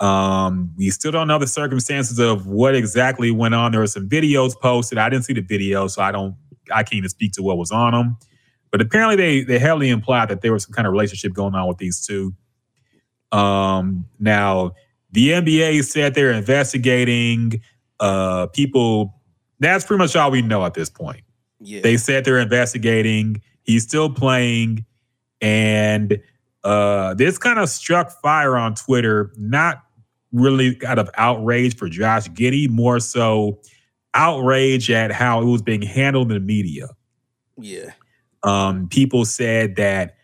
Um, 0.00 0.72
we 0.76 0.90
still 0.90 1.10
don't 1.10 1.28
know 1.28 1.38
the 1.38 1.46
circumstances 1.46 2.18
of 2.18 2.46
what 2.46 2.74
exactly 2.74 3.30
went 3.30 3.54
on. 3.54 3.72
There 3.72 3.80
were 3.80 3.86
some 3.86 4.08
videos 4.08 4.54
posted. 4.60 4.98
I 4.98 5.08
didn't 5.08 5.24
see 5.24 5.32
the 5.32 5.40
video, 5.40 5.88
so 5.88 6.02
I 6.02 6.12
don't 6.12 6.36
I 6.70 6.82
can't 6.82 6.94
even 6.94 7.08
speak 7.08 7.32
to 7.32 7.42
what 7.42 7.56
was 7.56 7.70
on 7.70 7.92
them. 7.92 8.16
But 8.70 8.82
apparently 8.82 9.16
they 9.16 9.42
they 9.42 9.58
heavily 9.58 9.88
implied 9.88 10.28
that 10.28 10.42
there 10.42 10.52
was 10.52 10.64
some 10.64 10.72
kind 10.72 10.86
of 10.86 10.92
relationship 10.92 11.32
going 11.32 11.54
on 11.54 11.66
with 11.66 11.78
these 11.78 12.04
two. 12.04 12.34
Um 13.32 14.06
now 14.18 14.72
the 15.12 15.30
NBA 15.30 15.84
said 15.84 16.14
they're 16.14 16.32
investigating 16.32 17.62
uh 18.00 18.46
people. 18.48 19.14
That's 19.58 19.84
pretty 19.86 19.98
much 19.98 20.14
all 20.16 20.30
we 20.30 20.42
know 20.42 20.64
at 20.64 20.74
this 20.74 20.90
point. 20.90 21.22
Yeah. 21.60 21.80
They 21.80 21.96
said 21.96 22.24
they're 22.24 22.38
investigating. 22.38 23.40
He's 23.62 23.84
still 23.84 24.10
playing. 24.10 24.84
And 25.40 26.20
uh, 26.62 27.14
this 27.14 27.38
kind 27.38 27.58
of 27.58 27.68
struck 27.68 28.10
fire 28.20 28.56
on 28.56 28.74
Twitter, 28.74 29.32
not 29.36 29.82
really 30.32 30.78
out 30.84 30.98
of 30.98 31.08
outrage 31.16 31.76
for 31.76 31.88
Josh 31.88 32.28
Giddey, 32.28 32.68
more 32.68 33.00
so 33.00 33.60
outrage 34.14 34.90
at 34.90 35.12
how 35.12 35.40
it 35.40 35.44
was 35.44 35.62
being 35.62 35.82
handled 35.82 36.30
in 36.30 36.34
the 36.34 36.40
media. 36.40 36.88
yeah. 37.58 37.92
Um, 38.42 38.88
people 38.88 39.24
said 39.24 39.76
that 39.76 40.16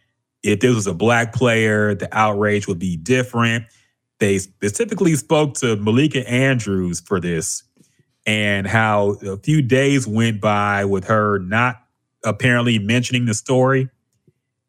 if 0.42 0.60
this 0.60 0.74
was 0.74 0.86
a 0.86 0.94
black 0.94 1.32
player, 1.32 1.94
the 1.94 2.08
outrage 2.16 2.68
would 2.68 2.78
be 2.78 2.96
different. 2.96 3.64
They 4.22 4.38
specifically 4.38 5.16
spoke 5.16 5.54
to 5.54 5.74
Malika 5.74 6.24
Andrews 6.30 7.00
for 7.00 7.18
this 7.18 7.64
and 8.24 8.68
how 8.68 9.16
a 9.26 9.36
few 9.36 9.62
days 9.62 10.06
went 10.06 10.40
by 10.40 10.84
with 10.84 11.08
her 11.08 11.40
not 11.40 11.82
apparently 12.24 12.78
mentioning 12.78 13.24
the 13.24 13.34
story. 13.34 13.88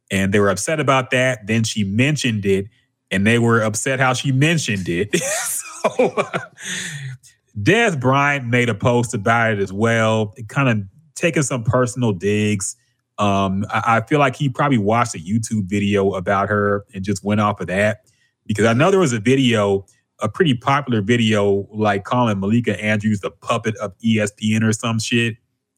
And 0.10 0.34
they 0.34 0.39
were 0.39 0.49
upset 0.49 0.80
about 0.80 1.12
that. 1.12 1.45
Then 1.45 1.64
she 1.66 1.84
mentioned 1.84 2.47
it 2.47 2.66
and 3.12 3.28
they 3.28 3.38
were 3.38 3.62
upset 3.62 3.99
how 3.99 4.14
she 4.14 4.32
mentioned 4.32 4.89
it. 4.89 5.16
so 5.22 5.89
Dez 7.62 7.99
Bryant 7.99 8.47
made 8.47 8.70
a 8.70 8.76
post 8.76 9.14
about 9.14 9.54
it 9.54 9.60
as 9.60 9.72
well, 9.72 10.34
kind 10.47 10.68
of 10.68 10.80
taking 11.14 11.43
some 11.43 11.64
personal 11.64 12.12
digs. 12.12 12.76
Um, 13.20 13.68
I, 13.70 13.97
I 13.97 14.01
feel 14.01 14.18
like 14.18 14.36
he 14.36 14.49
probably 14.49 14.80
watched 14.80 15.14
a 15.14 15.20
YouTube 15.20 15.66
video 15.66 16.16
about 16.16 16.49
her 16.49 16.86
and 16.95 17.06
just 17.06 17.24
went 17.24 17.39
off 17.39 17.62
of 17.62 17.68
that 17.68 17.99
because 18.46 18.66
I 18.66 18.74
know 18.74 18.91
there 18.91 19.00
was 19.00 19.14
a 19.14 19.20
video, 19.20 19.86
a 20.20 20.30
pretty 20.30 20.54
popular 20.54 21.02
video, 21.02 21.68
like 21.72 22.04
calling 22.04 22.39
Malika 22.39 22.80
Andrews 22.82 23.20
the 23.22 23.32
puppet 23.32 23.76
of 23.78 23.98
ESPN 24.00 24.64
or 24.64 24.74
some 24.74 25.00
shit. 25.00 25.38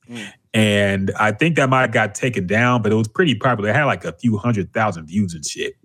Mm. 0.10 0.32
And 0.54 1.12
I 1.20 1.32
think 1.32 1.58
that 1.58 1.70
might 1.70 1.82
have 1.82 1.92
got 1.92 2.16
taken 2.16 2.48
down, 2.48 2.82
but 2.82 2.92
it 2.92 2.96
was 2.96 3.08
pretty 3.08 3.36
popular. 3.36 3.70
It 3.70 3.76
had 3.76 3.86
like 3.86 4.06
a 4.06 4.14
few 4.14 4.38
hundred 4.38 4.74
thousand 4.74 5.08
views 5.08 5.34
and 5.34 5.46
shit. 5.46 5.76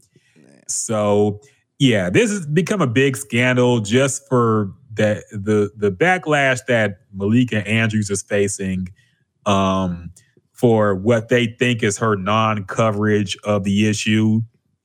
So 0.69 1.41
yeah, 1.79 2.11
this 2.11 2.31
has 2.31 2.47
become 2.47 2.81
a 2.81 2.87
big 2.87 3.17
scandal 3.17 3.81
just 3.81 4.29
for 4.29 4.73
that 4.95 5.25
the 5.33 5.71
the 5.77 5.91
backlash 5.91 6.61
that 6.69 7.01
Malika 7.13 7.67
Andrews 7.67 8.11
is 8.11 8.23
facing 8.23 8.89
um, 9.47 10.13
for 10.53 10.95
what 10.95 11.29
they 11.29 11.47
think 11.47 11.83
is 11.83 11.97
her 11.99 12.17
non-coverage 12.17 13.37
of 13.45 13.65
the 13.65 13.89
issue, 13.89 14.43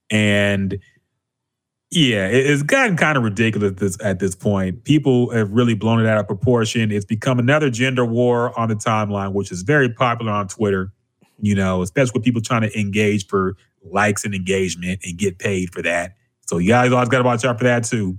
and 0.09 0.79
yeah, 1.91 2.27
it's 2.27 2.63
gotten 2.63 2.97
kind 2.97 3.17
of 3.17 3.23
ridiculous 3.23 3.71
at 3.71 3.77
this, 3.77 3.97
at 4.03 4.19
this 4.19 4.35
point. 4.35 4.83
People 4.83 5.29
have 5.29 5.51
really 5.51 5.75
blown 5.75 5.99
it 5.99 6.07
out 6.07 6.17
of 6.17 6.27
proportion. 6.27 6.91
It's 6.91 7.05
become 7.05 7.39
another 7.39 7.69
gender 7.69 8.05
war 8.05 8.57
on 8.59 8.69
the 8.69 8.75
timeline, 8.75 9.33
which 9.33 9.51
is 9.51 9.61
very 9.61 9.89
popular 9.89 10.31
on 10.31 10.47
Twitter. 10.47 10.91
You 11.39 11.53
know, 11.53 11.81
especially 11.81 12.13
with 12.15 12.23
people 12.23 12.41
trying 12.41 12.61
to 12.61 12.79
engage 12.79 13.27
for 13.27 13.55
likes 13.83 14.25
and 14.25 14.33
engagement 14.33 15.01
and 15.03 15.17
get 15.17 15.37
paid 15.37 15.73
for 15.73 15.81
that. 15.81 16.15
So 16.41 16.57
you 16.57 16.69
guys 16.69 16.91
always 16.91 17.09
got 17.09 17.19
to 17.19 17.23
watch 17.23 17.43
out 17.45 17.57
for 17.57 17.65
that 17.65 17.83
too. 17.83 18.17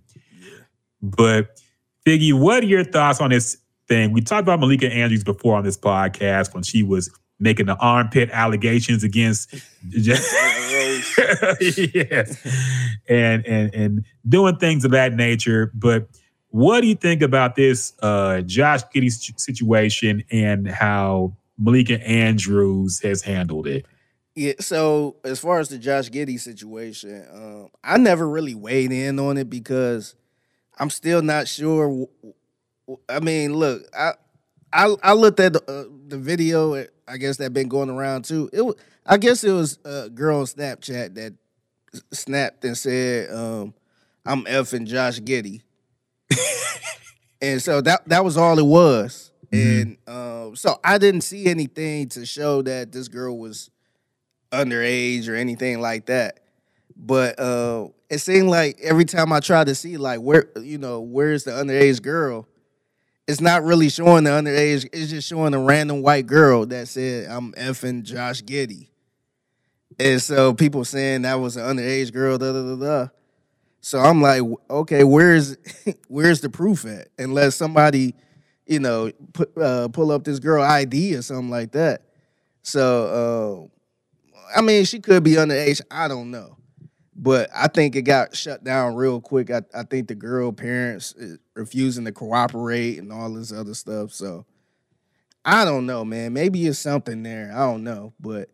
But 1.02 1.60
Figgy, 2.04 2.32
what 2.32 2.62
are 2.62 2.66
your 2.66 2.84
thoughts 2.84 3.20
on 3.20 3.30
this 3.30 3.56
thing? 3.88 4.12
We 4.12 4.20
talked 4.20 4.42
about 4.42 4.60
Malika 4.60 4.92
Andrews 4.92 5.24
before 5.24 5.56
on 5.56 5.64
this 5.64 5.76
podcast 5.76 6.54
when 6.54 6.62
she 6.62 6.82
was 6.82 7.10
making 7.38 7.66
the 7.66 7.76
armpit 7.76 8.30
allegations 8.30 9.04
against 9.04 9.52
yes. 11.60 12.38
And 13.08 13.46
and 13.46 13.74
and 13.74 14.04
doing 14.28 14.56
things 14.56 14.84
of 14.84 14.90
that 14.92 15.14
nature. 15.14 15.70
But 15.74 16.08
what 16.48 16.80
do 16.80 16.86
you 16.86 16.94
think 16.94 17.22
about 17.22 17.56
this 17.56 17.92
uh 18.00 18.40
Josh 18.42 18.82
situ- 18.92 19.34
situation 19.36 20.24
and 20.30 20.68
how 20.68 21.36
Malika 21.58 22.00
Andrews 22.06 23.00
has 23.00 23.22
handled 23.22 23.66
it? 23.66 23.86
Yeah, 24.34 24.52
so 24.60 25.16
as 25.24 25.40
far 25.40 25.60
as 25.60 25.70
the 25.70 25.78
Josh 25.78 26.10
Giddey 26.10 26.38
situation, 26.38 27.26
um, 27.32 27.68
I 27.82 27.96
never 27.96 28.28
really 28.28 28.54
weighed 28.54 28.92
in 28.92 29.18
on 29.18 29.38
it 29.38 29.48
because 29.48 30.14
I'm 30.78 30.90
still 30.90 31.22
not 31.22 31.48
sure. 31.48 32.06
I 33.08 33.20
mean, 33.20 33.54
look, 33.54 33.82
I 33.98 34.12
I, 34.72 34.94
I 35.02 35.12
looked 35.14 35.40
at 35.40 35.54
the, 35.54 35.62
uh, 35.70 35.84
the 36.08 36.18
video. 36.18 36.86
I 37.08 37.16
guess 37.18 37.36
that 37.38 37.52
been 37.52 37.68
going 37.68 37.90
around 37.90 38.24
too. 38.24 38.50
It 38.52 38.62
was, 38.62 38.76
I 39.04 39.16
guess 39.16 39.44
it 39.44 39.52
was 39.52 39.78
a 39.84 40.08
girl 40.08 40.40
on 40.40 40.46
Snapchat 40.46 41.14
that 41.14 41.34
snapped 42.12 42.64
and 42.64 42.76
said, 42.76 43.32
um, 43.32 43.74
"I'm 44.24 44.44
effing 44.44 44.86
Josh 44.86 45.20
Giddey," 45.20 45.62
and 47.40 47.62
so 47.62 47.80
that 47.82 48.08
that 48.08 48.24
was 48.24 48.36
all 48.36 48.58
it 48.58 48.66
was. 48.66 49.30
And 49.52 49.96
um, 50.06 50.56
so 50.56 50.78
I 50.82 50.98
didn't 50.98 51.20
see 51.22 51.46
anything 51.46 52.08
to 52.10 52.26
show 52.26 52.62
that 52.62 52.92
this 52.92 53.08
girl 53.08 53.38
was 53.38 53.70
underage 54.52 55.28
or 55.28 55.34
anything 55.34 55.80
like 55.80 56.06
that. 56.06 56.40
But 56.96 57.38
uh, 57.38 57.88
it 58.10 58.18
seemed 58.18 58.48
like 58.48 58.78
every 58.82 59.04
time 59.04 59.32
I 59.32 59.40
tried 59.40 59.66
to 59.68 59.74
see 59.74 59.96
like 59.96 60.20
where 60.20 60.50
you 60.60 60.78
know 60.78 61.00
where's 61.00 61.44
the 61.44 61.52
underage 61.52 62.02
girl, 62.02 62.46
it's 63.26 63.40
not 63.40 63.64
really 63.64 63.88
showing 63.88 64.24
the 64.24 64.30
underage. 64.30 64.88
It's 64.92 65.10
just 65.10 65.28
showing 65.28 65.54
a 65.54 65.58
random 65.58 66.02
white 66.02 66.26
girl 66.26 66.66
that 66.66 66.88
said 66.88 67.28
I'm 67.30 67.52
effing 67.52 68.02
Josh 68.02 68.42
Giddey, 68.42 68.88
and 69.98 70.20
so 70.22 70.54
people 70.54 70.84
saying 70.84 71.22
that 71.22 71.34
was 71.34 71.56
an 71.56 71.76
underage 71.76 72.12
girl. 72.12 72.38
Da 72.38 72.52
da 72.52 72.62
da 72.62 72.76
da. 72.76 73.08
So 73.80 73.98
I'm 73.98 74.20
like, 74.20 74.42
okay, 74.70 75.04
where's 75.04 75.56
where's 76.08 76.40
the 76.40 76.50
proof 76.50 76.84
at? 76.86 77.08
Unless 77.18 77.56
somebody, 77.56 78.14
you 78.66 78.80
know, 78.80 79.10
put 79.32 79.56
uh, 79.58 79.88
pull 79.88 80.10
up 80.10 80.24
this 80.24 80.38
girl 80.38 80.62
ID 80.62 81.16
or 81.16 81.22
something 81.22 81.50
like 81.50 81.72
that. 81.72 82.02
So. 82.62 83.68
Uh, 83.68 83.72
I 84.54 84.60
mean, 84.60 84.84
she 84.84 85.00
could 85.00 85.24
be 85.24 85.32
underage. 85.32 85.80
I 85.90 86.06
don't 86.06 86.30
know. 86.30 86.55
But 87.18 87.48
I 87.54 87.68
think 87.68 87.96
it 87.96 88.02
got 88.02 88.36
shut 88.36 88.62
down 88.62 88.94
real 88.94 89.20
quick. 89.20 89.50
I, 89.50 89.62
I 89.74 89.84
think 89.84 90.08
the 90.08 90.14
girl 90.14 90.52
parents 90.52 91.14
is 91.14 91.38
refusing 91.54 92.04
to 92.04 92.12
cooperate 92.12 92.98
and 92.98 93.10
all 93.10 93.32
this 93.32 93.52
other 93.52 93.74
stuff. 93.74 94.12
So 94.12 94.44
I 95.44 95.64
don't 95.64 95.86
know, 95.86 96.04
man. 96.04 96.34
Maybe 96.34 96.66
it's 96.66 96.78
something 96.78 97.22
there. 97.22 97.50
I 97.54 97.60
don't 97.60 97.84
know. 97.84 98.12
But 98.20 98.50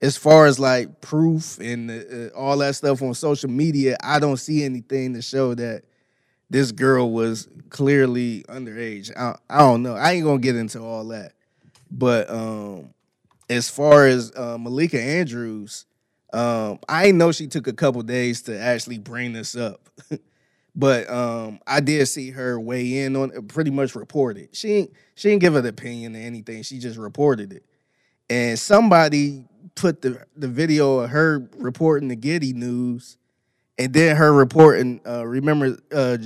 as 0.00 0.16
far 0.16 0.46
as 0.46 0.60
like 0.60 1.00
proof 1.00 1.58
and 1.58 1.90
uh, 1.90 2.36
all 2.36 2.58
that 2.58 2.76
stuff 2.76 3.02
on 3.02 3.14
social 3.14 3.50
media, 3.50 3.96
I 4.02 4.20
don't 4.20 4.36
see 4.36 4.62
anything 4.62 5.14
to 5.14 5.22
show 5.22 5.54
that 5.54 5.82
this 6.48 6.70
girl 6.70 7.10
was 7.10 7.48
clearly 7.70 8.44
underage. 8.48 9.10
I, 9.16 9.36
I 9.50 9.58
don't 9.58 9.82
know. 9.82 9.96
I 9.96 10.12
ain't 10.12 10.24
gonna 10.24 10.38
get 10.38 10.54
into 10.54 10.80
all 10.80 11.06
that. 11.08 11.32
But 11.90 12.30
um 12.30 12.94
as 13.48 13.70
far 13.70 14.06
as 14.06 14.32
uh, 14.36 14.58
Malika 14.58 15.00
Andrews, 15.00 15.86
um, 16.36 16.78
I 16.88 17.12
know 17.12 17.32
she 17.32 17.46
took 17.48 17.66
a 17.66 17.72
couple 17.72 18.02
days 18.02 18.42
to 18.42 18.58
actually 18.60 18.98
bring 18.98 19.32
this 19.32 19.56
up, 19.56 19.88
but 20.76 21.08
um, 21.10 21.60
I 21.66 21.80
did 21.80 22.06
see 22.06 22.30
her 22.30 22.60
weigh 22.60 22.98
in 23.00 23.16
on 23.16 23.32
it, 23.34 23.48
pretty 23.48 23.70
much 23.70 23.94
report 23.94 24.38
it. 24.38 24.54
She 24.54 24.72
ain't, 24.72 24.92
she 25.14 25.30
didn't 25.30 25.40
give 25.42 25.56
an 25.56 25.66
opinion 25.66 26.16
or 26.16 26.20
anything. 26.20 26.62
She 26.62 26.78
just 26.78 26.98
reported 26.98 27.52
it, 27.52 27.64
and 28.30 28.58
somebody 28.58 29.44
put 29.74 30.02
the 30.02 30.24
the 30.36 30.48
video 30.48 31.00
of 31.00 31.10
her 31.10 31.48
reporting 31.56 32.08
the 32.08 32.16
Giddey 32.16 32.54
News, 32.54 33.16
and 33.78 33.92
then 33.92 34.16
her 34.16 34.32
reporting. 34.32 35.00
Uh, 35.06 35.26
remember 35.26 35.78
uh, 35.92 36.18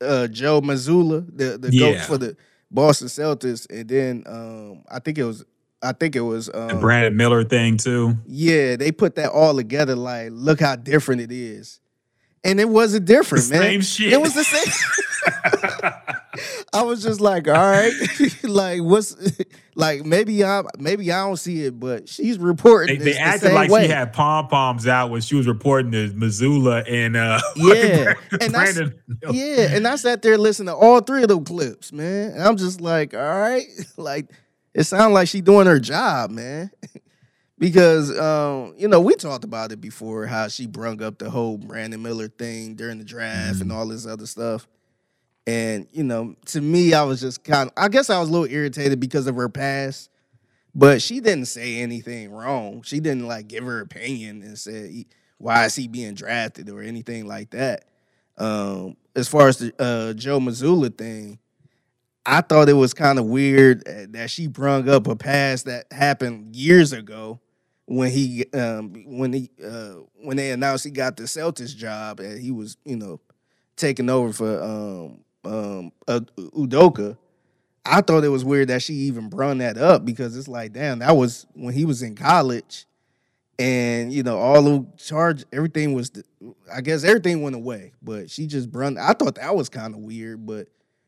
uh, 0.00 0.26
Joe 0.28 0.60
Mazzulla, 0.60 1.26
the 1.36 1.58
the 1.58 1.72
Yeah. 1.72 1.92
coach 1.96 2.04
for 2.04 2.18
the 2.18 2.36
Boston 2.70 3.08
Celtics, 3.08 3.66
and 3.70 3.88
then 3.88 4.24
um, 4.26 4.84
I 4.90 4.98
think 5.00 5.18
it 5.18 5.24
was 5.24 5.44
I 5.82 5.92
think 5.92 6.16
it 6.16 6.20
was 6.22 6.46
The 6.46 6.74
um, 6.74 6.80
Brandon 6.80 7.16
Miller 7.16 7.44
thing 7.44 7.76
too. 7.76 8.16
yeah, 8.26 8.76
they 8.76 8.92
put 8.92 9.14
that 9.16 9.30
all 9.30 9.54
together. 9.54 9.94
Like, 9.94 10.30
look 10.32 10.60
how 10.60 10.76
different 10.76 11.20
it 11.20 11.30
is. 11.32 11.80
and 12.44 12.58
it 12.60 12.68
wasn't 12.68 13.04
different, 13.06 13.44
The 13.44 13.54
man. 13.54 13.62
same 13.62 13.80
shit. 13.82 14.12
It 14.12 14.20
was 14.20 14.34
the 14.34 14.44
same. 14.44 14.72
I 16.72 16.82
was 16.82 17.02
just 17.02 17.20
like, 17.20 17.48
all 17.48 17.54
right, 17.54 17.92
like 18.42 18.82
what's 18.82 19.16
like 19.74 20.04
maybe 20.04 20.44
I 20.44 20.62
maybe 20.78 21.10
I 21.10 21.24
don't 21.26 21.36
see 21.38 21.64
it, 21.64 21.78
but 21.80 22.08
she's 22.08 22.38
reporting. 22.38 22.98
They, 22.98 23.04
they 23.06 23.12
the 23.12 23.18
acted 23.20 23.42
same 23.48 23.54
like 23.54 23.70
way. 23.70 23.84
she 23.84 23.88
had 23.92 24.12
pom 24.12 24.48
poms 24.48 24.86
out 24.86 25.10
when 25.10 25.22
she 25.22 25.34
was 25.36 25.46
reporting 25.46 25.92
to 25.92 26.10
Mazzulla 26.10 26.84
and 26.90 27.16
uh, 27.16 27.40
Yeah, 27.56 28.14
and 28.40 28.52
Brandon. 28.52 28.94
Yeah, 29.30 29.74
and 29.74 29.86
I 29.88 29.96
sat 29.96 30.20
there 30.22 30.36
listening 30.36 30.66
to 30.66 30.74
all 30.74 31.00
three 31.00 31.22
of 31.22 31.28
them 31.28 31.44
clips, 31.44 31.92
man. 31.92 32.32
And 32.32 32.42
I'm 32.42 32.56
just 32.58 32.80
like, 32.82 33.14
all 33.14 33.20
right, 33.20 33.64
like 33.96 34.28
it 34.76 34.84
sounds 34.84 35.14
like 35.14 35.26
she 35.26 35.40
doing 35.40 35.66
her 35.66 35.80
job, 35.80 36.30
man. 36.30 36.70
because 37.58 38.16
um, 38.18 38.74
you 38.76 38.88
know, 38.88 39.00
we 39.00 39.14
talked 39.14 39.42
about 39.42 39.72
it 39.72 39.80
before 39.80 40.26
how 40.26 40.48
she 40.48 40.66
brung 40.66 41.02
up 41.02 41.18
the 41.18 41.30
whole 41.30 41.56
Brandon 41.56 42.02
Miller 42.02 42.28
thing 42.28 42.74
during 42.74 42.98
the 42.98 43.04
draft 43.04 43.62
and 43.62 43.72
all 43.72 43.88
this 43.88 44.06
other 44.06 44.26
stuff. 44.26 44.68
And 45.46 45.86
you 45.92 46.04
know, 46.04 46.36
to 46.46 46.60
me, 46.60 46.92
I 46.92 47.04
was 47.04 47.22
just 47.22 47.42
kind 47.42 47.70
of 47.70 47.72
I 47.74 47.88
guess 47.88 48.10
I 48.10 48.20
was 48.20 48.28
a 48.28 48.32
little 48.32 48.54
irritated 48.54 49.00
because 49.00 49.26
of 49.26 49.36
her 49.36 49.48
past. 49.48 50.10
But 50.74 51.00
she 51.00 51.20
didn't 51.20 51.46
say 51.46 51.78
anything 51.78 52.30
wrong. 52.30 52.82
She 52.82 53.00
didn't 53.00 53.26
like 53.26 53.48
give 53.48 53.64
her 53.64 53.80
opinion 53.80 54.42
and 54.42 54.58
say 54.58 55.06
why 55.38 55.64
is 55.64 55.74
he 55.74 55.88
being 55.88 56.12
drafted 56.12 56.68
or 56.68 56.82
anything 56.82 57.26
like 57.26 57.48
that. 57.50 57.86
Um, 58.36 58.98
as 59.14 59.26
far 59.26 59.48
as 59.48 59.56
the 59.56 59.72
uh, 59.78 60.12
Joe 60.12 60.38
Mazzulla 60.38 60.94
thing, 60.96 61.38
I 62.26 62.40
thought 62.40 62.68
it 62.68 62.74
was 62.74 62.92
kind 62.92 63.18
of 63.18 63.26
weird 63.26 63.86
uh, 63.86 64.06
that 64.10 64.30
she 64.30 64.48
brung 64.48 64.88
up 64.88 65.06
a 65.06 65.14
past 65.14 65.66
that 65.66 65.86
happened 65.92 66.56
years 66.56 66.92
ago 66.92 67.40
when 67.86 68.10
he 68.10 68.46
um, 68.52 69.04
when 69.06 69.32
he 69.32 69.50
uh, 69.64 69.94
when 70.22 70.36
they 70.36 70.50
announced 70.50 70.84
he 70.84 70.90
got 70.90 71.16
the 71.16 71.22
Celtics 71.22 71.74
job 71.74 72.18
and 72.18 72.40
he 72.40 72.50
was 72.50 72.76
you 72.84 72.96
know 72.96 73.20
taking 73.76 74.10
over 74.10 74.32
for 74.32 74.62
um, 74.62 75.20
um, 75.44 75.92
uh, 76.08 76.20
Udoka. 76.36 77.16
I 77.84 78.00
thought 78.00 78.24
it 78.24 78.28
was 78.28 78.44
weird 78.44 78.68
that 78.68 78.82
she 78.82 78.94
even 78.94 79.28
brung 79.28 79.58
that 79.58 79.78
up 79.78 80.04
because 80.04 80.36
it's 80.36 80.48
like, 80.48 80.72
damn, 80.72 80.98
that 80.98 81.16
was 81.16 81.46
when 81.54 81.72
he 81.72 81.84
was 81.84 82.02
in 82.02 82.16
college, 82.16 82.86
and 83.60 84.12
you 84.12 84.24
know 84.24 84.38
all 84.38 84.62
the 84.62 84.84
charge, 84.96 85.44
everything 85.52 85.92
was, 85.92 86.10
I 86.74 86.80
guess 86.80 87.04
everything 87.04 87.42
went 87.42 87.54
away, 87.54 87.92
but 88.02 88.28
she 88.28 88.48
just 88.48 88.72
brung. 88.72 88.98
I 88.98 89.12
thought 89.12 89.36
that 89.36 89.54
was 89.54 89.68
kind 89.68 89.94
of 89.94 90.00
weird, 90.00 90.44
but 90.44 90.66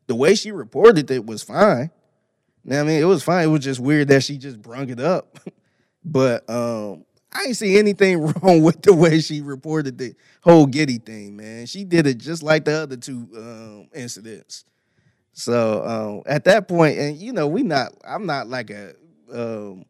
the 0.09 0.15
way 0.17 0.35
she 0.35 0.51
reported 0.51 1.11
it 1.11 1.25
was 1.25 1.43
fine. 1.45 1.91
You 2.65 2.73
know 2.73 2.81
I 2.81 2.85
mean, 2.85 3.01
it 3.01 3.05
was 3.05 3.23
fine. 3.23 3.45
It 3.45 3.51
was 3.53 3.63
just 3.63 3.79
weird 3.79 4.09
that 4.09 4.25
she 4.25 4.37
just 4.37 4.61
brung 4.61 4.91
it 4.91 4.99
up, 4.99 5.39
but 6.05 6.49
um, 6.51 7.05
I 7.33 7.45
ain't 7.45 7.57
see 7.57 7.79
anything 7.79 8.21
wrong 8.43 8.63
with 8.63 8.83
the 8.83 8.93
way 8.93 9.21
she 9.21 9.41
reported 9.41 9.99
the 9.99 10.15
whole 10.43 10.67
Giddey 10.67 11.05
thing, 11.05 11.37
man. 11.37 11.67
She 11.67 11.85
did 11.85 12.07
it 12.07 12.19
just 12.19 12.43
like 12.43 12.65
the 12.65 12.73
other 12.73 12.97
two 12.97 13.29
um, 13.37 13.89
incidents. 13.95 14.65
So 15.33 15.85
um, 15.87 16.23
at 16.27 16.45
that 16.45 16.67
point, 16.67 16.99
and 16.99 17.17
you 17.17 17.33
know, 17.33 17.47
we 17.47 17.63
not. 17.63 17.93
I'm 18.05 18.27
not 18.27 18.49
like 18.49 18.71
a, 18.71 18.95
um, 19.33 19.85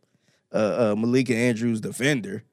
a, 0.52 0.60
a 0.60 0.96
Malika 0.96 1.34
Andrews 1.34 1.80
defender, 1.80 2.44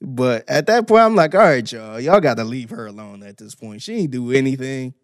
but 0.00 0.48
at 0.48 0.66
that 0.66 0.88
point, 0.88 1.02
I'm 1.02 1.14
like, 1.14 1.34
all 1.34 1.42
right, 1.42 1.70
y'all, 1.70 2.00
y'all 2.00 2.20
got 2.20 2.38
to 2.38 2.44
leave 2.44 2.70
her 2.70 2.86
alone 2.86 3.22
at 3.22 3.36
this 3.36 3.54
point. 3.54 3.82
She 3.82 3.94
ain't 3.94 4.10
do 4.10 4.32
anything. 4.32 4.94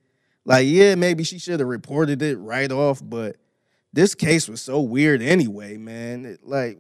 Like, 0.47 0.68
yeah, 0.68 0.94
maybe 0.94 1.24
she 1.24 1.40
should 1.40 1.59
have 1.59 1.68
reported 1.68 2.23
it 2.23 2.39
right 2.39 2.70
off, 2.70 3.02
but 3.05 3.36
this 3.93 4.14
case 4.14 4.48
was 4.48 4.62
so 4.62 4.81
weird 4.81 5.20
anyway, 5.20 5.77
man. 5.77 6.24
It, 6.24 6.47
like, 6.47 6.78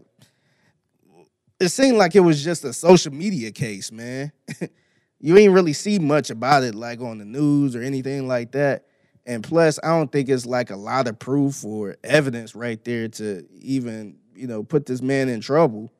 it 1.58 1.68
seemed 1.70 1.98
like 1.98 2.14
it 2.14 2.20
was 2.20 2.44
just 2.44 2.64
a 2.64 2.72
social 2.72 3.12
media 3.12 3.50
case, 3.50 3.90
man. 3.90 4.30
you 5.18 5.36
ain't 5.36 5.52
really 5.52 5.72
see 5.72 5.98
much 5.98 6.30
about 6.30 6.62
it, 6.62 6.76
like 6.76 7.00
on 7.00 7.18
the 7.18 7.24
news 7.24 7.74
or 7.74 7.82
anything 7.82 8.28
like 8.28 8.52
that. 8.52 8.86
And 9.26 9.42
plus, 9.42 9.80
I 9.82 9.88
don't 9.88 10.12
think 10.12 10.28
it's 10.28 10.46
like 10.46 10.70
a 10.70 10.76
lot 10.76 11.08
of 11.08 11.18
proof 11.18 11.64
or 11.64 11.96
evidence 12.04 12.54
right 12.54 12.82
there 12.84 13.08
to 13.08 13.44
even, 13.60 14.18
you 14.36 14.46
know, 14.46 14.62
put 14.62 14.86
this 14.86 15.02
man 15.02 15.28
in 15.28 15.40
trouble. 15.40 15.90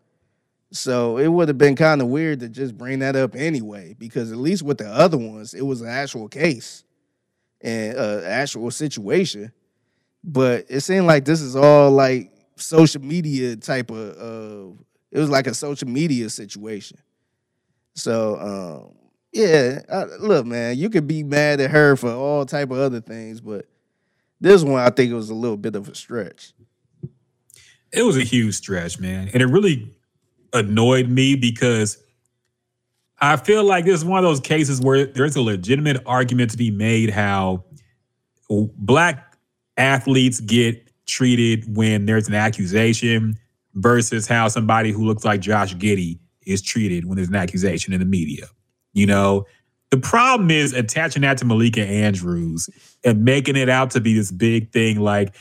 So 0.70 1.18
it 1.18 1.26
would 1.26 1.48
have 1.48 1.58
been 1.58 1.74
kind 1.74 2.00
of 2.00 2.06
weird 2.06 2.38
to 2.40 2.48
just 2.48 2.78
bring 2.78 3.00
that 3.00 3.16
up 3.16 3.34
anyway, 3.34 3.96
because 3.98 4.30
at 4.30 4.38
least 4.38 4.62
with 4.62 4.78
the 4.78 4.86
other 4.86 5.18
ones, 5.18 5.52
it 5.52 5.62
was 5.62 5.80
an 5.80 5.88
actual 5.88 6.28
case 6.28 6.84
and 7.60 7.96
uh, 7.96 8.22
actual 8.24 8.70
situation. 8.70 9.52
But 10.22 10.66
it 10.68 10.80
seemed 10.80 11.06
like 11.06 11.24
this 11.24 11.40
is 11.40 11.56
all 11.56 11.90
like 11.90 12.32
social 12.56 13.02
media 13.02 13.56
type 13.56 13.90
of. 13.90 14.16
Uh, 14.18 14.82
it 15.10 15.18
was 15.18 15.30
like 15.30 15.46
a 15.46 15.54
social 15.54 15.88
media 15.88 16.28
situation. 16.28 16.98
So 17.94 18.38
um, 18.38 18.94
yeah, 19.32 19.80
uh, 19.88 20.06
look, 20.20 20.46
man, 20.46 20.76
you 20.76 20.90
could 20.90 21.06
be 21.06 21.22
mad 21.22 21.60
at 21.60 21.70
her 21.70 21.96
for 21.96 22.10
all 22.10 22.44
type 22.44 22.70
of 22.70 22.78
other 22.78 23.00
things, 23.00 23.40
but 23.40 23.66
this 24.40 24.62
one 24.62 24.82
I 24.82 24.90
think 24.90 25.10
it 25.10 25.14
was 25.14 25.30
a 25.30 25.34
little 25.34 25.56
bit 25.56 25.76
of 25.76 25.88
a 25.88 25.94
stretch. 25.94 26.52
it 27.92 28.02
was 28.02 28.16
a 28.16 28.22
huge 28.22 28.54
stretch, 28.54 28.98
man. 28.98 29.30
And 29.32 29.42
it 29.42 29.46
really 29.46 29.94
annoyed 30.52 31.08
me 31.08 31.36
because 31.36 31.98
I 33.18 33.36
feel 33.36 33.64
like 33.64 33.84
this 33.84 33.94
is 33.94 34.04
one 34.04 34.18
of 34.18 34.24
those 34.24 34.40
cases 34.40 34.80
where 34.80 35.06
there's 35.06 35.36
a 35.36 35.42
legitimate 35.42 36.02
argument 36.04 36.50
to 36.50 36.56
be 36.56 36.70
made 36.70 37.10
how 37.10 37.64
black 38.50 39.36
athletes 39.76 40.40
get 40.40 40.90
treated 41.06 41.76
when 41.76 42.06
there's 42.06 42.28
an 42.28 42.34
accusation 42.34 43.38
versus 43.74 44.26
how 44.26 44.48
somebody 44.48 44.92
who 44.92 45.04
looks 45.04 45.24
like 45.24 45.40
Josh 45.40 45.74
Giddey 45.76 46.18
is 46.46 46.62
treated 46.62 47.06
when 47.06 47.16
there's 47.16 47.28
an 47.28 47.34
accusation 47.34 47.92
in 47.92 48.00
the 48.00 48.06
media. 48.06 48.46
You 48.92 49.06
know, 49.06 49.46
the 49.90 49.98
problem 49.98 50.50
is 50.50 50.72
attaching 50.72 51.22
that 51.22 51.38
to 51.38 51.44
Malika 51.44 51.82
Andrews 51.82 52.68
and 53.04 53.24
making 53.24 53.56
it 53.56 53.68
out 53.68 53.90
to 53.92 54.00
be 54.00 54.14
this 54.14 54.30
big 54.30 54.72
thing 54.72 55.00
like 55.00 55.34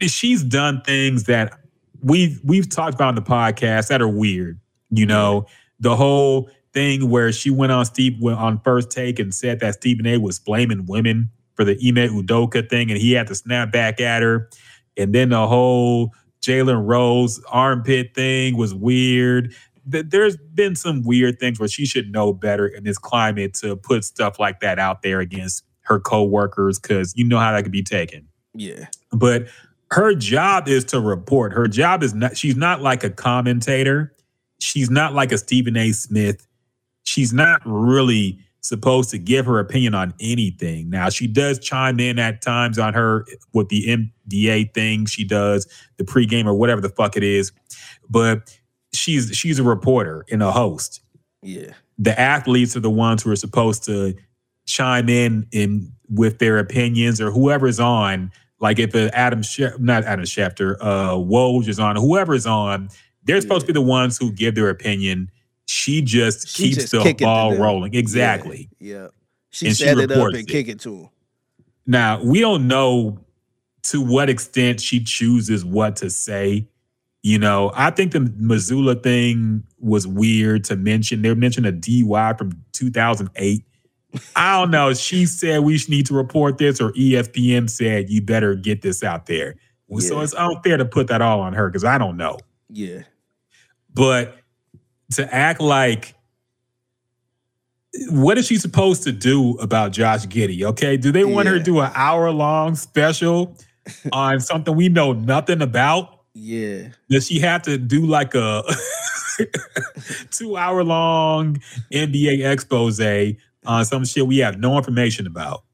she's 0.00 0.42
done 0.42 0.82
things 0.82 1.24
that 1.24 1.58
we've 2.02 2.40
we've 2.44 2.68
talked 2.68 2.94
about 2.94 3.10
in 3.10 3.14
the 3.14 3.22
podcast 3.22 3.88
that 3.88 4.02
are 4.02 4.08
weird. 4.08 4.58
You 4.90 5.06
know, 5.06 5.46
the 5.84 5.94
whole 5.96 6.50
thing 6.72 7.08
where 7.08 7.30
she 7.30 7.50
went 7.50 7.70
on 7.70 7.84
Steve 7.84 8.16
went 8.20 8.38
on 8.38 8.60
first 8.60 8.90
take 8.90 9.18
and 9.20 9.32
said 9.32 9.60
that 9.60 9.74
Stephen 9.74 10.06
A 10.06 10.18
was 10.18 10.40
blaming 10.40 10.86
women 10.86 11.30
for 11.54 11.64
the 11.64 11.72
Ime 11.74 12.10
Udoka 12.20 12.68
thing, 12.68 12.90
and 12.90 12.98
he 13.00 13.12
had 13.12 13.28
to 13.28 13.34
snap 13.36 13.70
back 13.70 14.00
at 14.00 14.22
her. 14.22 14.50
And 14.96 15.14
then 15.14 15.28
the 15.28 15.46
whole 15.46 16.12
Jalen 16.42 16.84
Rose 16.86 17.40
armpit 17.48 18.14
thing 18.14 18.56
was 18.56 18.74
weird. 18.74 19.54
There's 19.86 20.36
been 20.36 20.74
some 20.74 21.02
weird 21.02 21.38
things 21.38 21.60
where 21.60 21.68
she 21.68 21.86
should 21.86 22.10
know 22.10 22.32
better 22.32 22.66
in 22.66 22.84
this 22.84 22.98
climate 22.98 23.54
to 23.54 23.76
put 23.76 24.02
stuff 24.04 24.38
like 24.40 24.60
that 24.60 24.78
out 24.78 25.02
there 25.02 25.20
against 25.20 25.62
her 25.82 26.00
coworkers 26.00 26.78
because 26.78 27.12
you 27.16 27.24
know 27.24 27.38
how 27.38 27.52
that 27.52 27.62
could 27.62 27.72
be 27.72 27.82
taken 27.82 28.26
Yeah. 28.54 28.86
but 29.12 29.46
her 29.90 30.14
job 30.14 30.66
is 30.66 30.84
to 30.86 30.98
report. 31.00 31.52
Her 31.52 31.68
job 31.68 32.02
is 32.02 32.14
not, 32.14 32.36
she's 32.36 32.56
not 32.56 32.80
like 32.80 33.04
a 33.04 33.10
commentator. 33.10 34.13
She's 34.64 34.90
not 34.90 35.12
like 35.14 35.30
a 35.32 35.38
Stephen 35.38 35.76
A. 35.76 35.92
Smith. 35.92 36.46
She's 37.04 37.32
not 37.32 37.60
really 37.64 38.38
supposed 38.62 39.10
to 39.10 39.18
give 39.18 39.44
her 39.44 39.58
opinion 39.58 39.94
on 39.94 40.14
anything. 40.20 40.88
Now, 40.88 41.10
she 41.10 41.26
does 41.26 41.58
chime 41.58 42.00
in 42.00 42.18
at 42.18 42.40
times 42.40 42.78
on 42.78 42.94
her 42.94 43.26
with 43.52 43.68
the 43.68 43.86
MDA 44.30 44.72
thing 44.72 45.04
she 45.04 45.22
does, 45.24 45.66
the 45.98 46.04
pregame 46.04 46.46
or 46.46 46.54
whatever 46.54 46.80
the 46.80 46.88
fuck 46.88 47.14
it 47.16 47.22
is. 47.22 47.52
But 48.08 48.56
she's 48.94 49.30
she's 49.36 49.58
a 49.58 49.62
reporter 49.64 50.24
and 50.30 50.42
a 50.42 50.50
host 50.52 51.00
Yeah. 51.42 51.72
the 51.98 52.18
athletes 52.18 52.74
are 52.76 52.80
the 52.80 52.88
ones 52.90 53.22
who 53.22 53.30
are 53.32 53.36
supposed 53.36 53.84
to 53.84 54.14
chime 54.66 55.10
in 55.10 55.46
in 55.52 55.92
with 56.08 56.38
their 56.38 56.58
opinions 56.58 57.20
or 57.20 57.30
whoever's 57.30 57.78
on. 57.80 58.30
Like 58.60 58.78
if 58.78 58.94
a 58.94 59.14
Adam 59.14 59.42
Schef- 59.42 59.78
not 59.78 60.04
Adam 60.04 60.24
Schefter, 60.24 60.76
uh, 60.80 61.10
Woj 61.16 61.68
is 61.68 61.78
on, 61.78 61.96
whoever's 61.96 62.46
on, 62.46 62.88
they're 63.24 63.40
supposed 63.40 63.62
to 63.62 63.66
be 63.66 63.72
the 63.72 63.80
ones 63.86 64.18
who 64.18 64.32
give 64.32 64.54
their 64.54 64.68
opinion. 64.70 65.30
She 65.66 66.02
just 66.02 66.48
She 66.48 66.64
keeps 66.64 66.76
just 66.76 66.92
the 66.92 66.98
kick 67.02 67.16
it 67.16 67.18
to 67.18 67.24
ball 67.24 67.56
rolling. 67.56 67.94
Exactly. 67.94 68.68
Yeah. 68.78 69.08
She 69.50 69.68
And 69.68 69.76
she 69.76 69.84
it 69.84 70.10
up 70.10 70.26
and 70.28 70.36
it. 70.36 70.48
kick 70.48 70.68
it 70.68 70.80
to 70.80 70.94
him. 70.94 71.08
Now, 71.86 72.22
we 72.22 72.40
don't 72.40 72.66
know 72.68 73.18
to 73.84 74.00
what 74.02 74.28
extent 74.30 74.80
she 74.80 75.02
chooses 75.02 75.64
what 75.64 75.96
to 75.96 76.10
say. 76.10 76.66
You 77.22 77.38
know, 77.38 77.70
I 77.74 77.90
think 77.90 78.12
the 78.12 78.20
Mazzulla 78.20 79.02
thing 79.02 79.62
was 79.78 80.06
weird 80.06 80.64
to 80.64 80.76
mention. 80.76 81.22
They 81.22 81.34
mentioned 81.34 81.66
a 81.66 81.72
DUI 81.72 82.36
from 82.36 82.52
2008. 82.72 83.64
I 84.36 84.60
don't 84.60 84.70
know. 84.70 84.92
She 84.94 85.24
said 85.26 85.60
we 85.60 85.80
need 85.88 86.06
to 86.06 86.14
report 86.14 86.58
this, 86.58 86.80
or 86.80 86.92
ESPN 86.92 87.70
said 87.70 88.10
you 88.10 88.20
better 88.20 88.54
get 88.54 88.82
this 88.82 89.02
out 89.02 89.26
there. 89.26 89.56
So 89.98 90.16
Yeah. 90.18 90.24
it's 90.24 90.34
unfair 90.34 90.76
to 90.76 90.84
put 90.84 91.06
that 91.08 91.22
all 91.22 91.40
on 91.40 91.52
her 91.54 91.68
because 91.68 91.84
I 91.84 91.96
don't 91.98 92.16
know. 92.16 92.38
Yeah. 92.68 93.02
But 93.94 94.36
to 95.12 95.32
act 95.32 95.60
like 95.60 96.14
what 98.08 98.38
is 98.38 98.46
she 98.46 98.56
supposed 98.56 99.04
to 99.04 99.12
do 99.12 99.52
about 99.58 99.92
Josh 99.92 100.26
Giddey? 100.26 100.64
Okay. 100.64 100.96
Do 100.96 101.12
they 101.12 101.24
want 101.24 101.46
her 101.48 101.58
to 101.58 101.62
do 101.62 101.78
an 101.80 101.92
hour 101.94 102.30
long 102.30 102.74
special 102.74 103.56
on 104.12 104.40
something 104.40 104.74
we 104.74 104.88
know 104.88 105.12
nothing 105.12 105.62
about? 105.62 106.22
Yeah. 106.34 106.88
Does 107.08 107.28
she 107.28 107.38
have 107.40 107.62
to 107.62 107.78
do 107.78 108.04
like 108.06 108.34
a 108.34 108.64
two 110.30 110.56
hour 110.56 110.82
long 110.82 111.60
NBA 111.92 112.50
expose 112.50 113.00
on 113.66 113.84
some 113.84 114.04
shit 114.04 114.26
we 114.26 114.38
have 114.38 114.58
no 114.58 114.76
information 114.76 115.26
about. 115.26 115.64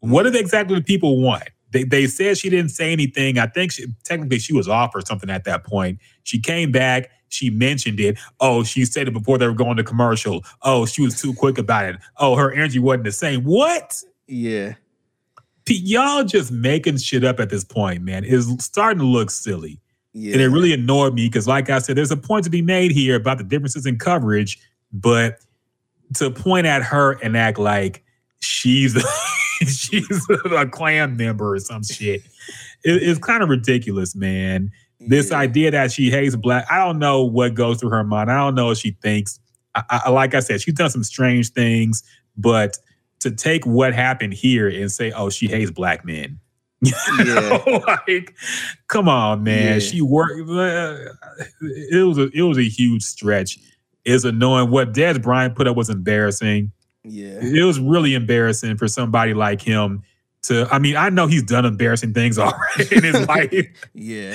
What 0.00 0.24
did 0.24 0.36
exactly 0.36 0.76
the 0.76 0.82
people 0.82 1.20
want? 1.20 1.48
They, 1.74 1.82
they 1.82 2.06
said 2.06 2.38
she 2.38 2.48
didn't 2.48 2.70
say 2.70 2.92
anything. 2.92 3.36
I 3.36 3.48
think 3.48 3.72
she, 3.72 3.86
technically 4.04 4.38
she 4.38 4.52
was 4.52 4.68
off 4.68 4.94
or 4.94 5.00
something 5.00 5.28
at 5.28 5.42
that 5.42 5.64
point. 5.64 5.98
She 6.22 6.38
came 6.38 6.70
back. 6.70 7.10
She 7.30 7.50
mentioned 7.50 7.98
it. 7.98 8.16
Oh, 8.38 8.62
she 8.62 8.84
said 8.84 9.08
it 9.08 9.10
before 9.10 9.38
they 9.38 9.48
were 9.48 9.54
going 9.54 9.76
to 9.76 9.82
commercial. 9.82 10.44
Oh, 10.62 10.86
she 10.86 11.02
was 11.02 11.20
too 11.20 11.34
quick 11.34 11.58
about 11.58 11.86
it. 11.86 11.96
Oh, 12.16 12.36
her 12.36 12.52
energy 12.52 12.78
wasn't 12.78 13.04
the 13.04 13.12
same. 13.12 13.42
What? 13.42 14.00
Yeah. 14.28 14.74
Y'all 15.66 16.22
just 16.22 16.52
making 16.52 16.98
shit 16.98 17.24
up 17.24 17.40
at 17.40 17.50
this 17.50 17.64
point, 17.64 18.02
man. 18.02 18.22
Is 18.22 18.54
starting 18.60 19.00
to 19.00 19.06
look 19.06 19.32
silly. 19.32 19.80
Yeah. 20.12 20.34
And 20.34 20.42
it 20.42 20.48
really 20.50 20.72
annoyed 20.72 21.14
me 21.14 21.26
because, 21.26 21.48
like 21.48 21.70
I 21.70 21.80
said, 21.80 21.96
there's 21.96 22.12
a 22.12 22.16
point 22.16 22.44
to 22.44 22.50
be 22.50 22.62
made 22.62 22.92
here 22.92 23.16
about 23.16 23.38
the 23.38 23.44
differences 23.44 23.84
in 23.84 23.98
coverage, 23.98 24.60
but 24.92 25.40
to 26.14 26.30
point 26.30 26.66
at 26.68 26.84
her 26.84 27.18
and 27.20 27.36
act 27.36 27.58
like 27.58 28.04
she's 28.38 28.94
she's 29.66 30.26
a 30.52 30.66
Klan 30.66 31.16
member 31.16 31.54
or 31.54 31.58
some 31.58 31.82
shit, 31.82 32.22
it- 32.84 33.02
it's 33.02 33.18
kind 33.18 33.42
of 33.42 33.48
ridiculous, 33.48 34.14
man. 34.14 34.70
This 35.00 35.30
Yeah. 35.30 35.38
idea 35.38 35.70
that 35.72 35.92
she 35.92 36.10
hates 36.10 36.36
black, 36.36 36.66
I 36.70 36.78
don't 36.78 36.98
know 36.98 37.24
what 37.24 37.54
goes 37.54 37.80
through 37.80 37.90
her 37.90 38.04
mind. 38.04 38.30
I 38.30 38.36
don't 38.36 38.54
know 38.54 38.66
what 38.66 38.78
she 38.78 38.92
thinks. 39.02 39.38
I, 39.74 40.02
I, 40.06 40.10
like 40.10 40.34
I 40.34 40.40
said, 40.40 40.60
she's 40.62 40.74
done 40.74 40.88
some 40.90 41.04
strange 41.04 41.50
things, 41.50 42.02
but 42.36 42.78
to 43.20 43.30
take 43.30 43.66
what 43.66 43.92
happened 43.94 44.32
here 44.34 44.68
and 44.68 44.90
say, 44.90 45.10
"Oh, 45.12 45.30
she 45.30 45.46
hates 45.48 45.70
black 45.70 46.04
men," 46.04 46.38
Yeah. 46.80 47.62
like, 47.86 48.34
come 48.88 49.08
on, 49.08 49.42
man. 49.42 49.74
Yeah. 49.74 49.78
She 49.80 50.00
worked. 50.00 50.48
uh, 50.48 50.96
it 51.60 52.06
was 52.06 52.18
a 52.18 52.28
it 52.34 52.42
was 52.42 52.58
a 52.58 52.68
huge 52.68 53.02
stretch. 53.02 53.58
It's 54.04 54.24
annoying. 54.24 54.70
What 54.70 54.92
Dez 54.92 55.20
Bryant 55.22 55.54
put 55.56 55.66
up 55.66 55.76
was 55.76 55.90
embarrassing. 55.90 56.70
Yeah. 57.04 57.38
It 57.42 57.64
was 57.64 57.78
really 57.78 58.14
embarrassing 58.14 58.76
for 58.76 58.88
somebody 58.88 59.34
like 59.34 59.60
him 59.60 60.02
to. 60.44 60.66
I 60.70 60.78
mean, 60.78 60.96
I 60.96 61.10
know 61.10 61.26
he's 61.26 61.42
done 61.42 61.64
embarrassing 61.64 62.14
things 62.14 62.38
already 62.38 62.96
in 62.96 63.04
his 63.04 63.26
life, 63.28 63.66
Yeah. 63.94 64.34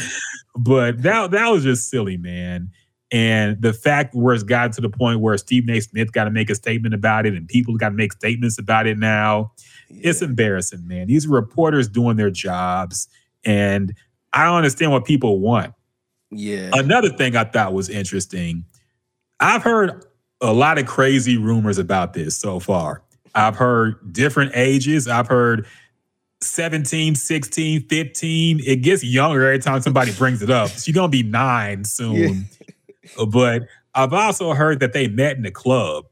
but 0.56 1.02
that 1.02 1.32
that 1.32 1.50
was 1.50 1.64
just 1.64 1.90
silly, 1.90 2.18
man. 2.18 2.72
And 3.12 3.60
the 3.60 3.74
fact 3.74 4.14
where 4.14 4.36
it's 4.36 4.44
gotten 4.44 4.72
to 4.74 4.82
the 4.82 4.90
point 4.90 5.20
where 5.20 5.36
Stephen 5.38 5.72
A. 5.72 5.80
Smith 5.80 6.12
got 6.12 6.26
to 6.26 6.30
make 6.30 6.52
a 6.52 6.56
statement 6.56 6.94
about 6.94 7.26
it, 7.26 7.34
and 7.34 7.48
people 7.48 7.76
got 7.76 7.90
to 7.90 7.96
make 7.96 8.14
statements 8.14 8.60
about 8.60 8.86
it 8.86 9.00
now. 9.00 9.52
It's 9.90 10.22
embarrassing, 10.22 10.88
man. 10.88 11.08
These 11.08 11.26
are 11.26 11.30
reporters 11.32 11.90
doing 11.90 12.18
their 12.18 12.30
jobs, 12.30 13.08
and 13.44 13.96
I 14.32 14.46
don't 14.46 14.58
understand 14.58 14.92
what 14.92 15.06
people 15.06 15.40
want. 15.40 15.74
Yeah. 16.30 16.70
Another 16.74 17.10
thing 17.10 17.36
I 17.36 17.46
thought 17.46 17.74
was 17.74 17.90
interesting. 17.90 18.66
I've 19.40 19.64
heard 19.64 20.06
a 20.42 20.54
lot 20.54 20.78
of 20.78 20.86
crazy 20.86 21.38
rumors 21.38 21.78
about 21.78 22.14
this 22.14 22.38
so 22.38 22.60
far. 22.60 23.02
I've 23.36 23.56
heard 23.56 24.14
different 24.14 24.52
ages. 24.56 25.08
I've 25.08 25.28
heard 25.28 25.66
17, 26.42 27.16
16, 27.16 27.82
15. 27.88 28.60
It 28.66 28.78
gets 28.78 29.04
younger 29.04 29.46
every 29.46 29.60
time 29.60 29.82
somebody 29.82 30.12
brings 30.14 30.42
it 30.42 30.50
up. 30.50 30.70
She's 30.70 30.96
going 30.96 31.12
to 31.12 31.18
be 31.18 31.24
nine 31.24 31.84
soon. 31.84 32.46
But 33.28 33.64
I've 33.94 34.14
also 34.14 34.54
heard 34.54 34.80
that 34.80 34.94
they 34.94 35.08
met 35.08 35.38
in 35.38 35.46
a 35.46 35.52
club, 35.52 36.06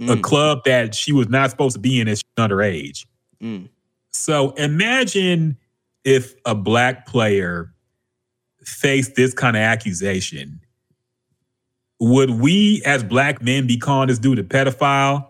a 0.00 0.04
Mm, 0.16 0.22
club 0.22 0.64
that 0.66 0.94
she 0.94 1.12
was 1.12 1.28
not 1.28 1.50
supposed 1.50 1.74
to 1.74 1.80
be 1.80 2.00
in 2.00 2.06
as 2.08 2.22
underage. 2.38 3.06
mm. 3.42 3.68
So 4.12 4.50
imagine 4.52 5.56
if 6.04 6.34
a 6.44 6.54
black 6.54 7.06
player 7.06 7.72
faced 8.62 9.14
this 9.14 9.32
kind 9.32 9.56
of 9.56 9.62
accusation. 9.62 10.60
Would 12.00 12.30
we 12.30 12.82
as 12.84 13.02
black 13.02 13.42
men 13.42 13.66
be 13.66 13.76
calling 13.78 14.08
this 14.08 14.18
dude 14.18 14.38
a 14.38 14.42
pedophile? 14.42 15.28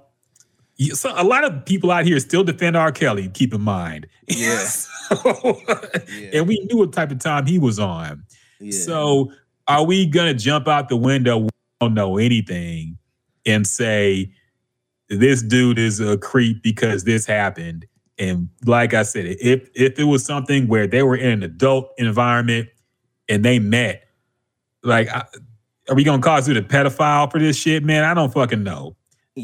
So 0.93 1.13
a 1.17 1.25
lot 1.25 1.45
of 1.45 1.65
people 1.65 1.91
out 1.91 2.05
here 2.05 2.19
still 2.21 2.45
defend 2.45 2.77
R. 2.77 2.93
Kelly, 2.93 3.29
keep 3.31 3.55
in 3.55 3.61
mind. 3.63 4.07
Yeah. 4.29 4.67
So- 5.09 5.61
Yeah. 5.69 6.31
And 6.35 6.49
we 6.49 6.59
knew 6.69 6.79
what 6.79 6.93
type 6.93 7.13
of 7.13 7.21
time 7.21 7.47
he 7.47 7.59
was 7.61 7.79
on. 7.79 8.25
Yeah. 8.59 8.73
So 8.81 9.33
are 9.69 9.85
we 9.85 10.05
gonna 10.07 10.35
jump 10.35 10.67
out 10.67 10.89
the 10.89 10.97
window? 10.97 11.39
We 11.39 11.49
don't 11.81 11.95
know 11.95 12.19
anything 12.19 12.99
and 13.47 13.65
say 13.67 14.33
this 15.09 15.43
dude 15.43 15.79
is 15.79 16.01
a 16.01 16.19
creep 16.19 16.61
because 16.65 17.05
this 17.05 17.25
happened. 17.25 17.87
And 18.19 18.49
like 18.65 18.95
I 18.95 19.05
said, 19.05 19.27
if 19.41 19.69
if 19.77 19.97
it 19.99 20.05
was 20.05 20.25
something 20.25 20.67
where 20.67 20.89
they 20.89 21.05
were 21.05 21.17
in 21.17 21.31
an 21.31 21.43
adult 21.45 21.93
environment 21.99 22.69
and 23.29 23.45
they 23.45 23.61
met, 23.61 24.09
like, 24.83 25.09
I, 25.09 25.25
are 25.89 25.95
we 25.95 26.05
gonna 26.05 26.23
call 26.23 26.41
dude 26.43 26.57
a 26.57 26.63
pedophile 26.63 27.31
for 27.31 27.39
this 27.39 27.57
shit, 27.57 27.85
man? 27.85 28.05
I 28.05 28.15
don't 28.15 28.33
fucking 28.33 28.63
know. 28.63 28.97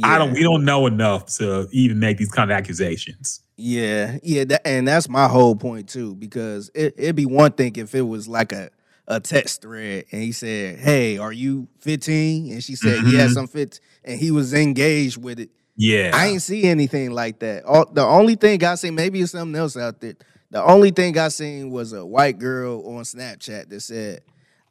I 0.03 0.19
don't. 0.19 0.33
We 0.33 0.43
don't 0.43 0.65
know 0.65 0.87
enough 0.87 1.27
to 1.37 1.69
even 1.71 1.99
make 1.99 2.17
these 2.17 2.31
kind 2.31 2.51
of 2.51 2.57
accusations. 2.57 3.43
Yeah, 3.57 4.19
yeah, 4.23 4.45
that, 4.45 4.67
and 4.67 4.89
that's 4.89 5.09
my 5.09 5.29
whole 5.29 5.55
point 5.55 5.89
too. 5.89 6.15
Because 6.15 6.71
it, 6.75 6.95
it'd 6.97 7.17
be 7.17 7.27
one 7.27 7.53
thing 7.53 7.77
if 7.77 7.95
it 7.95 8.03
was 8.03 8.27
like 8.27 8.53
a 8.53 8.71
a 9.07 9.21
text 9.21 9.63
thread, 9.63 10.05
and 10.11 10.23
he 10.23 10.33
said, 10.33 10.79
"Hey, 10.79 11.19
are 11.19 11.33
you 11.33 11.69
15?" 11.81 12.53
and 12.53 12.65
she 12.65 12.75
said, 12.75 13.01
"Yes, 13.07 13.31
mm-hmm. 13.31 13.41
I'm 13.41 13.47
15," 13.49 13.81
and 14.05 14.19
he 14.19 14.31
was 14.31 14.55
engaged 14.55 15.23
with 15.23 15.39
it. 15.39 15.51
Yeah, 15.77 16.13
I 16.15 16.29
ain't 16.29 16.43
see 16.43 16.65
anything 16.65 17.11
like 17.11 17.41
that. 17.41 17.65
All, 17.65 17.87
the 17.91 18.05
only 18.05 18.37
thing 18.37 18.65
I 18.65 18.77
seen, 18.77 18.95
maybe 18.95 19.21
it's 19.21 19.33
something 19.33 19.59
else 19.59 19.77
out 19.77 20.01
there. 20.01 20.15
The 20.51 20.63
only 20.63 20.91
thing 20.91 21.19
I 21.19 21.29
seen 21.29 21.71
was 21.71 21.93
a 21.93 22.05
white 22.05 22.39
girl 22.39 22.87
on 22.87 23.05
Snapchat 23.05 23.69
that 23.69 23.81
said, 23.81 24.23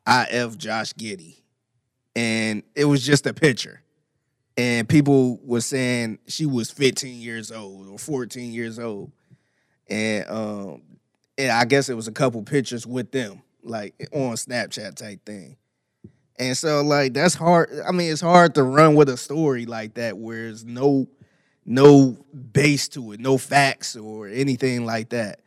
"I 0.06 0.26
f 0.30 0.58
Josh 0.58 0.94
Giddey," 0.94 1.41
and 2.16 2.64
it 2.76 2.86
was 2.86 3.06
just 3.06 3.26
a 3.28 3.34
picture. 3.34 3.82
And 4.58 4.88
people 4.88 5.40
were 5.44 5.62
saying 5.62 6.20
she 6.28 6.46
was 6.46 6.70
15 6.72 7.20
years 7.20 7.52
old 7.52 7.88
or 7.88 7.98
14 7.98 8.52
years 8.52 8.80
old, 8.80 9.12
and 9.90 10.30
um, 10.30 10.82
and 11.38 11.52
I 11.52 11.66
guess 11.66 11.90
it 11.90 11.96
was 11.96 12.08
a 12.08 12.12
couple 12.12 12.44
pictures 12.44 12.86
with 12.86 13.12
them, 13.12 13.42
like 13.64 13.96
on 14.14 14.34
Snapchat 14.34 14.96
type 14.96 15.26
thing. 15.26 15.58
And 16.38 16.58
so 16.58 16.82
like 16.82 17.14
that's 17.14 17.36
hard. 17.36 17.70
I 17.88 17.92
mean, 17.92 18.12
it's 18.12 18.22
hard 18.22 18.56
to 18.56 18.64
run 18.64 18.96
with 18.96 19.10
a 19.10 19.18
story 19.18 19.66
like 19.66 19.94
that 19.96 20.18
where 20.18 20.46
there's 20.46 20.66
no 20.66 21.08
no 21.66 22.18
base 22.52 22.88
to 22.90 23.12
it, 23.14 23.20
no 23.20 23.38
facts 23.38 23.96
or 23.96 24.28
anything 24.28 24.86
like 24.86 25.10
that. 25.10 25.42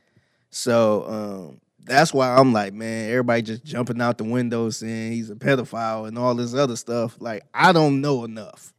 So 0.51 1.05
um 1.51 1.61
that's 1.85 2.15
why 2.15 2.35
I'm 2.35 2.53
like, 2.53 2.73
man, 2.73 3.11
everybody 3.11 3.43
just 3.43 3.65
jumping 3.65 4.01
out 4.01 4.19
the 4.19 4.25
window 4.25 4.71
saying 4.71 5.13
he's 5.13 5.31
a 5.31 5.35
pedophile 5.35 6.09
and 6.09 6.19
all 6.19 6.35
this 6.35 6.55
other 6.55 6.77
stuff. 6.77 7.17
Like, 7.21 7.45
I 7.53 7.73
don't 7.73 8.01
know 8.01 8.25
enough. 8.25 8.73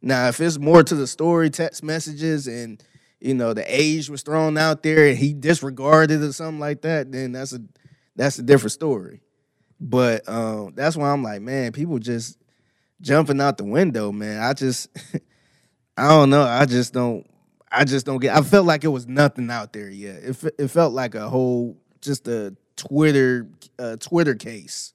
Now, 0.00 0.28
if 0.28 0.40
it's 0.40 0.58
more 0.58 0.82
to 0.82 0.94
the 0.94 1.06
story, 1.06 1.48
text 1.50 1.82
messages, 1.82 2.48
and 2.48 2.82
you 3.20 3.34
know 3.34 3.54
the 3.54 3.64
age 3.66 4.10
was 4.10 4.22
thrown 4.22 4.58
out 4.58 4.82
there 4.82 5.06
and 5.06 5.16
he 5.16 5.32
disregarded 5.32 6.22
or 6.22 6.32
something 6.32 6.58
like 6.58 6.82
that, 6.82 7.12
then 7.12 7.32
that's 7.32 7.52
a 7.52 7.60
that's 8.16 8.38
a 8.38 8.42
different 8.42 8.72
story. 8.72 9.20
But 9.78 10.28
um, 10.28 10.72
that's 10.74 10.96
why 10.96 11.10
I'm 11.10 11.22
like, 11.22 11.40
man, 11.40 11.72
people 11.72 11.98
just 11.98 12.38
jumping 13.00 13.40
out 13.40 13.58
the 13.58 13.64
window, 13.64 14.12
man. 14.12 14.40
I 14.42 14.52
just, 14.52 14.88
I 15.96 16.08
don't 16.08 16.30
know. 16.30 16.42
I 16.42 16.66
just 16.66 16.92
don't. 16.92 17.26
I 17.70 17.84
just 17.84 18.04
don't 18.04 18.18
get. 18.18 18.36
I 18.36 18.42
felt 18.42 18.66
like 18.66 18.84
it 18.84 18.88
was 18.88 19.06
nothing 19.06 19.50
out 19.50 19.72
there 19.72 19.88
yet. 19.88 20.22
It 20.22 20.54
it 20.58 20.68
felt 20.68 20.92
like 20.92 21.14
a 21.14 21.28
whole 21.28 21.76
just 22.02 22.28
a 22.28 22.54
Twitter 22.76 23.48
uh, 23.78 23.96
Twitter 23.96 24.34
case 24.34 24.92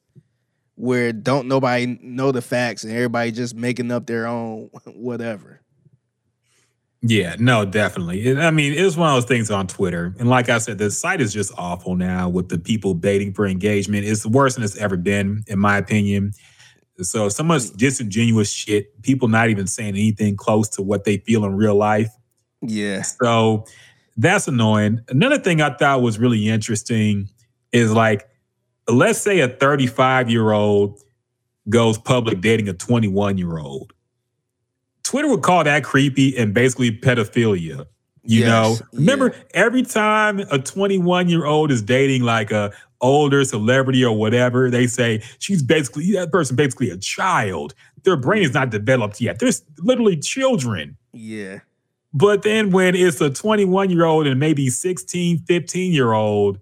where 0.75 1.11
don't 1.11 1.47
nobody 1.47 1.97
know 2.01 2.31
the 2.31 2.41
facts 2.41 2.83
and 2.83 2.93
everybody 2.93 3.31
just 3.31 3.55
making 3.55 3.91
up 3.91 4.05
their 4.05 4.27
own 4.27 4.69
whatever. 4.85 5.61
Yeah, 7.01 7.35
no, 7.39 7.63
definitely. 7.65 8.25
It- 8.25 8.37
I 8.39 8.51
mean, 8.51 8.73
it's 8.73 8.97
one 8.97 9.09
of 9.09 9.15
those 9.15 9.25
things 9.27 9.49
on 9.51 9.67
Twitter. 9.67 10.13
And 10.19 10.29
like 10.29 10.49
I 10.49 10.57
said, 10.57 10.77
the 10.77 10.89
site 10.91 11.21
is 11.21 11.31
just 11.31 11.51
awful 11.57 11.95
now 11.95 12.27
with 12.27 12.49
the 12.49 12.57
people 12.57 12.93
baiting 12.95 13.33
for 13.33 13.45
engagement. 13.47 14.05
It's 14.05 14.25
worse 14.25 14.55
than 14.55 14.63
it's 14.63 14.77
ever 14.77 14.97
been, 14.97 15.43
in 15.47 15.59
my 15.59 15.77
opinion. 15.77 16.33
So, 16.99 17.29
so 17.29 17.43
much 17.43 17.69
disingenuous 17.73 18.51
shit, 18.51 18.99
people 19.03 19.27
not 19.27 19.49
even 19.49 19.67
saying 19.67 19.89
anything 19.89 20.35
close 20.35 20.67
to 20.69 20.81
what 20.81 21.03
they 21.03 21.17
feel 21.17 21.45
in 21.45 21.55
real 21.55 21.75
life. 21.75 22.09
Yeah. 22.63 23.03
So 23.03 23.65
that's 24.17 24.47
annoying. 24.47 25.01
Another 25.09 25.37
thing 25.37 25.61
I 25.61 25.73
thought 25.75 26.01
was 26.01 26.19
really 26.19 26.47
interesting 26.47 27.29
is 27.71 27.91
like, 27.91 28.27
let's 28.89 29.19
say 29.19 29.39
a 29.39 29.47
35 29.47 30.29
year 30.29 30.51
old 30.51 31.01
goes 31.69 31.97
public 31.97 32.41
dating 32.41 32.69
a 32.69 32.73
21 32.73 33.37
year 33.37 33.57
old. 33.59 33.93
Twitter 35.03 35.29
would 35.29 35.43
call 35.43 35.63
that 35.63 35.83
creepy 35.83 36.37
and 36.37 36.53
basically 36.53 36.91
pedophilia. 36.91 37.85
You 38.23 38.41
Yes, 38.41 38.47
know, 38.47 38.85
remember 38.91 39.27
yeah. 39.33 39.43
every 39.53 39.83
time 39.83 40.39
a 40.51 40.59
21 40.59 41.29
year 41.29 41.45
old 41.45 41.71
is 41.71 41.81
dating 41.81 42.23
like 42.23 42.51
a 42.51 42.73
older 42.99 43.45
celebrity 43.45 44.03
or 44.03 44.17
whatever, 44.17 44.69
they 44.69 44.87
say 44.87 45.21
she's 45.39 45.63
basically 45.63 46.11
that 46.13 46.31
person 46.31 46.55
basically 46.57 46.89
a 46.89 46.97
child. 46.97 47.73
Their 48.03 48.17
brain 48.17 48.43
is 48.43 48.53
not 48.53 48.69
developed 48.69 49.21
yet. 49.21 49.39
They're 49.39 49.51
literally 49.79 50.17
children. 50.17 50.97
Yeah. 51.13 51.59
But 52.13 52.41
then 52.43 52.71
when 52.71 52.95
it's 52.95 53.19
a 53.21 53.29
21 53.29 53.89
year 53.89 54.05
old 54.05 54.27
and 54.27 54.39
maybe 54.39 54.69
16, 54.69 55.39
15 55.39 55.91
year 55.93 56.13
old, 56.13 56.59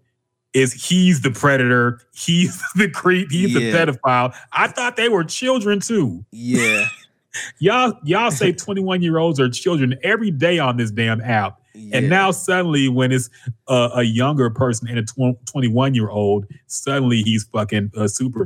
is 0.53 0.71
he's 0.71 1.21
the 1.21 1.31
predator, 1.31 1.99
he's 2.13 2.61
the 2.75 2.89
creep, 2.89 3.29
he's 3.31 3.53
Yeah. 3.53 3.71
the 3.85 3.91
pedophile. 3.93 4.33
I 4.53 4.67
thought 4.67 4.95
they 4.95 5.09
were 5.09 5.23
children 5.23 5.79
too. 5.81 6.25
Yeah. 6.31 6.87
y'all 7.59 7.93
y'all 8.03 8.31
say 8.31 8.51
21 8.53 9.01
year 9.01 9.17
olds 9.17 9.39
are 9.39 9.49
children 9.49 9.95
every 10.03 10.31
day 10.31 10.57
on 10.59 10.77
this 10.77 10.91
damn 10.91 11.19
app. 11.21 11.59
Yeah. 11.73 11.97
And 11.97 12.09
now 12.09 12.31
suddenly, 12.31 12.87
when 12.87 13.11
it's 13.11 13.29
a, 13.67 13.89
a 13.95 14.03
younger 14.03 14.49
person 14.49 14.87
and 14.87 14.97
a 14.97 15.03
21 15.45 15.93
year 15.93 16.09
old, 16.09 16.45
suddenly 16.67 17.21
he's 17.21 17.43
fucking 17.51 17.91
a 17.97 18.07
super 18.07 18.45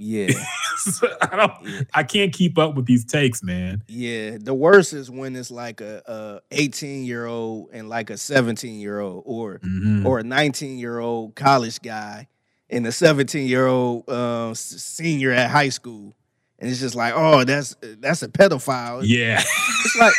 yeah, 0.00 0.28
I 1.22 1.36
don't, 1.36 1.86
I 1.94 2.02
can't 2.02 2.32
keep 2.32 2.58
up 2.58 2.74
with 2.74 2.86
these 2.86 3.04
takes, 3.04 3.42
man. 3.42 3.82
yeah. 3.86 4.38
The 4.40 4.54
worst 4.54 4.92
is 4.94 5.10
when 5.10 5.36
it's 5.36 5.50
like 5.50 5.80
a, 5.80 6.02
a 6.06 6.40
18 6.50 7.04
year 7.04 7.26
old 7.26 7.68
and 7.72 7.88
like 7.88 8.10
a 8.10 8.16
17 8.16 8.80
year 8.80 8.98
old, 9.00 9.22
or 9.26 9.58
Mhm. 9.60 10.04
or 10.06 10.18
a 10.20 10.22
19 10.24 10.78
year 10.78 10.98
old 10.98 11.34
college 11.34 11.80
guy 11.82 12.28
and 12.70 12.86
a 12.86 12.92
17 12.92 13.46
year 13.46 13.66
old 13.66 14.08
uh, 14.08 14.54
senior 14.54 15.32
at 15.32 15.50
high 15.50 15.68
school, 15.68 16.14
and 16.58 16.70
it's 16.70 16.80
just 16.80 16.94
like, 16.94 17.12
oh, 17.14 17.44
that's 17.44 17.76
that's 17.98 18.22
a 18.22 18.28
pedophile. 18.28 19.02
Yeah, 19.04 19.40
It's 19.40 19.96
like, 19.98 20.14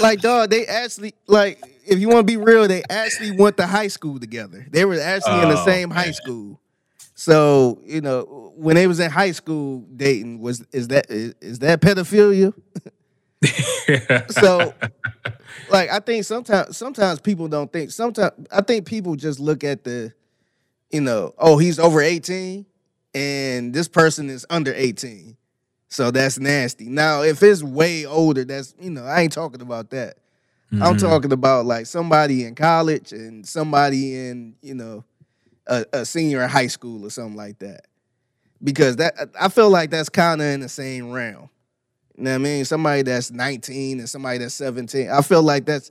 like, 0.00 0.20
dog, 0.20 0.50
they 0.50 0.66
actually, 0.66 1.14
like, 1.26 1.58
if 1.86 1.98
you 1.98 2.08
want 2.08 2.20
to 2.26 2.32
be 2.32 2.36
real, 2.36 2.66
they 2.68 2.82
actually 2.88 3.32
went 3.32 3.56
to 3.58 3.66
high 3.66 3.88
school 3.88 4.18
together. 4.20 4.66
They 4.70 4.84
were 4.84 4.98
actually 5.00 5.42
in 5.42 5.48
the 5.48 5.60
Oh, 5.60 5.64
same 5.64 5.90
high 5.90 6.12
school. 6.12 6.59
So, 7.20 7.82
you 7.84 8.00
know, 8.00 8.54
when 8.56 8.76
they 8.76 8.86
was 8.86 8.98
in 8.98 9.10
high 9.10 9.32
school 9.32 9.80
dating, 9.94 10.40
was 10.40 10.64
is 10.72 10.88
that 10.88 11.10
is, 11.10 11.34
is 11.42 11.58
that 11.58 11.82
pedophilia? 11.82 12.54
So, 14.30 14.74
like, 15.68 15.90
I 15.90 16.00
think 16.00 16.24
sometimes 16.24 16.78
sometimes 16.78 17.20
people 17.20 17.46
don't 17.48 17.70
think. 17.70 17.90
Sometimes 17.90 18.32
I 18.50 18.62
think 18.62 18.86
people 18.86 19.16
just 19.16 19.38
look 19.38 19.64
at 19.64 19.84
the, 19.84 20.14
you 20.90 21.02
know, 21.02 21.34
oh, 21.38 21.58
he's 21.58 21.78
over 21.78 22.00
18 22.00 22.64
and 23.14 23.74
this 23.74 23.88
person 23.88 24.30
is 24.30 24.46
under 24.48 24.72
18. 24.74 25.36
So 25.88 26.10
that's 26.10 26.38
nasty. 26.38 26.88
Now, 26.88 27.22
if 27.22 27.42
it's 27.42 27.62
way 27.62 28.06
older, 28.06 28.44
that's 28.44 28.74
you 28.80 28.90
know, 28.90 29.04
I 29.04 29.20
ain't 29.20 29.32
talking 29.32 29.60
about 29.60 29.90
that. 29.90 30.16
I'm 30.80 30.94
Mhm. 30.96 31.00
talking 31.00 31.32
about 31.32 31.66
like 31.66 31.84
somebody 31.84 32.44
in 32.44 32.54
college 32.54 33.12
and 33.12 33.46
somebody 33.46 34.14
in, 34.16 34.54
you 34.62 34.74
know, 34.74 35.04
a, 35.66 35.84
a 35.92 36.04
senior 36.04 36.42
in 36.42 36.48
high 36.48 36.66
school 36.66 37.04
or 37.06 37.10
something 37.10 37.36
like 37.36 37.58
that. 37.60 37.86
Because 38.62 38.96
that 38.96 39.14
I 39.40 39.48
feel 39.48 39.70
like 39.70 39.90
that's 39.90 40.08
kind 40.08 40.40
of 40.40 40.46
in 40.46 40.60
the 40.60 40.68
same 40.68 41.10
realm. 41.10 41.48
You 42.16 42.24
know 42.24 42.32
what 42.32 42.34
I 42.34 42.38
mean? 42.38 42.64
Somebody 42.66 43.02
that's 43.02 43.30
19 43.30 44.00
and 44.00 44.08
somebody 44.08 44.38
that's 44.38 44.54
17. 44.54 45.08
I 45.08 45.22
feel 45.22 45.42
like 45.42 45.64
that's 45.64 45.90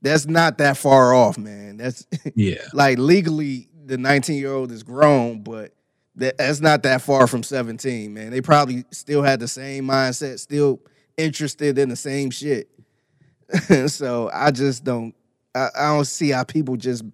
that's 0.00 0.26
not 0.26 0.58
that 0.58 0.76
far 0.76 1.14
off, 1.14 1.36
man. 1.36 1.76
That's 1.76 2.06
yeah. 2.34 2.62
like 2.72 2.98
legally 2.98 3.68
the 3.84 3.98
19 3.98 4.38
year 4.38 4.52
old 4.52 4.72
is 4.72 4.82
grown, 4.82 5.42
but 5.42 5.72
that, 6.16 6.38
that's 6.38 6.60
not 6.60 6.82
that 6.84 7.02
far 7.02 7.26
from 7.26 7.42
17, 7.42 8.12
man. 8.12 8.30
They 8.30 8.40
probably 8.40 8.84
still 8.90 9.22
had 9.22 9.38
the 9.38 9.48
same 9.48 9.86
mindset, 9.86 10.38
still 10.38 10.80
interested 11.18 11.78
in 11.78 11.90
the 11.90 11.96
same 11.96 12.30
shit. 12.30 12.70
so 13.88 14.30
I 14.32 14.50
just 14.50 14.82
don't 14.82 15.14
I, 15.54 15.70
I 15.74 15.94
don't 15.94 16.04
see 16.04 16.30
how 16.30 16.44
people 16.44 16.76
just 16.76 17.04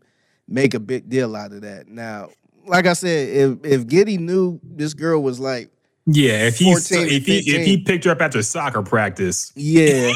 make 0.52 0.74
a 0.74 0.80
big 0.80 1.08
deal 1.08 1.34
out 1.34 1.52
of 1.52 1.62
that. 1.62 1.88
Now, 1.88 2.28
like 2.66 2.86
I 2.86 2.92
said, 2.92 3.28
if 3.28 3.64
if 3.64 3.86
Giddey 3.86 4.18
knew 4.18 4.60
this 4.62 4.94
girl 4.94 5.22
was 5.22 5.40
like, 5.40 5.70
Yeah, 6.06 6.46
if 6.46 6.58
he 6.58 6.70
if 6.72 7.26
he 7.26 7.38
if 7.38 7.66
he 7.66 7.78
picked 7.78 8.04
her 8.04 8.10
up 8.12 8.20
after 8.20 8.42
soccer 8.42 8.82
practice, 8.82 9.52
yeah, 9.56 10.12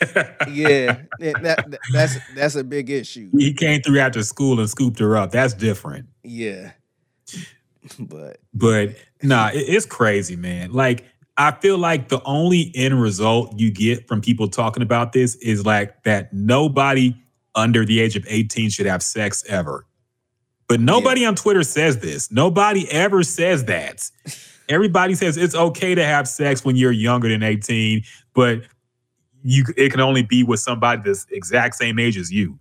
yeah, 0.50 0.98
that, 1.18 1.42
that- 1.42 1.78
that's 1.92 2.16
that's 2.34 2.54
a 2.56 2.64
big 2.64 2.90
issue. 2.90 3.30
he 3.36 3.52
came 3.52 3.80
through 3.82 3.98
after 4.00 4.22
school 4.22 4.60
and 4.60 4.68
scooped 4.68 4.98
her 4.98 5.16
up. 5.16 5.30
That's 5.30 5.54
different. 5.54 6.06
Yeah, 6.22 6.72
but 7.98 8.38
But 8.54 8.94
nah, 9.22 9.48
it- 9.48 9.58
it's 9.68 9.86
crazy, 9.86 10.36
man. 10.36 10.72
Like 10.72 11.04
I 11.36 11.52
feel 11.52 11.78
like 11.78 12.08
the 12.08 12.22
only 12.24 12.70
end 12.74 13.00
result 13.00 13.58
you 13.58 13.70
get 13.70 14.06
from 14.06 14.20
people 14.20 14.48
talking 14.48 14.82
about 14.82 15.12
this 15.12 15.34
is 15.36 15.64
like 15.64 16.02
that 16.04 16.32
nobody 16.32 17.14
under 17.54 17.84
the 17.84 18.00
age 18.00 18.16
of 18.16 18.24
18 18.28 18.70
should 18.70 18.86
have 18.86 19.02
sex 19.02 19.44
ever. 19.48 19.86
But 20.68 20.80
nobody 20.80 21.26
on 21.26 21.34
Twitter 21.34 21.62
says 21.62 21.98
this. 21.98 22.30
Nobody 22.30 22.90
ever 22.90 23.22
says 23.22 23.66
that. 23.66 24.08
Everybody 24.68 25.14
says 25.14 25.36
it's 25.36 25.54
okay 25.54 25.94
to 25.94 26.04
have 26.04 26.26
sex 26.26 26.64
when 26.64 26.76
you're 26.76 26.92
younger 26.92 27.28
than 27.28 27.42
18, 27.42 28.02
but 28.32 28.62
you 29.42 29.64
it 29.76 29.90
can 29.90 30.00
only 30.00 30.22
be 30.22 30.42
with 30.42 30.60
somebody 30.60 31.02
that's 31.04 31.26
exact 31.30 31.74
same 31.74 31.98
age 31.98 32.16
as 32.16 32.32
you 32.32 32.58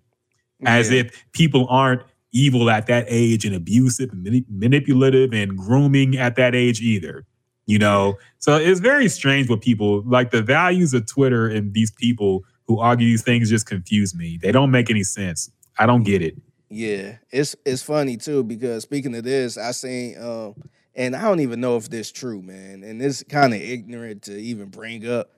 as 0.65 0.91
yeah. 0.91 1.01
if 1.01 1.25
people 1.31 1.67
aren't 1.69 2.01
evil 2.33 2.69
at 2.69 2.87
that 2.87 3.05
age 3.07 3.45
and 3.45 3.55
abusive 3.55 4.09
and 4.11 4.45
manipulative 4.49 5.33
and 5.33 5.57
grooming 5.57 6.17
at 6.17 6.35
that 6.35 6.55
age 6.55 6.81
either 6.81 7.25
you 7.65 7.77
know 7.77 8.17
so 8.39 8.55
it's 8.55 8.79
very 8.79 9.07
strange 9.07 9.49
what 9.49 9.61
people 9.61 10.01
like 10.03 10.31
the 10.31 10.41
values 10.41 10.93
of 10.93 11.05
twitter 11.05 11.47
and 11.47 11.73
these 11.73 11.91
people 11.91 12.43
who 12.67 12.79
argue 12.79 13.07
these 13.07 13.23
things 13.23 13.49
just 13.49 13.65
confuse 13.65 14.15
me 14.15 14.37
they 14.41 14.51
don't 14.51 14.71
make 14.71 14.89
any 14.89 15.03
sense 15.03 15.49
i 15.79 15.85
don't 15.85 16.03
get 16.03 16.21
it 16.21 16.35
Yeah, 16.69 17.17
it's 17.31 17.55
it's 17.65 17.83
funny 17.83 18.15
too 18.17 18.43
because 18.43 18.83
speaking 18.83 19.13
of 19.15 19.23
this, 19.25 19.57
I 19.57 19.71
seen 19.71 20.17
um, 20.21 20.55
and 20.95 21.15
I 21.15 21.21
don't 21.23 21.41
even 21.41 21.59
know 21.59 21.75
if 21.77 21.89
this 21.89 22.11
true, 22.11 22.41
man, 22.41 22.83
and 22.83 23.01
it's 23.01 23.23
kind 23.23 23.53
of 23.53 23.59
ignorant 23.61 24.21
to 24.23 24.37
even 24.37 24.69
bring 24.69 25.05
up, 25.09 25.31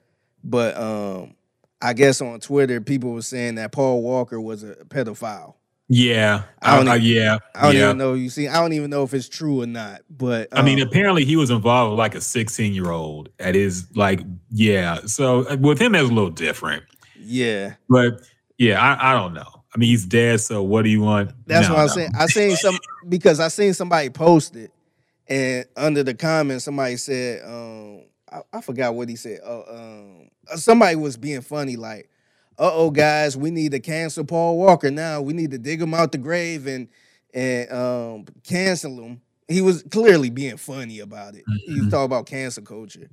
but 0.43 0.77
um, 0.77 1.33
I 1.81 1.93
guess 1.93 2.21
on 2.21 2.39
Twitter 2.39 2.81
people 2.81 3.11
were 3.13 3.21
saying 3.23 3.55
that 3.55 3.71
Paul 3.71 4.03
Walker 4.03 4.39
was 4.39 4.63
a 4.63 4.75
pedophile. 4.89 5.55
yeah 5.89 6.43
I 6.61 6.77
don't 6.77 6.87
I- 6.87 6.97
even- 6.97 7.07
yeah 7.07 7.37
I 7.55 7.61
don't 7.63 7.75
yeah 7.75 7.85
even 7.85 7.97
know. 7.97 8.13
You 8.13 8.29
see, 8.29 8.47
I 8.47 8.61
don't 8.61 8.73
even 8.73 8.89
know 8.91 9.01
if 9.03 9.13
it's 9.15 9.27
true 9.29 9.61
or 9.63 9.65
not. 9.67 10.01
But 10.09 10.49
I 10.51 10.61
mean, 10.61 10.79
um, 10.81 10.87
apparently 10.87 11.25
he 11.25 11.35
was 11.35 11.49
involved 11.49 11.91
with 11.91 11.99
like 11.99 12.13
a 12.15 12.21
16 12.21 12.73
year 12.75 12.91
old 12.91 13.29
at 13.39 13.55
his 13.55 13.87
like, 13.95 14.21
yeah. 14.51 14.99
So 15.07 15.47
uh, 15.47 15.57
with 15.59 15.79
him, 15.79 15.95
it's 15.95 16.09
a 16.09 16.13
little 16.13 16.29
different. 16.29 16.83
Yeah, 17.23 17.75
But 17.89 18.21
yeah, 18.57 18.81
I, 18.81 19.11
I 19.11 19.13
don't 19.19 19.33
know. 19.33 19.63
I 19.73 19.77
mean, 19.77 19.89
he's 19.89 20.05
dead. 20.05 20.41
So 20.41 20.63
what 20.63 20.83
do 20.83 20.89
you 20.89 21.01
want? 21.01 21.31
That's 21.47 21.67
No, 21.67 21.73
what 21.73 21.79
I'm 21.79 21.87
no. 21.87 21.93
saying. 21.93 22.11
I 22.13 22.27
seen 22.27 22.55
some 22.55 22.79
because 23.07 23.39
I 23.39 23.47
seen 23.49 23.73
somebody 23.73 24.09
post 24.09 24.55
it, 24.55 24.71
and 25.27 25.65
under 25.75 26.03
the 26.03 26.13
comments, 26.13 26.65
somebody 26.65 26.97
said, 26.97 27.43
um, 27.45 28.03
I, 28.31 28.41
I 28.57 28.61
forgot 28.61 28.95
what 28.95 29.09
he 29.09 29.15
said. 29.15 29.39
Oh, 29.45 29.63
um, 29.69 30.29
somebody 30.57 30.95
was 30.95 31.17
being 31.17 31.41
funny, 31.41 31.75
like, 31.75 32.09
"Uh 32.57 32.71
oh, 32.73 32.91
guys, 32.91 33.35
we 33.37 33.51
need 33.51 33.71
to 33.71 33.79
cancel 33.79 34.23
Paul 34.25 34.57
Walker 34.57 34.91
now. 34.91 35.21
We 35.21 35.33
need 35.33 35.51
to 35.51 35.57
dig 35.57 35.81
him 35.81 35.93
out 35.93 36.11
the 36.11 36.17
grave 36.17 36.67
and 36.67 36.87
and 37.33 37.71
um, 37.71 38.25
cancel 38.43 38.97
him." 39.03 39.21
He 39.47 39.61
was 39.61 39.83
clearly 39.83 40.29
being 40.29 40.57
funny 40.57 40.99
about 40.99 41.35
it. 41.35 41.47
He 41.65 41.77
was 41.79 41.87
Mhm. 41.87 41.91
talking 41.91 42.05
about 42.05 42.25
cancel 42.27 42.63
culture, 42.63 43.09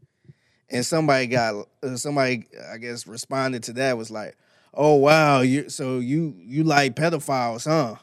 and 0.71 0.85
somebody 0.87 1.27
got 1.27 1.67
uh, 1.83 1.97
somebody, 1.97 2.47
I 2.73 2.79
guess, 2.79 3.07
responded 3.07 3.63
to 3.65 3.73
that 3.75 3.99
was 3.99 4.11
like, 4.11 4.37
"Oh 4.75 4.95
wow, 4.97 5.41
you 5.41 5.69
so 5.69 5.99
you 5.99 6.35
you 6.39 6.65
like 6.65 6.97
pedophiles, 6.97 7.65
huh?" 7.67 7.97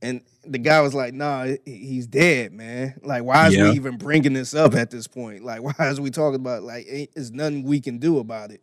And 0.00 0.22
the 0.44 0.58
guy 0.58 0.80
was 0.80 0.94
like, 0.94 1.14
"Nah, 1.14 1.46
he's 1.64 2.06
dead, 2.06 2.52
man. 2.52 2.94
Like, 3.02 3.22
why 3.22 3.46
is 3.46 3.56
Yeah. 3.56 3.64
we 3.64 3.70
even 3.76 3.96
bringing 3.96 4.32
this 4.32 4.54
up 4.54 4.74
at 4.74 4.90
this 4.90 5.06
point? 5.06 5.44
Like, 5.44 5.62
why 5.78 5.88
is 5.88 6.00
we 6.00 6.10
talking 6.10 6.40
about 6.40 6.62
like 6.62 6.86
ain't 6.90 7.14
there's 7.14 7.30
nothing 7.32 7.62
we 7.64 7.80
can 7.80 7.98
do 7.98 8.18
about 8.18 8.50
it?" 8.50 8.60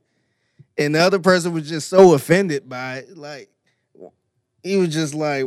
And 0.78 0.96
the 0.96 1.00
other 1.00 1.20
person 1.20 1.54
was 1.54 1.68
just 1.70 1.90
so 1.90 2.14
offended 2.14 2.70
by 2.70 2.98
it, 3.00 3.18
like 3.18 3.50
he 4.64 4.78
was 4.78 4.90
just 4.94 5.14
like, 5.14 5.46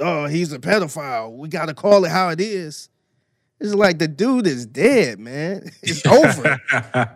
"Oh, 0.00 0.26
he's 0.26 0.52
a 0.52 0.58
pedophile. 0.58 1.36
We 1.36 1.48
got 1.48 1.66
to 1.66 1.74
call 1.74 2.04
it 2.04 2.10
how 2.10 2.30
it 2.30 2.40
is." 2.40 2.88
It's 3.60 3.74
like 3.74 3.98
the 3.98 4.08
dude 4.08 4.46
is 4.46 4.66
dead, 4.66 5.18
man. 5.18 5.70
It's 5.82 6.04
over. 6.06 6.58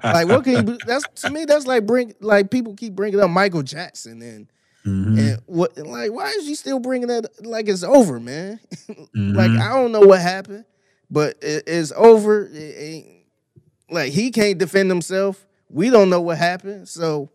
like, 0.05 0.29
what 0.29 0.45
can 0.45 0.67
you? 0.67 0.79
That's 0.85 1.07
to 1.23 1.31
me. 1.31 1.45
That's 1.45 1.67
like 1.67 1.87
bring 1.87 2.15
like 2.21 2.51
people 2.51 2.75
keep 2.75 2.95
bringing 2.95 3.21
up 3.21 3.31
Michael 3.31 3.63
Jackson 3.63 4.23
and 4.23 4.49
Mhm, 4.87 5.19
and 5.19 5.41
what 5.47 5.77
like 5.79 6.13
why 6.13 6.29
is 6.31 6.47
he 6.47 6.55
still 6.55 6.79
bringing 6.79 7.09
that 7.09 7.27
like 7.47 7.69
it's 7.69 7.83
over, 7.83 8.21
man? 8.21 8.61
like 9.33 9.53
mhm. 9.53 9.61
I 9.61 9.69
don't 9.71 9.93
know 9.93 10.01
what 10.01 10.21
happened, 10.21 10.65
but 11.11 11.37
it, 11.43 11.65
it's 11.67 11.93
over. 11.97 12.47
It 12.47 12.75
ain't, 12.79 13.07
like 13.91 14.13
he 14.13 14.31
can't 14.31 14.59
defend 14.59 14.91
himself. 14.91 15.47
We 15.71 15.91
don't 15.91 16.11
know 16.11 16.21
what 16.21 16.39
happened. 16.39 16.89
So 16.89 17.31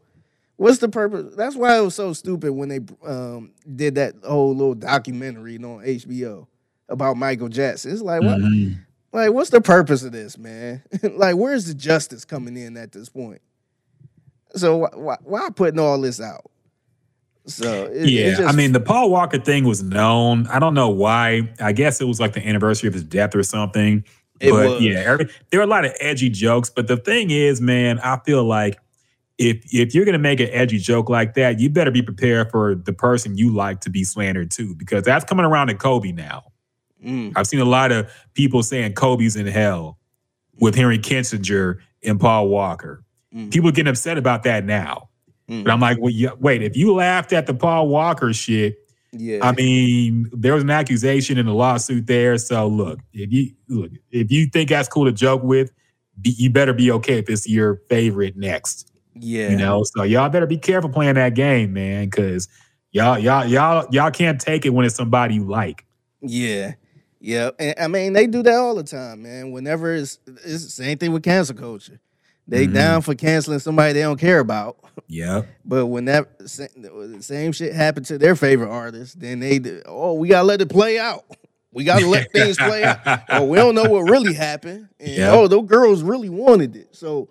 what's 0.57 0.79
the 0.79 0.89
purpose? 0.89 1.35
That's 1.35 1.55
why 1.55 1.77
it 1.77 1.81
was 1.81 1.95
so 1.95 2.13
stupid 2.13 2.51
when 2.53 2.69
they 2.69 2.79
um, 3.07 3.53
did 3.75 3.95
that 3.95 4.15
whole 4.23 4.55
little 4.55 4.75
documentary 4.75 5.57
on 5.57 5.83
HBO 5.85 6.47
about 6.89 7.17
Michael 7.17 7.49
Jackson. 7.49 7.91
It's 7.91 8.01
like 8.01 8.21
what? 8.21 8.39
Mhm. 8.39 8.77
Like 9.11 9.31
what's 9.31 9.49
the 9.49 9.61
purpose 9.61 10.03
of 10.03 10.11
this, 10.11 10.37
man? 10.37 10.83
like 11.13 11.35
where's 11.35 11.65
the 11.65 11.73
justice 11.73 12.25
coming 12.25 12.57
in 12.57 12.77
at 12.77 12.91
this 12.91 13.09
point? 13.09 13.41
So 14.55 14.77
why 14.77 14.89
why, 14.93 15.17
why 15.23 15.49
putting 15.55 15.79
all 15.79 15.99
this 15.99 16.21
out? 16.21 16.49
So 17.45 17.85
it, 17.85 18.03
it 18.03 18.09
yeah, 18.09 18.47
I 18.47 18.51
mean, 18.51 18.73
the 18.73 18.79
Paul 18.79 19.09
Walker 19.09 19.39
thing 19.39 19.63
was 19.63 19.81
known. 19.81 20.45
I 20.47 20.59
don't 20.59 20.75
know 20.75 20.89
why. 20.89 21.49
I 21.59 21.71
guess 21.71 21.99
it 21.99 22.05
was 22.05 22.19
like 22.19 22.33
the 22.33 22.47
anniversary 22.47 22.87
of 22.87 22.93
his 22.93 23.03
death 23.03 23.35
or 23.35 23.43
something. 23.43 24.03
But 24.39 24.51
was. 24.51 24.81
yeah, 24.81 24.99
every, 24.99 25.29
there 25.49 25.59
are 25.59 25.63
a 25.63 25.67
lot 25.67 25.83
of 25.83 25.93
edgy 25.99 26.29
jokes. 26.29 26.69
But 26.69 26.87
the 26.87 26.97
thing 26.97 27.31
is, 27.31 27.59
man, 27.59 27.99
I 27.99 28.19
feel 28.19 28.43
like 28.43 28.79
if 29.37 29.73
if 29.73 29.95
you're 29.95 30.05
gonna 30.05 30.19
make 30.19 30.39
an 30.39 30.49
edgy 30.51 30.77
joke 30.77 31.09
like 31.09 31.33
that, 31.33 31.59
you 31.59 31.69
better 31.69 31.91
be 31.91 32.01
prepared 32.01 32.51
for 32.51 32.75
the 32.75 32.93
person 32.93 33.37
you 33.37 33.53
like 33.53 33.81
to 33.81 33.89
be 33.89 34.03
slandered 34.03 34.51
too, 34.51 34.75
because 34.75 35.03
that's 35.03 35.25
coming 35.25 35.45
around 35.45 35.67
to 35.67 35.73
Kobe 35.73 36.11
now. 36.11 36.48
Mm. 37.05 37.33
I've 37.35 37.47
seen 37.47 37.59
a 37.59 37.65
lot 37.65 37.91
of 37.91 38.11
people 38.33 38.63
saying 38.63 38.93
Kobe's 38.93 39.35
in 39.35 39.47
hell 39.47 39.97
with 40.59 40.75
Henry 40.75 40.99
Kissinger 40.99 41.77
and 42.03 42.19
Paul 42.19 42.49
Walker. 42.49 43.03
Mm. 43.33 43.51
People 43.51 43.71
getting 43.71 43.89
upset 43.89 44.17
about 44.17 44.43
that 44.43 44.65
now. 44.65 45.09
Mm. 45.49 45.63
But 45.63 45.71
I'm 45.71 45.79
like, 45.79 45.97
well, 45.99 46.11
yeah, 46.11 46.31
wait, 46.39 46.61
if 46.61 46.75
you 46.75 46.93
laughed 46.93 47.33
at 47.33 47.47
the 47.47 47.53
Paul 47.53 47.87
Walker 47.87 48.33
shit, 48.33 48.77
Yeah. 49.11 49.39
I 49.41 49.53
mean, 49.53 50.29
there 50.33 50.53
was 50.53 50.63
an 50.63 50.69
accusation 50.69 51.37
in 51.37 51.47
a 51.47 51.53
lawsuit 51.53 52.05
there. 52.07 52.37
So 52.37 52.67
look, 52.67 52.99
if 53.13 53.31
you 53.31 53.51
look, 53.67 53.91
if 54.11 54.31
you 54.31 54.47
think 54.47 54.69
that's 54.69 54.87
cool 54.89 55.05
to 55.05 55.11
joke 55.11 55.41
with, 55.41 55.71
be, 56.21 56.31
you 56.31 56.49
better 56.49 56.73
be 56.73 56.91
okay 56.91 57.17
if 57.19 57.29
it's 57.29 57.47
your 57.47 57.81
favorite 57.89 58.35
next. 58.35 58.91
yeah. 59.15 59.49
You 59.49 59.57
know, 59.57 59.83
so 59.83 60.03
y'all 60.03 60.29
better 60.29 60.45
be 60.45 60.57
careful 60.57 60.89
playing 60.89 61.15
that 61.15 61.33
game, 61.33 61.73
man, 61.73 62.05
because 62.05 62.47
y'all, 62.91 63.17
y'all, 63.17 63.45
y'all, 63.45 63.87
y'all 63.91 64.11
can't 64.11 64.39
take 64.39 64.65
it 64.65 64.69
when 64.69 64.85
it's 64.85 64.95
somebody 64.95 65.35
you 65.35 65.45
like. 65.45 65.85
Yeah. 66.21 66.73
Yeah. 67.19 67.51
And 67.59 67.75
I 67.79 67.87
mean, 67.87 68.13
they 68.13 68.27
do 68.27 68.41
that 68.43 68.55
all 68.55 68.75
the 68.75 68.83
time, 68.83 69.23
man. 69.23 69.51
Whenever 69.51 69.93
it's 69.93 70.19
it's 70.27 70.63
the 70.65 70.71
same 70.71 70.97
thing 70.97 71.11
with 71.11 71.23
cancel 71.23 71.55
culture. 71.55 71.99
They 72.47 72.65
Mhm. 72.65 72.73
down 72.73 73.01
for 73.03 73.13
canceling 73.13 73.59
somebody 73.59 73.93
they 73.93 74.01
don't 74.01 74.19
care 74.19 74.39
about. 74.39 74.77
Yeah. 75.07 75.43
But 75.65 75.87
when 75.87 76.05
that 76.05 76.27
same 77.21 77.51
shit 77.51 77.73
happened 77.73 78.05
to 78.07 78.17
their 78.17 78.35
favorite 78.35 78.69
artist, 78.69 79.19
then 79.19 79.39
they 79.39 79.59
do- 79.59 79.81
oh 79.85 80.13
we 80.13 80.27
gotta 80.29 80.45
let 80.47 80.61
it 80.61 80.69
play 80.69 80.97
out. 80.99 81.25
We 81.71 81.83
gotta 81.83 82.07
let 82.07 82.31
things 82.33 82.57
play 82.57 82.83
out. 82.83 82.99
Oh, 83.29 83.45
we 83.45 83.57
don't 83.57 83.75
know 83.75 83.83
what 83.89 84.09
really 84.09 84.33
happened. 84.33 84.87
And 84.99 85.09
Yeah. 85.09 85.31
oh, 85.33 85.47
those 85.47 85.67
girls 85.67 86.01
really 86.01 86.29
wanted 86.29 86.75
it. 86.75 86.87
So 86.95 87.29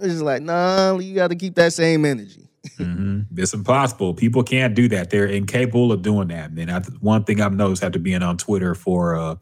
it's 0.00 0.14
just 0.14 0.22
like, 0.22 0.42
nah, 0.42 0.98
you 0.98 1.14
gotta 1.14 1.34
keep 1.34 1.54
that 1.56 1.72
same 1.72 2.04
energy. 2.04 2.47
Hmm 2.76 3.20
It's 3.36 3.54
impossible. 3.54 4.14
People 4.14 4.42
can't 4.42 4.74
do 4.74 4.88
that. 4.88 5.10
They're 5.10 5.26
incapable 5.26 5.92
of 5.92 6.02
doing 6.02 6.28
that, 6.28 6.52
man. 6.52 6.70
I, 6.70 6.80
one 7.00 7.24
thing 7.24 7.40
I've 7.40 7.52
noticed 7.52 7.82
after 7.82 7.98
being 7.98 8.22
on 8.22 8.36
Twitter 8.36 8.74
for 8.74 9.16
uh, 9.16 9.36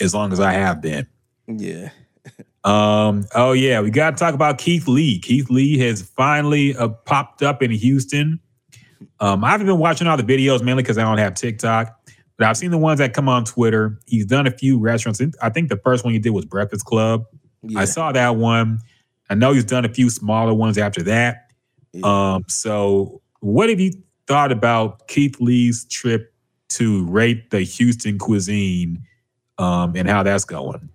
as 0.00 0.14
long 0.14 0.32
as 0.32 0.40
I 0.40 0.52
have 0.52 0.80
been. 0.80 1.06
Yeah. 1.46 1.90
Um. 2.64 3.26
Oh 3.34 3.52
yeah, 3.52 3.82
we 3.82 3.90
got 3.90 4.12
to 4.12 4.16
talk 4.16 4.32
about 4.32 4.56
Keith 4.56 4.88
Lee. 4.88 5.18
Keith 5.18 5.50
Lee 5.50 5.76
has 5.80 6.00
finally 6.00 6.74
uh, 6.74 6.88
popped 6.88 7.42
up 7.42 7.62
in 7.62 7.70
Houston. 7.70 8.40
Um, 9.20 9.44
I 9.44 9.50
haven't 9.50 9.66
been 9.66 9.78
watching 9.78 10.06
all 10.06 10.16
the 10.16 10.22
videos 10.22 10.62
mainly 10.62 10.82
because 10.82 10.96
I 10.96 11.02
don't 11.02 11.18
have 11.18 11.34
TikTok, 11.34 11.94
but 12.38 12.46
I've 12.46 12.56
seen 12.56 12.70
the 12.70 12.78
ones 12.78 13.00
that 13.00 13.12
come 13.12 13.28
on 13.28 13.44
Twitter. 13.44 13.98
He's 14.06 14.24
done 14.24 14.46
a 14.46 14.50
few 14.50 14.78
restaurants. 14.78 15.20
I 15.42 15.50
think 15.50 15.68
the 15.68 15.76
first 15.76 16.04
one 16.04 16.14
he 16.14 16.18
did 16.18 16.30
was 16.30 16.46
Breakfast 16.46 16.86
Club. 16.86 17.26
Yeah. 17.62 17.80
I 17.80 17.84
saw 17.84 18.12
that 18.12 18.36
one. 18.36 18.78
I 19.30 19.34
know 19.34 19.52
he's 19.52 19.64
done 19.64 19.84
a 19.84 19.92
few 19.92 20.10
smaller 20.10 20.54
ones 20.54 20.78
after 20.78 21.02
that. 21.04 21.43
Yeah. 21.94 22.34
Um. 22.34 22.44
So, 22.48 23.22
what 23.40 23.68
have 23.68 23.80
you 23.80 23.92
thought 24.26 24.52
about 24.52 25.08
Keith 25.08 25.40
Lee's 25.40 25.84
trip 25.86 26.34
to 26.70 27.06
rate 27.06 27.50
the 27.50 27.60
Houston 27.60 28.18
cuisine, 28.18 29.02
um, 29.58 29.94
and 29.96 30.08
how 30.08 30.22
that's 30.22 30.44
going? 30.44 30.90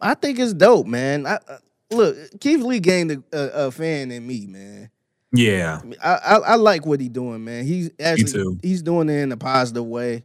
I 0.00 0.14
think 0.14 0.38
it's 0.38 0.52
dope, 0.52 0.86
man. 0.86 1.26
I, 1.26 1.38
uh, 1.48 1.58
look, 1.92 2.16
Keith 2.40 2.62
Lee 2.62 2.80
gained 2.80 3.12
a, 3.12 3.22
a, 3.32 3.66
a 3.66 3.70
fan 3.70 4.10
in 4.10 4.26
me, 4.26 4.46
man. 4.46 4.90
Yeah. 5.32 5.80
I, 6.02 6.14
I 6.14 6.36
I 6.36 6.54
like 6.56 6.84
what 6.84 7.00
he's 7.00 7.08
doing, 7.08 7.44
man. 7.44 7.64
He's 7.64 7.90
actually 7.98 8.32
too. 8.32 8.58
he's 8.62 8.82
doing 8.82 9.08
it 9.08 9.20
in 9.20 9.32
a 9.32 9.36
positive 9.36 9.86
way. 9.86 10.24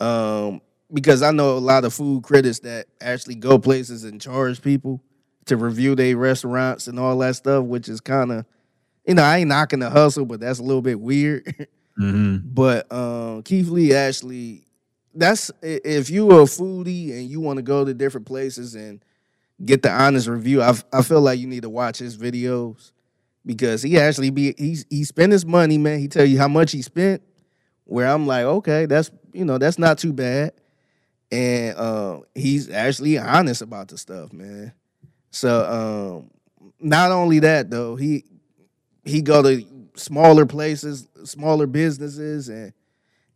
Um, 0.00 0.60
because 0.92 1.22
I 1.22 1.30
know 1.30 1.56
a 1.56 1.58
lot 1.58 1.84
of 1.84 1.92
food 1.92 2.22
critics 2.22 2.60
that 2.60 2.86
actually 3.00 3.34
go 3.34 3.58
places 3.58 4.04
and 4.04 4.20
charge 4.20 4.62
people 4.62 5.02
to 5.46 5.56
review 5.56 5.94
their 5.94 6.16
restaurants 6.16 6.86
and 6.86 6.98
all 6.98 7.18
that 7.18 7.36
stuff, 7.36 7.64
which 7.64 7.88
is 7.88 8.00
kind 8.00 8.32
of, 8.32 8.46
you 9.06 9.14
know, 9.14 9.22
I 9.22 9.38
ain't 9.38 9.48
knocking 9.48 9.78
the 9.80 9.90
hustle, 9.90 10.26
but 10.26 10.40
that's 10.40 10.58
a 10.58 10.62
little 10.62 10.82
bit 10.82 11.00
weird. 11.00 11.68
hmm 11.96 12.36
but 12.44 12.90
um, 12.92 13.42
Keith 13.42 13.68
Lee 13.68 13.94
actually, 13.94 14.64
that's 15.14 15.50
if 15.62 16.10
you 16.10 16.30
are 16.30 16.42
a 16.42 16.44
foodie 16.44 17.12
and 17.12 17.28
you 17.28 17.40
want 17.40 17.56
to 17.58 17.62
go 17.62 17.84
to 17.84 17.94
different 17.94 18.26
places 18.26 18.74
and 18.74 19.02
get 19.64 19.82
the 19.82 19.90
honest 19.90 20.28
review, 20.28 20.62
I 20.62 21.02
feel 21.02 21.20
like 21.20 21.38
you 21.38 21.46
need 21.46 21.62
to 21.62 21.70
watch 21.70 21.98
his 21.98 22.16
videos 22.16 22.92
because 23.46 23.82
he 23.82 23.98
actually 23.98 24.30
be 24.30 24.54
he's 24.58 24.84
he 24.90 25.04
spent 25.04 25.32
his 25.32 25.46
money, 25.46 25.78
man. 25.78 25.98
He 26.00 26.08
tell 26.08 26.24
you 26.24 26.38
how 26.38 26.48
much 26.48 26.72
he 26.72 26.82
spent. 26.82 27.22
Where 27.84 28.08
I'm 28.08 28.26
like, 28.26 28.44
okay, 28.44 28.86
that's 28.86 29.10
you 29.32 29.44
know 29.44 29.58
that's 29.58 29.78
not 29.78 29.98
too 29.98 30.12
bad, 30.12 30.52
and 31.32 31.76
uh, 31.76 32.20
he's 32.34 32.70
actually 32.70 33.18
honest 33.18 33.62
about 33.62 33.88
the 33.88 33.98
stuff, 33.98 34.32
man. 34.32 34.72
So 35.30 36.20
um, 36.20 36.30
not 36.80 37.12
only 37.12 37.40
that 37.40 37.70
though, 37.70 37.96
he 37.96 38.24
he 39.06 39.22
go 39.22 39.42
to 39.42 39.64
smaller 39.94 40.44
places, 40.46 41.08
smaller 41.24 41.66
businesses, 41.66 42.48
and 42.48 42.72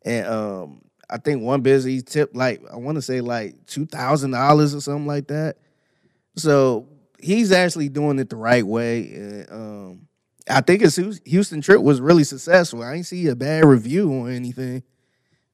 and 0.03 0.27
um, 0.27 0.83
I 1.09 1.19
think 1.19 1.43
one 1.43 1.63
business 1.63 1.93
he 1.95 2.03
tipped 2.03 2.37
like 2.37 2.61
I 2.73 2.77
want 2.77 2.97
to 2.97 3.03
say 3.03 3.21
like 3.21 3.67
two 3.67 3.87
thousand 3.87 4.33
dollars 4.33 4.75
or 4.75 4.81
something 4.81 5.07
like 5.07 5.29
that. 5.29 5.57
So 6.37 6.87
he's 7.19 7.53
actually 7.53 7.89
doing 7.89 8.19
it 8.19 8.31
the 8.31 8.37
right 8.37 8.67
way. 8.67 9.13
And, 9.13 9.51
um, 9.51 10.09
I 10.49 10.61
think 10.63 10.81
his 10.83 10.97
Houston 11.27 11.61
trip 11.61 11.81
was 11.83 12.01
really 12.01 12.25
successful. 12.25 12.83
I 12.83 12.95
ain't 12.95 13.07
see 13.07 13.27
a 13.29 13.37
bad 13.37 13.65
review 13.65 14.11
or 14.11 14.31
anything. 14.31 14.83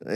Uh, 0.05 0.10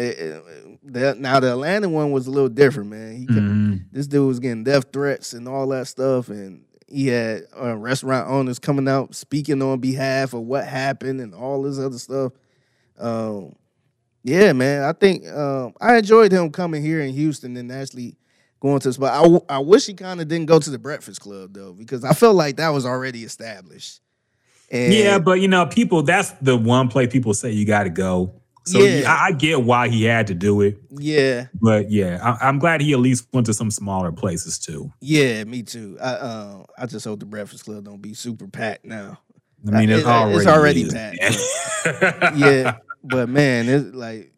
the- 0.82 1.16
now 1.18 1.40
the 1.40 1.50
Atlanta 1.52 1.88
one 1.88 2.12
was 2.12 2.26
a 2.26 2.30
little 2.30 2.48
different, 2.48 2.90
man. 2.90 3.26
Mhm. 3.26 3.84
This 3.92 4.06
dude 4.06 4.26
was 4.28 4.38
getting 4.38 4.62
death 4.64 4.86
threats 4.92 5.32
and 5.32 5.48
all 5.48 5.66
that 5.68 5.88
stuff, 5.88 6.28
and 6.28 6.64
he 6.90 7.06
had 7.08 7.44
uh, 7.58 7.76
restaurant 7.76 8.28
owners 8.28 8.58
coming 8.58 8.88
out 8.88 9.14
speaking 9.14 9.62
on 9.62 9.78
behalf 9.78 10.34
of 10.34 10.42
what 10.42 10.66
happened 10.66 11.20
and 11.20 11.34
all 11.34 11.62
this 11.62 11.78
other 11.78 11.98
stuff. 11.98 12.32
Um, 12.98 13.54
yeah, 14.22 14.52
man, 14.52 14.82
I 14.82 14.92
think 14.92 15.26
um, 15.28 15.74
I 15.80 15.96
enjoyed 15.96 16.32
him 16.32 16.50
coming 16.50 16.82
here 16.82 17.00
in 17.00 17.14
Houston 17.14 17.56
and 17.56 17.72
actually 17.72 18.16
going 18.60 18.80
to 18.80 18.88
the 18.88 18.92
spot. 18.92 19.14
I, 19.14 19.22
w- 19.22 19.44
I 19.48 19.58
wish 19.58 19.86
he 19.86 19.94
kind 19.94 20.20
of 20.20 20.28
didn't 20.28 20.46
go 20.46 20.58
to 20.58 20.70
the 20.70 20.78
Breakfast 20.78 21.20
Club 21.20 21.54
though, 21.54 21.72
because 21.72 22.04
I 22.04 22.12
felt 22.12 22.36
like 22.36 22.56
that 22.56 22.68
was 22.70 22.84
already 22.84 23.24
established. 23.24 24.00
And 24.70 24.92
Yeah, 24.92 25.18
but 25.18 25.40
you 25.40 25.48
know, 25.48 25.66
people, 25.66 26.02
that's 26.02 26.30
the 26.42 26.56
one 26.56 26.88
place 26.88 27.10
people 27.10 27.34
say 27.34 27.50
you 27.52 27.64
got 27.64 27.84
to 27.84 27.90
go. 27.90 28.39
So 28.66 28.78
Yeah. 28.80 29.00
yeah, 29.00 29.12
I, 29.12 29.26
I 29.28 29.32
get 29.32 29.62
why 29.62 29.88
he 29.88 30.04
had 30.04 30.26
to 30.28 30.34
do 30.34 30.60
it. 30.60 30.78
yeah, 30.90 31.46
But 31.60 31.90
yeah, 31.90 32.20
I, 32.22 32.48
I'm 32.48 32.58
glad 32.58 32.80
he 32.80 32.92
at 32.92 32.98
least 33.00 33.26
went 33.32 33.46
to 33.46 33.54
some 33.54 33.70
smaller 33.70 34.12
places 34.12 34.58
too. 34.58 34.92
yeah, 35.00 35.44
me 35.44 35.62
too. 35.62 35.96
I 36.00 36.10
uh, 36.12 36.62
I 36.78 36.86
just 36.86 37.04
hope 37.06 37.20
the 37.20 37.26
Breakfast 37.26 37.64
Club 37.64 37.84
don't 37.84 38.02
be 38.02 38.14
super 38.14 38.46
packed 38.46 38.84
now. 38.84 39.18
I 39.66 39.70
mean, 39.80 39.90
it, 39.90 40.00
It- 40.00 40.06
already 40.06 40.36
it's 40.38 40.46
already 40.46 40.82
is, 40.82 40.94
packed, 40.94 42.22
man. 42.22 42.32
yeah, 42.38 42.76
but 43.04 43.28
man, 43.28 43.68
it's 43.68 43.94
like 43.94 44.32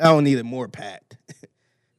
I 0.00 0.04
don't 0.04 0.24
need 0.24 0.38
it 0.38 0.44
more 0.44 0.68
packed. 0.68 1.16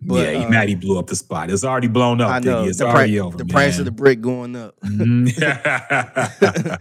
But, 0.03 0.15
yeah, 0.15 0.31
he 0.39 0.45
uh, 0.45 0.49
mad 0.49 0.67
he 0.67 0.73
blew 0.73 0.97
up 0.97 1.05
the 1.05 1.15
spot. 1.15 1.51
It's 1.51 1.63
already 1.63 1.87
blown 1.87 2.21
up. 2.21 2.31
I 2.31 2.39
know 2.39 2.63
It's 2.65 2.79
the, 2.79 2.87
already 2.87 3.17
pri- 3.17 3.27
over. 3.27 3.37
the 3.37 3.45
price 3.45 3.77
of 3.77 3.85
the 3.85 3.91
brick 3.91 4.19
going 4.19 4.55
up. 4.55 4.73
Mhm. 4.79 5.29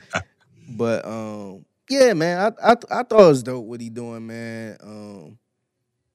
But 0.68 1.04
um, 1.04 1.64
yeah, 1.90 2.14
man, 2.14 2.54
I, 2.62 2.70
I 2.70 2.72
I 2.72 3.02
thought 3.04 3.12
it 3.12 3.28
was 3.28 3.44
dope 3.44 3.66
what 3.66 3.82
he 3.82 3.90
doing, 3.90 4.26
man. 4.28 4.78
Um, 4.82 5.38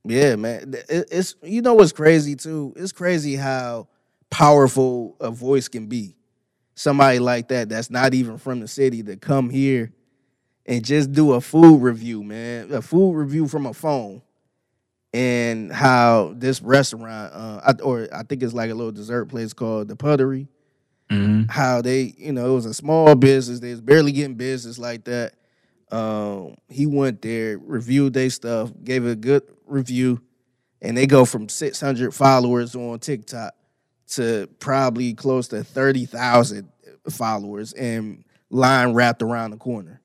yeah, 0.05 0.35
man, 0.35 0.73
it, 0.89 1.07
it's 1.11 1.35
you 1.43 1.61
know 1.61 1.75
what's 1.75 1.93
crazy 1.93 2.35
too. 2.35 2.73
It's 2.77 2.91
crazy 2.93 3.35
how 3.35 3.87
powerful 4.31 5.17
a 5.21 5.31
voice 5.31 5.67
can 5.67 5.87
be. 5.87 6.15
Somebody 6.75 7.19
like 7.19 7.49
that 7.49 7.69
that's 7.69 7.89
not 7.91 8.13
even 8.13 8.37
from 8.37 8.61
the 8.61 8.67
city 8.67 9.03
to 9.03 9.17
come 9.17 9.49
here 9.49 9.93
and 10.65 10.83
just 10.85 11.11
do 11.13 11.33
a 11.33 11.41
food 11.41 11.81
review, 11.81 12.23
man, 12.23 12.71
a 12.73 12.81
food 12.81 13.13
review 13.15 13.47
from 13.47 13.65
a 13.67 13.73
phone, 13.73 14.21
and 15.13 15.71
how 15.71 16.33
this 16.37 16.61
restaurant, 16.61 17.33
uh, 17.33 17.61
I, 17.65 17.81
or 17.81 18.07
I 18.13 18.23
think 18.23 18.43
it's 18.43 18.53
like 18.53 18.71
a 18.71 18.75
little 18.75 18.91
dessert 18.91 19.25
place 19.27 19.53
called 19.53 19.87
the 19.87 19.95
Puttery 19.95 20.47
Mhm. 21.11 21.49
how 21.51 21.81
they, 21.81 22.15
you 22.17 22.33
know, 22.33 22.51
it 22.51 22.55
was 22.55 22.65
a 22.65 22.73
small 22.73 23.15
business. 23.15 23.59
They 23.59 23.71
was 23.71 23.81
barely 23.81 24.11
getting 24.11 24.35
business 24.35 24.79
like 24.79 25.05
that. 25.05 25.35
Um, 25.95 26.55
he 26.67 26.85
went 26.85 27.21
there, 27.21 27.57
reviewed 27.57 28.13
their 28.13 28.29
stuff, 28.29 28.71
gave 28.83 29.05
it 29.05 29.11
a 29.11 29.15
good 29.15 29.43
review, 29.65 30.21
and 30.81 30.97
they 30.97 31.07
go 31.07 31.23
from 31.25 31.47
600 31.47 32.13
followers 32.13 32.75
on 32.75 32.99
TikTok 32.99 33.53
to 34.07 34.49
probably 34.59 35.13
close 35.13 35.47
to 35.49 35.63
30,000 35.63 36.69
followers 37.09 37.73
and 37.73 38.23
line 38.49 38.93
wrapped 38.93 39.21
around 39.21 39.51
the 39.51 39.57
corner. 39.57 40.01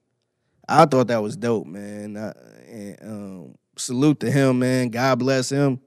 I 0.69 0.85
thought 0.87 1.09
that 1.09 1.23
was 1.23 1.37
dope, 1.37 1.67
man. 1.67 2.17
Uh, 2.17 2.33
and 2.69 2.97
um, 3.03 3.55
salute 3.77 4.21
to 4.21 4.31
him, 4.31 4.61
man. 4.61 4.91
God 4.91 5.19
bless 5.19 5.51
him 5.51 5.81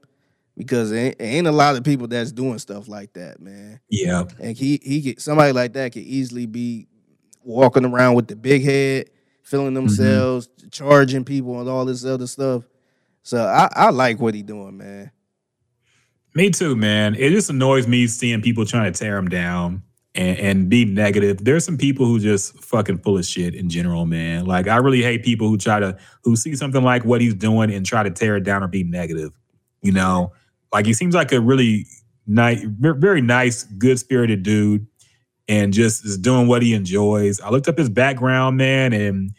because 0.56 0.92
it 0.92 0.96
ain't, 0.98 1.16
it 1.18 1.24
ain't 1.24 1.46
a 1.46 1.52
lot 1.52 1.76
of 1.76 1.84
people 1.84 2.06
that's 2.06 2.32
doing 2.32 2.58
stuff 2.58 2.88
like 2.88 3.14
that, 3.14 3.40
man. 3.40 3.80
Yeah. 3.88 4.24
And 4.38 4.56
he 4.56 4.78
he 4.82 5.02
could 5.02 5.22
somebody 5.22 5.52
like 5.52 5.72
that 5.72 5.92
could 5.92 6.02
easily 6.02 6.46
be 6.46 6.88
walking 7.42 7.86
around 7.86 8.14
with 8.14 8.28
the 8.28 8.36
big 8.36 8.62
head, 8.62 9.10
feeling 9.44 9.68
mm-hmm. 9.68 9.86
themselves, 9.86 10.48
charging 10.72 11.24
people 11.24 11.60
and 11.60 11.68
all 11.68 11.84
this 11.84 12.04
other 12.04 12.26
stuff. 12.26 12.64
So 13.22 13.44
I, 13.44 13.68
I 13.74 13.90
like 13.90 14.20
what 14.20 14.34
he 14.34 14.42
doing, 14.42 14.76
man. 14.76 15.12
Me 16.34 16.50
too, 16.50 16.74
man. 16.74 17.14
It 17.14 17.30
just 17.30 17.48
annoys 17.48 17.86
me 17.86 18.08
seeing 18.08 18.42
people 18.42 18.66
trying 18.66 18.92
to 18.92 18.98
tear 18.98 19.16
him 19.16 19.28
down 19.28 19.82
and, 20.14 20.38
and 20.38 20.68
be 20.68 20.84
negative. 20.84 21.44
There's 21.44 21.64
some 21.64 21.78
people 21.78 22.06
who 22.06 22.18
just 22.18 22.58
fucking 22.62 22.98
full 22.98 23.16
of 23.16 23.24
shit 23.24 23.54
in 23.54 23.68
general, 23.68 24.04
man. 24.04 24.44
Like 24.44 24.66
I 24.66 24.76
really 24.76 25.02
hate 25.02 25.22
people 25.22 25.48
who 25.48 25.56
try 25.56 25.78
to 25.78 25.96
who 26.24 26.34
see 26.34 26.56
something 26.56 26.82
like 26.82 27.04
what 27.04 27.20
he's 27.20 27.34
doing 27.34 27.72
and 27.72 27.86
try 27.86 28.02
to 28.02 28.10
tear 28.10 28.36
it 28.36 28.42
down 28.42 28.62
or 28.62 28.68
be 28.68 28.82
negative. 28.82 29.32
You 29.82 29.92
know, 29.92 30.32
like 30.72 30.86
he 30.86 30.92
seems 30.92 31.14
like 31.14 31.30
a 31.32 31.40
really 31.40 31.86
nice, 32.26 32.64
very 32.64 33.20
nice, 33.20 33.64
good 33.64 33.98
spirited 33.98 34.42
dude. 34.42 34.86
And 35.48 35.72
just 35.72 36.04
is 36.04 36.18
doing 36.18 36.46
what 36.46 36.62
he 36.62 36.74
enjoys. 36.74 37.40
I 37.40 37.50
looked 37.50 37.68
up 37.68 37.78
his 37.78 37.88
background, 37.88 38.56
man, 38.56 38.92
and 38.92 39.32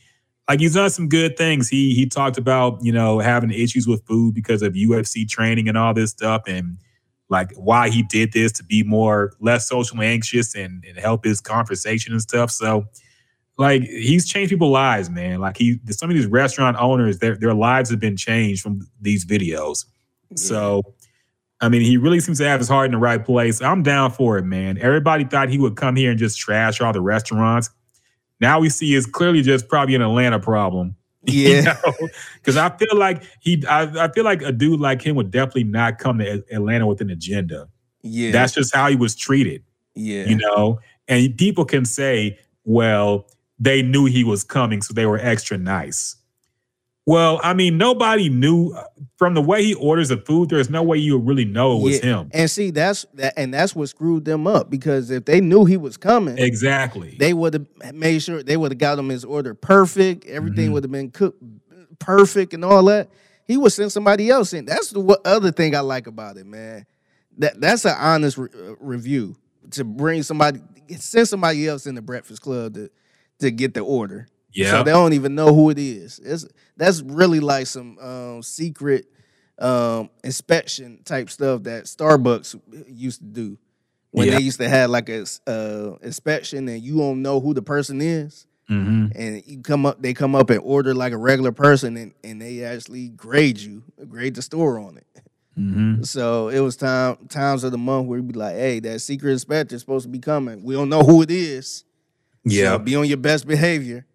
like 0.47 0.59
he's 0.59 0.75
done 0.75 0.89
some 0.89 1.09
good 1.09 1.37
things. 1.37 1.67
He 1.69 1.93
he 1.93 2.05
talked 2.05 2.37
about 2.37 2.79
you 2.83 2.91
know 2.91 3.19
having 3.19 3.51
issues 3.51 3.87
with 3.87 4.05
food 4.05 4.33
because 4.33 4.61
of 4.61 4.73
UFC 4.73 5.27
training 5.27 5.67
and 5.67 5.77
all 5.77 5.93
this 5.93 6.11
stuff, 6.11 6.43
and 6.47 6.77
like 7.29 7.51
why 7.55 7.89
he 7.89 8.03
did 8.03 8.33
this 8.33 8.51
to 8.53 8.63
be 8.63 8.83
more 8.83 9.33
less 9.39 9.67
socially 9.67 10.05
anxious 10.05 10.55
and, 10.55 10.83
and 10.87 10.97
help 10.97 11.25
his 11.25 11.41
conversation 11.41 12.13
and 12.13 12.21
stuff. 12.21 12.51
So 12.51 12.85
like 13.57 13.83
he's 13.83 14.27
changed 14.27 14.51
people's 14.51 14.71
lives, 14.71 15.09
man. 15.09 15.39
Like 15.39 15.57
he 15.57 15.79
some 15.89 16.09
of 16.09 16.15
these 16.15 16.27
restaurant 16.27 16.77
owners, 16.79 17.19
their 17.19 17.35
their 17.35 17.53
lives 17.53 17.89
have 17.89 17.99
been 17.99 18.17
changed 18.17 18.61
from 18.61 18.87
these 19.01 19.25
videos. 19.25 19.85
Yeah. 20.29 20.35
So 20.37 20.93
I 21.61 21.69
mean, 21.69 21.81
he 21.81 21.97
really 21.97 22.19
seems 22.19 22.39
to 22.39 22.47
have 22.47 22.59
his 22.59 22.67
heart 22.67 22.85
in 22.85 22.91
the 22.91 22.97
right 22.97 23.23
place. 23.23 23.61
I'm 23.61 23.81
down 23.81 24.11
for 24.11 24.37
it, 24.37 24.43
man. 24.43 24.77
Everybody 24.77 25.23
thought 25.23 25.49
he 25.49 25.57
would 25.57 25.75
come 25.75 25.95
here 25.95 26.11
and 26.11 26.19
just 26.19 26.37
trash 26.37 26.81
all 26.81 26.91
the 26.91 27.01
restaurants. 27.01 27.69
Now 28.41 28.59
we 28.59 28.69
see 28.69 28.93
it's 28.93 29.05
clearly 29.05 29.41
just 29.41 29.69
probably 29.69 29.95
an 29.95 30.01
Atlanta 30.01 30.39
problem. 30.39 30.95
Yeah, 31.27 31.75
because 32.35 32.53
you 32.53 32.53
know? 32.53 32.65
I 32.65 32.77
feel 32.77 32.95
like 32.95 33.23
he, 33.39 33.65
I, 33.67 34.05
I, 34.05 34.11
feel 34.11 34.23
like 34.23 34.43
a 34.43 34.51
dude 34.51 34.79
like 34.79 35.01
him 35.01 35.15
would 35.15 35.31
definitely 35.31 35.63
not 35.63 35.97
come 35.97 36.19
to 36.19 36.43
Atlanta 36.51 36.85
with 36.85 37.01
an 37.01 37.09
agenda. 37.09 37.67
Yeah, 38.03 38.31
that's 38.31 38.53
just 38.53 38.75
how 38.75 38.89
he 38.89 38.95
was 38.95 39.15
treated. 39.15 39.63
Yeah, 39.95 40.25
you 40.25 40.37
know, 40.37 40.79
and 41.07 41.35
people 41.35 41.65
can 41.65 41.83
say, 41.83 42.37
well, 42.63 43.25
they 43.57 43.81
knew 43.81 44.05
he 44.05 44.23
was 44.23 44.43
coming, 44.43 44.83
so 44.83 44.93
they 44.93 45.07
were 45.07 45.17
extra 45.17 45.57
nice. 45.57 46.15
Well, 47.07 47.39
I 47.43 47.53
mean, 47.53 47.77
nobody 47.77 48.29
knew 48.29 48.71
uh, 48.71 48.83
from 49.17 49.35
the 49.35 49.41
way 49.41 49.63
he 49.63 49.75
orders 49.75 50.09
the 50.09 50.17
food. 50.17 50.49
There's 50.49 50.71
no 50.71 50.81
way 50.81 50.97
you 50.97 51.17
would 51.19 51.27
really 51.27 51.45
know 51.45 51.77
it 51.77 51.83
was 51.83 52.03
yeah. 52.03 52.21
him. 52.21 52.31
And 52.33 52.49
see, 52.49 52.71
that's 52.71 53.05
that, 53.13 53.33
and 53.37 53.53
that's 53.53 53.75
what 53.75 53.89
screwed 53.89 54.25
them 54.25 54.47
up 54.47 54.71
because 54.71 55.11
if 55.11 55.25
they 55.25 55.39
knew 55.39 55.65
he 55.65 55.77
was 55.77 55.97
coming, 55.97 56.39
exactly, 56.39 57.15
they 57.19 57.33
would 57.33 57.53
have 57.53 57.93
made 57.93 58.23
sure 58.23 58.41
they 58.41 58.57
would 58.57 58.71
have 58.71 58.79
got 58.79 58.97
him 58.97 59.09
his 59.09 59.23
order 59.23 59.53
perfect. 59.53 60.25
Everything 60.25 60.65
mm-hmm. 60.65 60.73
would 60.73 60.83
have 60.83 60.91
been 60.91 61.11
cooked 61.11 61.41
perfect 61.99 62.53
and 62.55 62.65
all 62.65 62.83
that. 62.85 63.09
He 63.45 63.57
would 63.57 63.71
send 63.71 63.91
somebody 63.91 64.31
else 64.31 64.53
in. 64.53 64.65
That's 64.65 64.89
the 64.89 64.99
what 64.99 65.25
other 65.25 65.51
thing 65.51 65.75
I 65.75 65.81
like 65.81 66.07
about 66.07 66.37
it, 66.37 66.47
man. 66.47 66.87
That 67.37 67.61
that's 67.61 67.85
an 67.85 67.95
honest 67.99 68.37
re- 68.39 68.49
uh, 68.51 68.75
review 68.79 69.35
to 69.71 69.83
bring 69.83 70.23
somebody, 70.23 70.59
send 70.97 71.27
somebody 71.27 71.67
else 71.67 71.85
in 71.85 71.93
the 71.93 72.01
Breakfast 72.01 72.41
Club 72.41 72.73
to 72.73 72.89
to 73.41 73.51
get 73.51 73.75
the 73.75 73.81
order. 73.81 74.27
Yeah. 74.55 74.71
So 74.71 74.83
they 74.83 74.91
don't 74.91 75.13
even 75.13 75.35
know 75.35 75.53
who 75.53 75.69
it 75.69 75.77
is. 75.77 76.19
It's 76.19 76.47
that's 76.77 77.01
really 77.01 77.41
like 77.41 77.67
some 77.67 77.99
um, 77.99 78.41
secret 78.41 79.05
um, 79.59 80.09
inspection 80.23 81.01
type 81.03 81.29
stuff 81.29 81.63
that 81.63 81.83
Starbucks 81.85 82.59
used 82.87 83.19
to 83.19 83.25
do 83.25 83.57
when 84.11 84.27
yeah. 84.27 84.37
they 84.37 84.43
used 84.43 84.59
to 84.59 84.69
have 84.69 84.89
like 84.89 85.09
a 85.09 85.25
uh, 85.45 85.97
inspection 86.01 86.69
and 86.69 86.81
you 86.81 86.97
don't 86.97 87.21
know 87.21 87.41
who 87.41 87.53
the 87.53 87.61
person 87.61 88.01
is. 88.01 88.47
Mm-hmm. 88.69 89.07
And 89.13 89.43
you 89.45 89.61
come 89.61 89.85
up, 89.85 90.01
they 90.01 90.13
come 90.13 90.33
up 90.35 90.49
and 90.49 90.59
order 90.63 90.95
like 90.95 91.13
a 91.13 91.17
regular 91.17 91.51
person, 91.51 91.97
and, 91.97 92.13
and 92.23 92.41
they 92.41 92.63
actually 92.63 93.09
grade 93.09 93.59
you, 93.59 93.83
grade 94.07 94.33
the 94.33 94.41
store 94.41 94.79
on 94.79 94.97
it. 94.97 95.05
Mm-hmm. 95.55 96.01
So 96.01 96.47
it 96.47 96.61
was 96.61 96.75
time 96.75 97.17
times 97.27 97.63
of 97.63 97.71
the 97.71 97.77
month 97.77 98.07
where 98.07 98.17
you'd 98.17 98.27
be 98.27 98.39
like, 98.39 98.55
"Hey, 98.55 98.79
that 98.79 98.99
secret 99.01 99.33
inspector 99.33 99.75
is 99.75 99.81
supposed 99.81 100.05
to 100.05 100.09
be 100.09 100.17
coming. 100.17 100.63
We 100.63 100.73
don't 100.73 100.89
know 100.89 101.03
who 101.03 101.21
it 101.21 101.29
is. 101.29 101.83
Yeah, 102.43 102.71
so 102.71 102.79
be 102.79 102.95
on 102.95 103.05
your 103.05 103.17
best 103.17 103.45
behavior." 103.45 104.07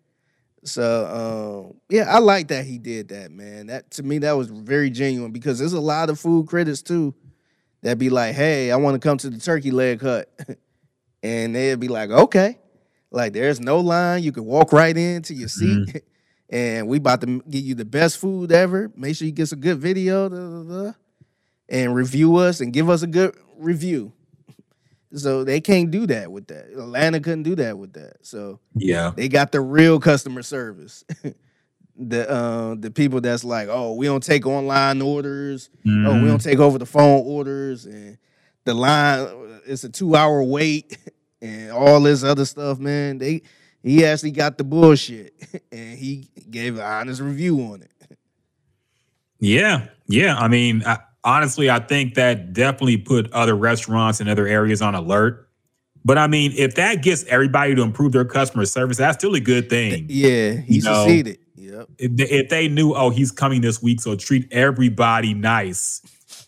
So 0.64 1.70
um, 1.72 1.80
yeah, 1.88 2.04
I 2.14 2.18
like 2.18 2.48
that 2.48 2.66
he 2.66 2.78
did 2.78 3.08
that, 3.08 3.30
man. 3.30 3.68
That 3.68 3.90
to 3.92 4.02
me 4.02 4.18
that 4.18 4.32
was 4.32 4.48
very 4.48 4.90
genuine 4.90 5.32
because 5.32 5.58
there's 5.58 5.72
a 5.72 5.80
lot 5.80 6.10
of 6.10 6.20
food 6.20 6.48
critics 6.48 6.82
too 6.82 7.14
that 7.82 7.98
be 7.98 8.10
like, 8.10 8.34
"Hey, 8.34 8.70
I 8.70 8.76
want 8.76 9.00
to 9.00 9.06
come 9.06 9.16
to 9.18 9.30
the 9.30 9.38
turkey 9.38 9.70
leg 9.70 10.02
hut," 10.02 10.28
and 11.22 11.54
they'd 11.54 11.80
be 11.80 11.88
like, 11.88 12.10
"Okay." 12.10 12.58
Like 13.12 13.32
there's 13.32 13.58
no 13.58 13.80
line, 13.80 14.22
you 14.22 14.30
can 14.30 14.44
walk 14.44 14.72
right 14.72 14.96
into 14.96 15.34
your 15.34 15.48
seat, 15.48 15.88
mm-hmm. 15.88 15.98
and 16.54 16.86
we 16.86 16.98
about 16.98 17.20
to 17.22 17.42
give 17.50 17.64
you 17.64 17.74
the 17.74 17.84
best 17.84 18.18
food 18.18 18.52
ever. 18.52 18.92
Make 18.94 19.16
sure 19.16 19.26
you 19.26 19.32
get 19.32 19.48
some 19.48 19.60
good 19.60 19.78
video, 19.78 20.94
and 21.68 21.94
review 21.94 22.36
us 22.36 22.60
and 22.60 22.72
give 22.72 22.88
us 22.88 23.02
a 23.02 23.08
good 23.08 23.34
review. 23.58 24.12
So 25.14 25.42
they 25.42 25.60
can't 25.60 25.90
do 25.90 26.06
that 26.06 26.30
with 26.30 26.46
that. 26.48 26.70
Atlanta 26.70 27.20
couldn't 27.20 27.42
do 27.42 27.56
that 27.56 27.76
with 27.78 27.94
that. 27.94 28.18
So 28.22 28.60
yeah, 28.74 29.12
they 29.14 29.28
got 29.28 29.52
the 29.52 29.60
real 29.60 29.98
customer 29.98 30.42
service. 30.42 31.04
the 32.00 32.30
uh, 32.30 32.74
the 32.78 32.90
people 32.90 33.20
that's 33.20 33.44
like, 33.44 33.68
oh, 33.68 33.94
we 33.94 34.06
don't 34.06 34.22
take 34.22 34.46
online 34.46 35.02
orders. 35.02 35.68
Mm-hmm. 35.84 36.06
Oh, 36.06 36.22
we 36.22 36.28
don't 36.28 36.40
take 36.40 36.58
over 36.58 36.78
the 36.78 36.86
phone 36.86 37.22
orders, 37.26 37.86
and 37.86 38.18
the 38.64 38.74
line 38.74 39.60
it's 39.66 39.84
a 39.84 39.88
two 39.88 40.16
hour 40.16 40.42
wait, 40.42 40.96
and 41.42 41.70
all 41.70 42.00
this 42.00 42.24
other 42.24 42.44
stuff. 42.44 42.78
Man, 42.78 43.18
they 43.18 43.42
he 43.82 44.04
actually 44.04 44.32
got 44.32 44.58
the 44.58 44.64
bullshit, 44.64 45.34
and 45.72 45.98
he 45.98 46.30
gave 46.50 46.76
an 46.76 46.84
honest 46.84 47.20
review 47.20 47.60
on 47.60 47.82
it. 47.82 48.18
Yeah, 49.38 49.88
yeah. 50.06 50.36
I 50.36 50.48
mean, 50.48 50.82
I, 50.84 50.98
honestly, 51.24 51.70
I 51.70 51.80
think 51.80 52.14
that 52.14 52.52
definitely 52.52 52.98
put 52.98 53.32
other 53.32 53.54
restaurants 53.54 54.20
and 54.20 54.28
other 54.28 54.46
areas 54.46 54.82
on 54.82 54.94
alert. 54.94 55.48
But 56.04 56.18
I 56.18 56.26
mean, 56.26 56.52
if 56.56 56.76
that 56.76 57.02
gets 57.02 57.24
everybody 57.24 57.74
to 57.74 57.82
improve 57.82 58.12
their 58.12 58.24
customer 58.24 58.64
service, 58.64 58.96
that's 58.96 59.18
still 59.18 59.34
a 59.34 59.40
good 59.40 59.68
thing. 59.68 60.06
Yeah, 60.08 60.52
he 60.52 60.76
you 60.76 60.80
succeeded. 60.80 61.38
Yep. 61.56 61.88
If 61.98 62.16
they, 62.16 62.24
if 62.24 62.48
they 62.48 62.68
knew, 62.68 62.94
oh, 62.94 63.10
he's 63.10 63.30
coming 63.30 63.60
this 63.60 63.82
week, 63.82 64.00
so 64.00 64.16
treat 64.16 64.50
everybody 64.50 65.34
nice. 65.34 66.00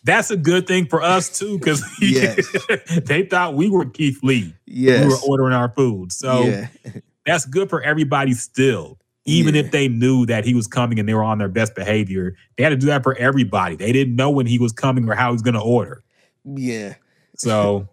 That's 0.03 0.31
a 0.31 0.37
good 0.37 0.67
thing 0.67 0.87
for 0.87 1.01
us 1.01 1.37
too, 1.37 1.59
because 1.59 1.83
yes. 2.01 2.45
they 3.05 3.23
thought 3.23 3.53
we 3.53 3.69
were 3.69 3.85
Keith 3.85 4.19
Lee. 4.23 4.53
Yes. 4.65 5.05
We 5.05 5.09
were 5.09 5.19
ordering 5.27 5.53
our 5.53 5.69
food. 5.69 6.11
So 6.11 6.43
yeah. 6.43 6.67
that's 7.25 7.45
good 7.45 7.69
for 7.69 7.81
everybody 7.81 8.33
still 8.33 8.97
even 9.25 9.55
yeah. 9.55 9.61
if 9.61 9.71
they 9.71 9.87
knew 9.87 10.25
that 10.25 10.45
he 10.45 10.53
was 10.53 10.67
coming 10.67 10.99
and 10.99 11.07
they 11.07 11.13
were 11.13 11.23
on 11.23 11.37
their 11.37 11.47
best 11.47 11.75
behavior, 11.75 12.35
they 12.57 12.63
had 12.63 12.69
to 12.69 12.75
do 12.75 12.87
that 12.87 13.03
for 13.03 13.15
everybody. 13.17 13.75
They 13.75 13.91
didn't 13.91 14.15
know 14.15 14.29
when 14.29 14.45
he 14.45 14.59
was 14.59 14.71
coming 14.71 15.07
or 15.09 15.15
how 15.15 15.29
he 15.29 15.33
was 15.33 15.41
going 15.41 15.53
to 15.53 15.61
order. 15.61 16.03
Yeah. 16.43 16.95
So 17.37 17.87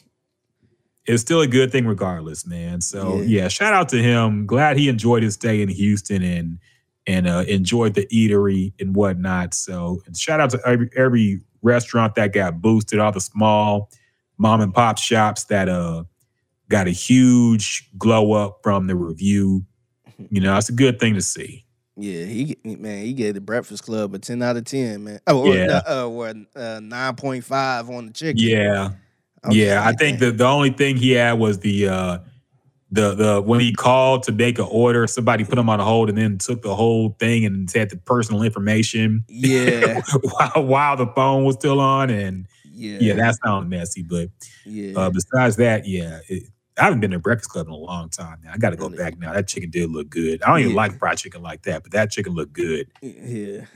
it's 1.07 1.23
still 1.23 1.40
a 1.40 1.47
good 1.47 1.70
thing 1.70 1.86
regardless, 1.86 2.47
man. 2.47 2.81
So 2.81 3.19
yeah. 3.19 3.43
yeah. 3.43 3.48
shout 3.48 3.73
out 3.73 3.89
to 3.90 4.02
him. 4.02 4.47
Glad 4.47 4.77
he 4.77 4.89
enjoyed 4.89 5.23
his 5.23 5.35
stay 5.35 5.62
in 5.62 5.69
Houston 5.69 6.23
and 6.23 6.59
and 7.07 7.27
uh, 7.27 7.44
enjoyed 7.48 7.94
the 7.94 8.07
eatery 8.07 8.73
and 8.78 8.94
whatnot. 8.94 9.55
So 9.55 10.01
and 10.07 10.16
shout 10.16 10.40
out 10.40 10.51
to 10.51 10.61
every, 10.66 10.90
every 10.97 11.40
restaurant 11.62 12.15
that 12.16 12.32
got 12.32 12.61
boosted, 12.61 12.98
all 12.98 13.12
the 13.12 13.20
small 13.20 13.90
mom 14.36 14.61
and 14.61 14.74
pop 14.74 14.98
shops 14.98 15.44
that 15.44 15.69
uh 15.69 16.05
got 16.69 16.86
a 16.86 16.93
huge 16.93 17.89
glow 17.98 18.32
up 18.32 18.61
from 18.62 18.86
the 18.86 18.94
review 18.94 19.65
you 20.30 20.40
know, 20.40 20.56
it's 20.56 20.68
a 20.68 20.74
good 20.74 20.98
thing 20.98 21.14
to 21.14 21.22
see. 21.22 21.64
Yeah, 21.97 22.24
he 22.24 22.56
man, 22.64 23.05
he 23.05 23.12
gave 23.12 23.34
the 23.34 23.40
Breakfast 23.40 23.84
Club 23.84 24.14
a 24.14 24.18
ten 24.18 24.42
out 24.42 24.56
of 24.56 24.64
ten, 24.64 25.05
man. 25.05 25.20
Oh, 25.26 25.52
yeah, 25.52 25.82
or, 25.86 25.90
uh, 25.90 26.05
or 26.06 26.34
uh, 26.56 26.80
nine 26.80 27.14
point 27.16 27.44
five 27.44 27.90
on 27.90 28.06
the 28.06 28.12
chicken. 28.12 28.38
Yeah, 28.38 28.90
I'm 29.44 29.52
yeah. 29.52 29.82
I 29.84 29.92
think 29.92 30.18
the 30.18 30.30
the 30.30 30.47
only 30.47 30.70
thing 30.70 30.97
he 30.97 31.12
had 31.12 31.34
was 31.34 31.59
the 31.59 31.88
uh 31.88 32.18
the 32.90 33.14
the 33.14 33.42
when 33.42 33.60
he 33.60 33.72
called 33.72 34.22
to 34.24 34.32
make 34.32 34.59
an 34.59 34.66
order, 34.70 35.06
somebody 35.06 35.44
put 35.44 35.59
him 35.59 35.68
on 35.68 35.78
hold 35.78 36.09
and 36.09 36.16
then 36.16 36.38
took 36.38 36.62
the 36.62 36.74
whole 36.74 37.16
thing 37.18 37.44
and 37.44 37.68
said 37.68 37.90
the 37.90 37.97
personal 37.97 38.42
information. 38.42 39.24
Yeah, 39.28 40.01
while 40.22 40.66
while 40.66 40.97
the 40.97 41.06
phone 41.09 41.44
was 41.44 41.56
still 41.56 41.80
on, 41.80 42.09
and 42.09 42.47
yeah, 42.64 42.98
yeah, 43.01 43.14
that 43.14 43.36
sounds 43.44 43.68
messy. 43.68 44.02
But 44.02 44.30
yeah, 44.64 44.98
uh, 44.98 45.10
besides 45.10 45.56
that, 45.56 45.86
yeah. 45.86 46.20
It, 46.28 46.44
I 46.81 46.85
haven't 46.85 47.01
been 47.01 47.11
to 47.11 47.19
Breakfast 47.19 47.51
Club 47.51 47.66
in 47.66 47.74
a 47.74 47.77
long 47.77 48.09
time 48.09 48.39
now. 48.43 48.52
I 48.55 48.57
got 48.57 48.70
to 48.70 48.77
go 48.77 48.89
back 48.89 49.19
now. 49.19 49.35
That 49.35 49.47
chicken 49.47 49.69
did 49.69 49.90
look 49.90 50.09
good. 50.09 50.43
I 50.43 50.48
don't 50.48 50.61
even 50.61 50.74
like 50.74 50.98
fried 50.98 51.19
chicken 51.19 51.43
like 51.43 51.62
that, 51.62 51.82
but 51.82 51.93
that 51.93 52.11
chicken 52.11 52.32
looked 52.32 52.55
good. 52.55 52.90
Yeah. 53.02 53.66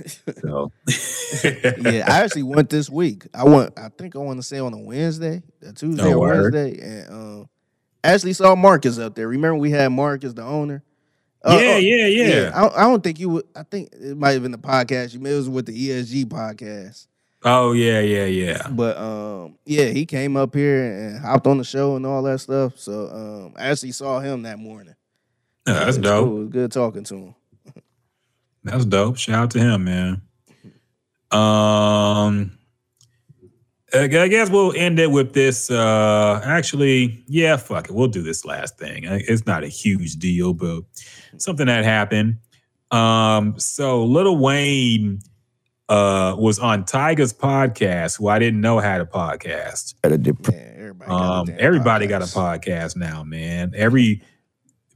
So. 0.40 0.72
yeah, 1.44 2.04
I 2.06 2.22
actually 2.22 2.44
went 2.44 2.70
this 2.70 2.88
week. 2.88 3.26
I 3.34 3.44
went. 3.44 3.78
I 3.78 3.90
think 3.90 4.16
I 4.16 4.20
want 4.20 4.38
to 4.38 4.42
say 4.42 4.58
on 4.58 4.72
a 4.72 4.78
Wednesday, 4.78 5.42
a 5.60 5.72
Tuesday 5.72 6.14
oh, 6.14 6.18
or 6.18 6.28
Wednesday, 6.28 6.78
and 6.80 7.10
um, 7.10 7.48
actually 8.02 8.32
saw 8.32 8.54
Marcus 8.54 8.98
up 8.98 9.14
there. 9.14 9.28
Remember 9.28 9.56
we 9.56 9.70
had 9.70 9.88
Marcus, 9.88 10.32
the 10.32 10.42
owner. 10.42 10.82
Uh, 11.44 11.58
yeah, 11.60 11.74
oh, 11.74 11.76
yeah, 11.76 12.06
yeah, 12.06 12.26
yeah. 12.26 12.50
I, 12.54 12.84
I, 12.84 12.88
don't 12.88 13.02
think 13.02 13.20
you 13.20 13.28
would. 13.28 13.44
I 13.54 13.64
think 13.64 13.90
it 13.92 14.16
might 14.16 14.30
have 14.30 14.42
been 14.42 14.52
the 14.52 14.56
podcast. 14.56 15.12
You 15.12 15.20
it 15.26 15.36
was 15.36 15.50
with 15.50 15.66
the 15.66 15.90
ESG 15.90 16.24
podcast. 16.24 17.06
Oh 17.44 17.72
yeah, 17.72 18.00
yeah, 18.00 18.24
yeah. 18.24 18.68
But 18.70 18.96
um, 18.96 19.58
yeah, 19.66 19.86
he 19.86 20.06
came 20.06 20.36
up 20.36 20.54
here 20.54 20.82
and 20.82 21.20
hopped 21.20 21.46
on 21.46 21.58
the 21.58 21.64
show 21.64 21.96
and 21.96 22.06
all 22.06 22.22
that 22.22 22.40
stuff. 22.40 22.78
So 22.78 23.08
um, 23.08 23.54
I 23.56 23.68
actually 23.68 23.92
saw 23.92 24.20
him 24.20 24.42
that 24.42 24.58
morning. 24.58 24.94
Yeah, 25.66 25.84
that's 25.84 25.98
dope. 25.98 26.24
Cool. 26.26 26.36
It 26.36 26.40
was 26.40 26.48
good 26.48 26.72
talking 26.72 27.04
to 27.04 27.14
him. 27.16 27.34
that's 28.64 28.86
dope. 28.86 29.18
Shout 29.18 29.34
out 29.34 29.50
to 29.52 29.58
him, 29.58 29.84
man. 29.84 30.22
Um, 31.30 32.58
I 33.92 34.06
guess 34.08 34.50
we'll 34.50 34.72
end 34.74 34.98
it 34.98 35.10
with 35.10 35.34
this. 35.34 35.70
Uh, 35.70 36.40
actually, 36.44 37.24
yeah, 37.28 37.56
fuck 37.56 37.88
it. 37.88 37.94
We'll 37.94 38.08
do 38.08 38.22
this 38.22 38.44
last 38.44 38.78
thing. 38.78 39.04
It's 39.04 39.46
not 39.46 39.64
a 39.64 39.68
huge 39.68 40.16
deal, 40.16 40.54
but 40.54 40.82
something 41.36 41.66
that 41.66 41.84
happened. 41.84 42.38
Um, 42.90 43.58
so 43.58 44.04
Lil 44.04 44.36
Wayne 44.38 45.20
uh, 45.88 46.34
was 46.38 46.58
on 46.58 46.84
Tyga's 46.84 47.32
podcast, 47.32 48.18
who 48.18 48.28
I 48.28 48.38
didn't 48.38 48.60
know 48.60 48.78
had 48.78 49.00
a 49.00 49.04
podcast. 49.04 49.94
At 50.02 50.12
a 50.12 50.18
dep- 50.18 50.36
Yeah, 50.50 50.72
everybody. 50.76 51.10
got 51.10 51.20
a 51.20 51.22
Um, 51.40 51.46
damn 51.46 51.56
everybody 51.60 52.06
got 52.06 52.22
a 52.22 52.26
podcast. 52.26 52.94
podcast 52.94 52.96
now, 52.96 53.22
man. 53.22 53.72
Every 53.76 54.22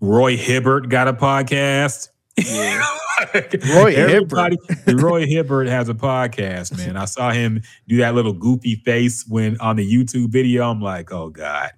Roy 0.00 0.36
Hibbert 0.36 0.88
got 0.88 1.08
a 1.08 1.12
podcast. 1.12 2.08
Yeah. 2.36 2.84
Roy 3.74 3.94
Everybody, 3.96 4.56
Roy 4.86 5.26
Hibbert 5.26 5.66
has 5.66 5.88
a 5.88 5.94
podcast, 5.94 6.76
man. 6.78 6.96
I 6.96 7.04
saw 7.04 7.30
him 7.32 7.62
do 7.88 7.96
that 7.96 8.14
little 8.14 8.32
goofy 8.32 8.76
face 8.84 9.26
when 9.26 9.58
on 9.60 9.74
the 9.76 9.84
YouTube 9.92 10.30
video. 10.30 10.70
I'm 10.70 10.80
like, 10.80 11.10
oh 11.12 11.28
God. 11.30 11.70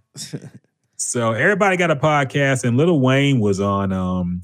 so 0.96 1.32
everybody 1.32 1.78
got 1.78 1.90
a 1.90 1.96
podcast, 1.96 2.64
and 2.64 2.76
Lil 2.76 3.00
Wayne 3.00 3.40
was 3.40 3.58
on 3.58 3.90
um 3.92 4.42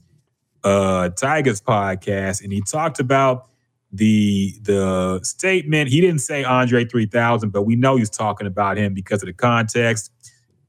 uh 0.65 1.11
Tyga's 1.11 1.61
podcast, 1.61 2.43
and 2.43 2.51
he 2.53 2.63
talked 2.63 2.99
about 2.99 3.47
the 3.97 4.55
the 4.63 5.21
statement. 5.23 5.89
He 5.91 6.01
didn't 6.01 6.21
say 6.21 6.45
Andre 6.45 6.85
3000, 6.85 7.51
but 7.51 7.63
we 7.63 7.77
know 7.77 7.97
he's 7.97 8.11
talking 8.11 8.47
about 8.47 8.77
him 8.77 8.95
because 8.95 9.23
of 9.23 9.27
the 9.27 9.33
context. 9.33 10.11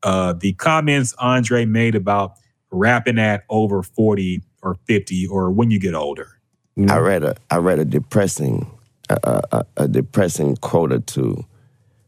Uh 0.03 0.33
the 0.33 0.53
comments 0.53 1.13
Andre 1.19 1.65
made 1.65 1.95
about 1.95 2.33
rapping 2.71 3.17
at 3.19 3.43
over 3.49 3.81
40 3.83 4.41
or 4.61 4.75
50 4.85 5.27
or 5.27 5.49
when 5.51 5.71
you 5.71 5.79
get 5.79 5.93
older. 5.93 6.29
I 6.89 6.97
read 6.97 7.23
a 7.23 7.35
I 7.49 7.57
read 7.57 7.79
a 7.79 7.85
depressing 7.85 8.69
a, 9.09 9.17
a, 9.23 9.41
a- 9.51 9.65
a 9.83 9.87
depressing 9.87 10.57
quote 10.57 10.91
or 10.91 10.99
two 10.99 11.45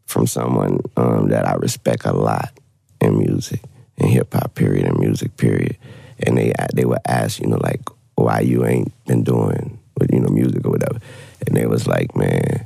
from 0.06 0.28
someone 0.28 0.80
um, 0.98 1.30
that 1.30 1.48
I 1.48 1.54
respect 1.56 2.06
a 2.06 2.14
lot 2.14 2.60
in 3.02 3.18
music, 3.18 3.62
in 3.98 4.08
hip 4.10 4.34
hop 4.34 4.54
period, 4.56 4.86
and 4.86 5.00
music 5.00 5.38
period, 5.38 5.78
and 6.20 6.38
they 6.38 6.54
they 6.74 6.86
would 6.86 7.00
ask 7.08 7.40
you 7.40 7.48
know 7.48 7.58
like 7.64 7.82
why 8.16 8.42
you 8.42 8.66
ain't 8.66 8.92
been 9.06 9.24
doing 9.24 9.79
you 10.12 10.20
know 10.20 10.30
music 10.30 10.66
or 10.66 10.72
whatever, 10.72 11.00
and 11.46 11.56
they 11.56 11.66
was 11.66 11.88
like 11.88 12.16
man, 12.16 12.66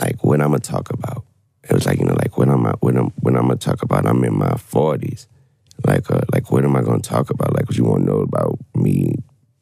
like 0.00 0.22
what 0.24 0.40
I'm 0.40 0.48
gonna 0.48 0.60
talk 0.60 0.90
about. 0.90 1.24
It 1.68 1.72
was 1.72 1.86
like 1.86 1.98
you 1.98 2.04
know 2.04 2.14
like 2.14 2.38
when 2.38 2.48
I'm 2.48 2.64
when 2.80 2.96
I'm 2.96 3.10
when 3.20 3.36
I'm 3.36 3.48
gonna 3.48 3.56
talk 3.56 3.82
about 3.82 4.06
I'm 4.06 4.24
in 4.24 4.38
my 4.38 4.56
forties. 4.56 5.26
Like, 5.84 6.10
uh, 6.10 6.22
like, 6.32 6.50
what 6.50 6.64
am 6.64 6.74
I 6.74 6.80
gonna 6.80 7.00
talk 7.00 7.28
about? 7.28 7.54
Like, 7.54 7.68
what 7.68 7.76
you 7.76 7.84
want 7.84 8.06
to 8.06 8.10
know 8.10 8.20
about 8.20 8.58
me 8.74 9.16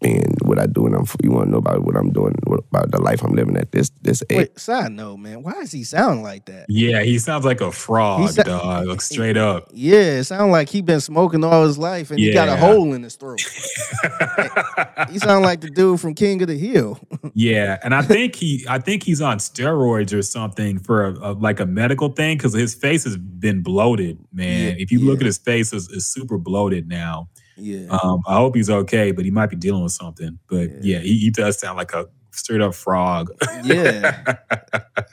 being 0.05 0.37
what 0.43 0.59
I 0.59 0.67
do, 0.67 0.87
and 0.87 0.95
I'm. 0.95 1.07
You 1.23 1.31
want 1.33 1.47
to 1.47 1.51
know 1.51 1.59
about 1.59 1.83
what 1.83 1.97
I'm 1.97 2.11
doing, 2.11 2.35
what, 2.45 2.61
about 2.71 2.91
the 2.91 3.01
life 3.01 3.23
I'm 3.23 3.33
living 3.35 3.57
at 3.57 3.73
this 3.73 3.91
this 4.03 4.23
age. 4.31 4.37
Wait, 4.39 4.59
side 4.59 4.93
note, 4.93 5.17
man. 5.19 5.43
Why 5.43 5.55
does 5.55 5.73
he 5.73 5.85
sound 5.85 6.23
like 6.23 6.45
that? 6.47 6.67
Yeah, 6.69 7.03
he 7.03 7.19
sounds 7.19 7.45
like 7.45 7.61
a 7.61 7.73
fraud, 7.73 8.21
He 8.23 8.29
sa- 8.29 8.43
dog. 8.43 8.87
Like 8.87 9.01
straight 9.13 9.37
up. 9.37 9.69
Yeah, 9.73 10.19
it 10.19 10.25
sound 10.25 10.53
like 10.53 10.69
he 10.69 10.83
been 10.83 11.01
smoking 11.01 11.43
all 11.45 11.65
his 11.65 11.79
life 11.79 12.11
and 12.11 12.19
he 12.21 12.33
got 12.33 12.49
a 12.49 12.57
hole 12.57 12.93
in 12.93 13.03
his 13.03 13.17
throat. 13.17 13.41
he 15.11 15.19
sound 15.19 15.45
like 15.45 15.61
the 15.61 15.71
dude 15.71 16.01
from 16.01 16.15
King 16.15 16.43
of 16.43 16.49
the 16.49 16.59
Hill. 16.59 16.99
Yeah, 17.37 17.79
and 17.83 17.95
I 17.95 18.03
think 18.03 18.37
he, 18.37 18.65
I 18.69 18.79
think 18.79 19.03
he's 19.03 19.21
on 19.21 19.39
steroids 19.39 20.17
or 20.17 20.23
something 20.23 20.79
for 20.79 21.07
a, 21.07 21.13
a- 21.15 21.33
like 21.33 21.59
a 21.59 21.67
medical 21.67 22.11
thing 22.11 22.37
because 22.37 22.53
his 22.53 22.75
face 22.77 23.03
has 23.05 23.17
been 23.17 23.61
bloated, 23.63 24.19
man. 24.33 24.69
Yeah, 24.69 24.75
if 24.79 24.93
you 24.93 25.01
look 25.01 25.19
at 25.21 25.27
his 25.27 25.39
face, 25.39 25.73
it's, 25.73 25.91
it's 25.91 26.07
super 26.07 26.39
bloated 26.39 26.87
now. 26.87 27.29
Yeah. 27.57 27.87
Um, 27.89 28.21
I 28.27 28.35
hope 28.35 28.57
he's 28.57 28.71
okay, 28.71 29.13
but 29.13 29.25
he 29.25 29.31
might 29.31 29.51
be 29.51 29.57
dealing 29.57 29.83
with 29.83 29.93
something. 29.93 30.39
But 30.49 30.83
yeah, 30.85 30.99
he, 30.99 31.19
he 31.19 31.31
does 31.31 31.59
sound 31.59 31.77
like 31.77 31.93
a 31.93 32.09
straight 32.33 32.61
up 32.61 32.75
frog. 32.75 33.31
yeah. 33.65 34.23
All 34.27 34.35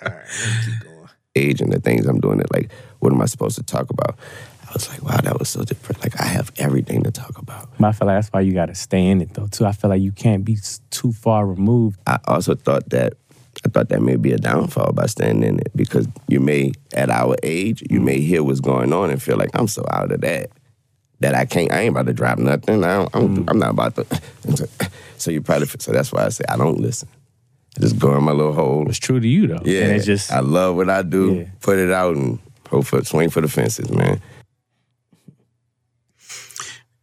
right, 0.01 0.26
keep 0.65 0.84
going. 0.84 1.09
age 1.35 1.61
and 1.61 1.72
the 1.72 1.80
things 1.80 2.05
I'm 2.05 2.19
doing. 2.19 2.39
It 2.39 2.51
like, 2.53 2.72
what 2.99 3.13
am 3.13 3.22
I 3.22 3.26
supposed 3.26 3.57
to 3.57 3.63
talk 3.63 3.89
about? 3.89 4.18
I 4.68 4.73
was 4.73 4.89
like, 4.89 5.03
wow, 5.03 5.18
that 5.18 5.38
was 5.38 5.49
so 5.49 5.63
different. 5.63 6.01
Like, 6.01 6.19
I 6.19 6.23
have 6.23 6.51
everything 6.57 7.03
to 7.03 7.11
talk 7.11 7.38
about. 7.38 7.69
But 7.77 7.88
I 7.88 7.91
feel 7.91 8.07
like 8.07 8.18
that's 8.18 8.30
why 8.30 8.39
you 8.41 8.53
got 8.53 8.68
to 8.68 8.76
stay 8.76 9.05
in 9.05 9.22
it 9.22 9.34
though 9.34 9.47
too. 9.47 9.65
I 9.65 9.73
feel 9.73 9.89
like 9.89 10.01
you 10.01 10.13
can't 10.13 10.45
be 10.45 10.57
too 10.89 11.11
far 11.11 11.45
removed. 11.45 11.99
I 12.07 12.19
also 12.26 12.55
thought 12.55 12.89
that 12.91 13.13
I 13.65 13.69
thought 13.69 13.89
that 13.89 14.01
may 14.01 14.15
be 14.15 14.31
a 14.31 14.38
downfall 14.38 14.93
by 14.93 15.07
staying 15.07 15.43
in 15.43 15.59
it 15.59 15.72
because 15.76 16.07
you 16.30 16.39
may, 16.39 16.72
at 16.93 17.09
our 17.09 17.35
age, 17.43 17.84
you 17.89 17.99
may 17.99 18.22
hear 18.22 18.43
what's 18.43 18.61
going 18.61 18.93
on 18.93 19.09
and 19.09 19.22
feel 19.22 19.35
like 19.38 19.49
I'm 19.53 19.68
so 19.68 19.85
out 19.91 20.11
of 20.11 20.22
that 20.22 20.49
that 21.22 21.35
I 21.35 21.45
can't. 21.45 21.72
I 21.72 21.81
ain't 21.81 21.91
about 21.91 22.07
to 22.07 22.14
drop 22.14 22.38
nothing. 22.38 22.84
I 22.84 22.98
don't, 22.98 23.15
I'm, 23.15 23.49
I'm 23.49 23.60
not 23.60 23.72
about 23.72 23.95
to. 23.95 24.22
so 25.18 25.31
you 25.31 25.41
probably 25.41 25.68
so 25.68 25.91
that's 25.91 26.11
why 26.11 26.26
I 26.26 26.30
say 26.30 26.43
I 26.49 26.57
don't 26.57 26.80
listen. 26.80 27.07
I 27.77 27.81
just 27.81 27.98
go 27.98 28.15
in 28.18 28.23
my 28.23 28.31
little 28.31 28.53
hole. 28.53 28.89
It's 28.89 28.98
true 28.98 29.19
to 29.19 29.27
you 29.27 29.48
though. 29.48 29.61
Yeah, 29.64 29.84
and 29.84 29.91
it's 29.93 30.06
just 30.06 30.31
I 30.31 30.39
love 30.39 30.76
what 30.76 30.89
I 30.89 31.03
do. 31.03 31.35
Yeah. 31.35 31.45
Put 31.61 31.80
it 31.80 31.91
out 31.91 32.15
and 32.15 32.39
hope 32.69 32.85
for 32.85 33.03
swing 33.06 33.30
for 33.30 33.41
the 33.41 33.48
fences, 33.48 33.89
man. 33.89 34.22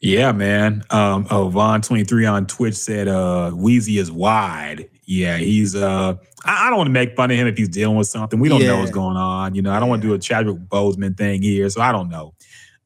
Yeah, 0.01 0.31
man. 0.31 0.85
Um, 0.90 1.27
oh, 1.31 1.51
Vaughn23 1.51 2.32
on 2.32 2.47
Twitch 2.47 2.74
said 2.74 3.09
uh 3.09 3.51
Weezy 3.55 3.99
is 3.99 4.12
wide. 4.12 4.90
Yeah, 5.05 5.39
he's 5.39 5.74
uh 5.74 6.16
I, 6.45 6.66
I 6.66 6.70
don't 6.70 6.78
want 6.78 6.89
to 6.89 6.93
make 6.93 7.16
fun 7.16 7.31
of 7.31 7.36
him 7.36 7.47
if 7.47 7.57
he's 7.57 7.69
dealing 7.69 7.97
with 7.97 8.09
something. 8.09 8.39
We 8.39 8.49
don't 8.49 8.62
know 8.62 8.78
what's 8.78 8.90
going 8.90 9.16
on. 9.16 9.55
You 9.55 9.62
know, 9.62 9.73
I 9.73 9.81
don't 9.81 9.89
want 9.89 10.03
to 10.03 10.09
do 10.09 10.15
a 10.15 10.19
Chadwick 10.19 10.57
Boseman 10.69 11.16
thing 11.16 11.43
here, 11.43 11.69
so 11.70 11.81
I 11.81 11.93
don't 11.93 12.09
know. 12.09 12.35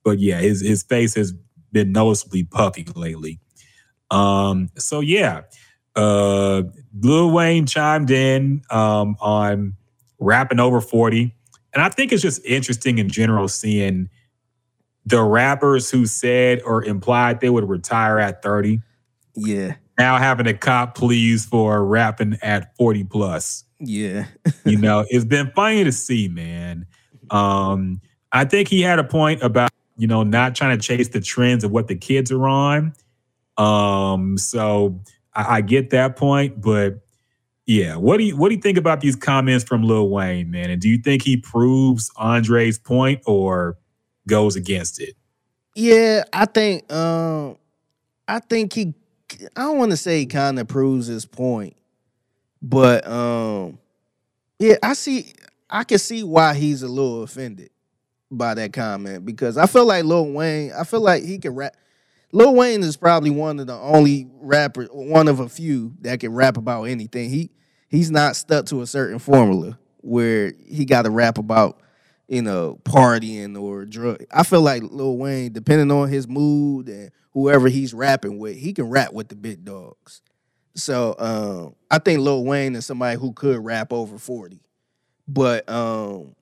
But 0.04 0.18
yeah, 0.18 0.40
his 0.40 0.60
his 0.60 0.82
face 0.82 1.14
has 1.14 1.32
been 1.72 1.92
noticeably 1.92 2.44
puffy 2.44 2.84
lately. 2.94 3.38
Um, 4.10 4.70
so 4.76 5.00
yeah. 5.00 5.42
Uh 5.94 6.62
Lil 7.00 7.30
Wayne 7.32 7.66
chimed 7.66 8.10
in 8.10 8.62
um 8.70 9.16
on 9.20 9.74
rapping 10.18 10.60
over 10.60 10.80
40. 10.80 11.34
And 11.74 11.82
I 11.82 11.88
think 11.88 12.12
it's 12.12 12.22
just 12.22 12.44
interesting 12.44 12.98
in 12.98 13.08
general 13.08 13.48
seeing 13.48 14.08
the 15.04 15.22
rappers 15.22 15.90
who 15.90 16.06
said 16.06 16.60
or 16.64 16.84
implied 16.84 17.40
they 17.40 17.50
would 17.50 17.68
retire 17.68 18.18
at 18.18 18.42
30 18.42 18.80
Yeah. 19.34 19.74
now 19.98 20.16
having 20.18 20.46
a 20.46 20.54
cop 20.54 20.94
pleas 20.94 21.44
for 21.44 21.84
rapping 21.84 22.38
at 22.42 22.76
40 22.76 23.04
plus. 23.04 23.64
Yeah. 23.80 24.26
You 24.64 24.76
know, 24.78 25.04
it's 25.08 25.24
been 25.24 25.50
funny 25.56 25.82
to 25.84 25.90
see, 25.92 26.28
man. 26.28 26.86
Um, 27.30 28.00
I 28.30 28.44
think 28.44 28.68
he 28.68 28.80
had 28.80 28.98
a 29.00 29.04
point 29.04 29.42
about, 29.42 29.70
you 29.96 30.06
know, 30.06 30.22
not 30.22 30.54
trying 30.54 30.78
to 30.78 30.82
chase 30.82 31.08
the 31.08 31.20
trends 31.20 31.64
of 31.64 31.70
what 31.70 31.88
the 31.88 31.96
kids 31.96 32.32
are 32.32 32.48
on. 32.48 32.94
Um, 33.58 34.38
so 34.38 35.00
I, 35.34 35.56
I 35.56 35.60
get 35.60 35.90
that 35.90 36.16
point, 36.16 36.60
but 36.60 37.00
yeah, 37.66 37.96
what 37.96 38.18
do 38.18 38.24
you 38.24 38.36
what 38.36 38.48
do 38.48 38.56
you 38.56 38.60
think 38.60 38.78
about 38.78 39.00
these 39.00 39.16
comments 39.16 39.64
from 39.64 39.82
Lil 39.84 40.08
Wayne, 40.08 40.50
man? 40.50 40.70
And 40.70 40.80
do 40.80 40.88
you 40.88 40.98
think 40.98 41.22
he 41.22 41.36
proves 41.36 42.10
Andre's 42.16 42.78
point 42.78 43.22
or 43.26 43.78
goes 44.26 44.56
against 44.56 45.00
it? 45.00 45.14
Yeah, 45.74 46.24
I 46.32 46.46
think 46.46 46.92
um 46.92 47.56
I 48.26 48.40
think 48.40 48.72
he 48.72 48.94
I 49.56 49.62
don't 49.62 49.78
want 49.78 49.92
to 49.92 49.96
say 49.96 50.18
he 50.20 50.26
kind 50.26 50.58
of 50.58 50.68
proves 50.68 51.06
his 51.06 51.24
point. 51.24 51.76
But 52.60 53.06
um 53.06 53.78
yeah, 54.58 54.76
I 54.82 54.94
see 54.94 55.32
I 55.70 55.84
can 55.84 55.98
see 55.98 56.24
why 56.24 56.54
he's 56.54 56.82
a 56.82 56.88
little 56.88 57.22
offended 57.22 57.70
by 58.32 58.54
that 58.54 58.72
comment 58.72 59.24
because 59.24 59.56
I 59.56 59.66
feel 59.66 59.86
like 59.86 60.04
Lil 60.04 60.32
Wayne, 60.32 60.72
I 60.72 60.84
feel 60.84 61.00
like 61.00 61.22
he 61.22 61.38
can 61.38 61.54
rap 61.54 61.76
Lil 62.32 62.54
Wayne 62.54 62.82
is 62.82 62.96
probably 62.96 63.30
one 63.30 63.60
of 63.60 63.66
the 63.66 63.74
only 63.74 64.26
rappers, 64.40 64.88
one 64.90 65.28
of 65.28 65.38
a 65.40 65.48
few 65.48 65.92
that 66.00 66.20
can 66.20 66.32
rap 66.32 66.56
about 66.56 66.84
anything. 66.84 67.28
He 67.28 67.50
he's 67.88 68.10
not 68.10 68.36
stuck 68.36 68.66
to 68.66 68.80
a 68.80 68.86
certain 68.86 69.18
formula 69.18 69.78
where 69.98 70.54
he 70.66 70.86
got 70.86 71.02
to 71.02 71.10
rap 71.10 71.36
about, 71.36 71.80
you 72.26 72.40
know, 72.40 72.80
partying 72.84 73.60
or 73.60 73.84
drug. 73.84 74.24
I 74.32 74.44
feel 74.44 74.62
like 74.62 74.82
Lil 74.82 75.18
Wayne, 75.18 75.52
depending 75.52 75.90
on 75.90 76.08
his 76.08 76.26
mood 76.26 76.88
and 76.88 77.10
whoever 77.32 77.68
he's 77.68 77.92
rapping 77.92 78.38
with, 78.38 78.56
he 78.56 78.72
can 78.72 78.88
rap 78.88 79.12
with 79.12 79.28
the 79.28 79.36
big 79.36 79.64
dogs. 79.64 80.22
So 80.74 81.14
um, 81.18 81.74
I 81.90 81.98
think 81.98 82.20
Lil 82.20 82.44
Wayne 82.44 82.74
is 82.74 82.86
somebody 82.86 83.18
who 83.20 83.34
could 83.34 83.62
rap 83.62 83.92
over 83.92 84.16
forty, 84.16 84.62
but 85.28 85.68
um, 85.68 86.34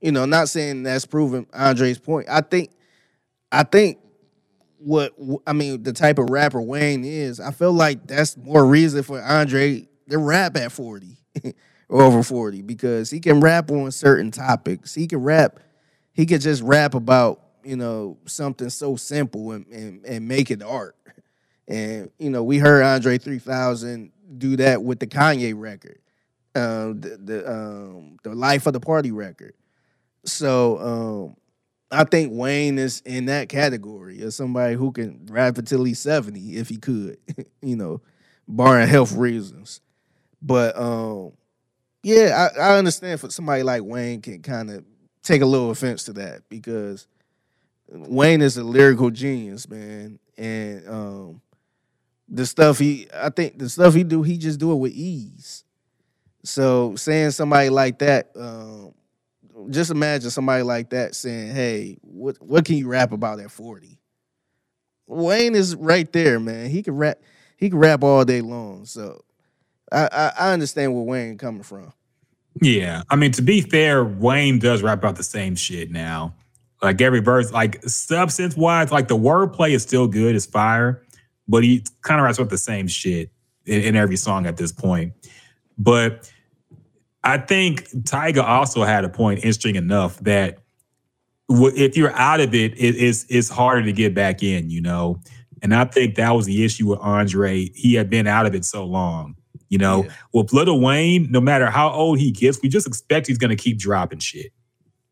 you 0.00 0.12
know, 0.12 0.24
not 0.24 0.48
saying 0.48 0.82
that's 0.82 1.06
proving 1.06 1.46
Andre's 1.52 1.98
point. 1.98 2.28
I 2.28 2.40
think, 2.40 2.70
I 3.52 3.62
think 3.62 3.98
what 4.78 5.12
I 5.46 5.52
mean, 5.52 5.82
the 5.82 5.92
type 5.92 6.18
of 6.18 6.30
rapper 6.30 6.60
Wayne 6.60 7.04
is, 7.04 7.38
I 7.38 7.50
feel 7.50 7.72
like 7.72 8.06
that's 8.06 8.36
more 8.36 8.64
reason 8.64 9.02
for 9.02 9.20
Andre 9.20 9.86
to 10.08 10.18
rap 10.18 10.56
at 10.56 10.72
40 10.72 11.16
or 11.88 12.02
over 12.02 12.22
40 12.22 12.62
because 12.62 13.10
he 13.10 13.20
can 13.20 13.40
rap 13.40 13.70
on 13.70 13.90
certain 13.92 14.30
topics. 14.30 14.94
He 14.94 15.06
can 15.06 15.22
rap, 15.22 15.60
he 16.12 16.24
could 16.24 16.40
just 16.40 16.62
rap 16.62 16.94
about, 16.94 17.42
you 17.62 17.76
know, 17.76 18.16
something 18.24 18.70
so 18.70 18.96
simple 18.96 19.52
and, 19.52 19.66
and, 19.66 20.04
and 20.06 20.26
make 20.26 20.50
it 20.50 20.62
art. 20.62 20.96
And, 21.68 22.10
you 22.18 22.30
know, 22.30 22.42
we 22.42 22.58
heard 22.58 22.82
Andre 22.82 23.18
3000 23.18 24.10
do 24.38 24.56
that 24.56 24.82
with 24.82 24.98
the 24.98 25.06
Kanye 25.06 25.52
record, 25.54 26.00
um, 26.54 27.00
the, 27.00 27.16
the, 27.16 27.50
um, 27.50 28.16
the 28.22 28.34
Life 28.34 28.66
of 28.66 28.72
the 28.72 28.80
Party 28.80 29.12
record. 29.12 29.54
So, 30.24 30.78
um, 30.78 31.36
I 31.90 32.04
think 32.04 32.32
Wayne 32.32 32.78
is 32.78 33.02
in 33.04 33.26
that 33.26 33.48
category 33.48 34.20
as 34.22 34.36
somebody 34.36 34.74
who 34.76 34.92
can 34.92 35.26
rap 35.28 35.58
until 35.58 35.82
he's 35.82 35.98
70 35.98 36.56
if 36.56 36.68
he 36.68 36.76
could, 36.76 37.18
you 37.62 37.76
know, 37.76 38.00
barring 38.46 38.88
health 38.88 39.12
reasons. 39.12 39.80
But 40.40 40.78
um, 40.78 41.32
yeah, 42.02 42.50
I, 42.56 42.60
I 42.60 42.78
understand 42.78 43.20
for 43.20 43.30
somebody 43.30 43.62
like 43.62 43.82
Wayne 43.82 44.22
can 44.22 44.42
kind 44.42 44.70
of 44.70 44.84
take 45.22 45.42
a 45.42 45.46
little 45.46 45.70
offense 45.70 46.04
to 46.04 46.12
that 46.14 46.48
because 46.48 47.06
Wayne 47.88 48.40
is 48.42 48.56
a 48.56 48.64
lyrical 48.64 49.10
genius, 49.10 49.68
man. 49.68 50.18
And 50.38 50.88
um 50.88 51.40
the 52.28 52.46
stuff 52.46 52.78
he 52.78 53.08
I 53.14 53.30
think 53.30 53.58
the 53.58 53.68
stuff 53.68 53.94
he 53.94 54.04
do, 54.04 54.22
he 54.22 54.38
just 54.38 54.60
do 54.60 54.72
it 54.72 54.76
with 54.76 54.92
ease. 54.92 55.64
So 56.44 56.96
saying 56.96 57.32
somebody 57.32 57.68
like 57.68 57.98
that, 57.98 58.30
um, 58.34 58.94
just 59.68 59.90
imagine 59.90 60.30
somebody 60.30 60.62
like 60.62 60.90
that 60.90 61.14
saying, 61.14 61.54
"Hey, 61.54 61.98
what 62.02 62.36
what 62.40 62.64
can 62.64 62.76
you 62.76 62.88
rap 62.88 63.12
about 63.12 63.40
at 63.40 63.50
40?" 63.50 63.98
Wayne 65.06 65.54
is 65.54 65.74
right 65.74 66.10
there, 66.12 66.38
man. 66.40 66.70
He 66.70 66.82
can 66.82 66.96
rap. 66.96 67.18
He 67.56 67.68
can 67.70 67.78
rap 67.78 68.02
all 68.02 68.24
day 68.24 68.40
long. 68.40 68.86
So 68.86 69.24
I 69.92 70.08
I, 70.12 70.32
I 70.38 70.52
understand 70.52 70.94
where 70.94 71.04
Wayne 71.04 71.38
coming 71.38 71.62
from. 71.62 71.92
Yeah, 72.60 73.02
I 73.10 73.16
mean 73.16 73.32
to 73.32 73.42
be 73.42 73.60
fair, 73.60 74.04
Wayne 74.04 74.58
does 74.58 74.82
rap 74.82 74.98
about 74.98 75.16
the 75.16 75.22
same 75.22 75.56
shit 75.56 75.90
now. 75.90 76.34
Like 76.82 77.00
every 77.00 77.20
verse, 77.20 77.52
like 77.52 77.82
substance 77.84 78.56
wise, 78.56 78.90
like 78.90 79.08
the 79.08 79.16
wordplay 79.16 79.70
is 79.70 79.82
still 79.82 80.06
good, 80.08 80.34
it's 80.34 80.46
fire, 80.46 81.02
but 81.46 81.62
he 81.62 81.84
kind 82.02 82.18
of 82.18 82.24
raps 82.24 82.38
about 82.38 82.50
the 82.50 82.58
same 82.58 82.88
shit 82.88 83.30
in, 83.66 83.82
in 83.82 83.96
every 83.96 84.16
song 84.16 84.46
at 84.46 84.56
this 84.56 84.72
point. 84.72 85.12
But 85.76 86.30
I 87.22 87.38
think 87.38 87.88
Tyga 87.90 88.42
also 88.42 88.84
had 88.84 89.04
a 89.04 89.08
point, 89.08 89.38
interesting 89.38 89.76
enough, 89.76 90.18
that 90.20 90.58
if 91.48 91.96
you're 91.96 92.12
out 92.12 92.40
of 92.40 92.54
it, 92.54 92.72
it 92.78 92.96
it's 92.96 93.26
it's 93.28 93.48
harder 93.48 93.82
to 93.84 93.92
get 93.92 94.14
back 94.14 94.42
in, 94.42 94.70
you 94.70 94.80
know. 94.80 95.20
And 95.62 95.74
I 95.74 95.84
think 95.84 96.14
that 96.14 96.30
was 96.30 96.46
the 96.46 96.64
issue 96.64 96.88
with 96.88 97.00
Andre. 97.00 97.68
He 97.74 97.94
had 97.94 98.08
been 98.08 98.26
out 98.26 98.46
of 98.46 98.54
it 98.54 98.64
so 98.64 98.84
long. 98.84 99.36
You 99.68 99.78
know, 99.78 100.08
with 100.32 100.52
Lil 100.52 100.80
Wayne, 100.80 101.30
no 101.30 101.40
matter 101.40 101.70
how 101.70 101.90
old 101.90 102.18
he 102.18 102.32
gets, 102.32 102.60
we 102.60 102.68
just 102.68 102.88
expect 102.88 103.28
he's 103.28 103.38
gonna 103.38 103.56
keep 103.56 103.78
dropping 103.78 104.18
shit. 104.18 104.52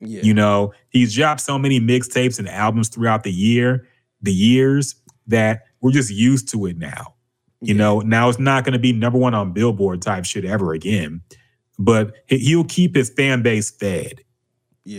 Yeah. 0.00 0.22
You 0.22 0.34
know, 0.34 0.72
he's 0.90 1.14
dropped 1.14 1.40
so 1.40 1.58
many 1.58 1.80
mixtapes 1.80 2.38
and 2.38 2.48
albums 2.48 2.88
throughout 2.88 3.22
the 3.24 3.32
year, 3.32 3.86
the 4.22 4.32
years 4.32 4.94
that 5.26 5.62
we're 5.80 5.92
just 5.92 6.10
used 6.10 6.48
to 6.50 6.66
it 6.66 6.76
now. 6.76 7.14
You 7.60 7.74
know, 7.74 8.00
now 8.00 8.28
it's 8.28 8.38
not 8.38 8.64
going 8.64 8.74
to 8.74 8.78
be 8.78 8.92
number 8.92 9.18
one 9.18 9.34
on 9.34 9.52
Billboard 9.52 10.00
type 10.00 10.24
shit 10.24 10.44
ever 10.44 10.72
again, 10.72 11.22
but 11.78 12.14
he- 12.26 12.38
he'll 12.38 12.64
keep 12.64 12.94
his 12.94 13.10
fan 13.10 13.42
base 13.42 13.70
fed. 13.70 14.20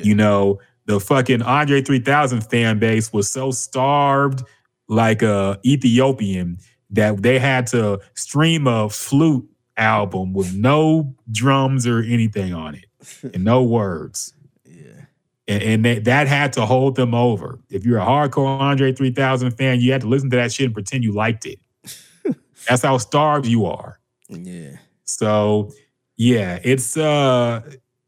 You 0.03 0.15
know, 0.15 0.59
the 0.85 0.99
fucking 0.99 1.41
Andre 1.41 1.81
3000 1.81 2.41
fan 2.41 2.79
base 2.79 3.11
was 3.13 3.29
so 3.29 3.51
starved 3.51 4.43
like 4.87 5.21
a 5.21 5.59
Ethiopian 5.65 6.57
that 6.91 7.21
they 7.21 7.37
had 7.39 7.67
to 7.67 7.99
stream 8.15 8.65
a 8.67 8.89
flute 8.89 9.47
album 9.77 10.33
with 10.33 10.53
no 10.55 11.15
drums 11.31 11.85
or 11.87 12.01
anything 12.01 12.53
on 12.53 12.75
it 12.75 12.85
and 13.33 13.43
no 13.43 13.63
words. 13.63 14.33
And, 15.47 15.63
and 15.63 15.85
that, 15.85 16.03
that 16.05 16.27
had 16.27 16.53
to 16.53 16.65
hold 16.65 16.95
them 16.95 17.13
over. 17.15 17.59
If 17.69 17.85
you're 17.85 17.99
a 17.99 18.05
hardcore 18.05 18.45
Andre 18.59 18.91
3000 18.91 19.51
fan, 19.51 19.79
you 19.81 19.91
had 19.91 20.01
to 20.01 20.07
listen 20.07 20.29
to 20.31 20.35
that 20.37 20.51
shit 20.51 20.65
and 20.65 20.73
pretend 20.73 21.03
you 21.03 21.11
liked 21.11 21.45
it. 21.45 21.59
That's 22.67 22.83
how 22.83 22.97
starved 22.97 23.47
you 23.47 23.65
are. 23.65 23.99
Yeah. 24.27 24.77
So 25.05 25.71
yeah, 26.19 26.59
it's 26.63 26.95
uh 26.97 27.61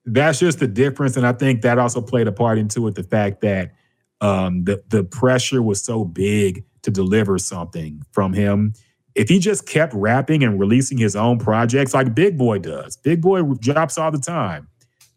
that's 0.06 0.40
just 0.40 0.60
the 0.60 0.68
difference. 0.68 1.16
And 1.18 1.26
I 1.26 1.32
think 1.34 1.62
that 1.62 1.80
also 1.80 2.02
played 2.02 2.28
a 2.28 2.32
part 2.32 2.58
into 2.60 2.86
it, 2.88 2.96
the 2.96 3.04
fact 3.04 3.42
that 3.42 3.72
um 4.20 4.66
the 4.66 4.84
the 4.90 5.04
pressure 5.04 5.62
was 5.64 5.82
so 5.82 6.04
big 6.06 6.64
to 6.84 6.92
deliver 6.92 7.38
something 7.40 8.04
from 8.12 8.34
him. 8.34 8.74
If 9.16 9.30
he 9.30 9.40
just 9.40 9.66
kept 9.68 9.94
rapping 9.94 10.44
and 10.44 10.60
releasing 10.60 10.98
his 10.98 11.16
own 11.16 11.40
projects 11.40 11.94
like 11.94 12.14
Big 12.14 12.38
Boi 12.38 12.60
does, 12.60 12.98
Big 12.98 13.22
Boi 13.22 13.42
drops 13.60 13.98
all 13.98 14.12
the 14.12 14.18
time, 14.20 14.68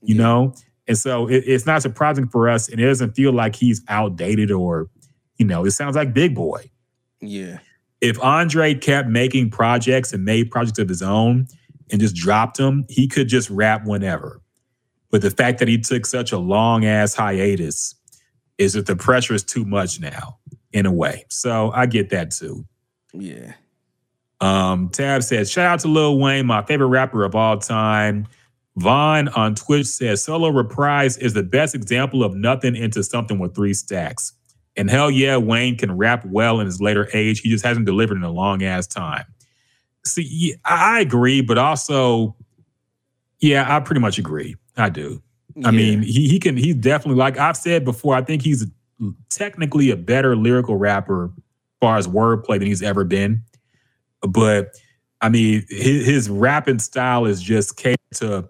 you 0.03 0.15
know? 0.15 0.55
And 0.87 0.99
so 0.99 1.29
it- 1.29 1.45
it's 1.47 1.65
not 1.65 1.81
surprising 1.83 2.29
for 2.29 2.49
us, 2.49 2.69
and 2.69 2.81
it 2.81 2.85
doesn't 2.87 3.13
feel 3.17 3.33
like 3.33 3.57
he's 3.57 3.83
outdated 3.89 4.51
or, 4.51 4.89
you 5.39 5.47
know, 5.47 5.65
it 5.65 5.71
sounds 5.71 5.97
like 5.97 6.13
Big 6.13 6.35
Boi 6.35 6.71
Yeah. 7.23 7.59
if 8.01 8.21
Andre 8.23 8.75
kept 8.75 9.09
making 9.09 9.51
projects 9.51 10.13
and 10.13 10.25
made 10.25 10.51
projects 10.51 10.79
of 10.81 10.89
his 10.89 11.01
own 11.03 11.47
and 11.91 12.01
just 12.01 12.15
dropped 12.15 12.59
him, 12.59 12.85
he 12.89 13.09
could 13.09 13.29
just 13.29 13.51
rap 13.51 13.85
whenever. 13.85 14.41
But 15.11 15.23
the 15.23 15.31
fact 15.31 15.59
that 15.59 15.69
he 15.69 15.79
took 15.79 16.07
such 16.07 16.33
a 16.33 16.39
long 16.39 16.85
ass 16.85 17.15
hiatus 17.15 17.95
is 18.59 18.73
that 18.73 18.87
the 18.87 18.97
pressure 18.97 19.35
is 19.35 19.45
too 19.45 19.65
much 19.65 20.01
now, 20.01 20.39
in 20.73 20.87
a 20.87 20.93
way. 20.93 21.25
So 21.29 21.71
I 21.73 21.87
get 21.87 22.11
that 22.11 22.31
too. 22.31 22.65
Yeah. 23.13 23.55
Um, 24.41 24.89
Tab 24.89 25.23
says, 25.23 25.51
shout 25.51 25.67
out 25.67 25.81
to 25.81 25.89
Lil 25.89 26.19
Wayne, 26.19 26.47
my 26.47 26.63
favorite 26.63 26.89
rapper 26.89 27.25
of 27.25 27.35
all 27.35 27.59
time. 27.59 28.27
Vaughn 28.77 29.29
on 29.29 29.55
Twitch 29.55 29.87
says, 29.87 30.25
Solo 30.25 30.49
Reprise 30.49 31.17
is 31.17 31.33
the 31.33 31.45
best 31.45 31.75
example 31.75 32.25
of 32.25 32.35
nothing 32.35 32.75
into 32.75 33.05
something 33.05 33.39
with 33.39 33.55
three 33.55 33.75
stacks. 33.75 34.33
And 34.77 34.91
hell 34.91 35.11
yeah, 35.11 35.37
Wayne 35.37 35.79
can 35.79 35.97
rap 35.97 36.25
well 36.27 36.59
in 36.59 36.67
his 36.67 36.81
later 36.81 37.09
age. 37.15 37.41
He 37.41 37.49
just 37.49 37.65
hasn't 37.65 37.87
delivered 37.87 38.17
in 38.17 38.25
a 38.25 38.33
long 38.33 38.65
ass 38.65 38.89
time. 38.89 39.25
See, 40.07 40.55
I 40.65 41.01
agree, 41.01 41.41
but 41.41 41.57
also, 41.59 42.37
yeah, 43.41 43.65
I 43.75 43.81
pretty 43.81 44.01
much 44.01 44.19
agree. 44.19 44.57
I 44.77 44.89
do. 44.91 45.23
I 45.65 45.71
mean, 45.71 46.03
he 46.03 46.29
he 46.29 46.39
can 46.41 46.57
he's 46.57 46.75
definitely 46.75 47.19
like 47.19 47.39
I've 47.39 47.57
said 47.57 47.85
before. 47.85 48.15
I 48.17 48.23
think 48.23 48.43
he's 48.43 48.67
technically 49.31 49.91
a 49.91 49.97
better 49.97 50.35
lyrical 50.37 50.77
rapper 50.77 51.27
as 51.27 51.43
far 51.81 51.97
as 51.97 52.09
wordplay 52.09 52.59
than 52.59 52.67
he's 52.67 52.83
ever 52.83 53.05
been. 53.05 53.43
But 54.23 54.75
I 55.21 55.29
mean, 55.29 55.65
his, 55.69 56.05
his 56.07 56.29
rapping 56.31 56.81
style 56.81 57.25
is 57.25 57.41
just 57.41 57.77
catered 57.77 57.99
to 58.15 58.49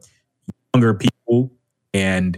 younger 0.74 0.94
people, 0.94 1.52
and 1.92 2.36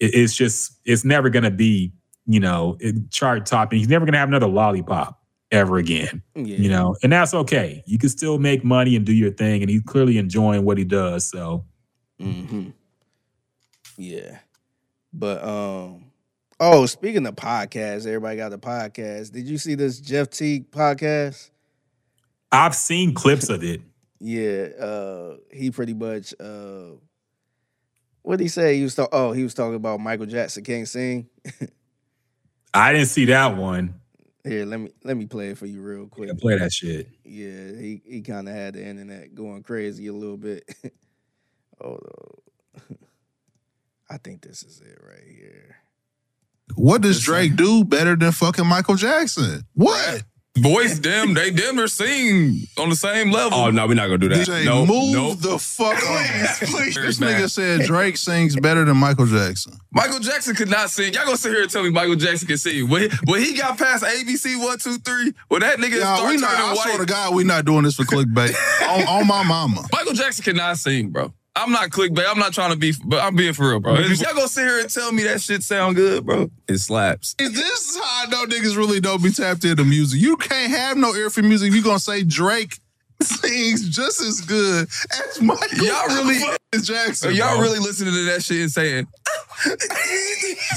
it- 0.00 0.14
it's 0.14 0.34
just 0.34 0.78
it's 0.84 1.04
never 1.04 1.28
gonna 1.28 1.50
be 1.50 1.92
you 2.26 2.38
know 2.40 2.78
chart 3.10 3.46
topping. 3.46 3.80
He's 3.80 3.88
never 3.88 4.06
gonna 4.06 4.18
have 4.18 4.28
another 4.28 4.46
lollipop 4.48 5.20
ever 5.50 5.76
again. 5.78 6.22
Yeah. 6.34 6.56
You 6.56 6.68
know, 6.68 6.96
and 7.02 7.12
that's 7.12 7.34
okay. 7.34 7.82
You 7.86 7.98
can 7.98 8.08
still 8.08 8.38
make 8.38 8.64
money 8.64 8.96
and 8.96 9.04
do 9.04 9.12
your 9.12 9.30
thing, 9.30 9.62
and 9.62 9.70
he's 9.70 9.82
clearly 9.82 10.18
enjoying 10.18 10.64
what 10.64 10.78
he 10.78 10.84
does. 10.84 11.26
So 11.28 11.64
hmm 12.20 12.70
Yeah. 13.96 14.38
But 15.12 15.44
um 15.44 16.06
oh, 16.60 16.86
speaking 16.86 17.26
of 17.26 17.36
podcasts, 17.36 18.06
everybody 18.06 18.36
got 18.36 18.50
the 18.50 18.58
podcast. 18.58 19.32
Did 19.32 19.46
you 19.48 19.58
see 19.58 19.74
this 19.74 20.00
Jeff 20.00 20.30
Teague 20.30 20.70
podcast? 20.70 21.50
I've 22.52 22.74
seen 22.74 23.14
clips 23.14 23.48
of 23.48 23.62
it. 23.64 23.80
Yeah, 24.20 24.68
uh 24.80 25.36
he 25.52 25.70
pretty 25.70 25.92
much 25.92 26.32
uh 26.40 26.92
what 28.22 28.38
did 28.38 28.44
he 28.44 28.48
say? 28.48 28.78
He 28.78 28.82
was 28.82 28.94
talk- 28.94 29.10
oh, 29.12 29.32
he 29.32 29.42
was 29.42 29.52
talking 29.52 29.74
about 29.74 30.00
Michael 30.00 30.24
Jackson 30.24 30.64
can't 30.64 30.88
sing. 30.88 31.28
I 32.74 32.92
didn't 32.92 33.08
see 33.08 33.26
that 33.26 33.56
one. 33.58 34.00
Here, 34.44 34.66
let 34.66 34.78
me 34.78 34.90
let 35.02 35.16
me 35.16 35.24
play 35.24 35.48
it 35.48 35.58
for 35.58 35.64
you 35.64 35.80
real 35.80 36.06
quick. 36.06 36.38
Play 36.38 36.58
that 36.58 36.72
shit. 36.72 37.08
Yeah, 37.24 37.80
he 37.80 38.02
he 38.04 38.20
kind 38.20 38.46
of 38.46 38.54
had 38.54 38.74
the 38.74 38.84
internet 38.84 39.34
going 39.34 39.62
crazy 39.62 40.06
a 40.06 40.12
little 40.12 40.36
bit. 40.36 40.68
Hold 41.80 42.02
on. 42.78 42.96
I 44.10 44.18
think 44.18 44.42
this 44.42 44.62
is 44.62 44.82
it 44.82 44.98
right 45.02 45.26
here. 45.26 45.76
What 46.74 47.00
does 47.00 47.20
Drake 47.20 47.56
do 47.56 47.84
better 47.84 48.16
than 48.16 48.32
fucking 48.32 48.66
Michael 48.66 48.96
Jackson? 48.96 49.62
What? 49.74 50.24
Voice 50.58 51.00
them, 51.00 51.34
they 51.34 51.50
them 51.50 51.80
are 51.80 51.88
sing 51.88 52.68
on 52.78 52.88
the 52.88 52.94
same 52.94 53.32
level. 53.32 53.58
Oh 53.58 53.70
no, 53.70 53.88
we're 53.88 53.94
not 53.94 54.06
gonna 54.06 54.18
do 54.18 54.28
that. 54.28 54.46
DJ, 54.46 54.64
no, 54.64 54.86
move 54.86 55.12
nope. 55.12 55.40
the 55.40 55.58
fuck 55.58 55.96
on. 56.08 56.24
please. 56.68 56.94
This 56.94 57.18
nigga 57.18 57.50
said 57.50 57.80
Drake 57.80 58.16
sings 58.16 58.54
better 58.54 58.84
than 58.84 58.96
Michael 58.96 59.26
Jackson. 59.26 59.76
Michael 59.90 60.20
Jackson 60.20 60.54
could 60.54 60.70
not 60.70 60.90
sing. 60.90 61.12
Y'all 61.12 61.24
gonna 61.24 61.36
sit 61.36 61.50
here 61.50 61.62
and 61.62 61.70
tell 61.70 61.82
me 61.82 61.90
Michael 61.90 62.14
Jackson 62.14 62.46
can 62.46 62.56
sing? 62.56 62.88
When 62.88 63.02
he, 63.02 63.16
when 63.24 63.40
he 63.40 63.54
got 63.54 63.76
past 63.76 64.04
ABC 64.04 64.56
one 64.62 64.78
two 64.78 64.98
three, 64.98 65.32
when 65.48 65.62
that 65.62 65.80
nigga 65.80 65.98
Y'all, 65.98 66.18
started 66.18 66.36
we 66.36 66.36
not, 66.36 66.50
turning 66.50 66.66
I 66.66 66.68
white, 66.68 66.82
swear 66.84 66.98
to 66.98 67.06
God, 67.06 67.34
we 67.34 67.42
not 67.42 67.64
doing 67.64 67.82
this 67.82 67.96
for 67.96 68.04
clickbait. 68.04 68.54
on, 68.88 69.08
on 69.08 69.26
my 69.26 69.42
mama. 69.42 69.84
Michael 69.92 70.12
Jackson 70.12 70.44
cannot 70.44 70.78
sing, 70.78 71.10
bro. 71.10 71.34
I'm 71.56 71.70
not 71.70 71.90
clickbait. 71.90 72.24
I'm 72.28 72.38
not 72.38 72.52
trying 72.52 72.72
to 72.72 72.76
be, 72.76 72.92
but 73.04 73.22
I'm 73.22 73.36
being 73.36 73.52
for 73.52 73.68
real, 73.70 73.80
bro. 73.80 73.94
Y'all 73.94 74.34
gonna 74.34 74.48
sit 74.48 74.66
here 74.66 74.80
and 74.80 74.90
tell 74.90 75.12
me 75.12 75.22
that 75.22 75.40
shit 75.40 75.62
sound 75.62 75.94
good, 75.96 76.26
bro? 76.26 76.50
It 76.68 76.78
slaps. 76.78 77.34
This 77.38 77.50
is 77.90 77.96
how 77.96 78.24
I 78.24 78.26
know 78.30 78.44
niggas 78.46 78.76
really 78.76 78.98
don't 79.00 79.22
be 79.22 79.30
tapped 79.30 79.64
into 79.64 79.84
music. 79.84 80.20
You 80.20 80.36
can't 80.36 80.70
have 80.72 80.96
no 80.96 81.14
ear 81.14 81.30
for 81.30 81.42
music. 81.42 81.68
if 81.68 81.74
You 81.76 81.82
gonna 81.82 82.00
say 82.00 82.24
Drake 82.24 82.78
sings 83.22 83.88
just 83.88 84.20
as 84.20 84.40
good 84.40 84.88
as 84.88 85.40
Michael 85.40 85.84
Y'all 85.86 86.08
really- 86.08 86.40
fucking 86.40 86.58
Jackson. 86.82 87.28
Are 87.30 87.32
y'all 87.32 87.54
bro. 87.58 87.62
really 87.68 87.78
listening 87.78 88.12
to 88.14 88.24
that 88.24 88.42
shit 88.42 88.60
and 88.62 88.70
saying 88.72 89.06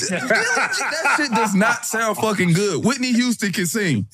that 0.09 1.13
shit 1.17 1.31
does 1.31 1.55
not 1.55 1.85
sound 1.85 2.17
fucking 2.17 2.53
good? 2.53 2.85
Whitney 2.85 3.13
Houston 3.13 3.51
can 3.51 3.65
sing. 3.65 4.05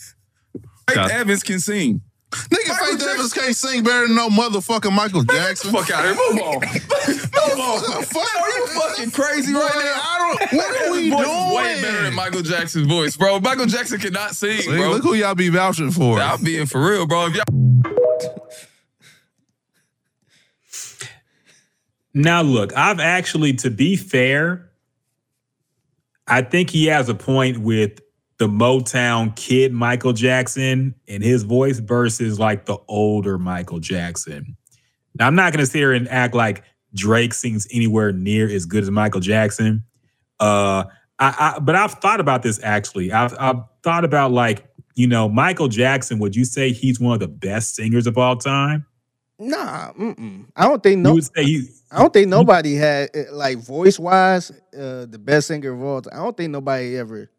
Faith 0.90 1.12
Evans 1.12 1.44
can 1.44 1.60
sing. 1.60 2.02
Nigga, 2.50 2.78
Faith 2.80 3.02
Evans 3.02 3.34
can't 3.34 3.56
sing 3.56 3.84
better 3.84 4.08
than 4.08 4.16
no 4.16 4.30
motherfucking 4.30 4.92
Michael 4.94 5.24
Jackson. 5.24 5.72
Fuck 5.72 5.90
out 5.92 6.04
here. 6.06 6.14
Move 6.16 6.42
on. 6.42 6.60
Move 7.08 7.60
on. 7.60 8.04
Fuck. 8.04 8.36
Are 8.42 8.50
you 8.50 8.68
fucking 8.68 9.12
crazy 9.12 9.54
right 9.54 9.72
now? 9.76 10.02
I 10.02 10.18
don't. 10.50 10.54
What 10.58 10.82
are 10.82 10.92
we 10.92 11.04
His 11.04 11.14
voice 11.14 11.26
doing? 11.26 11.40
is 11.40 11.54
way 11.56 11.82
better 11.82 12.04
than 12.04 12.14
Michael 12.16 12.42
Jackson's 12.42 12.88
voice, 12.88 13.16
bro. 13.18 13.40
Michael 13.40 13.66
Jackson 13.68 14.00
cannot 14.00 14.32
sing, 14.36 14.62
See, 14.62 14.68
bro. 14.76 14.90
look 14.92 15.04
who 15.04 15.14
y'all 15.14 15.36
be 15.36 15.50
vouching 15.50 15.92
for. 15.92 16.20
I'm 16.20 16.44
being 16.44 16.66
for 16.66 16.84
real, 16.86 17.06
bro. 17.08 17.28
If 17.28 17.36
y'all 17.36 17.44
Now, 22.14 22.42
look, 22.44 22.76
I've 22.78 23.00
actually, 23.00 23.54
to 23.54 23.72
be 23.72 23.96
fair, 23.96 24.70
I 26.28 26.42
think 26.44 26.70
he 26.70 26.86
has 26.86 27.10
a 27.10 27.16
point 27.16 27.58
with 27.58 28.00
the 28.44 28.50
Motown 28.50 29.34
kid 29.38 29.72
Michael 29.72 30.12
Jackson 30.12 30.94
and 31.08 31.24
his 31.24 31.44
voice 31.44 31.80
versus 31.80 32.42
like 32.42 32.66
the 32.66 32.78
older 32.90 33.38
Michael 33.38 33.80
Jackson. 33.80 34.58
Now, 35.18 35.28
I'm 35.28 35.36
not 35.36 35.54
gonna 35.54 35.66
sit 35.66 35.78
here 35.78 35.94
and 35.94 36.10
act 36.10 36.36
like 36.36 36.66
Drake 36.94 37.34
sings 37.34 37.66
anywhere 37.72 38.12
near 38.12 38.50
as 38.50 38.66
good 38.66 38.84
as 38.84 38.92
Michael 38.92 39.22
Jackson. 39.22 39.86
Uh, 40.42 40.84
I, 41.20 41.56
I 41.56 41.60
but 41.60 41.76
I've 41.76 41.94
thought 41.94 42.20
about 42.20 42.44
this 42.44 42.62
actually. 42.62 43.14
I've, 43.14 43.34
I've 43.40 43.62
thought 43.82 44.04
about 44.04 44.34
like 44.34 44.66
you 44.96 45.08
know 45.08 45.30
Michael 45.30 45.70
Jackson. 45.70 46.20
Would 46.20 46.36
you 46.36 46.44
say 46.44 46.74
he's 46.74 47.00
one 47.00 47.14
of 47.14 47.22
the 47.22 47.30
best 47.30 47.76
singers 47.76 48.08
of 48.08 48.18
all 48.18 48.36
time? 48.36 48.86
Nah, 49.40 49.94
mm-mm. 49.94 50.48
I 50.58 50.68
don't 50.68 50.84
think 50.84 51.00
no. 51.00 51.12
You 51.12 51.16
would 51.16 51.24
say 51.34 51.44
he. 51.46 51.70
I 51.90 52.00
don't 52.00 52.12
think 52.12 52.28
nobody 52.28 52.76
had 52.76 53.10
eh, 53.14 53.24
like 53.32 53.60
voice 53.60 53.98
wise 53.98 54.52
uh, 54.78 55.06
the 55.06 55.18
best 55.18 55.48
singer 55.48 55.72
of 55.72 55.82
all 55.82 56.02
time. 56.02 56.20
I 56.20 56.24
don't 56.26 56.36
think 56.36 56.52
nobody 56.52 56.98
ever 56.98 57.30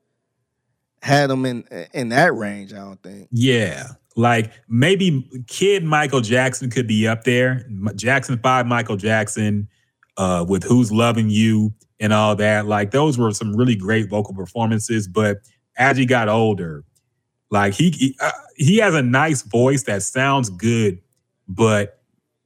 had 1.05 1.31
him 1.31 1.45
in 1.47 1.65
in 1.93 2.09
that 2.09 2.35
range. 2.35 2.73
I 2.73 2.77
don't 2.79 3.03
think. 3.03 3.29
Yeah. 3.31 3.89
Like 4.17 4.53
maybe 4.69 5.29
kid 5.47 5.85
Michael 5.85 6.21
Jackson 6.21 6.71
could 6.71 6.87
be 6.87 7.07
up 7.07 7.25
there. 7.25 7.67
Jackson 7.97 8.39
5 8.39 8.67
Michael 8.67 8.97
Jackson 8.97 9.69
uh 10.17 10.45
with 10.49 10.63
Who's 10.65 10.91
Loving 10.91 11.29
You 11.31 11.75
and 12.01 12.13
all 12.13 12.35
that. 12.37 12.67
Like 12.67 12.91
those 12.91 13.19
were 13.19 13.33
some 13.33 13.55
really 13.55 13.77
great 13.77 14.09
vocal 14.09 14.35
performances, 14.35 15.07
but 15.09 15.39
as 15.77 15.97
he 15.97 16.07
got 16.07 16.29
older, 16.29 16.85
like 17.51 17.75
he 17.75 17.91
he, 17.91 18.17
uh, 18.21 18.31
he 18.57 18.79
has 18.79 18.95
a 18.95 19.03
nice 19.03 19.43
voice 19.43 19.83
that 19.85 20.03
sounds 20.03 20.49
good, 20.49 21.01
but 21.49 22.01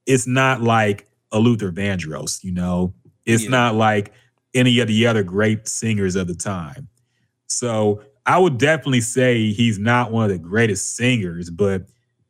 it's 0.06 0.26
not 0.26 0.62
like 0.62 1.06
a 1.32 1.38
Luther 1.38 1.70
Vandross, 1.70 2.42
you 2.42 2.52
know. 2.52 2.94
It's 3.26 3.44
Yeah. 3.44 3.50
not 3.50 3.74
like 3.74 4.12
any 4.54 4.78
of 4.80 4.88
the 4.88 5.06
other 5.06 5.22
great 5.22 5.68
singers 5.68 6.16
of 6.16 6.26
the 6.26 6.34
time. 6.34 6.88
So 7.46 8.02
I 8.28 8.38
would 8.38 8.58
definitely 8.58 9.00
say 9.00 9.52
he's 9.52 9.78
not 9.78 10.12
one 10.12 10.24
of 10.24 10.30
the 10.30 10.38
greatest 10.38 10.96
singers, 10.96 11.48
but 11.50 11.86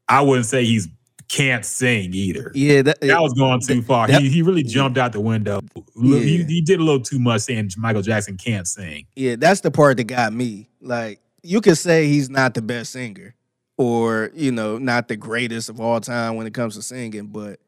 I 0.09 0.23
wouldn't 0.23 0.47
say 0.47 0.65
he's 0.65 0.89
can't 1.29 1.65
sing 1.65 2.15
either. 2.15 2.51
Yeah, 2.55 2.83
that, 2.83 3.01
That 3.03 3.20
was 3.20 3.35
going 3.35 3.61
too 3.61 3.83
far. 3.83 4.07
that- 4.07 4.23
he, 4.23 4.31
he 4.31 4.43
really 4.43 4.62
jumped 4.62 4.97
out 4.97 5.12
the 5.12 5.20
window. 5.20 5.61
Yeah. 5.97 6.20
He, 6.20 6.45
he 6.45 6.61
did 6.62 6.81
a 6.81 6.83
little 6.83 7.03
too 7.03 7.19
much 7.19 7.43
saying 7.43 7.70
Michael 7.77 8.01
Jackson 8.01 8.37
can't 8.39 8.66
sing. 8.66 9.07
Yeah, 9.15 9.37
that's 9.37 9.61
the 9.61 9.70
part 9.70 9.99
that 9.99 10.05
got 10.05 10.33
me. 10.33 10.70
Like, 10.81 11.20
you 11.43 11.61
could 11.61 11.77
say 11.77 12.07
he's 12.07 12.31
not 12.31 12.55
the 12.55 12.62
best 12.62 12.93
singer 12.93 13.35
or, 13.77 14.31
you 14.35 14.53
know, 14.53 14.79
not 14.79 15.09
the 15.09 15.16
greatest 15.16 15.69
of 15.69 15.81
all 15.81 16.01
time 16.01 16.37
when 16.37 16.47
it 16.47 16.55
comes 16.55 16.77
to 16.77 16.83
singing, 16.83 17.27
but 17.27 17.61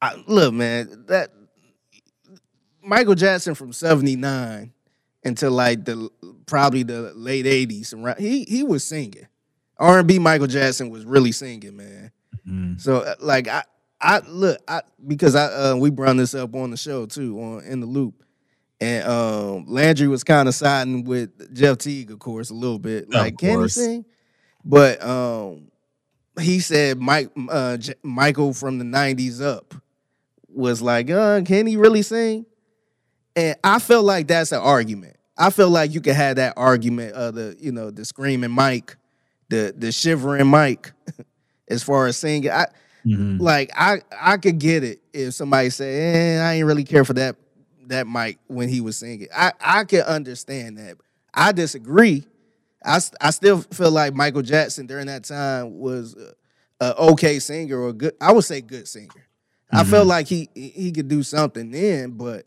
I, 0.00 0.22
look, 0.26 0.54
man, 0.54 1.06
that 1.08 1.30
Michael 2.82 3.14
Jackson 3.16 3.54
from 3.54 3.72
79 3.72 4.72
until 5.24 5.50
like 5.50 5.84
the 5.84 6.10
probably 6.46 6.82
the 6.82 7.12
late 7.14 7.46
80s 7.46 7.94
around 7.94 8.18
he 8.18 8.44
he 8.44 8.62
was 8.62 8.84
singing. 8.84 9.26
R&B 9.78 10.18
Michael 10.18 10.46
Jackson 10.46 10.90
was 10.90 11.04
really 11.04 11.32
singing, 11.32 11.76
man. 11.76 12.12
Mm. 12.46 12.80
So 12.80 12.98
uh, 12.98 13.14
like 13.20 13.48
I 13.48 13.64
I 14.00 14.20
look 14.26 14.58
I 14.68 14.82
because 15.06 15.34
I 15.34 15.44
uh, 15.46 15.76
we 15.76 15.90
brought 15.90 16.16
this 16.16 16.34
up 16.34 16.54
on 16.54 16.70
the 16.70 16.76
show 16.76 17.06
too 17.06 17.38
on 17.40 17.64
in 17.64 17.80
the 17.80 17.86
loop. 17.86 18.22
And 18.80 19.06
um 19.06 19.64
Landry 19.66 20.08
was 20.08 20.24
kind 20.24 20.48
of 20.48 20.54
siding 20.54 21.04
with 21.04 21.54
Jeff 21.54 21.78
Teague, 21.78 22.10
of 22.10 22.18
course, 22.18 22.50
a 22.50 22.54
little 22.54 22.78
bit. 22.78 23.10
Like, 23.10 23.36
can 23.36 23.60
he 23.62 23.68
sing? 23.68 24.04
But 24.64 25.02
um 25.04 25.70
he 26.40 26.60
said 26.60 26.98
Mike 26.98 27.30
uh 27.48 27.76
J- 27.76 27.94
Michael 28.02 28.54
from 28.54 28.78
the 28.78 28.84
90s 28.84 29.42
up 29.42 29.74
was 30.48 30.82
like, 30.82 31.10
uh, 31.10 31.42
can 31.42 31.66
he 31.66 31.76
really 31.76 32.02
sing? 32.02 32.46
And 33.36 33.56
I 33.62 33.78
feel 33.78 34.02
like 34.02 34.26
that's 34.28 34.52
an 34.52 34.60
argument. 34.60 35.16
I 35.38 35.50
feel 35.50 35.70
like 35.70 35.94
you 35.94 36.00
could 36.00 36.14
have 36.16 36.36
that 36.36 36.54
argument 36.56 37.14
of 37.14 37.34
the, 37.34 37.56
you 37.60 37.72
know, 37.72 37.90
the 37.90 38.04
screaming 38.04 38.54
mic, 38.54 38.96
the 39.48 39.74
the 39.76 39.92
shivering 39.92 40.50
mic, 40.50 40.92
as 41.68 41.82
far 41.82 42.06
as 42.06 42.16
singing. 42.16 42.50
I 42.50 42.66
Mhm. 43.06 43.40
like 43.40 43.70
I 43.74 44.02
I 44.20 44.36
could 44.36 44.58
get 44.58 44.84
it 44.84 45.00
if 45.14 45.32
somebody 45.34 45.70
say, 45.70 46.36
eh, 46.36 46.42
I 46.42 46.54
ain't 46.54 46.66
really 46.66 46.84
care 46.84 47.04
for 47.04 47.14
that 47.14 47.36
that 47.86 48.06
Mike 48.06 48.38
when 48.48 48.68
he 48.68 48.80
was 48.82 48.98
singing. 48.98 49.28
I 49.34 49.52
I 49.60 49.84
can 49.84 50.02
understand 50.02 50.76
that. 50.78 50.96
I 51.32 51.52
disagree. 51.52 52.26
I 52.84 53.00
I 53.20 53.30
still 53.30 53.62
feel 53.62 53.90
like 53.90 54.14
Michael 54.14 54.42
Jackson 54.42 54.86
during 54.86 55.06
that 55.06 55.24
time 55.24 55.78
was 55.78 56.14
a, 56.80 56.84
a 56.84 56.94
okay 57.12 57.38
singer 57.38 57.78
or 57.80 57.88
a 57.88 57.92
good. 57.94 58.14
I 58.20 58.32
would 58.32 58.44
say 58.44 58.60
good 58.60 58.86
singer. 58.88 59.26
I 59.72 59.84
felt 59.84 60.06
like 60.06 60.26
he 60.26 60.50
he 60.54 60.92
could 60.92 61.08
do 61.08 61.22
something 61.22 61.70
then, 61.70 62.10
but 62.12 62.44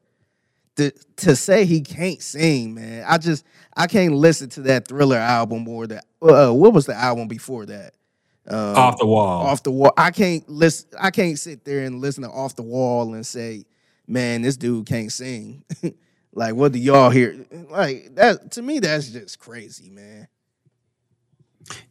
to 0.78 0.91
to 1.18 1.36
say 1.36 1.66
he 1.66 1.82
can't 1.82 2.22
sing, 2.22 2.74
man, 2.74 3.06
I 3.08 3.18
just 3.18 3.45
I 3.76 3.88
can't 3.88 4.14
listen 4.16 4.50
to 4.50 4.62
that 4.64 4.88
Thriller 4.88 5.18
album 5.18 5.68
or 5.68 5.88
that. 5.88 6.06
Uh, 6.22 6.52
what 6.52 6.74
was 6.74 6.86
the 6.86 6.95
album 6.95 7.28
before 7.28 7.66
that? 7.68 7.94
Um, 8.48 8.76
Off 8.76 8.98
the 8.98 9.06
wall. 9.06 9.45
off 9.48 9.64
the 9.64 9.72
wall. 9.72 9.94
I 9.98 10.12
can't 10.12 10.48
listen. 10.50 10.90
I 11.00 11.12
can't 11.12 11.40
sit 11.40 11.64
there 11.64 11.86
and 11.86 12.02
listen 12.02 12.24
to 12.24 12.30
off 12.30 12.56
the 12.56 12.64
wall 12.64 13.14
and 13.14 13.26
say, 13.26 13.66
"Man, 14.08 14.41
this 14.41 14.58
dude 14.58 14.86
can't 14.86 15.12
sing." 15.12 15.64
like, 16.34 16.54
what 16.56 16.74
do 16.74 16.80
y'all 16.80 17.10
hear? 17.10 17.45
Like 17.70 18.16
that 18.16 18.52
to 18.52 18.62
me, 18.62 18.80
that's 18.80 19.10
just 19.10 19.40
crazy, 19.40 19.90
man. 19.90 20.28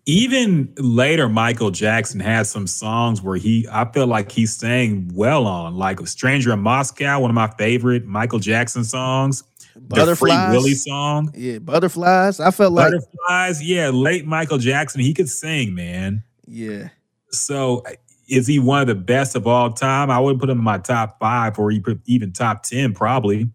Even 0.05 0.73
later, 0.79 1.29
Michael 1.29 1.71
Jackson 1.71 2.21
had 2.21 2.47
some 2.47 2.67
songs 2.67 3.23
where 3.23 3.37
he, 3.37 3.67
I 3.71 3.85
feel 3.93 4.07
like 4.07 4.31
he 4.33 4.47
sang 4.47 5.11
well 5.15 5.47
on, 5.47 5.77
like 5.77 6.07
"Stranger 6.09 6.53
in 6.53 6.61
Moscow," 6.61 7.21
one 7.21 7.31
of 7.31 7.35
my 7.35 7.49
favorite 7.57 8.05
Michael 8.05 8.39
Jackson 8.41 8.85
songs. 8.85 9.45
The 9.75 9.81
Free 9.81 10.29
Butterflies. 10.31 10.53
Willy 10.53 10.75
song, 10.75 11.33
Yeah, 11.35 11.59
butterflies. 11.59 12.41
I 12.41 12.51
felt 12.51 12.73
like, 12.75 12.93
Butterflies. 12.93 13.63
Yeah, 13.63 13.89
late 13.89 14.27
Michael 14.27 14.59
Jackson, 14.59 15.01
he 15.01 15.15
could 15.15 15.31
sing, 15.31 15.75
man. 15.75 16.23
yeah, 16.47 16.89
So, 17.31 17.83
is 18.29 18.47
he 18.47 18.59
one 18.59 18.83
of 18.83 18.87
the 18.89 18.95
best 18.95 19.35
of 19.35 19.47
all 19.47 19.73
time? 19.73 20.11
I 20.11 20.19
wouldn't 20.19 20.41
put 20.41 20.51
him 20.51 20.59
in 20.59 20.65
my 20.65 20.77
top 20.79 21.19
five 21.19 21.59
or 21.59 21.71
even- 21.71 22.33
top 22.33 22.65
ten, 22.65 22.93
probably. 22.93 23.49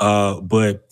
Uh, 0.00 0.40
but 0.40 0.83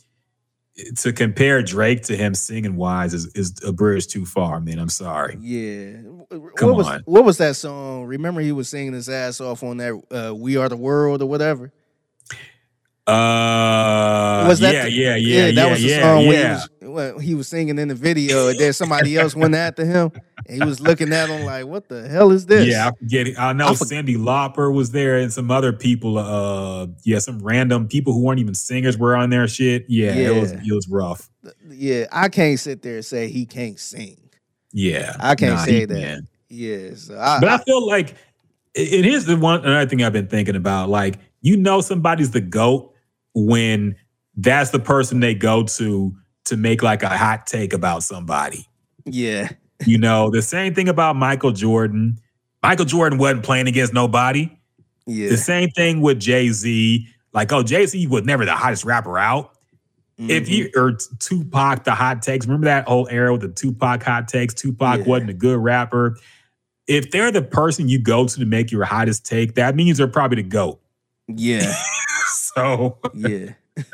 to 0.98 1.12
compare 1.12 1.62
Drake 1.62 2.02
to 2.04 2.16
him 2.16 2.34
singing 2.34 2.76
wise 2.76 3.12
is, 3.14 3.26
is 3.34 3.54
a 3.64 3.72
bridge 3.72 4.06
too 4.06 4.24
far, 4.24 4.58
man. 4.60 4.78
I'm 4.78 4.88
sorry. 4.88 5.36
yeah. 5.40 5.92
Come 6.56 6.68
what 6.70 6.76
was 6.76 6.86
on. 6.88 7.02
what 7.04 7.24
was 7.24 7.36
that 7.38 7.56
song? 7.56 8.04
Remember, 8.04 8.40
he 8.40 8.52
was 8.52 8.68
singing 8.68 8.94
his 8.94 9.08
ass 9.08 9.40
off 9.40 9.62
on 9.62 9.76
that 9.78 10.00
uh, 10.10 10.34
"We 10.34 10.56
Are 10.56 10.68
the 10.68 10.76
World" 10.78 11.20
or 11.20 11.26
whatever. 11.26 11.70
Uh, 13.06 14.44
Was 14.48 14.60
that 14.60 14.72
yeah, 14.74 14.82
the- 14.84 14.90
yeah, 14.92 15.16
yeah, 15.16 15.46
that 15.46 15.54
yeah, 15.54 15.70
was 15.70 15.82
the 15.82 15.88
yeah, 15.88 16.00
song 16.02 16.16
when 16.18 16.26
he 16.26 16.32
yeah. 16.40 16.52
was 16.54 16.68
when 16.92 17.20
he 17.20 17.34
was 17.34 17.48
singing 17.48 17.78
in 17.78 17.88
the 17.88 17.94
video, 17.94 18.48
and 18.48 18.58
then 18.58 18.72
somebody 18.72 19.16
else 19.16 19.34
went 19.34 19.54
after 19.54 19.84
him, 19.84 20.10
and 20.46 20.62
he 20.62 20.68
was 20.68 20.80
looking 20.80 21.12
at 21.12 21.28
him 21.28 21.44
like, 21.44 21.66
"What 21.66 21.88
the 21.88 22.08
hell 22.08 22.30
is 22.30 22.46
this?" 22.46 22.68
Yeah, 22.68 22.88
I 22.88 22.92
forget. 22.98 23.26
it. 23.28 23.38
I 23.38 23.52
know 23.52 23.68
I 23.68 23.74
for- 23.74 23.84
Cyndi 23.84 24.16
Lauper 24.16 24.72
was 24.72 24.90
there, 24.92 25.18
and 25.18 25.32
some 25.32 25.50
other 25.50 25.72
people. 25.72 26.18
Uh, 26.18 26.86
yeah, 27.04 27.18
some 27.18 27.38
random 27.42 27.88
people 27.88 28.12
who 28.12 28.20
weren't 28.22 28.40
even 28.40 28.54
singers 28.54 28.96
were 28.98 29.16
on 29.16 29.30
their 29.30 29.48
shit. 29.48 29.84
Yeah, 29.88 30.12
it 30.14 30.40
was 30.40 30.52
it 30.52 30.72
was 30.72 30.88
rough. 30.88 31.28
yeah. 31.68 32.06
I 32.12 32.28
can't 32.28 32.58
sit 32.60 32.82
there 32.82 32.96
and 32.96 33.04
say 33.04 33.28
he 33.28 33.46
can't 33.46 33.78
sing. 33.78 34.18
Yeah, 34.72 35.16
I 35.20 35.34
can't 35.34 35.54
Nah, 35.56 35.64
say 35.64 35.80
he 35.80 35.84
that. 35.86 35.94
can. 36.00 36.28
Yeah, 36.48 36.94
so 36.94 37.18
I, 37.18 37.40
But 37.40 37.48
I 37.48 37.54
I- 37.56 37.64
feel 37.64 37.86
like 37.86 38.14
it 38.74 39.04
is 39.06 39.26
the 39.26 39.36
one 39.36 39.60
another 39.64 39.86
thing 39.88 40.02
I've 40.02 40.12
been 40.14 40.28
thinking 40.28 40.56
about. 40.56 40.88
Like, 40.88 41.18
you 41.42 41.56
know, 41.56 41.80
somebody's 41.82 42.30
the 42.30 42.40
goat 42.40 42.92
when 43.34 43.96
that's 44.36 44.70
the 44.70 44.78
person 44.78 45.20
they 45.20 45.34
go 45.34 45.62
to 45.64 46.14
to 46.44 46.56
make 46.56 46.82
like 46.82 47.02
a 47.02 47.08
hot 47.16 47.46
take 47.46 47.72
about 47.72 48.02
somebody. 48.02 48.66
yeah, 49.04 49.48
You 49.86 49.98
know, 49.98 50.30
the 50.30 50.42
same 50.42 50.74
thing 50.74 50.88
about 50.88 51.16
Michael 51.16 51.52
Jordan. 51.52 52.18
Michael 52.62 52.84
Jordan 52.84 53.18
wasn't 53.18 53.42
playing 53.44 53.66
against 53.68 53.92
nobody. 53.92 54.50
yeah. 55.06 55.28
The 55.28 55.36
same 55.36 55.70
thing 55.70 56.00
with 56.00 56.20
Jay 56.20 56.48
Z. 56.50 57.08
Like, 57.32 57.52
oh, 57.52 57.62
Jay 57.62 57.86
Z 57.86 58.06
was 58.08 58.24
never 58.24 58.44
the 58.44 58.54
hottest 58.54 58.84
rapper 58.84 59.18
out. 59.18 59.50
If 60.18 60.44
Mm-hmm. 60.44 60.52
you 60.52 60.70
or 60.76 60.92
Tupac, 61.18 61.84
the 61.84 61.94
hot 61.94 62.22
takes, 62.22 62.46
remember 62.46 62.66
that 62.66 62.86
whole 62.86 63.08
era 63.10 63.32
with 63.32 63.40
the 63.40 63.48
Tupac 63.48 64.02
hot 64.02 64.28
takes? 64.28 64.54
Tupac 64.54 64.98
Yeah. 65.00 65.04
wasn't 65.06 65.30
a 65.30 65.34
good 65.34 65.58
rapper. 65.58 66.18
If 66.86 67.10
they're 67.10 67.32
the 67.32 67.42
person 67.42 67.88
you 67.88 67.98
go 67.98 68.26
to 68.26 68.38
to 68.38 68.44
make 68.44 68.70
your 68.70 68.84
hottest 68.84 69.24
take, 69.26 69.54
that 69.54 69.74
means 69.74 69.98
they're 69.98 70.06
probably 70.06 70.42
the 70.42 70.48
GOAT. 70.48 70.80
yeah, 71.28 71.72
So, 72.54 72.98
yeah. 73.14 73.54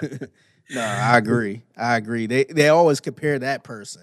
no, 0.71 0.81
I 0.81 1.17
agree. 1.19 1.63
I 1.77 1.97
agree. 1.97 2.27
They 2.27 2.45
they 2.45 2.69
always 2.69 3.01
compare 3.01 3.39
that 3.39 3.65
person. 3.65 4.03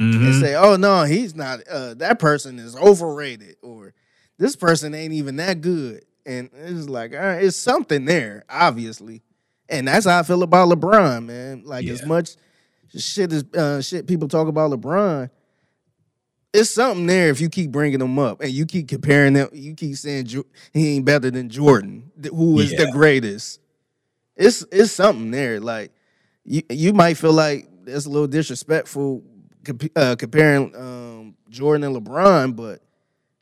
mhm. 0.00 0.26
and 0.26 0.34
say, 0.40 0.54
"Oh 0.54 0.76
no, 0.76 1.04
he's 1.04 1.34
not. 1.34 1.60
Uh, 1.68 1.94
that 1.94 2.18
person 2.18 2.58
is 2.58 2.76
overrated, 2.76 3.56
or 3.62 3.94
this 4.38 4.56
person 4.56 4.94
ain't 4.94 5.12
even 5.12 5.36
that 5.36 5.60
good." 5.60 6.04
And 6.26 6.48
it's 6.54 6.88
like, 6.88 7.12
all 7.12 7.18
right, 7.20 7.44
it's 7.44 7.56
something 7.56 8.04
there, 8.06 8.44
obviously, 8.48 9.22
and 9.68 9.86
that's 9.86 10.06
how 10.06 10.18
I 10.18 10.22
feel 10.22 10.42
about 10.42 10.68
LeBron, 10.70 11.26
man. 11.26 11.62
Like 11.64 11.84
as 11.86 12.00
much 12.06 12.36
shit 12.96 13.32
as 13.32 13.44
uh, 13.54 13.80
shit 13.82 14.06
people 14.06 14.28
talk 14.28 14.48
about 14.48 14.70
LeBron, 14.70 15.28
it's 16.52 16.70
something 16.70 17.06
there 17.06 17.28
if 17.30 17.40
you 17.40 17.48
keep 17.48 17.70
bringing 17.72 17.98
them 17.98 18.18
up 18.18 18.40
and 18.40 18.50
you 18.50 18.64
keep 18.64 18.88
comparing 18.88 19.32
them. 19.34 19.48
You 19.52 19.74
keep 19.74 19.96
saying 19.96 20.28
he 20.72 20.96
ain't 20.96 21.04
better 21.04 21.30
than 21.30 21.48
Jordan, 21.50 22.10
who 22.30 22.58
is 22.60 22.70
the 22.86 22.90
greatest. 22.92 23.60
It's 24.36 24.64
it's 24.72 24.92
something 24.92 25.30
there. 25.30 25.60
Like 25.60 25.92
you 26.44 26.62
you 26.70 26.92
might 26.92 27.16
feel 27.16 27.32
like 27.32 27.68
that's 27.84 28.06
a 28.06 28.10
little 28.10 28.26
disrespectful 28.28 29.22
comp- 29.64 29.92
uh, 29.96 30.16
comparing 30.16 30.74
um, 30.76 31.34
Jordan 31.50 31.84
and 31.84 31.96
LeBron, 31.96 32.54
but 32.56 32.80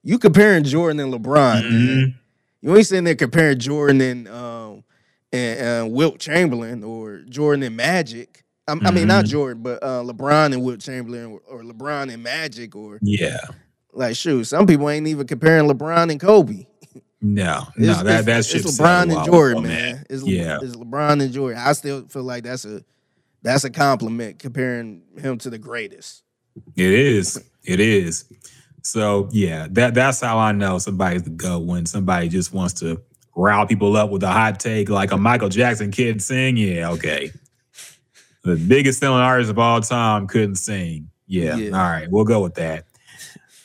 you 0.02 0.18
comparing 0.18 0.64
Jordan 0.64 1.00
and 1.00 1.12
LeBron, 1.14 1.62
man. 1.62 1.70
Mhm. 1.70 2.14
You 2.60 2.76
ain't 2.76 2.86
sitting 2.86 3.04
there 3.04 3.14
comparing 3.16 3.58
Jordan 3.58 4.00
and 4.00 4.28
um 4.28 4.84
and 5.32 5.60
uh, 5.60 5.86
Wilt 5.88 6.18
Chamberlain 6.18 6.84
or 6.84 7.20
Jordan 7.28 7.62
and 7.62 7.76
Magic. 7.76 8.44
I, 8.68 8.72
I 8.82 8.90
mean, 8.92 9.08
not 9.08 9.24
Mhm. 9.24 9.28
Jordan, 9.28 9.62
but 9.62 9.82
uh, 9.82 10.02
LeBron 10.02 10.52
and 10.52 10.62
Wilt 10.62 10.80
Chamberlain, 10.80 11.24
or, 11.26 11.40
or 11.48 11.62
LeBron 11.64 12.12
and 12.12 12.22
Magic, 12.22 12.76
or 12.76 12.98
Yeah. 13.02 13.38
like 13.92 14.14
shoot, 14.14 14.44
some 14.44 14.66
people 14.66 14.88
ain't 14.88 15.06
even 15.08 15.26
comparing 15.26 15.68
LeBron 15.68 16.10
and 16.10 16.20
Kobe. 16.20 16.66
No, 17.20 17.66
It's- 17.76 17.98
no, 17.98 18.02
that 18.04 18.20
it's- 18.20 18.24
that 18.26 18.38
it's 18.38 18.48
shit. 18.48 18.62
LeBron 18.64 19.16
and 19.16 19.24
Jordan, 19.24 19.62
man. 19.64 19.70
man. 19.96 20.06
It's, 20.10 20.24
yeah, 20.26 20.58
it's 20.62 20.76
LeBron 20.76 21.22
and 21.22 21.32
Jordan. 21.32 21.60
I 21.64 21.72
still 21.72 22.06
feel 22.08 22.24
like 22.24 22.44
that's 22.44 22.64
a 22.64 22.82
that's 23.42 23.64
a 23.64 23.70
compliment 23.70 24.38
comparing 24.38 25.02
him 25.18 25.38
to 25.38 25.50
the 25.50 25.58
greatest. 25.58 26.22
it 26.76 26.92
is. 26.92 27.42
It 27.64 27.80
is. 27.80 28.24
So 28.82 29.28
yeah, 29.32 29.68
that 29.70 29.94
that's 29.94 30.20
how 30.20 30.38
I 30.38 30.52
know 30.52 30.78
somebody's 30.78 31.22
the 31.22 31.30
go 31.30 31.58
when 31.58 31.86
somebody 31.86 32.28
just 32.28 32.52
wants 32.52 32.74
to 32.80 33.00
rile 33.36 33.66
people 33.66 33.96
up 33.96 34.10
with 34.10 34.22
a 34.24 34.28
hot 34.30 34.58
take 34.60 34.88
like 34.90 35.12
a 35.12 35.16
Michael 35.16 35.48
Jackson 35.48 35.90
kid 35.90 36.20
sing. 36.20 36.56
Yeah, 36.56 36.90
okay. 36.90 37.30
The 38.44 38.56
biggest 38.56 38.98
selling 38.98 39.20
artist 39.22 39.50
of 39.50 39.58
all 39.58 39.80
time 39.80 40.26
couldn't 40.26 40.56
sing. 40.56 41.08
Yeah, 41.28 41.56
Yeah. 41.56 41.70
all 41.78 41.88
right, 41.90 42.10
we'll 42.10 42.24
go 42.24 42.42
with 42.42 42.54
that. 42.54 42.86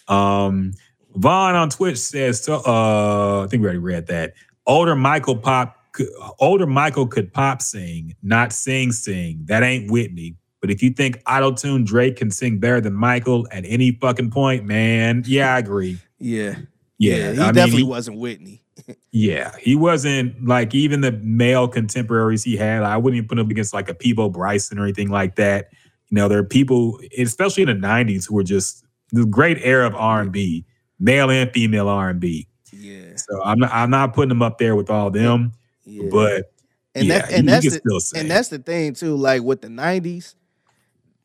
Um, 0.07 0.73
Vaughn 1.15 1.55
on 1.55 1.69
Twitch 1.71 1.97
says, 1.97 2.43
so, 2.43 2.61
uh, 2.65 3.43
I 3.43 3.47
think 3.47 3.61
we 3.61 3.65
already 3.65 3.79
read 3.79 4.07
that. 4.07 4.33
Older 4.67 4.95
Michael 4.95 5.35
pop, 5.35 5.76
could- 5.97 6.09
older 6.39 6.65
Michael 6.67 7.07
could 7.07 7.33
pop 7.33 7.61
sing, 7.61 8.15
not 8.23 8.53
sing 8.53 8.91
sing. 8.91 9.41
That 9.45 9.63
ain't 9.63 9.91
Whitney. 9.91 10.35
But 10.61 10.71
if 10.71 10.81
you 10.81 10.89
think 10.91 11.21
auto 11.27 11.51
tune 11.51 11.83
Drake 11.83 12.15
can 12.17 12.31
sing 12.31 12.59
better 12.59 12.81
than 12.81 12.93
Michael 12.93 13.47
at 13.51 13.63
any 13.65 13.91
fucking 13.91 14.31
point, 14.31 14.65
man, 14.65 15.23
yeah, 15.27 15.53
I 15.55 15.59
agree. 15.59 15.99
Yeah, 16.19 16.55
Yeah, 16.97 17.31
he 17.33 17.39
I 17.39 17.45
mean, 17.45 17.53
definitely 17.53 17.77
he- 17.83 17.83
wasn't 17.83 18.17
Whitney. 18.17 18.63
Yeah, 19.11 19.51
he 19.59 19.75
wasn't 19.75 20.45
like 20.47 20.73
even 20.75 21.01
the 21.01 21.11
male 21.11 21.67
contemporaries 21.67 22.43
he 22.43 22.55
had. 22.55 22.83
I 22.83 22.97
wouldn't 22.97 23.17
even 23.17 23.27
put 23.27 23.39
him 23.39 23.49
against 23.49 23.73
like 23.73 23.89
a 23.89 23.93
Peabo 23.95 24.29
Bryson 24.29 24.77
or 24.79 24.83
anything 24.83 25.09
like 25.09 25.35
that. 25.35 25.69
You 26.09 26.15
know, 26.15 26.27
there 26.27 26.37
are 26.39 26.43
people, 26.43 26.99
especially 27.17 27.63
in 27.63 27.69
the 27.81 27.87
'90s, 27.87 28.27
who 28.27 28.35
were 28.35 28.43
just 28.43 28.85
the 29.11 29.25
great 29.25 29.57
era 29.63 29.87
of 29.87 29.95
R&B, 29.95 30.63
male 30.99 31.29
and 31.31 31.51
female 31.51 31.89
R&B. 31.89 32.47
Yeah, 32.71 33.15
So 33.15 33.41
I'm 33.43 33.57
not, 33.59 33.71
I'm 33.73 33.89
not 33.89 34.13
putting 34.13 34.31
him 34.31 34.41
up 34.43 34.57
there 34.59 34.75
with 34.75 34.89
all 34.91 35.09
them, 35.09 35.51
yeah. 35.87 36.09
but 36.11 36.51
and 36.95 37.07
yeah, 37.07 37.19
that 37.19 37.31
and 37.31 37.47
that's 37.47 37.69
the, 37.69 37.81
and 38.15 38.29
that's 38.31 38.49
the 38.49 38.59
thing 38.59 38.93
too. 38.93 39.15
Like 39.15 39.43
with 39.43 39.61
the 39.61 39.69
'90s, 39.69 40.35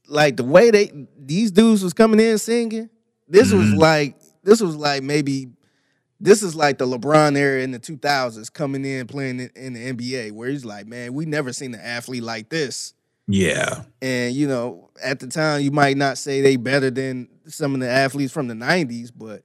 like 0.08 0.36
the 0.36 0.44
way 0.44 0.70
they 0.70 0.92
these 1.18 1.50
dudes 1.50 1.82
was 1.82 1.92
coming 1.94 2.20
in 2.20 2.38
singing, 2.38 2.90
this 3.28 3.52
was 3.52 3.74
Mhm. 3.74 3.78
like 3.78 4.16
this 4.42 4.60
was 4.60 4.76
like 4.76 5.02
maybe 5.02 5.48
this 6.20 6.42
is 6.42 6.54
like 6.54 6.78
the 6.78 6.86
LeBron 6.86 7.36
era 7.36 7.62
in 7.62 7.72
the 7.72 7.78
2000s 7.78 8.50
coming 8.50 8.84
in 8.84 9.06
playing 9.06 9.40
in, 9.40 9.50
in 9.56 9.72
the 9.74 9.80
NBA, 9.88 10.30
where 10.32 10.48
he's 10.48 10.64
like, 10.64 10.86
man, 10.86 11.14
we 11.14 11.26
never 11.26 11.52
seen 11.52 11.74
an 11.74 11.80
athlete 11.80 12.22
like 12.22 12.48
this. 12.48 12.94
yeah, 13.28 13.84
And 14.02 14.34
you 14.34 14.46
know, 14.48 14.90
at 15.02 15.20
the 15.20 15.26
time, 15.28 15.62
you 15.62 15.70
might 15.70 15.96
not 15.96 16.18
say 16.18 16.40
they 16.40 16.56
better 16.56 16.90
than 16.90 17.28
some 17.46 17.74
of 17.74 17.80
the 17.80 17.88
athletes 17.88 18.32
from 18.32 18.48
the 18.48 18.54
'90s, 18.54 19.10
but 19.14 19.42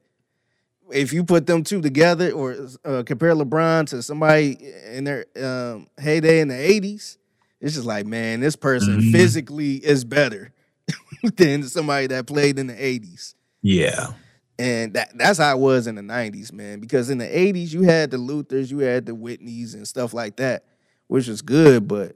if 0.91 1.13
you 1.13 1.23
put 1.23 1.45
them 1.47 1.63
two 1.63 1.81
together 1.81 2.31
or 2.31 2.55
uh, 2.85 3.03
compare 3.05 3.33
LeBron 3.33 3.87
to 3.89 4.01
somebody 4.01 4.57
in 4.91 5.03
their 5.03 5.25
um, 5.41 5.87
heyday 5.99 6.39
in 6.41 6.47
the 6.47 6.55
'80s, 6.55 7.17
it's 7.61 7.73
just 7.75 7.85
like, 7.85 8.05
man, 8.05 8.39
this 8.39 8.55
person 8.55 8.99
Mhm. 8.99 9.11
physically 9.11 9.75
is 9.75 10.03
better 10.05 10.53
than 11.37 11.63
somebody 11.63 12.07
that 12.07 12.27
played 12.27 12.59
in 12.59 12.67
the 12.67 12.73
'80s. 12.75 13.33
yeah, 13.61 14.11
And 14.59 14.93
that, 14.93 15.11
that's 15.17 15.37
how 15.39 15.55
it 15.55 15.59
was 15.59 15.87
in 15.87 15.95
the 15.95 16.01
90s, 16.01 16.51
man. 16.51 16.79
Because 16.79 17.09
in 17.09 17.17
the 17.19 17.25
80s, 17.25 17.73
you 17.73 17.83
had 17.83 18.11
the 18.11 18.17
Luthers, 18.17 18.71
you 18.71 18.79
had 18.79 19.05
the 19.05 19.11
Whitneys 19.13 19.73
and 19.73 19.87
stuff 19.87 20.13
like 20.13 20.37
that, 20.37 20.63
which 21.07 21.27
was 21.27 21.41
good, 21.41 21.87
but 21.87 22.15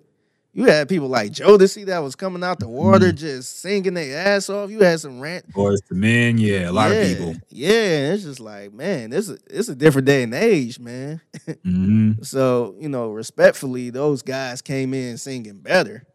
you 0.53 0.65
had 0.65 0.89
people 0.89 1.07
like 1.07 1.31
Joe 1.31 1.57
Jodeci 1.57 1.85
that 1.85 1.99
was 1.99 2.15
coming 2.15 2.43
out 2.43 2.59
the 2.59 2.67
water 2.67 3.11
just 3.11 3.59
singing 3.61 3.93
their 3.93 4.17
ass 4.17 4.49
off. 4.49 4.69
You 4.69 4.79
had 4.79 4.99
some 4.99 5.19
rant. 5.19 5.45
Boyz 5.53 5.79
II 5.91 5.97
Men, 5.97 6.37
yeah, 6.37 6.69
a 6.69 6.71
lot 6.71 6.91
yeah, 6.91 6.97
of 6.97 7.01
people. 7.07 7.35
Yeah, 7.49 8.13
it's 8.13 8.23
just 8.23 8.39
like, 8.39 8.73
man, 8.73 9.09
this 9.09 9.29
is 9.29 9.39
it's 9.49 9.69
a 9.69 9.75
different 9.75 10.07
day 10.07 10.23
and 10.23 10.33
age, 10.33 10.79
man. 10.79 11.21
hmm 11.63 12.13
So, 12.21 12.75
you 12.79 12.89
know, 12.89 13.11
respectfully, 13.11 13.89
those 13.89 14.21
guys 14.21 14.61
came 14.61 14.93
in 14.93 15.17
singing 15.17 15.59
better. 15.59 16.05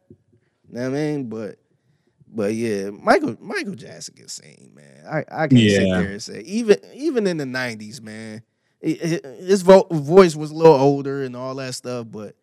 You 0.68 0.74
know 0.74 0.82
what 0.90 0.96
I 0.96 1.00
mean? 1.00 1.28
But 1.28 1.56
but 2.28 2.54
yeah, 2.54 2.90
Michael 2.90 3.36
Michael 3.40 3.74
Jackson 3.74 4.14
can 4.14 4.28
sing, 4.28 4.72
man. 4.74 5.04
I, 5.06 5.44
I 5.44 5.48
can't 5.48 5.70
sit 5.70 5.92
there 5.92 6.10
and 6.10 6.22
say 6.22 6.40
even 6.40 6.76
even 6.94 7.26
in 7.26 7.36
the 7.38 7.46
nineties, 7.46 8.00
man, 8.00 8.42
his 8.80 9.62
vo- 9.62 9.86
voice 9.90 10.36
was 10.36 10.50
a 10.50 10.54
little 10.54 10.74
older 10.74 11.22
and 11.22 11.36
all 11.36 11.54
that 11.56 11.74
stuff, 11.74 12.06
but 12.10 12.36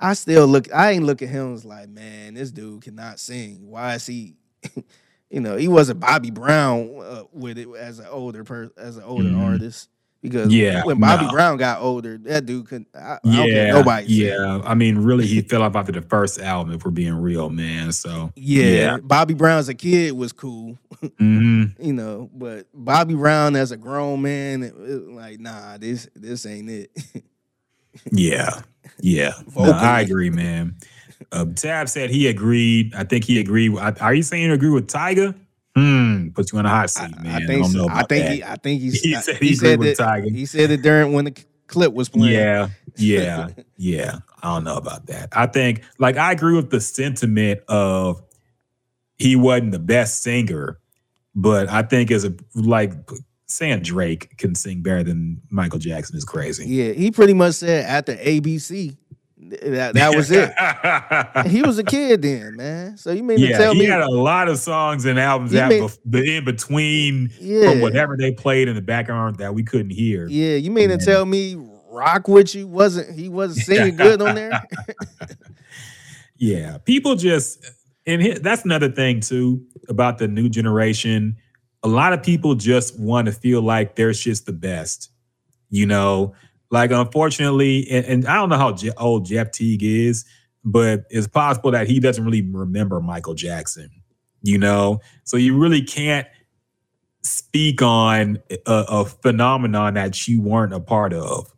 I 0.00 0.14
still 0.14 0.46
look. 0.46 0.72
I 0.72 0.92
ain't 0.92 1.04
look 1.04 1.22
at 1.22 1.28
him 1.28 1.54
as 1.54 1.64
like, 1.64 1.88
man, 1.88 2.34
this 2.34 2.50
dude 2.50 2.82
cannot 2.82 3.18
sing. 3.18 3.68
Why 3.68 3.94
is 3.94 4.06
he? 4.06 4.36
you 5.30 5.40
know, 5.40 5.56
he 5.56 5.68
wasn't 5.68 6.00
Bobby 6.00 6.30
Brown 6.30 6.98
uh, 7.00 7.24
with 7.32 7.58
it 7.58 7.68
as 7.76 7.98
an 7.98 8.06
older 8.10 8.44
person, 8.44 8.72
as 8.76 8.96
an 8.96 9.04
older 9.04 9.30
Mhm. 9.30 9.40
artist. 9.40 9.88
Because 10.20 10.52
Yeah, 10.52 10.82
when 10.84 10.98
Bobby 10.98 11.26
no. 11.26 11.30
Brown 11.30 11.58
got 11.58 11.80
older, 11.80 12.18
that 12.18 12.44
dude 12.44 12.66
couldn't. 12.66 12.88
I, 12.92 12.98
I 12.98 13.18
Yeah, 13.24 13.36
don't 13.36 13.50
care 13.52 13.72
nobody. 13.72 14.06
yeah. 14.08 14.60
I 14.64 14.74
mean, 14.74 14.98
really, 14.98 15.26
he 15.26 15.42
fell 15.42 15.62
off 15.62 15.76
after 15.76 15.92
the 15.92 16.02
first 16.02 16.40
album. 16.40 16.74
If 16.74 16.84
we're 16.84 16.90
being 16.90 17.14
real, 17.14 17.50
man. 17.50 17.92
So 17.92 18.32
Yeah, 18.34 18.98
Bobby 19.00 19.34
Brown 19.34 19.58
as 19.60 19.68
a 19.68 19.74
kid 19.74 20.14
was 20.14 20.32
cool, 20.32 20.76
hmm 21.18 21.64
you 21.80 21.92
know, 21.92 22.28
but 22.34 22.66
Bobby 22.74 23.14
Brown 23.14 23.54
as 23.54 23.70
a 23.70 23.76
grown 23.76 24.22
man, 24.22 24.64
it, 24.64 24.74
it- 24.76 25.08
like, 25.08 25.38
nah, 25.38 25.78
this 25.78 26.08
this 26.16 26.44
ain't 26.46 26.68
it. 26.70 26.90
Yeah, 28.10 28.62
yeah. 29.00 29.32
No, 29.56 29.70
I 29.72 30.00
agree, 30.00 30.30
man. 30.30 30.76
Uh, 31.32 31.46
Tab 31.54 31.88
said 31.88 32.10
he 32.10 32.28
agreed. 32.28 32.94
I 32.94 33.04
think 33.04 33.24
he 33.24 33.40
agreed. 33.40 33.76
Are 33.76 34.14
you 34.14 34.22
saying 34.22 34.44
you 34.44 34.52
agree 34.52 34.70
with 34.70 34.88
Tiger? 34.88 35.34
Hmm. 35.76 36.30
Put 36.30 36.52
you 36.52 36.58
on 36.58 36.66
a 36.66 36.70
hot 36.70 36.90
seat, 36.90 37.16
man. 37.22 37.26
I, 37.26 37.36
I 37.36 37.46
think 37.46 37.62
don't 37.62 37.72
so. 37.72 37.78
know 37.86 37.88
I 37.88 38.02
think 38.04 38.26
that. 38.26 38.32
he, 38.32 38.44
I 38.44 38.56
think 38.56 38.80
he's, 38.82 39.00
He 39.00 39.14
said 39.14 39.36
he 39.36 39.54
agreed 39.54 39.78
with 39.78 39.96
that, 39.96 40.04
Tiger. 40.04 40.30
He 40.30 40.46
said 40.46 40.70
it 40.70 40.82
during 40.82 41.12
when 41.12 41.26
the 41.26 41.36
clip 41.66 41.92
was 41.92 42.08
playing. 42.08 42.34
Yeah, 42.34 42.68
yeah, 42.96 43.48
yeah. 43.76 44.18
I 44.42 44.54
don't 44.54 44.64
know 44.64 44.76
about 44.76 45.06
that. 45.06 45.28
I 45.32 45.46
think, 45.46 45.82
like, 45.98 46.16
I 46.16 46.32
agree 46.32 46.54
with 46.54 46.70
the 46.70 46.80
sentiment 46.80 47.60
of 47.68 48.22
he 49.18 49.36
wasn't 49.36 49.72
the 49.72 49.78
best 49.78 50.22
singer, 50.22 50.78
but 51.34 51.68
I 51.68 51.82
think 51.82 52.10
as 52.10 52.24
a 52.24 52.34
like 52.54 52.92
saying 53.48 53.80
Drake 53.82 54.36
can 54.36 54.54
sing 54.54 54.82
better 54.82 55.02
than 55.02 55.40
Michael 55.50 55.78
Jackson 55.78 56.16
is 56.16 56.24
crazy. 56.24 56.66
yeah. 56.66 56.92
He 56.92 57.10
pretty 57.10 57.34
much 57.34 57.54
said 57.56 57.84
after 57.86 58.14
ABC, 58.16 58.96
that 59.40 59.94
that 59.94 60.14
was 60.14 60.30
it. 60.30 60.52
he 61.50 61.62
was 61.62 61.78
a 61.78 61.84
kid 61.84 62.20
then, 62.22 62.56
man. 62.56 62.98
So 62.98 63.12
you 63.12 63.22
mean 63.22 63.38
to 63.38 63.48
tell 63.52 63.72
he 63.72 63.78
me? 63.78 63.84
He 63.86 63.90
had 63.90 64.02
a 64.02 64.10
lot 64.10 64.48
of 64.48 64.58
songs 64.58 65.04
and 65.06 65.18
albums 65.18 65.52
that 65.52 65.68
mean- 65.70 65.88
but 66.04 66.24
in 66.26 66.44
between 66.44 67.30
Yeah. 67.40 67.70
from 67.70 67.80
whatever 67.80 68.16
they 68.18 68.32
played 68.32 68.68
in 68.68 68.74
the 68.74 68.82
background 68.82 69.36
that 69.36 69.54
we 69.54 69.62
couldn't 69.62 69.90
hear. 69.90 70.26
yeah, 70.28 70.56
you 70.56 70.70
mean 70.70 70.90
to 70.90 70.96
Man. 70.96 71.04
tell 71.06 71.24
me 71.24 71.56
Rock 71.90 72.28
with 72.28 72.54
you 72.54 72.66
wasn't 72.66 73.18
he 73.18 73.28
wasn't 73.30 73.64
singing 73.64 73.96
good 73.96 74.20
on 74.20 74.34
there? 74.34 74.62
Yeah, 76.36 76.78
people 76.78 77.16
just 77.16 77.68
and 78.06 78.36
that's 78.44 78.64
another 78.64 78.90
thing 78.90 79.20
too 79.20 79.64
about 79.88 80.18
the 80.18 80.28
new 80.28 80.48
generation. 80.48 81.36
A 81.82 81.88
lot 81.88 82.12
of 82.12 82.22
people 82.22 82.54
just 82.54 82.98
want 82.98 83.26
to 83.26 83.32
feel 83.32 83.62
like 83.62 83.96
their 83.96 84.12
shit's 84.12 84.42
the 84.42 84.52
best. 84.52 85.10
You 85.70 85.86
know, 85.86 86.34
like 86.70 86.90
unfortunately, 86.90 87.88
and, 87.90 88.04
and 88.06 88.26
I 88.26 88.34
don't 88.34 88.48
know 88.48 88.56
how 88.58 88.72
Je- 88.72 88.90
old 88.96 89.26
Jeff 89.26 89.50
Teague 89.50 89.82
is, 89.82 90.24
but 90.64 91.04
it's 91.10 91.26
possible 91.26 91.70
that 91.72 91.86
he 91.86 92.00
doesn't 92.00 92.24
really 92.24 92.42
remember 92.42 93.00
Michael 93.00 93.34
Jackson. 93.34 93.90
You 94.42 94.58
know, 94.58 95.00
so 95.24 95.36
you 95.36 95.58
really 95.58 95.82
can't 95.82 96.26
speak 97.22 97.82
on 97.82 98.38
a, 98.50 98.84
a 98.88 99.04
phenomenon 99.04 99.94
that 99.94 100.28
you 100.28 100.40
weren't 100.40 100.72
a 100.72 100.80
part 100.80 101.12
of. 101.12 101.52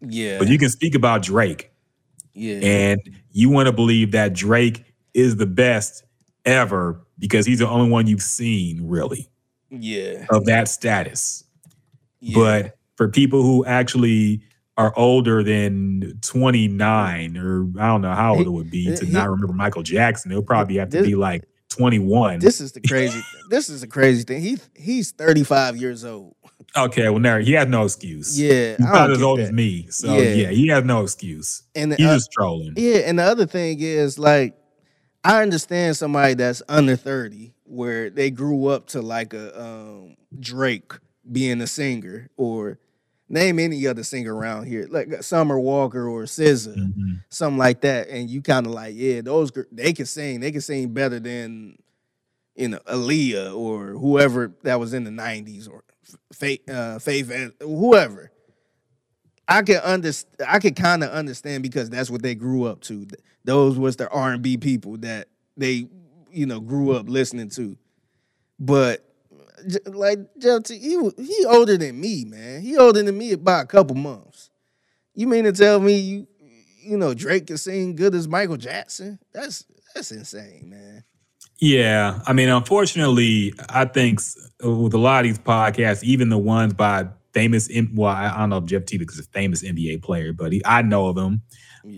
yeah, 0.00 0.38
But 0.38 0.48
you 0.48 0.58
can 0.58 0.70
speak 0.70 0.94
about 0.94 1.22
Drake 1.22 1.72
yeah, 2.34 2.58
and 2.62 3.00
you 3.30 3.50
want 3.50 3.66
to 3.66 3.72
believe 3.72 4.12
that 4.12 4.32
Drake 4.32 4.84
is 5.12 5.36
the 5.36 5.46
best 5.46 6.04
ever 6.44 7.00
because 7.18 7.46
he's 7.46 7.60
the 7.60 7.68
only 7.68 7.90
one 7.90 8.06
you've 8.06 8.22
seen 8.22 8.86
really 8.86 9.28
yeah, 9.82 10.26
of 10.30 10.44
that 10.46 10.68
status. 10.68 11.44
yeah. 12.20 12.34
But 12.34 12.78
for 12.96 13.08
people 13.08 13.42
who 13.42 13.64
actually 13.64 14.42
are 14.76 14.92
older 14.96 15.42
than 15.42 16.18
29 16.22 17.36
or 17.36 17.66
I 17.78 17.86
don't 17.88 18.00
know 18.02 18.12
how 18.12 18.34
old 18.36 18.46
it 18.46 18.50
would 18.50 18.70
be 18.70 18.94
to 18.94 19.04
he- 19.06 19.12
not 19.12 19.30
remember 19.30 19.52
Michael 19.52 19.82
Jackson, 19.82 20.30
it'll 20.32 20.42
probably 20.42 20.76
have 20.76 20.90
to 20.90 20.98
This- 20.98 21.06
be 21.06 21.14
like 21.14 21.44
21. 21.70 22.38
This 22.38 22.60
is 22.60 22.72
the 22.72 22.80
crazy. 22.80 23.20
this 23.50 23.68
is 23.68 23.80
the 23.80 23.86
crazy 23.88 24.22
thing. 24.22 24.40
He 24.42 24.58
he's 24.76 25.10
35 25.12 25.76
years 25.76 26.04
old. 26.04 26.34
okay, 26.76 27.08
well, 27.08 27.18
now 27.18 27.38
he 27.38 27.52
has 27.52 27.66
no 27.68 27.84
excuse. 27.84 28.38
Yeah, 28.40 28.76
He's 28.76 28.86
about 28.86 29.06
don't 29.08 29.16
as 29.16 29.22
old 29.22 29.38
that. 29.40 29.44
as 29.44 29.52
me. 29.52 29.86
So 29.90 30.14
Yeah. 30.16 30.34
yeah. 30.34 30.48
he 30.50 30.68
has 30.68 30.84
no 30.84 31.02
excuse. 31.02 31.62
And 31.74 31.92
He's 31.94 32.06
uh, 32.06 32.14
just 32.14 32.30
trolling. 32.32 32.74
yeah, 32.76 32.98
and 32.98 33.18
the 33.18 33.22
other 33.24 33.46
thing 33.46 33.78
is 33.80 34.18
like 34.18 34.56
I 35.24 35.42
understand 35.42 35.96
somebody 35.96 36.34
that's 36.34 36.62
under 36.68 36.96
30 36.96 37.53
where 37.74 38.10
they 38.10 38.30
grew 38.30 38.66
up 38.68 38.86
to 38.88 39.02
like 39.02 39.34
a 39.34 39.60
um, 39.60 40.16
Drake 40.38 40.92
being 41.30 41.60
a 41.60 41.66
singer 41.66 42.28
or 42.36 42.78
name 43.28 43.58
any 43.58 43.86
other 43.86 44.02
singer 44.04 44.34
around 44.34 44.66
here, 44.66 44.86
like 44.90 45.22
Summer 45.22 45.58
Walker 45.58 46.08
or 46.08 46.22
SZA, 46.24 46.76
Mm-hmm. 46.76 47.12
something 47.30 47.58
like 47.58 47.80
that, 47.82 48.08
and 48.08 48.28
you 48.30 48.42
kind 48.42 48.66
of 48.66 48.72
like, 48.72 48.94
yeah, 48.96 49.20
those 49.22 49.50
they 49.72 49.92
can 49.92 50.06
sing, 50.06 50.40
they 50.40 50.52
can 50.52 50.60
sing 50.60 50.92
better 50.92 51.18
than 51.20 51.76
you 52.54 52.68
know 52.68 52.78
Aaliyah 52.86 53.56
or 53.56 53.88
whoever 53.98 54.52
that 54.62 54.78
was 54.78 54.94
in 54.94 55.04
the 55.04 55.10
'90s 55.10 55.68
or 55.70 55.82
Faith, 56.34 56.68
uh, 56.68 56.98
Faith, 56.98 57.32
whoever. 57.60 58.30
I 59.48 59.62
can 59.62 59.76
understand. 59.78 60.48
I 60.48 60.58
can 60.58 60.74
kind 60.74 61.02
of 61.02 61.10
understand 61.10 61.62
because 61.62 61.90
that's 61.90 62.10
what 62.10 62.22
they 62.22 62.34
grew 62.34 62.64
up 62.64 62.80
to. 62.82 63.06
Those 63.44 63.78
was 63.78 63.96
the 63.96 64.08
R 64.08 64.32
and 64.32 64.42
B 64.42 64.56
people 64.56 64.96
that 64.98 65.28
they, 65.56 65.86
you 66.34 66.46
know, 66.46 66.60
grew 66.60 66.92
up 66.92 67.08
listening 67.08 67.48
to. 67.50 67.76
But 68.58 69.04
like 69.86 70.18
Jelty, 70.38 70.80
he 70.80 71.24
he 71.24 71.46
older 71.46 71.76
than 71.76 72.00
me, 72.00 72.24
man. 72.24 72.60
He 72.60 72.76
older 72.76 73.02
than 73.02 73.16
me 73.16 73.34
by 73.36 73.60
a 73.60 73.66
couple 73.66 73.96
months. 73.96 74.50
You 75.14 75.26
mean 75.26 75.44
to 75.44 75.52
tell 75.52 75.80
me 75.80 75.96
you, 75.96 76.26
you 76.82 76.96
know, 76.96 77.14
Drake 77.14 77.46
can 77.46 77.56
sing 77.56 77.96
good 77.96 78.14
as 78.14 78.28
Michael 78.28 78.56
Jackson? 78.56 79.18
That's 79.32 79.64
that's 79.94 80.12
insane, 80.12 80.68
man. 80.70 81.04
Yeah, 81.60 82.20
I 82.26 82.32
mean, 82.32 82.48
unfortunately, 82.48 83.54
I 83.68 83.84
think 83.84 84.20
with 84.62 84.92
a 84.92 84.98
lot 84.98 85.24
of 85.24 85.30
these 85.30 85.38
podcasts, 85.38 86.02
even 86.02 86.28
the 86.28 86.38
ones 86.38 86.74
by 86.74 87.06
famous, 87.32 87.70
well, 87.94 88.10
I 88.10 88.36
don't 88.36 88.50
know 88.50 88.58
if 88.58 88.64
Jeff 88.64 88.86
Teague 88.86 89.08
is 89.08 89.20
a 89.20 89.22
famous 89.24 89.62
NBA 89.62 90.02
player, 90.02 90.32
but 90.32 90.52
he, 90.52 90.62
I 90.64 90.82
know 90.82 91.06
of 91.06 91.16
him. 91.16 91.42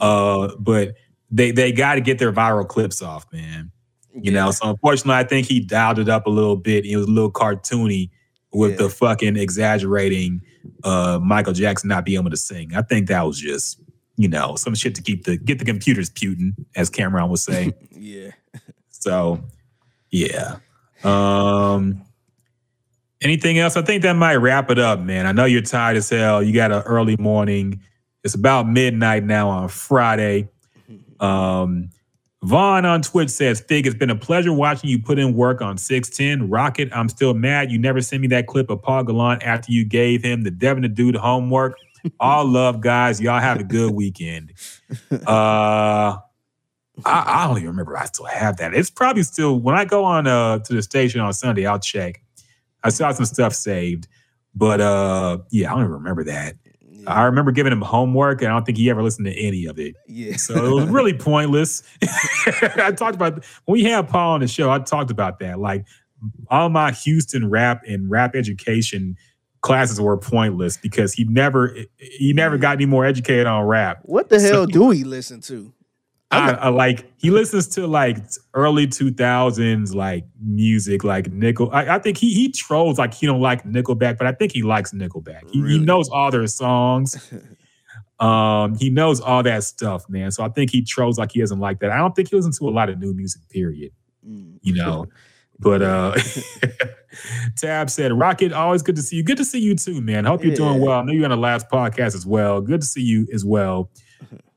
Uh, 0.00 0.54
but 0.58 0.94
they 1.30 1.52
they 1.52 1.72
got 1.72 1.94
to 1.94 2.00
get 2.00 2.18
their 2.18 2.32
viral 2.32 2.66
clips 2.68 3.02
off, 3.02 3.26
man. 3.32 3.72
You 4.20 4.30
know, 4.30 4.50
so 4.50 4.70
unfortunately, 4.70 5.14
I 5.14 5.24
think 5.24 5.46
he 5.46 5.60
dialed 5.60 5.98
it 5.98 6.08
up 6.08 6.26
a 6.26 6.30
little 6.30 6.56
bit. 6.56 6.84
He 6.84 6.96
was 6.96 7.06
a 7.06 7.10
little 7.10 7.30
cartoony 7.30 8.10
with 8.52 8.78
the 8.78 8.88
fucking 8.88 9.36
exaggerating 9.36 10.40
uh 10.84 11.18
Michael 11.22 11.52
Jackson 11.52 11.88
not 11.88 12.04
being 12.04 12.18
able 12.18 12.30
to 12.30 12.36
sing. 12.36 12.74
I 12.74 12.82
think 12.82 13.08
that 13.08 13.22
was 13.22 13.38
just, 13.38 13.80
you 14.16 14.28
know, 14.28 14.56
some 14.56 14.74
shit 14.74 14.94
to 14.96 15.02
keep 15.02 15.24
the 15.24 15.36
get 15.36 15.58
the 15.58 15.64
computers 15.64 16.10
putin, 16.10 16.52
as 16.74 16.90
Cameron 16.90 17.28
would 17.30 17.38
say. 17.40 17.72
Yeah. 17.98 18.30
So, 18.90 19.42
yeah. 20.10 20.56
Um 21.04 22.02
anything 23.20 23.58
else? 23.58 23.76
I 23.76 23.82
think 23.82 24.02
that 24.02 24.14
might 24.14 24.36
wrap 24.36 24.70
it 24.70 24.78
up, 24.78 25.00
man. 25.00 25.26
I 25.26 25.32
know 25.32 25.44
you're 25.44 25.62
tired 25.62 25.96
as 25.96 26.08
hell. 26.08 26.42
You 26.42 26.52
got 26.52 26.72
an 26.72 26.82
early 26.82 27.16
morning. 27.18 27.80
It's 28.22 28.34
about 28.34 28.68
midnight 28.68 29.24
now 29.24 29.48
on 29.48 29.68
Friday. 29.68 30.48
Um 31.20 31.90
Vaughn 32.42 32.84
on 32.84 33.02
Twitch 33.02 33.30
says, 33.30 33.60
Fig, 33.60 33.86
it's 33.86 33.96
been 33.96 34.10
a 34.10 34.16
pleasure 34.16 34.52
watching 34.52 34.90
you 34.90 35.00
put 35.00 35.18
in 35.18 35.34
work 35.34 35.62
on 35.62 35.78
610. 35.78 36.48
Rocket, 36.50 36.88
I'm 36.92 37.08
still 37.08 37.34
mad 37.34 37.70
you 37.72 37.78
never 37.78 38.00
sent 38.00 38.22
me 38.22 38.28
that 38.28 38.46
clip 38.46 38.70
of 38.70 38.82
Paul 38.82 39.04
Gallant 39.04 39.42
after 39.42 39.72
you 39.72 39.84
gave 39.84 40.22
him 40.22 40.42
the 40.42 40.50
Devin 40.50 40.82
to 40.82 40.88
do 40.88 41.06
the 41.06 41.12
Dude 41.12 41.20
homework. 41.20 41.76
All 42.20 42.46
love, 42.46 42.80
guys. 42.80 43.20
Y'all 43.20 43.40
have 43.40 43.60
a 43.60 43.64
good 43.64 43.92
weekend. 43.92 44.52
Uh 45.26 46.18
I, 47.04 47.42
I 47.44 47.46
don't 47.46 47.58
even 47.58 47.68
remember. 47.68 47.98
I 47.98 48.06
still 48.06 48.24
have 48.24 48.56
that. 48.56 48.72
It's 48.72 48.88
probably 48.88 49.22
still 49.22 49.60
when 49.60 49.74
I 49.74 49.84
go 49.84 50.04
on 50.04 50.26
uh 50.26 50.60
to 50.60 50.72
the 50.74 50.82
station 50.82 51.20
on 51.20 51.32
Sunday, 51.32 51.66
I'll 51.66 51.78
check. 51.78 52.22
I 52.82 52.88
saw 52.88 53.12
some 53.12 53.26
stuff 53.26 53.52
saved, 53.52 54.08
but 54.54 54.80
uh 54.80 55.38
yeah, 55.50 55.70
I 55.70 55.74
don't 55.74 55.80
even 55.80 55.92
remember 55.92 56.24
that. 56.24 56.54
I 57.06 57.24
remember 57.24 57.52
giving 57.52 57.72
him 57.72 57.80
homework, 57.80 58.42
and 58.42 58.50
I 58.50 58.54
don't 58.54 58.64
think 58.64 58.78
he 58.78 58.90
ever 58.90 59.02
listened 59.02 59.26
to 59.26 59.34
any 59.34 59.66
of 59.66 59.78
it. 59.78 59.96
Yeah. 60.06 60.36
So 60.36 60.54
it 60.64 60.70
was 60.72 60.88
really 60.88 61.14
pointless. 61.18 61.82
I 62.02 62.92
talked 62.96 63.14
about 63.14 63.44
when 63.64 63.72
we 63.74 63.84
had 63.84 64.08
Paul 64.08 64.34
on 64.34 64.40
the 64.40 64.48
show. 64.48 64.70
I 64.70 64.78
talked 64.78 65.10
about 65.10 65.38
that. 65.40 65.58
Like 65.58 65.86
all 66.48 66.68
my 66.68 66.92
Houston 66.92 67.50
rap 67.50 67.82
and 67.86 68.10
rap 68.10 68.34
education 68.34 69.16
classes 69.60 70.00
were 70.00 70.16
pointless 70.16 70.76
because 70.76 71.12
he 71.12 71.24
never 71.24 71.76
he 71.96 72.32
never 72.32 72.56
mm. 72.56 72.60
got 72.60 72.76
any 72.76 72.86
more 72.86 73.04
educated 73.04 73.46
on 73.46 73.64
rap. 73.64 74.00
What 74.02 74.28
the 74.28 74.40
hell 74.40 74.64
So- 74.64 74.66
do 74.72 74.90
he 74.90 75.04
listen 75.04 75.40
to? 75.42 75.72
I, 76.30 76.52
I 76.52 76.68
like 76.70 77.10
he 77.18 77.30
listens 77.30 77.68
to 77.68 77.86
like 77.86 78.18
early 78.54 78.86
two 78.86 79.12
thousands 79.12 79.94
like 79.94 80.24
music 80.40 81.04
like 81.04 81.30
Nickel. 81.30 81.70
I, 81.72 81.96
I 81.96 81.98
think 81.98 82.18
he 82.18 82.34
he 82.34 82.50
trolls 82.50 82.98
like 82.98 83.14
he 83.14 83.26
don't 83.26 83.40
like 83.40 83.62
Nickelback, 83.64 84.18
but 84.18 84.26
I 84.26 84.32
think 84.32 84.52
he 84.52 84.62
likes 84.62 84.92
Nickelback. 84.92 85.50
He, 85.50 85.62
he 85.62 85.78
knows 85.78 86.08
all 86.08 86.30
their 86.32 86.46
songs. 86.48 87.32
um, 88.20 88.74
he 88.76 88.90
knows 88.90 89.20
all 89.20 89.42
that 89.44 89.62
stuff, 89.62 90.08
man. 90.08 90.32
So 90.32 90.44
I 90.44 90.48
think 90.48 90.70
he 90.70 90.82
trolls 90.82 91.16
like 91.18 91.32
he 91.32 91.40
doesn't 91.40 91.60
like 91.60 91.78
that. 91.80 91.92
I 91.92 91.98
don't 91.98 92.14
think 92.16 92.30
he 92.30 92.36
listens 92.36 92.58
to 92.58 92.68
a 92.68 92.70
lot 92.70 92.88
of 92.88 92.98
new 92.98 93.14
music. 93.14 93.42
Period. 93.48 93.92
You 94.22 94.74
know. 94.74 95.06
But 95.58 95.80
uh 95.80 96.14
Tab 97.56 97.88
said, 97.88 98.12
Rocket, 98.12 98.52
always 98.52 98.82
good 98.82 98.96
to 98.96 99.02
see 99.02 99.16
you. 99.16 99.22
Good 99.22 99.38
to 99.38 99.44
see 99.44 99.58
you 99.58 99.74
too, 99.74 100.02
man. 100.02 100.26
Hope 100.26 100.44
you're 100.44 100.54
doing 100.54 100.82
well. 100.82 100.98
I 100.98 101.02
know 101.02 101.12
you're 101.12 101.24
on 101.24 101.30
the 101.30 101.36
last 101.36 101.70
podcast 101.70 102.14
as 102.14 102.26
well. 102.26 102.60
Good 102.60 102.82
to 102.82 102.86
see 102.86 103.00
you 103.00 103.26
as 103.32 103.42
well. 103.42 103.90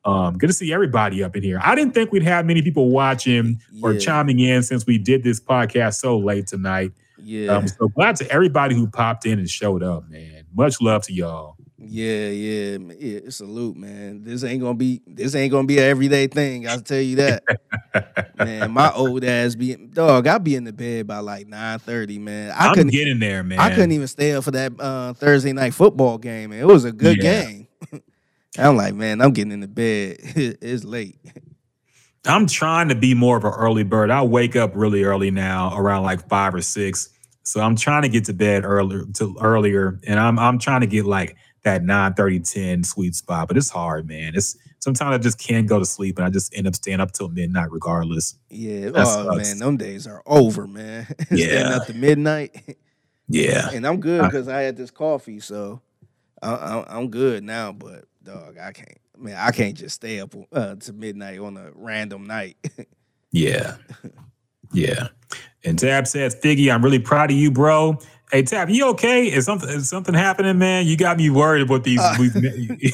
Um, 0.05 0.38
good 0.38 0.47
to 0.47 0.53
see 0.53 0.71
everybody 0.73 1.23
up 1.23 1.35
in 1.35 1.43
here. 1.43 1.59
I 1.63 1.76
didn't 1.76 1.93
think 1.93 2.11
we'd 2.11 2.23
have 2.23 2.45
many 2.45 2.61
people 2.61 2.89
watching 2.89 3.59
or 3.84 3.93
Yeah. 3.93 3.99
chiming 3.99 4.39
in 4.39 4.63
since 4.63 4.85
we 4.85 4.97
did 4.97 5.23
this 5.23 5.39
podcast 5.39 5.95
so 5.95 6.17
late 6.17 6.47
tonight. 6.47 6.91
Yeah. 7.21 7.57
Um, 7.57 7.67
so 7.67 7.89
glad 7.89 8.15
to 8.17 8.31
everybody 8.31 8.76
who 8.76 8.88
popped 8.88 9.26
in 9.26 9.39
and 9.39 9.49
showed 9.49 9.84
up, 9.84 10.09
man. 10.09 10.45
Much 10.55 10.81
love 10.81 11.03
to 11.03 11.13
y'all. 11.13 11.55
Yeah, 11.81 12.27
yeah, 12.30 12.77
yeah. 12.99 13.19
Salute, 13.30 13.77
man. 13.77 14.23
This 14.23 14.43
ain't 14.43 14.61
gonna 14.61 14.73
be 14.73 15.01
this 15.07 15.34
ain't 15.35 15.51
gonna 15.51 15.65
be 15.67 15.77
an 15.77 15.85
everyday 15.85 16.27
thing. 16.27 16.67
I'll 16.67 16.81
tell 16.81 16.99
you 16.99 17.15
that. 17.17 17.43
man, 18.38 18.71
my 18.71 18.91
old 18.91 19.23
ass 19.23 19.55
be 19.55 19.76
dog. 19.76 20.27
I'll 20.27 20.39
be 20.39 20.55
in 20.55 20.65
the 20.65 20.73
bed 20.73 21.07
by 21.07 21.19
like 21.19 21.47
nine 21.47 21.80
thirty, 21.80 22.19
man. 22.19 22.51
I 22.51 22.67
I'm 22.67 22.73
couldn't 22.76 22.91
getting 22.91 23.19
there, 23.19 23.43
man. 23.43 23.59
I 23.59 23.69
couldn't 23.69 23.93
even 23.93 24.07
stay 24.07 24.34
up 24.34 24.43
for 24.43 24.51
that 24.51 24.73
uh, 24.80 25.13
Thursday 25.13 25.53
night 25.53 25.73
football 25.73 26.17
game. 26.17 26.49
Man. 26.49 26.59
It 26.59 26.67
was 26.67 26.84
a 26.85 26.91
good 26.91 27.17
Yeah. 27.23 27.45
game. 27.45 27.67
I'm 28.57 28.76
like, 28.76 28.95
man, 28.95 29.21
I'm 29.21 29.31
getting 29.31 29.51
in 29.51 29.59
the 29.59 29.67
bed. 29.67 30.17
it's 30.21 30.84
late. 30.84 31.19
I'm 32.26 32.47
trying 32.47 32.89
to 32.89 32.95
be 32.95 33.13
more 33.13 33.38
of 33.38 33.45
an 33.45 33.53
early 33.53 33.84
bird. 33.84 34.11
I 34.11 34.21
wake 34.23 34.55
up 34.55 34.71
really 34.76 35.03
early 35.03 35.31
now, 35.31 35.76
around 35.77 36.03
like 36.03 36.27
five 36.27 36.53
or 36.53 36.61
six. 36.61 37.09
So 37.43 37.61
I'm 37.61 37.76
trying 37.76 38.01
to 38.03 38.09
get 38.09 38.26
to 38.26 38.34
bed 38.34 38.65
earlier 38.65 39.05
to 39.15 39.35
earlier. 39.41 39.99
And 40.05 40.19
I'm 40.19 40.38
I'm 40.38 40.59
trying 40.59 40.81
to 40.81 40.88
get 40.88 41.05
like 41.05 41.35
that 41.63 41.84
9 41.84 42.13
30, 42.13 42.39
10 42.41 42.84
sweet 42.84 43.15
spot. 43.15 43.47
But 43.47 43.57
it's 43.57 43.69
hard, 43.69 44.07
man. 44.07 44.34
It's 44.35 44.57
sometimes 44.80 45.15
I 45.15 45.17
just 45.17 45.39
can't 45.39 45.67
go 45.67 45.80
to 45.80 45.85
sleep 45.85 46.17
and 46.17 46.26
I 46.26 46.30
just 46.30 46.55
end 46.55 46.67
up 46.67 46.76
staying 46.76 46.99
up 46.99 47.11
till 47.13 47.30
midnight 47.30 47.71
regardless. 47.71 48.35
Yeah. 48.49 48.89
That 48.89 49.05
oh 49.07 49.34
sucks. 49.34 49.49
man, 49.49 49.57
them 49.59 49.77
days 49.77 50.05
are 50.05 50.21
over, 50.26 50.67
man. 50.67 51.07
Staying 51.26 51.39
Yeah. 51.49 51.76
up 51.77 51.88
to 51.88 51.93
midnight. 51.93 52.77
Yeah. 53.30 53.69
and 53.71 53.88
I'm 53.88 53.99
good 53.99 54.21
I- 54.21 54.26
because 54.27 54.47
I 54.47 54.61
had 54.61 54.76
this 54.76 54.91
coffee, 54.91 55.39
so 55.39 55.81
I, 56.41 56.51
I, 56.53 56.97
I'm 56.97 57.09
good 57.09 57.43
now. 57.43 57.71
But 57.71 58.05
dog, 58.23 58.57
I 58.61 58.71
can't. 58.71 58.97
Man, 59.17 59.35
I 59.37 59.51
can't 59.51 59.75
just 59.75 59.95
stay 59.95 60.19
up 60.19 60.33
uh, 60.53 60.75
to 60.75 60.93
midnight 60.93 61.39
on 61.39 61.57
a 61.57 61.71
random 61.75 62.25
night. 62.25 62.57
Yeah. 63.31 63.75
Yeah. 64.71 65.07
And 65.65 65.79
Tab 65.79 66.05
says, 66.05 66.35
Figgy, 66.35 66.71
I'm 66.71 66.83
really 66.83 66.99
proud 66.99 67.31
of 67.31 67.37
you, 67.37 67.49
bro. 67.49 67.97
Hey 68.31 68.43
Tab, 68.43 68.69
you 68.69 68.87
okay? 68.89 69.25
Is 69.25 69.43
something 69.45 69.67
is 69.67 69.89
something 69.89 70.13
happening, 70.13 70.59
man? 70.59 70.85
You 70.85 70.95
got 70.95 71.17
me 71.17 71.31
worried 71.31 71.63
about 71.63 71.83
these. 71.83 71.99
Uh, 71.99 72.15
these- 72.19 72.93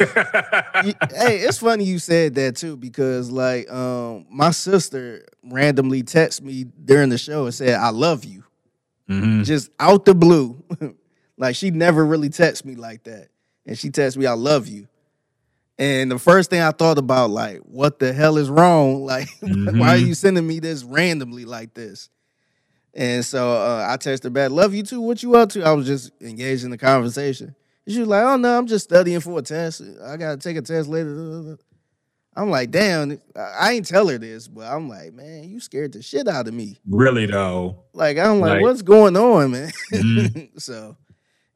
Y- 0.00 0.94
hey, 1.14 1.40
it's 1.40 1.58
funny 1.58 1.84
you 1.84 1.98
said 1.98 2.34
that 2.36 2.56
too 2.56 2.78
because 2.78 3.30
like 3.30 3.70
um 3.70 4.24
my 4.30 4.50
sister 4.50 5.26
randomly 5.44 6.02
texted 6.02 6.40
me 6.40 6.64
during 6.86 7.10
the 7.10 7.18
show 7.18 7.44
and 7.44 7.54
said 7.54 7.74
I 7.74 7.90
love 7.90 8.24
you. 8.24 8.44
Mhm. 9.10 9.44
Just 9.44 9.68
out 9.78 10.06
the 10.06 10.14
blue. 10.14 10.64
like 11.36 11.54
she 11.54 11.70
never 11.70 12.06
really 12.06 12.30
texted 12.30 12.64
me 12.64 12.76
like 12.76 13.02
that. 13.04 13.28
And 13.66 13.78
she 13.78 13.90
texted 13.90 14.16
me 14.16 14.26
I 14.26 14.32
love 14.32 14.66
you. 14.68 14.86
And 15.78 16.10
the 16.10 16.18
first 16.18 16.50
thing 16.50 16.60
I 16.60 16.72
thought 16.72 16.98
about 16.98 17.30
like 17.30 17.58
what 17.60 17.98
the 17.98 18.12
hell 18.12 18.36
is 18.38 18.50
wrong? 18.50 19.04
Like 19.06 19.28
why 19.42 19.94
are 19.94 19.98
Mhm. 19.98 20.06
you 20.06 20.14
sending 20.14 20.46
me 20.46 20.60
this 20.60 20.84
randomly 20.84 21.44
like 21.44 21.74
this? 21.74 22.08
And 22.92 23.24
so 23.24 23.52
uh, 23.52 23.86
I 23.88 23.96
texted 23.96 24.24
her 24.24 24.30
back, 24.30 24.50
love 24.50 24.74
you 24.74 24.82
too. 24.82 25.00
What 25.00 25.22
you 25.22 25.36
up 25.36 25.50
to? 25.50 25.62
I 25.64 25.72
was 25.72 25.86
just 25.86 26.10
engaged 26.20 26.64
in 26.64 26.70
the 26.70 26.78
conversation. 26.78 27.54
And 27.86 27.94
she 27.94 28.00
was 28.00 28.08
like, 28.08 28.24
oh 28.24 28.36
no, 28.36 28.58
I'm 28.58 28.66
just 28.66 28.84
studying 28.84 29.20
for 29.20 29.38
a 29.38 29.42
test. 29.42 29.80
I 30.04 30.16
gotta 30.16 30.36
take 30.38 30.56
a 30.56 30.62
test 30.62 30.88
later. 30.88 31.56
I'm 32.36 32.50
like, 32.50 32.70
damn, 32.70 33.20
I 33.36 33.72
ain't 33.72 33.86
tell 33.88 34.06
her 34.08 34.16
this, 34.18 34.46
but 34.48 34.64
I'm 34.66 34.88
like, 34.88 35.12
man, 35.14 35.44
you 35.48 35.60
scared 35.60 35.92
the 35.92 36.02
shit 36.02 36.28
out 36.28 36.46
of 36.48 36.54
me. 36.54 36.78
really 36.88 37.26
though. 37.26 37.84
Like, 37.92 38.18
I'm 38.18 38.38
like, 38.40 38.50
Like- 38.54 38.62
what's 38.62 38.82
going 38.82 39.16
on, 39.16 39.50
man? 39.52 39.70
Mhm. 39.92 40.50
so 40.60 40.96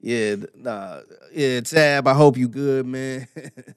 yeah, 0.05 0.37
nah, 0.55 1.01
yeah, 1.33 1.61
Tab, 1.61 2.07
I 2.07 2.13
hope 2.13 2.37
you 2.37 2.47
good, 2.47 2.85
man. 2.85 3.27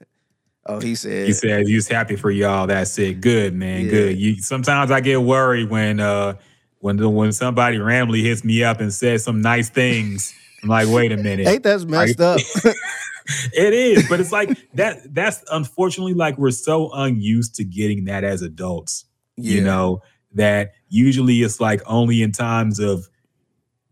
oh, 0.66 0.82
he 0.82 0.94
said 0.94 1.26
He 1.26 1.32
said 1.32 1.66
he's 1.66 1.88
happy 1.88 2.18
for 2.18 2.30
y'all. 2.30 2.68
That's 2.68 2.99
it. 2.99 3.22
Good, 3.22 3.54
man. 3.54 3.86
Yeah. 3.86 3.91
Good. 3.91 4.18
You 4.18 4.41
sometimes 4.41 4.91
I 4.91 4.99
get 4.99 5.22
worried 5.22 5.70
when 5.70 6.02
uh 6.02 6.34
when 6.80 6.98
the, 6.98 7.08
when 7.08 7.32
somebody 7.32 7.78
randomly 7.78 8.24
hits 8.24 8.44
me 8.44 8.62
up 8.62 8.82
and 8.82 8.94
says 8.94 9.24
some 9.24 9.41
nice 9.41 9.70
things. 9.70 10.34
I'm 10.62 10.68
like, 10.68 10.90
wait 10.90 11.14
a 11.14 11.18
minute. 11.18 11.48
Ain't 11.48 11.64
that's 11.64 11.86
messed 11.86 12.20
up? 12.20 12.41
it 13.54 13.74
is, 13.74 14.10
but 14.10 14.20
it's 14.20 14.34
like 14.34 14.49
that. 14.74 15.14
That's 15.16 15.45
unfortunately 15.49 16.14
like 16.14 16.38
we're 16.38 16.52
so 16.52 16.91
unused 16.91 17.56
to 17.56 17.64
getting 17.64 18.04
that 18.06 18.26
as 18.26 18.41
adults. 18.41 19.06
You 19.38 19.62
know 19.62 20.02
that 20.34 20.74
usually 20.90 21.41
it's 21.41 21.62
like 21.62 21.82
only 21.86 22.22
in 22.22 22.34
times 22.34 22.80
of 22.80 23.08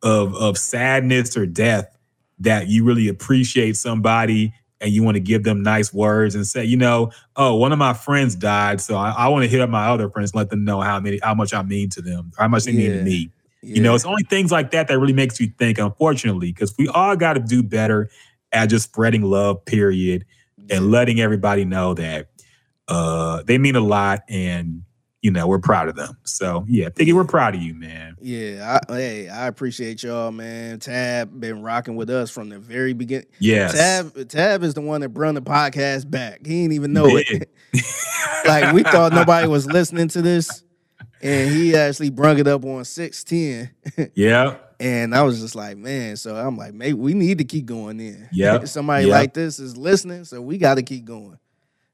of 0.03 0.35
of 0.35 0.57
sadness 0.57 1.37
or 1.37 1.45
death 1.45 1.94
that 2.39 2.67
you 2.67 2.83
really 2.83 3.07
appreciate 3.07 3.75
somebody 3.77 4.53
and 4.81 4.91
you 4.91 5.03
want 5.03 5.15
to 5.15 5.21
give 5.21 5.43
them 5.43 5.63
nice 5.63 5.93
words 5.93 6.35
and 6.35 6.45
say, 6.45 6.63
you 6.65 6.75
know, 6.77 7.11
oh, 7.37 7.55
one 7.55 7.71
of 7.71 7.79
my 7.79 7.93
friends 7.93 8.35
died, 8.35 8.81
so 8.81 8.95
I, 8.97 9.11
I 9.11 9.27
want 9.29 9.43
to 9.43 9.49
hit 9.49 9.61
up 9.61 9.69
my 9.69 9.87
other 9.87 10.09
friends, 10.09 10.35
let 10.35 10.49
them 10.49 10.65
know 10.65 10.81
how 10.81 10.99
many, 10.99 11.19
how 11.23 11.33
much 11.33 11.53
I 11.53 11.61
mean 11.63 11.89
to 11.91 12.01
them, 12.01 12.31
how 12.37 12.47
much 12.49 12.65
they 12.65 12.73
mean 12.73 12.91
to 12.91 12.97
Yeah. 12.97 13.03
me. 13.03 13.31
You 13.61 13.81
know, 13.81 13.95
it's 13.95 14.05
only 14.05 14.21
things 14.23 14.51
like 14.51 14.69
that 14.71 14.89
that 14.89 14.99
really 14.99 15.13
makes 15.13 15.39
you 15.39 15.47
think, 15.57 15.79
unfortunately, 15.79 16.51
because 16.51 16.75
we 16.77 16.87
all 16.89 17.15
got 17.15 17.33
to 17.33 17.39
do 17.39 17.63
better 17.63 18.09
at 18.51 18.67
just 18.67 18.85
spreading 18.85 19.23
love, 19.23 19.65
period, 19.65 20.23
and 20.69 20.91
letting 20.91 21.19
everybody 21.19 21.65
know 21.65 21.93
that 21.95 22.27
uh 22.87 23.41
they 23.43 23.57
mean 23.57 23.75
a 23.75 23.79
lot 23.81 24.21
and 24.29 24.83
you 25.25 25.31
know 25.31 25.47
we're 25.47 25.57
proud 25.57 25.89
of 25.89 25.95
them. 25.95 26.15
So 26.23 26.63
yeah, 26.67 26.89
Figgy, 26.89 27.11
we're 27.11 27.23
proud 27.23 27.55
of 27.55 27.61
you, 27.63 27.73
man. 27.73 28.15
Yeah, 28.21 28.79
I, 28.87 28.93
hey, 28.93 29.27
I 29.27 29.47
appreciate 29.47 30.03
y'all, 30.03 30.31
man. 30.31 30.77
Tab 30.77 31.39
been 31.39 31.63
rocking 31.63 31.95
with 31.95 32.11
us 32.11 32.29
from 32.29 32.49
the 32.49 32.59
very 32.59 32.93
beginning. 32.93 33.25
Yes. 33.39 33.73
Tab 33.73 34.29
Tab 34.29 34.61
is 34.61 34.75
the 34.75 34.81
one 34.81 35.01
that 35.01 35.09
brought 35.09 35.33
the 35.33 35.41
podcast 35.41 36.11
back. 36.11 36.45
He 36.45 36.61
didn't 36.61 36.73
even 36.73 36.93
know 36.93 37.07
it. 37.09 37.49
Like 38.45 38.71
we 38.75 38.83
thought 38.83 39.11
nobody 39.11 39.47
was 39.47 39.65
listening 39.65 40.07
to 40.09 40.21
this, 40.21 40.63
and 41.23 41.49
he 41.49 41.75
actually 41.75 42.11
brung 42.11 42.37
it 42.37 42.47
up 42.47 42.63
on 42.63 42.85
six 42.85 43.23
ten. 43.23 43.71
Yeah. 44.13 44.57
And 44.79 45.15
I 45.15 45.23
was 45.23 45.39
just 45.39 45.55
like, 45.55 45.77
man. 45.77 46.17
So 46.17 46.35
I'm 46.35 46.55
like, 46.55 46.73
maybe 46.75 46.93
we 46.93 47.15
need 47.15 47.39
to 47.39 47.43
keep 47.45 47.65
going 47.65 47.99
in. 47.99 48.29
Yeah. 48.31 48.63
Somebody 48.65 49.05
Yep. 49.05 49.11
like 49.11 49.33
this 49.33 49.57
is 49.57 49.75
listening, 49.77 50.25
so 50.25 50.39
we 50.41 50.59
got 50.59 50.75
to 50.75 50.83
keep 50.83 51.05
going. 51.05 51.39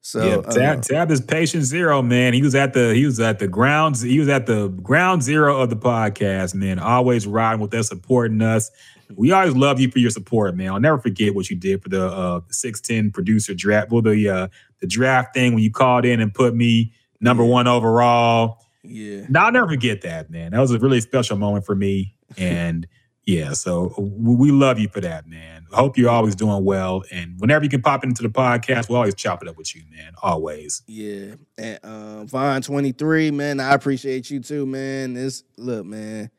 So 0.03 0.25
yeah, 0.25 0.35
uh, 0.37 0.51
Tab, 0.51 0.81
Tab 0.81 1.11
is 1.11 1.21
patient 1.21 1.63
zero, 1.63 2.01
man. 2.01 2.33
He 2.33 2.41
was 2.41 2.55
at 2.55 2.73
the 2.73 2.93
he 2.95 3.05
was 3.05 3.19
at 3.19 3.37
the 3.37 3.47
grounds 3.47 4.01
he 4.01 4.19
was 4.19 4.29
at 4.29 4.47
the 4.47 4.69
ground 4.69 5.21
zero 5.21 5.61
of 5.61 5.69
the 5.69 5.75
podcast, 5.75 6.55
man. 6.55 6.79
Always 6.79 7.27
riding 7.27 7.61
with 7.61 7.73
us, 7.75 7.89
supporting 7.89 8.41
us. 8.41 8.71
We 9.15 9.31
always 9.31 9.55
love 9.55 9.79
you 9.79 9.91
for 9.91 9.99
your 9.99 10.09
support, 10.09 10.55
man. 10.55 10.71
I'll 10.71 10.79
never 10.79 10.97
forget 10.97 11.35
what 11.35 11.49
you 11.51 11.55
did 11.55 11.83
for 11.83 11.89
the 11.89 12.07
uh 12.07 12.41
six 12.49 12.81
ten 12.81 13.11
producer 13.11 13.53
draft. 13.53 13.91
Well, 13.91 14.01
the 14.01 14.27
uh 14.27 14.47
the 14.79 14.87
draft 14.87 15.35
thing 15.35 15.53
when 15.53 15.63
you 15.63 15.71
called 15.71 16.03
in 16.03 16.19
and 16.19 16.33
put 16.33 16.55
me 16.55 16.93
number 17.19 17.45
one 17.45 17.67
overall. 17.67 18.65
Yeah. 18.83 19.27
No, 19.29 19.41
I'll 19.41 19.51
never 19.51 19.67
forget 19.67 20.01
that, 20.01 20.31
man. 20.31 20.51
That 20.51 20.59
was 20.59 20.71
a 20.71 20.79
really 20.79 21.01
special 21.01 21.37
moment 21.37 21.67
for 21.67 21.75
me. 21.75 22.15
And 22.37 22.87
yeah, 23.31 23.53
so 23.53 23.93
we 23.97 24.51
love 24.51 24.77
you 24.77 24.89
for 24.89 24.99
that, 24.99 25.25
man. 25.25 25.65
Hope 25.71 25.97
you're 25.97 26.09
always 26.09 26.35
doing 26.35 26.65
well. 26.65 27.03
And 27.11 27.39
whenever 27.39 27.63
you 27.63 27.69
can 27.69 27.81
pop 27.81 28.03
into 28.03 28.23
the 28.23 28.29
podcast, 28.29 28.89
we'll 28.89 28.97
always 28.97 29.15
chop 29.15 29.41
it 29.41 29.47
up 29.47 29.57
with 29.57 29.73
you, 29.73 29.83
man. 29.89 30.13
Always. 30.21 30.81
Yeah. 30.85 31.35
And 31.57 31.79
um 31.83 32.27
Vine 32.27 32.61
23, 32.61 33.31
man, 33.31 33.61
I 33.61 33.73
appreciate 33.73 34.29
you 34.29 34.41
too, 34.41 34.65
man. 34.65 35.13
This 35.13 35.43
look, 35.57 35.85
man. 35.85 36.29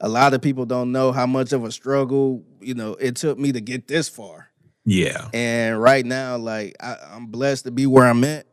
A 0.00 0.08
lot 0.08 0.34
of 0.34 0.42
people 0.42 0.66
don't 0.66 0.92
know 0.92 1.12
how 1.12 1.24
much 1.24 1.54
of 1.54 1.64
a 1.64 1.72
struggle, 1.72 2.44
you 2.60 2.74
know, 2.74 2.92
it 2.94 3.16
took 3.16 3.38
me 3.38 3.52
to 3.52 3.60
get 3.60 3.88
this 3.88 4.08
far. 4.10 4.50
Yeah. 4.84 5.28
And 5.32 5.80
right 5.80 6.04
now, 6.04 6.36
like 6.36 6.76
I, 6.78 6.96
I'm 7.10 7.28
blessed 7.28 7.64
to 7.64 7.70
be 7.70 7.86
where 7.86 8.04
I'm 8.04 8.22
at, 8.24 8.46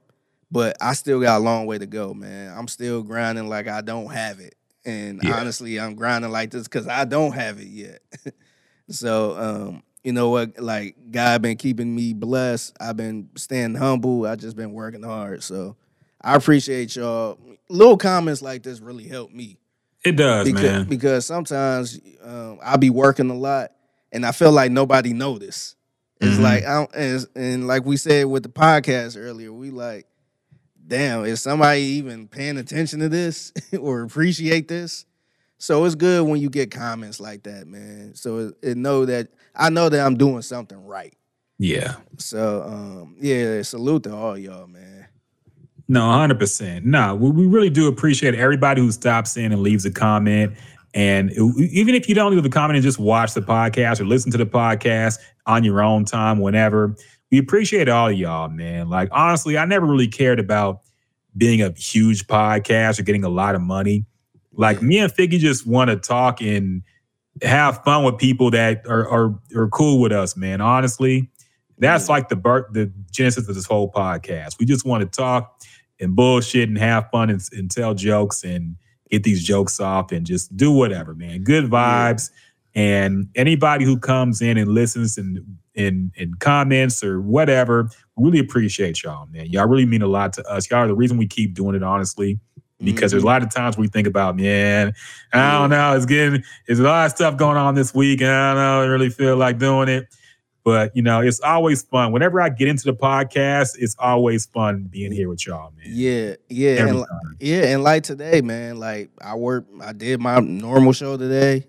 but 0.50 0.78
I 0.80 0.94
still 0.94 1.20
got 1.20 1.42
a 1.42 1.44
long 1.44 1.66
way 1.66 1.78
to 1.78 1.86
go, 1.86 2.14
man. 2.14 2.58
I'm 2.58 2.70
still 2.70 3.04
grinding 3.04 3.50
like 3.50 3.68
I 3.68 3.82
don't 3.82 4.14
have 4.14 4.40
it. 4.40 4.56
And 4.86 5.22
Yeah. 5.24 5.36
honestly, 5.40 5.80
I'm 5.80 5.96
grinding 5.96 6.32
like 6.32 6.52
this 6.52 6.64
because 6.64 6.88
I 6.88 7.06
don't 7.06 7.34
have 7.34 7.60
it 7.60 7.68
yet. 7.68 8.02
so 8.90 9.38
um, 9.38 9.84
you 10.04 10.12
know 10.12 10.30
what, 10.30 10.60
like 10.60 10.96
God 11.12 11.42
been 11.42 11.58
keeping 11.58 11.96
me 11.96 12.14
blessed. 12.14 12.76
I've 12.80 12.98
been 12.98 13.30
staying 13.36 13.76
humble. 13.76 14.26
I 14.26 14.36
just 14.36 14.56
been 14.56 14.72
working 14.74 15.04
hard. 15.04 15.44
So 15.44 15.76
I 16.22 16.36
appreciate 16.36 16.96
y'all. 16.96 17.38
Little 17.70 17.98
comments 17.98 18.42
like 18.42 18.64
this 18.64 18.80
really 18.82 19.08
help 19.08 19.32
me 19.32 19.58
It 20.04 20.14
does, 20.18 20.46
because, 20.48 20.64
man. 20.64 20.86
because 20.88 21.26
sometimes 21.26 22.00
um, 22.24 22.60
I'll 22.64 22.78
be 22.78 22.90
working 22.90 23.30
a 23.30 23.36
lot 23.38 23.72
and 24.12 24.26
I 24.26 24.32
feel 24.32 24.52
like 24.52 24.72
nobody 24.72 25.14
notice. 25.14 25.76
It's 26.20 26.38
Mhm. 26.38 26.42
like 26.44 26.66
I 26.66 26.74
don't, 26.74 26.96
and, 26.96 27.26
and 27.36 27.68
like 27.68 27.86
we 27.86 27.98
said 27.98 28.26
with 28.26 28.44
the 28.44 28.50
podcast 28.50 29.16
earlier, 29.18 29.54
we 29.54 29.70
like, 29.72 30.06
damn, 30.88 31.26
is 31.26 31.42
somebody 31.42 31.82
even 31.82 32.28
paying 32.28 32.58
attention 32.58 33.00
to 33.00 33.10
this 33.10 33.52
or 33.80 34.04
appreciate 34.04 34.68
this? 34.68 35.06
So 35.58 35.86
it's 35.86 35.96
good 35.96 36.28
when 36.28 36.42
you 36.42 36.50
get 36.50 36.72
comments 36.72 37.20
like 37.20 37.44
that, 37.44 37.68
man. 37.68 38.16
So 38.16 38.38
it, 38.40 38.56
it 38.64 38.78
know 38.78 39.06
that 39.06 39.28
I 39.56 39.70
know 39.70 39.90
that 39.90 40.06
I'm 40.06 40.18
doing 40.18 40.42
something 40.42 40.86
right. 40.86 41.14
Yeah. 41.60 41.96
So 42.18 42.64
um, 42.64 43.16
yeah, 43.20 43.62
salute 43.62 44.04
to 44.04 44.16
all 44.16 44.38
y'all, 44.38 44.68
man. 44.68 45.08
No, 45.88 46.02
100%. 46.02 46.86
No, 46.86 47.16
we, 47.16 47.30
we 47.32 47.46
really 47.46 47.70
do 47.70 47.88
appreciate 47.88 48.34
everybody 48.34 48.82
who 48.82 48.92
stops 48.94 49.36
in 49.36 49.52
and 49.52 49.62
leaves 49.62 49.86
a 49.86 49.92
comment. 49.92 50.54
And 50.94 51.32
even 51.32 51.96
if 51.96 52.08
you 52.08 52.16
don't 52.16 52.34
leave 52.34 52.46
a 52.46 52.50
comment 52.50 52.78
and 52.78 52.84
just 52.84 52.98
watch 52.98 53.34
the 53.34 53.42
podcast 53.42 54.00
or 54.00 54.06
listen 54.06 54.32
to 54.32 54.38
the 54.38 54.46
podcast 54.46 55.20
on 55.46 55.64
your 55.64 55.82
own 55.84 56.06
time, 56.06 56.40
whenever, 56.40 56.96
we 57.32 57.38
appreciate 57.38 57.88
all 57.88 58.12
y'all, 58.12 58.50
man. 58.50 58.90
Like, 58.90 59.10
honestly, 59.12 59.58
I 59.58 59.66
never 59.66 59.86
really 59.86 60.08
cared 60.08 60.40
about 60.40 60.82
being 61.36 61.62
a 61.62 61.72
huge 61.72 62.28
podcast 62.28 63.00
or 63.00 63.04
getting 63.04 63.24
a 63.24 63.30
lot 63.30 63.56
of 63.56 63.62
money. 63.62 64.06
Like, 64.52 64.80
mm. 64.80 64.84
me 64.84 65.00
and 65.00 65.12
Figgy 65.12 65.40
just 65.40 65.66
want 65.66 65.90
to 65.90 65.96
talk 65.96 66.42
and 66.42 66.84
have 67.42 67.84
fun 67.84 68.04
with 68.04 68.18
people 68.18 68.52
that 68.52 68.86
are, 68.86 69.08
are, 69.08 69.40
are 69.56 69.70
cool 69.70 70.02
with 70.02 70.12
us, 70.12 70.36
man. 70.36 70.60
Honestly, 70.60 71.30
that's 71.78 72.06
mm. 72.06 72.10
like 72.10 72.28
the 72.28 72.36
birth, 72.36 72.66
the 72.74 72.92
genesis 73.12 73.48
of 73.48 73.56
this 73.56 73.66
whole 73.66 73.90
podcast. 73.90 74.60
We 74.60 74.66
just 74.66 74.86
want 74.86 75.02
to 75.02 75.08
talk 75.08 75.62
and 76.02 76.16
bullshit 76.16 76.68
and 76.68 76.78
have 76.78 77.10
fun 77.12 77.30
and, 77.30 77.42
and 77.54 77.72
tell 77.72 77.94
jokes 77.94 78.44
and 78.44 78.76
get 79.10 79.24
these 79.24 79.42
jokes 79.42 79.80
off 79.80 80.12
and 80.12 80.26
just 80.26 80.56
do 80.58 80.72
whatever, 80.72 81.14
man. 81.16 81.44
Good 81.44 81.66
vibes. 81.66 82.30
And 82.74 83.30
anybody 83.36 83.86
who 83.86 83.98
comes 83.98 84.42
in 84.42 84.58
and 84.58 84.70
listens 84.70 85.18
and 85.18 85.40
and 85.76 86.12
in 86.16 86.34
comments 86.36 87.04
or 87.04 87.22
whatever, 87.22 87.90
really 88.18 88.40
appreciate 88.40 89.04
y'all, 89.04 89.28
man. 89.28 89.48
Y'all 89.48 89.68
really 89.68 89.86
mean 89.86 90.02
a 90.02 90.08
lot 90.08 90.34
to 90.34 90.44
us. 90.46 90.70
Y'all 90.70 90.80
are 90.80 90.88
the 90.88 90.96
reason 90.96 91.18
we 91.18 91.28
keep 91.28 91.54
doing 91.54 91.76
it, 91.76 91.84
honestly. 91.84 92.40
Because 92.84 93.12
there's 93.12 93.22
a 93.22 93.26
mm-hmm. 93.26 93.28
lot 93.28 93.44
of 93.44 93.54
times 93.54 93.78
we 93.78 93.88
think 93.88 94.08
about, 94.08 94.36
man, 94.36 94.94
I 95.32 95.52
don't 95.52 95.70
know, 95.70 95.96
it's 95.96 96.08
getting, 96.08 96.44
there's 96.66 96.80
a 96.80 96.84
lot 96.84 97.06
of 97.06 97.12
stuff 97.12 97.38
going 97.38 97.56
on 97.56 97.76
this 97.76 97.94
week, 97.94 98.22
and 98.22 98.32
I 98.32 98.54
don't 98.54 98.64
know, 98.64 98.82
I 98.82 98.86
really 98.88 99.12
feel 99.12 99.38
like 99.38 99.60
doing 99.60 99.88
it. 99.88 100.08
But 100.64 100.96
you 100.96 101.04
know, 101.04 101.22
it's 101.22 101.40
always 101.42 101.84
fun. 101.84 102.12
Whenever 102.12 102.42
I 102.42 102.50
get 102.50 102.68
into 102.68 102.86
the 102.86 102.94
podcast, 102.94 103.76
it's 103.78 103.96
always 104.00 104.48
fun 104.48 104.88
being 104.90 105.12
here 105.12 105.30
with 105.30 105.46
y'all, 105.46 105.72
man. 105.78 105.86
Yeah, 105.90 106.36
yeah, 106.50 106.88
and, 106.88 107.00
li- 107.00 107.06
yeah, 107.40 107.64
and 107.66 107.84
like 107.84 108.02
today, 108.02 108.42
man, 108.42 108.78
like 108.78 109.10
I 109.22 109.36
worked, 109.36 109.72
I 109.82 109.94
did 109.94 110.20
my 110.20 110.40
normal 110.40 110.94
show 110.94 111.18
today. 111.18 111.68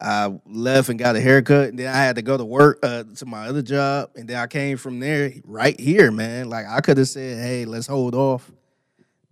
I 0.00 0.32
left 0.46 0.88
and 0.88 0.98
got 0.98 1.16
a 1.16 1.20
haircut, 1.20 1.68
and 1.68 1.78
then 1.78 1.88
I 1.88 1.96
had 1.98 2.16
to 2.16 2.22
go 2.22 2.36
to 2.36 2.44
work 2.44 2.78
uh, 2.82 3.04
to 3.16 3.26
my 3.26 3.48
other 3.48 3.62
job, 3.62 4.10
and 4.16 4.28
then 4.28 4.36
I 4.36 4.46
came 4.46 4.76
from 4.76 5.00
there 5.00 5.32
right 5.44 5.78
here, 5.78 6.10
man. 6.10 6.48
Like 6.48 6.66
I 6.68 6.80
could 6.80 6.98
have 6.98 7.08
said, 7.08 7.38
"Hey, 7.38 7.64
let's 7.64 7.86
hold 7.86 8.14
off," 8.14 8.50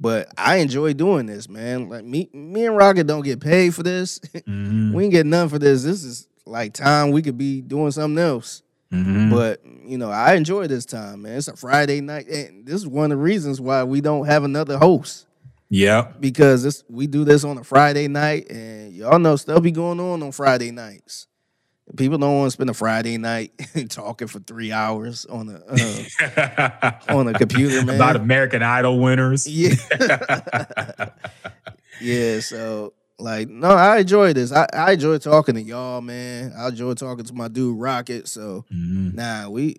but 0.00 0.28
I 0.36 0.56
enjoy 0.56 0.92
doing 0.94 1.26
this, 1.26 1.48
man. 1.48 1.88
Like 1.88 2.04
me, 2.04 2.28
me 2.32 2.66
and 2.66 2.76
Rockett 2.76 3.06
don't 3.06 3.24
get 3.24 3.40
paid 3.40 3.74
for 3.74 3.82
this. 3.82 4.20
Mm-hmm. 4.48 4.92
we 4.94 5.04
ain't 5.04 5.12
get 5.12 5.26
none 5.26 5.48
for 5.48 5.58
this. 5.58 5.82
This 5.82 6.04
is 6.04 6.26
like 6.46 6.72
time 6.72 7.10
we 7.10 7.20
could 7.22 7.36
be 7.36 7.60
doing 7.60 7.90
something 7.90 8.18
else. 8.22 8.62
Mhm. 8.92 9.30
But 9.30 9.60
you 9.86 9.98
know, 9.98 10.10
I 10.10 10.34
enjoy 10.34 10.66
this 10.66 10.86
time, 10.86 11.22
man. 11.22 11.36
It's 11.36 11.48
a 11.48 11.56
Friday 11.56 12.00
night, 12.00 12.26
and 12.28 12.66
this 12.66 12.76
is 12.76 12.86
one 12.86 13.12
of 13.12 13.18
the 13.18 13.22
reasons 13.22 13.60
why 13.60 13.84
we 13.84 14.00
don't 14.00 14.26
have 14.26 14.44
another 14.44 14.78
host 14.78 15.26
Yep. 15.70 16.20
because 16.20 16.62
this 16.62 16.82
we 16.88 17.06
do 17.06 17.24
this 17.24 17.44
on 17.44 17.58
a 17.58 17.64
Friday 17.64 18.08
night, 18.08 18.50
and 18.50 18.92
y'all 18.92 19.18
know 19.18 19.36
stuff 19.36 19.62
be 19.62 19.70
going 19.70 20.00
on 20.00 20.22
on 20.22 20.32
Friday 20.32 20.70
nights. 20.70 21.26
People 21.96 22.18
don't 22.18 22.36
want 22.36 22.48
to 22.48 22.50
spend 22.50 22.68
a 22.68 22.74
Friday 22.74 23.16
night 23.16 23.52
talking 23.88 24.28
for 24.28 24.40
three 24.40 24.72
hours 24.72 25.24
on 25.26 25.48
a 25.48 25.62
uh, 26.36 26.90
on 27.14 27.28
a 27.28 27.32
computer, 27.34 27.82
man. 27.84 27.96
About 27.96 28.16
American 28.16 28.62
Idol 28.62 28.98
winners. 28.98 29.48
Yeah. 29.48 29.74
yeah, 32.00 32.40
so 32.40 32.92
like 33.18 33.48
no, 33.48 33.68
I 33.70 33.98
enjoy 33.98 34.32
this. 34.32 34.52
I, 34.52 34.66
I 34.72 34.92
enjoy 34.92 35.18
talking 35.18 35.54
to 35.54 35.62
y'all, 35.62 36.00
man. 36.00 36.52
I 36.56 36.68
enjoy 36.68 36.94
talking 36.94 37.24
to 37.24 37.32
my 37.34 37.48
dude 37.48 37.78
Rockett. 37.78 38.28
So 38.28 38.64
Mm-hmm. 38.72 39.16
nah, 39.16 39.48
we 39.48 39.76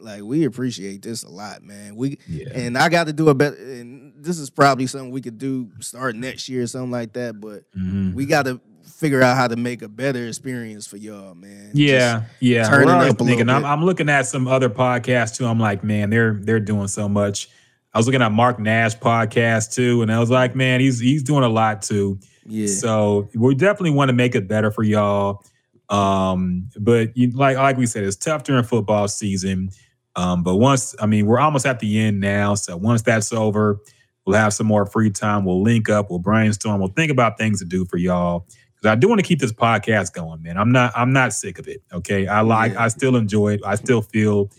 like 0.00 0.22
we 0.22 0.44
appreciate 0.44 1.02
this 1.02 1.22
a 1.22 1.30
lot, 1.30 1.62
man. 1.62 1.94
We 1.96 2.18
Yeah. 2.26 2.48
and 2.54 2.76
I 2.76 2.88
got 2.88 3.06
to 3.06 3.12
do 3.12 3.28
a 3.28 3.34
better 3.34 3.56
and 3.56 4.01
this 4.22 4.38
is 4.38 4.50
probably 4.50 4.86
something 4.86 5.10
we 5.10 5.20
could 5.20 5.38
do 5.38 5.70
start 5.80 6.16
next 6.16 6.48
year 6.48 6.62
or 6.62 6.66
something 6.66 6.90
like 6.90 7.12
that. 7.14 7.40
But 7.40 7.64
Mhm. 7.78 8.14
we 8.14 8.26
got 8.26 8.44
to 8.46 8.60
figure 8.84 9.22
out 9.22 9.36
how 9.36 9.48
to 9.48 9.56
make 9.56 9.82
a 9.82 9.88
better 9.88 10.26
experience 10.28 10.86
for 10.86 10.96
y'all, 10.96 11.34
man. 11.34 11.70
Yeah, 11.74 12.20
Just 12.20 12.24
yeah. 12.40 12.68
turn 12.68 12.82
it 12.84 12.88
up 12.88 13.02
a 13.02 13.24
thinking. 13.24 13.46
little 13.46 13.50
I'm. 13.56 13.64
I'm 13.64 13.84
looking 13.84 14.08
at 14.08 14.26
some 14.26 14.46
other 14.46 14.70
podcasts 14.70 15.36
too. 15.36 15.46
I'm 15.46 15.58
like, 15.58 15.82
man, 15.82 16.10
they're 16.10 16.38
they're 16.40 16.60
doing 16.60 16.88
so 16.88 17.08
much. 17.08 17.48
I 17.94 17.98
was 17.98 18.06
looking 18.06 18.22
at 18.22 18.32
Mark 18.32 18.58
Nash 18.58 18.96
podcast 18.96 19.74
too, 19.74 20.02
and 20.02 20.10
I 20.12 20.18
was 20.18 20.30
like, 20.30 20.54
man, 20.56 20.80
he's 20.80 20.98
he's 21.00 21.22
doing 21.22 21.42
a 21.44 21.48
lot 21.48 21.82
too. 21.82 22.18
Yeah. 22.46 22.66
So 22.68 23.28
we 23.34 23.54
definitely 23.54 23.90
want 23.90 24.08
to 24.08 24.12
make 24.14 24.34
it 24.34 24.48
better 24.48 24.70
for 24.70 24.82
y'all. 24.82 25.44
Um, 25.88 26.68
but 26.78 27.16
you 27.16 27.30
like 27.32 27.56
like 27.56 27.76
we 27.76 27.86
said, 27.86 28.04
it's 28.04 28.16
tough 28.16 28.44
during 28.44 28.64
football 28.64 29.08
season. 29.08 29.70
Um, 30.16 30.42
but 30.42 30.56
once 30.56 30.94
I 31.00 31.06
mean, 31.06 31.26
we're 31.26 31.40
almost 31.40 31.66
at 31.66 31.80
the 31.80 31.98
end 32.00 32.20
now. 32.20 32.54
So 32.54 32.76
once 32.76 33.02
that's 33.02 33.32
over, 33.32 33.80
we'll 34.26 34.36
have 34.36 34.52
some 34.54 34.66
more 34.66 34.86
free 34.86 35.10
time. 35.10 35.44
We'll 35.44 35.62
link 35.62 35.88
up. 35.88 36.10
We'll 36.10 36.18
brainstorm. 36.18 36.80
We'll 36.80 36.90
think 36.90 37.10
about 37.10 37.38
things 37.38 37.58
to 37.60 37.64
do 37.64 37.84
for 37.84 37.96
y'all. 37.96 38.46
because 38.76 38.90
I 38.90 38.94
do 38.96 39.08
want 39.08 39.20
to 39.20 39.26
keep 39.26 39.38
this 39.40 39.52
podcast 39.52 40.12
going, 40.12 40.42
man. 40.42 40.56
I'm 40.58 40.72
not 40.72 40.92
I'm 40.96 41.12
not 41.12 41.32
sick 41.32 41.58
of 41.58 41.68
it. 41.68 41.82
Okay, 41.92 42.26
I 42.26 42.40
like 42.40 42.72
Yeah. 42.72 42.84
I 42.84 42.88
still 42.88 43.16
enjoy 43.16 43.54
it. 43.54 43.60
I 43.64 43.76
still 43.76 44.02
feel 44.02 44.50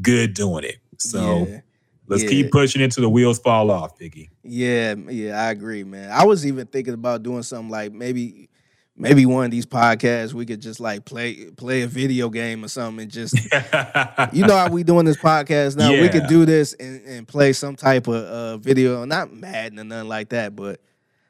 good 0.00 0.34
doing 0.34 0.64
it. 0.64 0.76
So 0.98 1.46
Yeah. 1.48 1.60
let's 2.06 2.22
Yeah. 2.22 2.28
keep 2.30 2.50
pushing 2.52 2.82
it 2.82 2.92
till 2.92 3.02
the 3.02 3.08
wheels 3.08 3.38
fall 3.38 3.70
off, 3.70 3.98
Figgy. 3.98 4.28
Yeah, 4.42 4.94
yeah, 5.10 5.40
I 5.40 5.50
agree, 5.50 5.84
man. 5.84 6.10
I 6.10 6.24
was 6.24 6.46
even 6.46 6.66
thinking 6.66 6.94
about 6.94 7.22
doing 7.22 7.42
something 7.42 7.70
like 7.70 7.92
maybe 7.92 8.48
maybe 8.96 9.26
one 9.26 9.44
of 9.44 9.50
these 9.50 9.66
podcasts 9.66 10.32
we 10.32 10.46
could 10.46 10.60
just 10.60 10.80
like 10.80 11.04
play 11.04 11.50
play 11.50 11.82
a 11.82 11.86
video 11.86 12.28
game 12.28 12.64
or 12.64 12.68
something 12.68 13.02
and 13.02 13.10
just 13.10 13.34
you 14.32 14.46
know 14.46 14.56
how 14.56 14.68
we 14.70 14.84
doing 14.84 15.04
this 15.04 15.16
podcast 15.16 15.76
now. 15.76 15.90
We 15.90 16.08
could 16.08 16.26
do 16.26 16.44
this 16.44 16.74
and, 16.74 17.04
and 17.04 17.28
play 17.28 17.52
some 17.52 17.76
type 17.76 18.06
of 18.06 18.14
uh, 18.14 18.56
video, 18.58 19.04
not 19.04 19.32
Madden 19.32 19.80
or 19.80 19.84
nothing 19.84 20.08
like 20.08 20.28
that, 20.30 20.54
but 20.54 20.80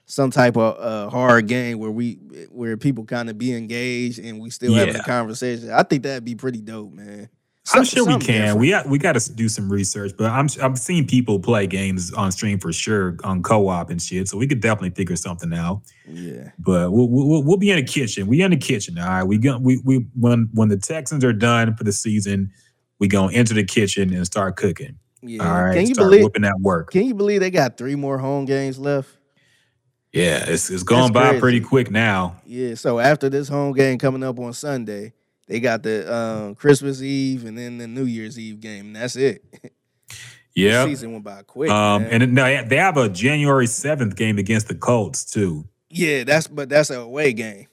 some 0.07 0.31
type 0.31 0.57
of 0.57 0.79
uh, 0.79 1.11
hard 1.11 1.47
game 1.49 1.79
where 1.79 1.91
we 1.91 2.15
where 2.51 2.77
people 2.77 3.05
kind 3.05 3.31
of 3.31 3.39
be 3.39 3.55
engaged 3.55 4.19
and 4.19 4.39
we 4.41 4.51
still 4.51 4.75
having 4.75 4.97
a 4.97 5.03
conversation. 5.03 5.71
I 5.71 5.83
think 5.83 6.03
that'd 6.03 6.25
be 6.25 6.35
pretty 6.35 6.61
dope, 6.61 6.93
man. 6.93 7.29
I'm 7.73 7.85
sure 7.85 8.05
we 8.05 8.13
can. 8.13 8.21
different. 8.21 8.59
We 8.59 8.71
got, 8.71 8.89
we 8.89 8.99
got 8.99 9.19
to 9.19 9.33
do 9.33 9.49
some 9.49 9.73
research, 9.73 10.13
but 10.19 10.31
I'm 10.31 10.49
I'm 10.61 10.77
seeing 10.77 11.07
people 11.07 11.41
play 11.41 11.67
games 11.67 12.13
on 12.13 12.31
stream 12.31 12.59
for 12.59 12.73
sure 12.73 13.17
on 13.25 13.43
co-op 13.43 13.89
and 13.89 14.01
shit. 14.01 14.29
So 14.29 14.37
we 14.37 14.47
could 14.47 14.61
definitely 14.61 14.91
figure 14.91 15.17
something 15.17 15.53
out. 15.53 15.81
yeah. 16.07 16.51
But 16.59 16.93
we'll, 16.93 17.09
we'll 17.09 17.43
we'll 17.43 17.57
be 17.57 17.71
in 17.71 17.77
the 17.77 17.83
kitchen. 17.83 18.27
We 18.27 18.43
in 18.43 18.51
the 18.51 18.59
kitchen. 18.59 18.99
All 18.99 19.09
right. 19.09 19.23
We 19.23 19.39
go. 19.39 19.59
We 19.59 19.81
we 19.83 20.07
when 20.15 20.51
when 20.53 20.69
the 20.69 20.77
Texans 20.77 21.25
are 21.25 21.33
done 21.33 21.75
for 21.75 21.85
the 21.85 21.93
season, 21.93 22.53
we 22.99 23.09
gonna 23.09 23.33
enter 23.33 23.55
the 23.55 23.65
kitchen 23.65 24.13
and 24.13 24.27
start 24.27 24.57
cooking. 24.57 24.99
Yeah. 25.23 25.43
All 25.43 25.65
right. 25.65 25.75
Can 25.75 25.87
you 25.87 25.95
start 25.95 26.11
believe 26.11 26.25
whipping 26.25 26.43
that 26.43 26.61
work. 26.61 26.91
can 26.91 27.07
you 27.07 27.15
believe 27.15 27.41
they 27.41 27.51
got 27.51 27.79
three 27.79 27.95
more 27.95 28.19
home 28.19 28.45
games 28.45 28.79
left? 28.79 29.09
Yeah, 30.13 30.45
it's 30.47 30.71
it's 30.71 30.85
going 30.85 31.13
That's 31.13 31.35
by 31.35 31.41
pretty 31.41 31.61
quick 31.61 31.91
now. 31.91 32.37
Yeah, 32.47 32.75
so 32.75 33.01
after 33.01 33.29
this 33.29 33.49
home 33.49 33.73
game 33.73 33.99
coming 33.99 34.23
up 34.23 34.39
on 34.39 34.53
Sunday, 34.53 35.13
they 35.47 35.61
got 35.61 35.83
the 35.83 36.13
um, 36.15 36.55
Christmas 36.55 37.03
Eve 37.03 37.45
and 37.45 37.57
then 37.57 37.79
the 37.79 37.87
New 37.87 38.05
Year's 38.05 38.39
Eve 38.39 38.61
game. 38.61 38.87
And 38.87 38.97
that's 38.97 39.17
it. 39.17 39.45
Yeah. 40.57 40.85
Season 40.85 41.11
went 41.11 41.25
by 41.25 41.43
quick. 41.43 41.69
Um, 41.69 42.05
and 42.09 42.37
then 42.37 42.69
they 42.69 42.77
have 42.77 42.97
a 42.97 43.09
January 43.09 43.67
seventh 43.67 44.15
game 44.15 44.39
against 44.39 44.69
the 44.69 44.77
Colts 44.77 45.25
too. 45.25 45.65
yeah, 45.91 46.23
that's 46.23 46.47
but 46.47 46.69
that's 46.69 46.91
a 46.91 47.01
away 47.01 47.33
game. 47.33 47.67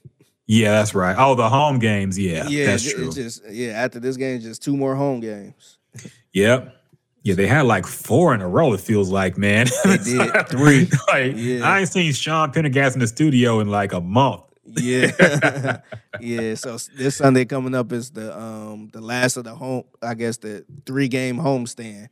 Yeah, 0.48 0.72
that's 0.72 0.96
right. 0.96 1.16
Oh, 1.16 1.36
the 1.36 1.48
home 1.48 1.78
games. 1.78 2.18
Yeah, 2.18 2.48
yeah, 2.48 2.66
that's 2.66 2.92
true. 2.92 3.12
just 3.12 3.44
yeah. 3.52 3.74
After 3.74 4.00
this 4.00 4.18
game, 4.18 4.42
just 4.42 4.64
two 4.64 4.76
more 4.76 4.96
home 4.96 5.20
games. 5.20 5.78
Yep. 6.34 6.76
Yeah, 7.22 7.36
they 7.36 7.46
had 7.46 7.68
like 7.68 7.86
four 7.86 8.34
in 8.34 8.42
a 8.42 8.48
row. 8.50 8.74
It 8.74 8.80
feels 8.80 9.10
like, 9.12 9.38
man. 9.38 9.68
They 9.86 9.98
did 9.98 10.48
three. 10.50 10.90
like, 11.08 11.34
Yeah. 11.36 11.62
I 11.70 11.82
ain't 11.82 11.90
seen 11.90 12.12
Sean 12.14 12.52
Pendergast 12.52 12.96
in 12.96 13.00
the 13.00 13.08
studio 13.08 13.60
in 13.60 13.68
like 13.70 13.94
a 13.94 14.02
month. 14.02 14.42
Yeah, 14.78 15.82
yeah. 16.20 16.56
So 16.56 16.78
this 16.96 17.16
Sunday 17.18 17.46
coming 17.46 17.76
up 17.76 17.92
is 17.92 18.12
the 18.12 18.38
um 18.38 18.90
the 18.94 19.02
last 19.02 19.38
of 19.38 19.44
the 19.44 19.56
home. 19.56 19.84
I 20.02 20.14
guess 20.14 20.38
the 20.38 20.66
three 20.86 21.08
game 21.08 21.38
homestand. 21.38 22.10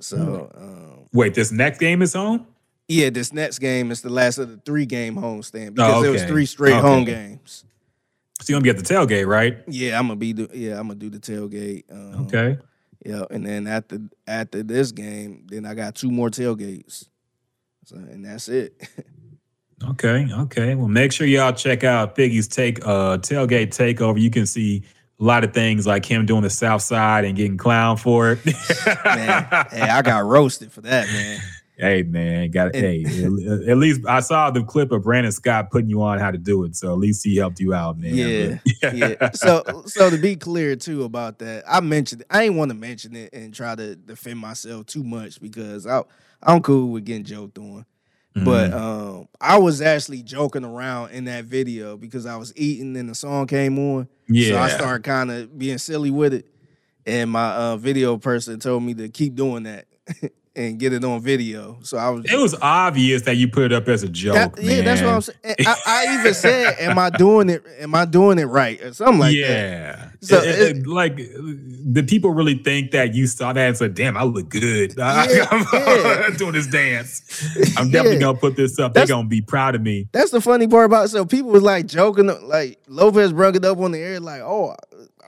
So 0.00 0.50
um, 0.54 1.08
Wait, 1.12 1.34
this 1.34 1.52
next 1.52 1.78
game 1.78 2.02
is 2.02 2.14
home. 2.14 2.46
yeah, 2.88 3.10
this 3.10 3.32
next 3.32 3.58
game 3.58 3.90
is 3.90 4.00
the 4.02 4.08
last 4.10 4.38
of 4.38 4.48
the 4.48 4.56
three 4.64 4.86
game 4.86 5.14
homestand 5.16 5.74
because 5.74 6.04
it 6.04 6.08
was 6.10 6.20
Oh, 6.22 6.24
okay. 6.24 6.32
three 6.32 6.46
straight 6.46 6.80
home 6.80 7.04
games. 7.04 7.64
So 8.40 8.52
you're 8.52 8.60
gonna 8.60 8.72
be 8.72 8.78
at 8.78 8.84
the 8.84 8.94
tailgate, 8.94 9.26
right? 9.26 9.58
Yeah, 9.68 9.98
I'm 9.98 10.06
gonna 10.06 10.16
be 10.16 10.32
do, 10.32 10.48
yeah, 10.54 10.78
I'm 10.80 10.88
gonna 10.88 10.94
do 10.98 11.10
the 11.10 11.18
tailgate. 11.18 11.84
Um, 11.92 12.26
Okay. 12.26 12.58
Yeah, 13.04 13.24
and 13.30 13.44
then 13.46 13.66
after 13.66 13.98
after 14.26 14.62
this 14.62 14.92
game, 14.92 15.46
then 15.50 15.64
I 15.66 15.74
got 15.74 15.94
two 15.94 16.10
more 16.10 16.28
tailgates. 16.30 17.08
So 17.86 17.96
and 17.96 18.24
that's 18.24 18.48
it. 18.48 18.74
Okay. 19.88 20.26
Okay. 20.30 20.74
Well, 20.74 20.88
make 20.88 21.12
sure 21.12 21.26
y'all 21.26 21.52
check 21.52 21.84
out 21.84 22.14
Figgy's 22.16 22.48
take 22.48 22.84
uh 22.86 23.18
tailgate 23.18 23.68
takeover. 23.68 24.20
You 24.20 24.30
can 24.30 24.46
see 24.46 24.82
a 25.18 25.24
lot 25.24 25.44
of 25.44 25.52
things 25.54 25.86
like 25.86 26.04
him 26.04 26.26
doing 26.26 26.42
the 26.42 26.50
South 26.50 26.82
Side 26.82 27.24
and 27.24 27.36
getting 27.36 27.56
clown 27.56 27.96
for 27.96 28.32
it. 28.32 28.44
man, 29.04 29.46
hey, 29.70 29.80
I 29.82 30.02
got 30.02 30.24
roasted 30.24 30.72
for 30.72 30.80
that, 30.82 31.06
man. 31.08 31.40
Hey 31.78 32.02
man, 32.02 32.50
got 32.50 32.74
And- 32.74 32.84
hey. 32.84 33.04
At, 33.70 33.78
least 33.78 34.02
I 34.06 34.20
saw 34.20 34.50
the 34.50 34.62
clip 34.62 34.92
of 34.92 35.02
Brandon 35.02 35.32
Scott 35.32 35.70
putting 35.70 35.88
you 35.88 36.02
on 36.02 36.18
how 36.18 36.30
to 36.30 36.36
do 36.36 36.64
it, 36.64 36.76
so 36.76 36.92
at 36.92 36.98
least 36.98 37.24
he 37.24 37.36
helped 37.36 37.58
you 37.58 37.72
out, 37.72 37.98
man. 37.98 38.14
Yeah, 38.14 38.58
But- 38.82 38.94
yeah. 38.94 39.30
So, 39.32 39.62
so 39.86 40.10
to 40.10 40.18
be 40.18 40.36
clear 40.36 40.76
too 40.76 41.04
about 41.04 41.38
that, 41.38 41.64
I 41.66 41.80
mentioned 41.80 42.22
I 42.28 42.42
ain't 42.42 42.54
want 42.54 42.70
to 42.70 42.74
mention 42.76 43.16
it 43.16 43.32
and 43.32 43.54
try 43.54 43.74
to 43.76 43.96
defend 43.96 44.40
myself 44.40 44.84
too 44.86 45.02
much 45.02 45.40
because 45.40 45.86
I 45.86 46.02
I'm 46.42 46.60
cool 46.60 46.90
with 46.90 47.06
getting 47.06 47.24
joked 47.24 47.56
on. 47.56 47.86
But 48.34 48.72
um, 48.72 49.28
I 49.40 49.58
was 49.58 49.80
actually 49.82 50.22
joking 50.22 50.64
around 50.64 51.10
in 51.10 51.24
that 51.24 51.44
video 51.44 51.96
because 51.96 52.26
I 52.26 52.36
was 52.36 52.52
eating 52.56 52.96
and 52.96 53.08
the 53.08 53.14
song 53.14 53.46
came 53.46 53.78
on. 53.78 54.08
Yeah. 54.28 54.50
So 54.50 54.58
I 54.58 54.68
started 54.68 55.02
kind 55.02 55.30
of 55.30 55.58
being 55.58 55.78
silly 55.78 56.10
with 56.10 56.34
it. 56.34 56.46
And 57.06 57.30
my 57.30 57.50
uh, 57.50 57.76
video 57.76 58.16
person 58.18 58.60
told 58.60 58.82
me 58.82 58.94
to 58.94 59.08
keep 59.08 59.34
doing 59.34 59.64
that 59.64 59.86
and 60.60 60.78
get 60.78 60.92
it 60.92 61.02
on 61.04 61.20
video. 61.22 61.78
So 61.82 61.96
I 61.96 62.10
was 62.10 62.24
it 62.30 62.36
was 62.38 62.54
obvious 62.60 63.22
that 63.22 63.36
you 63.36 63.48
put 63.48 63.64
it 63.64 63.72
up 63.72 63.88
as 63.88 64.02
a 64.02 64.08
joke. 64.08 64.34
that- 64.56 64.62
yeah, 64.62 64.82
that's 64.82 65.00
what. 65.02 65.14
I'm 65.14 65.20
saying. 65.22 65.54
I, 65.66 65.76
I 65.86 66.18
even 66.20 66.34
said, 66.34 66.76
"Am 66.80 66.98
I 66.98 67.10
doing 67.10 67.48
it? 67.48 67.64
Am 67.78 67.94
I 67.94 68.04
doing 68.04 68.38
it 68.38 68.44
right?" 68.44 68.80
or 68.82 68.92
something 68.92 69.18
like 69.18 69.32
that. 69.36 69.38
yeah. 69.38 70.06
So 70.20 70.36
It- 70.38 70.48
it- 70.48 70.76
it- 70.78 70.86
like, 70.86 71.16
the 71.16 72.02
people 72.06 72.30
really 72.32 72.56
think 72.56 72.90
that 72.90 73.14
you 73.14 73.26
saw 73.26 73.52
that 73.52 73.68
and 73.68 73.76
said, 73.76 73.94
"Damn, 73.94 74.16
I 74.16 74.22
look 74.24 74.48
good 74.50 74.94
Yeah, 74.98 75.46
I'm 75.50 75.64
yeah. 75.72 76.30
doing 76.36 76.52
this 76.52 76.66
dance." 76.66 77.22
I'm 77.78 77.90
definitely 77.90 78.14
Yeah. 78.18 78.20
gonna 78.20 78.38
put 78.38 78.56
this 78.56 78.78
up. 78.78 78.92
They're 78.94 79.06
gonna 79.06 79.28
be 79.28 79.40
proud 79.40 79.74
of 79.74 79.82
me. 79.82 80.08
That's 80.12 80.30
the 80.30 80.40
funny 80.40 80.68
part 80.68 80.86
about 80.86 81.06
it. 81.06 81.08
So 81.08 81.24
people 81.24 81.50
was 81.50 81.62
like 81.62 81.86
joking, 81.86 82.26
like 82.42 82.78
Lopez 82.86 83.32
brung 83.32 83.54
it 83.56 83.64
up 83.64 83.78
on 83.78 83.92
the 83.92 83.98
air, 83.98 84.20
like, 84.20 84.42
"Oh, 84.42 84.76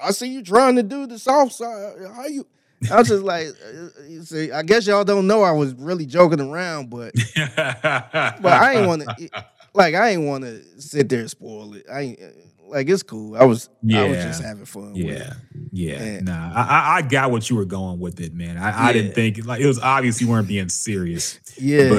I 0.02 0.10
see 0.10 0.28
you 0.28 0.42
trying 0.42 0.76
to 0.76 0.82
do 0.82 1.06
the 1.06 1.18
South 1.18 1.52
Side. 1.52 1.94
How 2.14 2.26
you?" 2.26 2.46
I 2.90 2.96
was 2.98 3.08
just 3.08 3.22
like, 3.22 3.48
uh, 3.48 4.02
you 4.08 4.22
see, 4.22 4.50
I 4.52 4.62
guess 4.62 4.86
y'all 4.86 5.04
don't 5.04 5.26
know 5.26 5.42
I 5.42 5.52
was 5.52 5.74
really 5.74 6.06
joking 6.06 6.40
around, 6.40 6.90
but 6.90 7.12
but 7.36 8.46
I 8.46 8.74
ain't 8.76 8.86
want 8.86 9.02
to, 9.02 9.28
like, 9.74 9.94
I 9.94 10.10
ain't 10.10 10.24
want 10.24 10.44
to 10.44 10.62
sit 10.80 11.08
there 11.08 11.20
and 11.20 11.30
spoil 11.30 11.74
it. 11.74 11.86
I 11.92 12.00
ain't 12.00 12.20
like 12.68 12.88
it's 12.88 13.02
cool. 13.02 13.36
I 13.36 13.44
was, 13.44 13.68
I 13.94 14.04
was 14.08 14.16
Yeah. 14.16 14.24
just 14.24 14.42
having 14.42 14.64
fun. 14.64 14.94
Yeah, 14.94 15.34
yeah. 15.72 15.94
And- 16.02 16.26
nah, 16.26 16.52
I, 16.54 16.96
I- 16.98 17.02
got 17.02 17.30
what 17.30 17.50
you 17.50 17.56
were 17.56 17.66
going 17.66 18.00
with 18.00 18.18
it, 18.20 18.32
man. 18.32 18.56
I, 18.56 18.88
I 18.88 18.92
didn't 18.94 19.12
think 19.12 19.44
like 19.44 19.60
it 19.60 19.66
was 19.66 19.78
obvious 19.78 20.20
you 20.22 20.28
weren't 20.28 20.48
being 20.48 20.70
serious. 20.70 21.38
Yeah. 21.58 21.90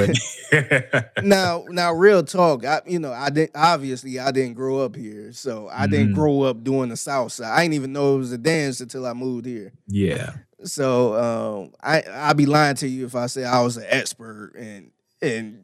But 0.52 1.12
now, 1.24 1.66
now, 1.70 1.94
real 1.94 2.24
talk. 2.24 2.66
I, 2.66 2.82
you 2.88 2.98
know, 3.00 3.12
I 3.14 3.30
didn't. 3.30 3.52
Obviously, 3.56 4.18
I 4.20 4.32
didn't 4.32 4.54
grow 4.56 4.80
up 4.80 4.96
here, 4.96 5.32
so 5.32 5.70
I 5.72 5.86
didn't 5.88 6.14
Mhm. 6.14 6.16
grow 6.16 6.42
up 6.42 6.64
doing 6.64 6.90
the 6.90 6.98
South 6.98 7.34
Side. 7.34 7.52
I 7.52 7.62
didn't 7.64 7.76
even 7.76 7.94
know 7.94 8.16
it 8.16 8.20
was 8.20 8.32
a 8.32 8.38
dance 8.40 8.82
until 8.82 9.06
I 9.06 9.14
moved 9.14 9.46
here. 9.46 9.74
yeah, 9.88 10.34
So 10.64 11.16
um, 11.16 11.74
I 11.82 12.04
I'd 12.30 12.38
be 12.38 12.46
lying 12.46 12.76
to 12.78 12.88
you 12.88 13.06
if 13.06 13.16
I 13.16 13.28
say 13.28 13.44
I 13.44 13.62
was 13.62 13.78
an 13.78 13.86
expert 13.88 14.54
and 14.58 14.92
and 15.22 15.64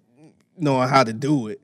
knowing 0.58 0.90
how 0.90 1.04
to 1.04 1.14
do 1.14 1.48
it. 1.48 1.62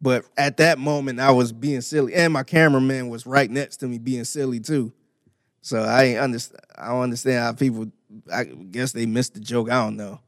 But 0.00 0.26
at 0.36 0.58
that 0.58 0.78
moment, 0.78 1.20
I 1.20 1.30
was 1.30 1.52
being 1.52 1.80
silly, 1.80 2.14
and 2.14 2.32
my 2.32 2.42
cameraman 2.42 3.08
was 3.08 3.26
right 3.26 3.50
next 3.50 3.78
to 3.78 3.88
me 3.88 3.98
being 3.98 4.24
silly 4.24 4.60
too. 4.60 4.92
So 5.62 5.80
I 5.80 6.04
ain't 6.04 6.18
understand. 6.18 6.60
I 6.76 6.88
don't 6.88 7.02
understand 7.02 7.42
how 7.42 7.52
people. 7.52 7.90
I 8.32 8.44
guess 8.44 8.92
they 8.92 9.06
missed 9.06 9.34
the 9.34 9.40
joke. 9.40 9.70
I 9.70 9.82
don't 9.82 9.96
know, 9.96 10.20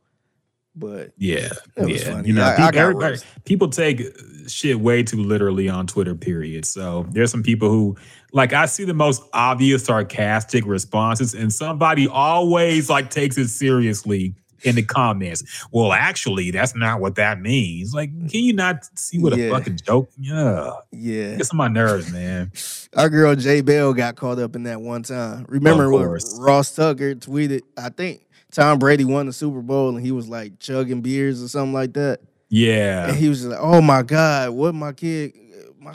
but 0.77 1.13
yeah, 1.17 1.49
yeah. 1.77 1.99
funny. 1.99 2.29
You 2.29 2.35
know, 2.35 2.43
I- 2.43 2.55
I 2.55 2.71
people, 2.71 2.81
everybody, 2.81 3.19
people 3.45 3.69
take 3.69 4.03
shit 4.47 4.79
way 4.81 5.03
too 5.03 5.23
literally 5.23 5.69
on 5.69 5.87
Twitter. 5.87 6.15
Period. 6.15 6.65
So 6.65 7.07
there's 7.11 7.31
some 7.31 7.43
people 7.43 7.69
who 7.71 7.97
like 8.33 8.53
I 8.53 8.67
see 8.67 8.85
the 8.85 8.95
most 8.95 9.23
obvious 9.33 9.85
sarcastic 9.85 10.67
responses, 10.67 11.35
and 11.35 11.53
somebody 11.53 12.07
always 12.07 12.91
like 12.91 13.11
takes 13.11 13.39
it 13.39 13.49
seriously 13.49 14.35
in 14.63 14.75
the 14.75 14.83
comments. 14.83 15.43
Well, 15.71 15.93
actually, 15.93 16.51
that's 16.51 16.75
not 16.75 17.01
what 17.01 17.15
that 17.17 17.41
means. 17.41 17.95
Like, 17.95 18.11
can 18.31 18.41
you 18.41 18.53
not 18.53 18.85
see 18.99 19.19
what 19.19 19.33
a 19.33 19.51
fucking 19.51 19.79
joke? 19.85 20.11
Yeah, 20.19 20.71
yeah. 20.93 21.37
gets 21.37 21.51
on 21.51 21.57
my 21.57 21.69
nerves, 21.69 22.13
man. 22.13 22.53
Our 22.97 23.09
girl 23.09 23.35
Jay 23.37 23.61
Bell 23.61 23.93
got 23.93 24.17
caught 24.17 24.39
up 24.39 24.57
in 24.57 24.65
that 24.65 24.81
one 24.81 25.03
time. 25.03 25.47
Remember 25.49 25.91
when. 25.91 26.19
Ross 26.39 26.75
Tucker 26.75 27.15
tweeted? 27.15 27.63
I 27.77 27.91
think 27.91 28.26
Tom 28.53 28.79
Brady 28.79 29.05
won 29.05 29.27
the 29.27 29.33
Super 29.33 29.61
Bowl 29.61 29.91
and 29.97 30.05
he 30.05 30.13
was 30.13 30.29
like 30.29 30.59
chugging 30.59 31.01
beers 31.01 31.43
or 31.43 31.49
something 31.49 31.73
like 31.73 31.93
that. 31.95 32.21
Yeah. 32.49 33.09
And 33.09 33.17
he 33.17 33.29
was 33.29 33.45
like, 33.45 33.59
"Oh 33.61 33.81
my 33.83 34.03
God, 34.03 34.51
what 34.51 34.75
my 34.75 34.93
kid, 34.93 35.33
my, 35.81 35.95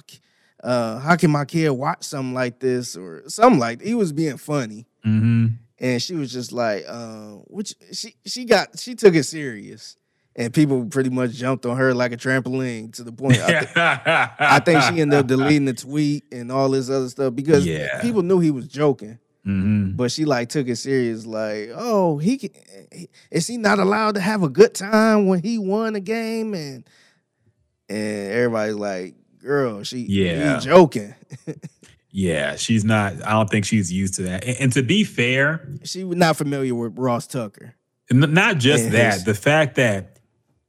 uh, 0.64 1.00
how 1.00 1.16
can 1.16 1.32
my 1.32 1.46
kid 1.46 1.70
watch 1.70 2.04
something 2.04 2.34
like 2.34 2.60
this 2.60 2.96
or 2.98 3.24
something 3.28 3.60
like?" 3.60 3.82
He 3.82 3.94
was 3.96 4.12
being 4.12 4.38
funny, 4.38 4.86
hmm 5.04 5.48
and 5.80 6.00
she 6.00 6.14
was 6.14 6.32
just 6.32 6.52
like, 6.52 6.84
uh, 6.88 7.38
"Which 7.48 7.74
she 7.94 8.16
she 8.26 8.46
got 8.46 8.78
she 8.78 8.96
took 8.96 9.16
it 9.16 9.24
serious." 9.24 9.96
And 10.36 10.54
people 10.54 10.86
pretty 10.86 11.10
much 11.10 11.32
jumped 11.32 11.66
on 11.66 11.76
her 11.78 11.94
like 11.94 12.12
a 12.14 12.18
trampoline 12.18 12.94
to 12.96 13.04
the 13.04 13.12
point. 13.12 13.38
I, 13.40 13.62
thi- 13.66 14.34
I 14.40 14.60
think 14.60 14.82
she 14.84 15.02
ended 15.02 15.20
up 15.20 15.28
deleting 15.28 15.66
the 15.66 15.74
tweet 15.74 16.24
and 16.32 16.50
all 16.52 16.70
this 16.70 16.90
other 16.90 17.10
stuff 17.10 17.36
because 17.36 17.66
Yeah. 17.66 18.02
people 18.02 18.22
knew 18.22 18.40
he 18.40 18.50
was 18.52 18.66
joking. 18.68 19.20
Hmm 19.44 19.92
But 19.96 20.12
she 20.12 20.26
like 20.26 20.50
took 20.50 20.68
it 20.68 20.76
serious, 20.78 21.26
like, 21.26 21.70
oh, 21.74 22.18
he 22.20 22.38
can, 22.38 22.52
is 23.32 23.48
he 23.48 23.58
not 23.58 23.80
allowed 23.80 24.16
to 24.16 24.22
have 24.22 24.44
a 24.44 24.50
good 24.50 24.74
time 24.76 25.26
when 25.28 25.42
he 25.42 25.58
won 25.58 25.96
a 25.96 26.00
game? 26.00 26.54
And 26.54 26.84
and 27.90 28.32
everybody's 28.32 28.76
like, 28.76 29.16
girl, 29.40 29.84
she 29.84 30.00
Yeah. 30.08 30.60
joking. 30.60 31.16
Yeah, 32.14 32.58
she's 32.58 32.84
not. 32.84 33.14
I 33.26 33.32
don't 33.32 33.50
think 33.50 33.64
she's 33.66 33.92
used 33.92 34.16
to 34.16 34.24
that. 34.24 34.44
And, 34.44 34.58
and 34.60 34.74
to 34.74 34.84
be 34.84 35.04
fair, 35.06 35.68
she 35.84 36.04
was 36.04 36.18
not 36.18 36.36
familiar 36.36 36.76
with 36.76 36.98
Ross 36.98 37.26
Tucker. 37.26 37.74
Not 38.12 38.58
just 38.58 38.86
And 38.86 38.94
that, 38.94 39.14
his- 39.14 39.24
the 39.24 39.34
fact 39.34 39.76
that 39.76 40.20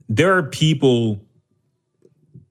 there 0.08 0.36
are 0.36 0.44
people 0.44 1.20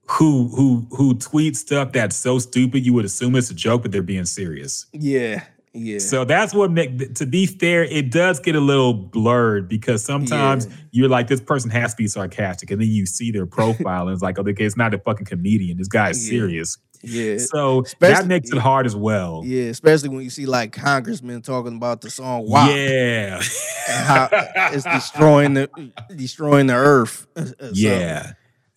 who 0.08 0.48
who 0.48 0.86
who 0.90 1.14
tweet 1.14 1.56
stuff 1.56 1.92
that's 1.92 2.16
so 2.16 2.38
stupid 2.38 2.84
you 2.84 2.92
would 2.92 3.04
assume 3.06 3.34
it's 3.36 3.50
a 3.50 3.54
joke, 3.54 3.82
but 3.82 3.92
they're 3.92 4.02
being 4.02 4.26
serious. 4.26 4.84
Yeah, 4.92 5.42
yeah. 5.74 5.98
So 5.98 6.24
that's 6.24 6.52
what 6.54 6.70
make 6.70 7.14
to 7.14 7.26
be 7.26 7.46
fair, 7.46 7.84
it 7.84 8.10
does 8.10 8.40
get 8.40 8.54
a 8.54 8.60
little 8.60 8.92
blurred 8.94 9.68
because 9.68 10.04
sometimes 10.04 10.68
you're 10.90 11.08
like, 11.08 11.28
this 11.28 11.40
person 11.40 11.70
has 11.70 11.92
to 11.94 11.96
be 11.96 12.08
sarcastic, 12.08 12.70
and 12.70 12.80
then 12.80 12.88
you 12.88 13.06
see 13.06 13.30
their 13.30 13.46
profile 13.46 14.08
and 14.08 14.12
it's 14.14 14.22
like, 14.22 14.38
okay, 14.38 14.64
it's 14.64 14.76
not 14.76 14.92
a 14.94 14.98
fucking 14.98 15.26
comedian. 15.26 15.78
This 15.78 15.88
guy 15.88 16.10
is 16.10 16.26
Yeah. 16.26 16.38
serious. 16.38 16.78
Yeah. 17.04 17.38
So 17.38 17.80
that 17.82 17.86
Especially- 18.12 18.28
makes 18.28 18.52
it 18.52 18.58
hard 18.58 18.86
as 18.86 18.94
well. 18.94 19.42
Yeah, 19.44 19.64
especially 19.64 20.10
when 20.10 20.22
you 20.22 20.30
see 20.30 20.46
like 20.46 20.70
congressmen 20.72 21.42
talking 21.42 21.74
about 21.76 22.00
the 22.00 22.10
song 22.10 22.46
"WAP" 22.48 22.68
Yeah. 22.68 23.42
and 23.88 24.06
how 24.06 24.28
it's 24.72 24.84
destroying 24.84 25.54
the 25.54 25.68
destroying 26.14 26.66
the 26.68 26.74
earth. 26.74 27.26
something. 27.36 27.70
Yeah. 27.72 28.32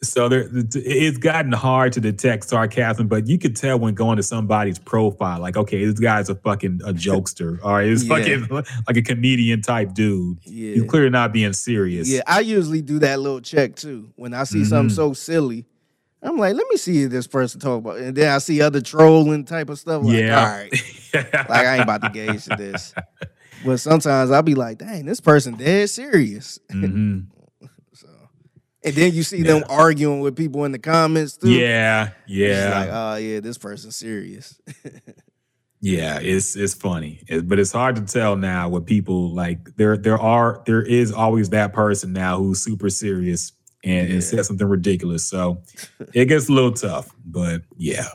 So 0.06 0.30
there, 0.30 0.48
it's 0.52 1.18
gotten 1.18 1.52
hard 1.52 1.94
to 1.94 2.02
detect 2.02 2.45
sarcasm, 2.49 3.07
but 3.07 3.27
you 3.27 3.38
could 3.38 3.56
tell 3.56 3.77
when 3.80 3.94
going 3.94 4.18
to 4.18 4.23
somebody's 4.23 4.80
profile, 4.80 5.40
like, 5.40 5.57
okay, 5.57 5.84
this 5.86 5.99
guy's 5.99 6.30
a 6.30 6.36
fucking 6.36 6.82
a 6.86 6.94
jokester, 6.94 7.60
or 7.64 7.82
he's 7.82 8.03
Yeah. 8.06 8.18
fucking 8.18 8.48
like 8.88 8.98
a 8.98 9.02
comedian 9.02 9.61
type 9.61 9.94
dude. 9.94 10.38
Yeah. 10.45 10.73
He's 10.76 10.84
clearly 10.84 11.10
not 11.10 11.34
being 11.34 11.53
serious. 11.53 12.10
Yeah, 12.10 12.22
I 12.27 12.40
usually 12.41 12.82
do 12.82 12.99
that 12.99 13.19
little 13.19 13.41
check 13.41 13.76
too. 13.76 14.10
When 14.15 14.34
I 14.34 14.44
see 14.45 14.64
something 14.65 14.90
Mhm. 14.91 14.95
so 14.95 15.14
silly, 15.14 15.65
I'm 16.23 16.38
like, 16.38 16.56
let 16.56 16.65
me 16.69 16.77
see 16.77 17.03
if 17.03 17.11
this 17.11 17.27
person 17.27 17.60
talk 17.60 17.80
about. 17.80 17.98
And 17.99 18.15
then 18.15 18.34
I 18.34 18.40
see 18.40 18.61
other 18.61 18.82
trolling 18.82 19.45
type 19.45 19.69
of 19.69 19.77
stuff. 19.77 20.03
Like, 20.03 20.18
Yeah. 20.18 20.40
all 20.40 20.48
right, 20.57 20.72
like 21.14 21.49
I 21.52 21.73
ain't 21.76 21.84
about 21.84 22.02
to 22.03 22.10
gauge 22.10 22.45
this. 22.45 22.94
But 23.65 23.77
sometimes 23.80 24.32
I'll 24.32 24.44
be 24.44 24.53
like, 24.56 24.80
dang, 24.80 25.06
this 25.06 25.19
person 25.22 25.56
dead 25.56 25.90
serious. 25.90 26.60
Mhm. 26.72 27.26
And 28.86 28.94
then 28.94 29.14
you 29.14 29.24
see 29.24 29.41
them 29.41 29.64
arguing 29.68 30.20
with 30.20 30.36
people 30.36 30.64
in 30.66 30.72
the 30.72 30.80
comments 30.80 31.38
too. 31.38 31.49
Yeah, 31.49 32.12
yeah. 32.28 32.80
like, 32.80 32.90
oh 32.91 33.16
yeah, 33.16 33.40
this 33.40 33.57
person's 33.57 33.95
serious. 33.95 34.60
Yeah, 35.82 36.18
it's 36.20 36.56
it's 36.56 36.74
funny, 36.74 37.22
It- 37.28 37.48
but 37.48 37.60
it's 37.60 37.72
hard 37.72 37.95
to 37.98 38.02
tell 38.02 38.36
now 38.36 38.70
what 38.70 38.88
people 38.88 39.36
like. 39.36 39.76
There 39.76 39.95
there 39.98 40.18
are 40.18 40.64
there 40.66 40.82
is 40.82 41.12
always 41.12 41.49
that 41.52 41.74
person 41.74 42.12
now 42.12 42.40
who's 42.40 42.64
super 42.64 42.90
serious 42.90 43.52
and, 43.84 44.10
and 44.12 44.24
says 44.24 44.48
something 44.48 44.66
ridiculous. 44.68 45.28
So 45.28 45.62
it 46.14 46.26
gets 46.26 46.49
a 46.49 46.53
little 46.53 46.72
tough, 46.72 47.14
but 47.24 47.62
yeah. 47.78 48.07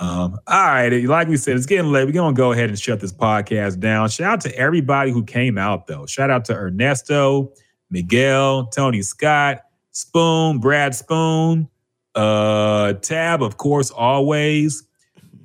Um, 0.00 0.38
all 0.48 0.64
right, 0.64 0.88
like 1.04 1.28
we 1.28 1.36
said, 1.36 1.56
it's 1.56 1.66
getting 1.66 1.92
late. 1.92 2.06
We're 2.06 2.12
gonna 2.12 2.34
go 2.34 2.50
ahead 2.50 2.70
and 2.70 2.78
shut 2.78 2.98
this 2.98 3.12
podcast 3.12 3.78
down. 3.78 4.08
Shout 4.08 4.32
out 4.32 4.40
to 4.40 4.56
everybody 4.56 5.12
who 5.12 5.22
came 5.24 5.58
out 5.58 5.86
though. 5.86 6.06
Shout 6.06 6.30
out 6.30 6.44
to 6.46 6.54
Ernesto, 6.54 7.52
Miguel, 7.90 8.66
Tony 8.66 9.02
Scott, 9.02 9.62
Spoon, 9.92 10.58
Brad 10.58 10.94
Spoon, 10.94 11.68
uh, 12.14 12.94
Tab, 12.94 13.42
of 13.42 13.56
course, 13.56 13.90
always 13.90 14.88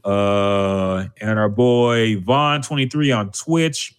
uh, 0.04 1.06
and 1.22 1.40
our 1.40 1.50
boy 1.50 2.18
Vaughn23 2.18 3.18
on 3.18 3.32
Twitch. 3.32 3.96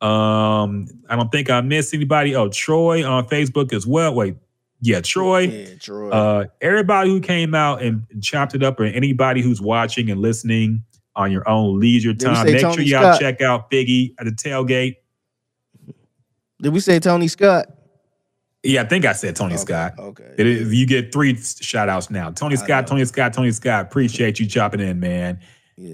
Um, 0.00 0.88
I 1.08 1.16
don't 1.16 1.30
think 1.30 1.50
I 1.50 1.60
missed 1.60 1.94
anybody. 1.94 2.34
Oh, 2.34 2.48
Troy 2.48 3.08
on 3.08 3.26
Facebook 3.28 3.72
as 3.72 3.86
well. 3.86 4.14
Wait, 4.14 4.36
yeah, 4.80 5.00
Troy. 5.00 5.40
Yeah, 5.40 5.74
Troy. 5.80 6.10
Uh, 6.10 6.44
everybody 6.60 7.10
who 7.10 7.20
came 7.20 7.54
out 7.54 7.82
and 7.82 8.06
chopped 8.20 8.54
it 8.54 8.62
up, 8.62 8.78
or 8.78 8.84
anybody 8.84 9.42
who's 9.42 9.60
watching 9.60 10.10
and 10.10 10.20
listening 10.20 10.84
on 11.16 11.32
your 11.32 11.48
own 11.48 11.80
leisure 11.80 12.14
time, 12.14 12.46
make 12.46 12.60
sure 12.60 12.80
y'all 12.80 13.14
Scott? 13.14 13.20
check 13.20 13.40
out 13.40 13.70
Figgy 13.70 14.14
at 14.20 14.26
the 14.26 14.30
tailgate. 14.30 14.96
Did 16.60 16.72
we 16.72 16.80
say 16.80 16.98
Tony 16.98 17.28
Scott? 17.28 17.66
Yeah, 18.64 18.82
I 18.82 18.84
think 18.86 19.04
I 19.04 19.12
said 19.12 19.36
Tony 19.36 19.56
Scott. 19.56 19.94
Okay. 19.98 20.34
It 20.36 20.46
is, 20.46 20.74
you 20.74 20.84
get 20.84 21.12
three 21.12 21.36
shout 21.36 21.88
outs 21.88 22.10
now. 22.10 22.30
Tony 22.30 22.56
Scott, 22.56 22.86
Tony 22.88 23.04
Scott, 23.04 23.32
Tony 23.32 23.52
Scott. 23.52 23.86
Appreciate 23.86 24.40
you 24.40 24.46
chopping 24.46 24.80
in, 24.80 24.98
man. 24.98 25.40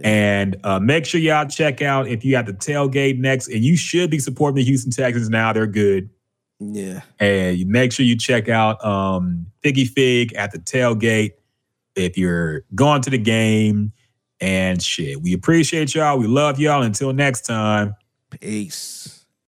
And 0.03 0.57
uh, 0.65 0.81
make 0.81 1.05
sure 1.05 1.21
y'all 1.21 1.47
check 1.47 1.83
out 1.83 2.09
if 2.09 2.25
you 2.25 2.33
got 2.33 2.47
the 2.47 2.55
tailgate 2.55 3.19
next, 3.19 3.49
and 3.49 3.63
you 3.63 3.77
should 3.77 4.09
be 4.09 4.19
supporting 4.19 4.57
the 4.57 4.65
Houston 4.65 4.91
Texans 4.91 5.29
now. 5.29 5.53
They're 5.53 5.67
good. 5.67 6.09
Yeah. 6.59 7.03
And 7.19 7.67
make 7.67 7.93
sure 7.93 8.07
you 8.07 8.17
check 8.17 8.49
out 8.49 8.83
um, 8.83 9.47
Figgy 9.63 9.87
Fig 9.87 10.33
at 10.33 10.53
the 10.53 10.59
tailgate 10.59 11.33
if 11.97 12.17
you're 12.17 12.65
going 12.75 13.03
to 13.03 13.11
the 13.11 13.19
game. 13.19 13.93
And 14.41 14.83
shit, 14.83 15.21
we 15.21 15.35
appreciate 15.35 15.95
y'all. 15.95 16.19
We 16.19 16.29
love 16.29 16.59
y'all. 16.59 16.83
Until 16.83 17.13
next 17.13 17.43
time. 17.43 17.95
Peace. 18.31 19.14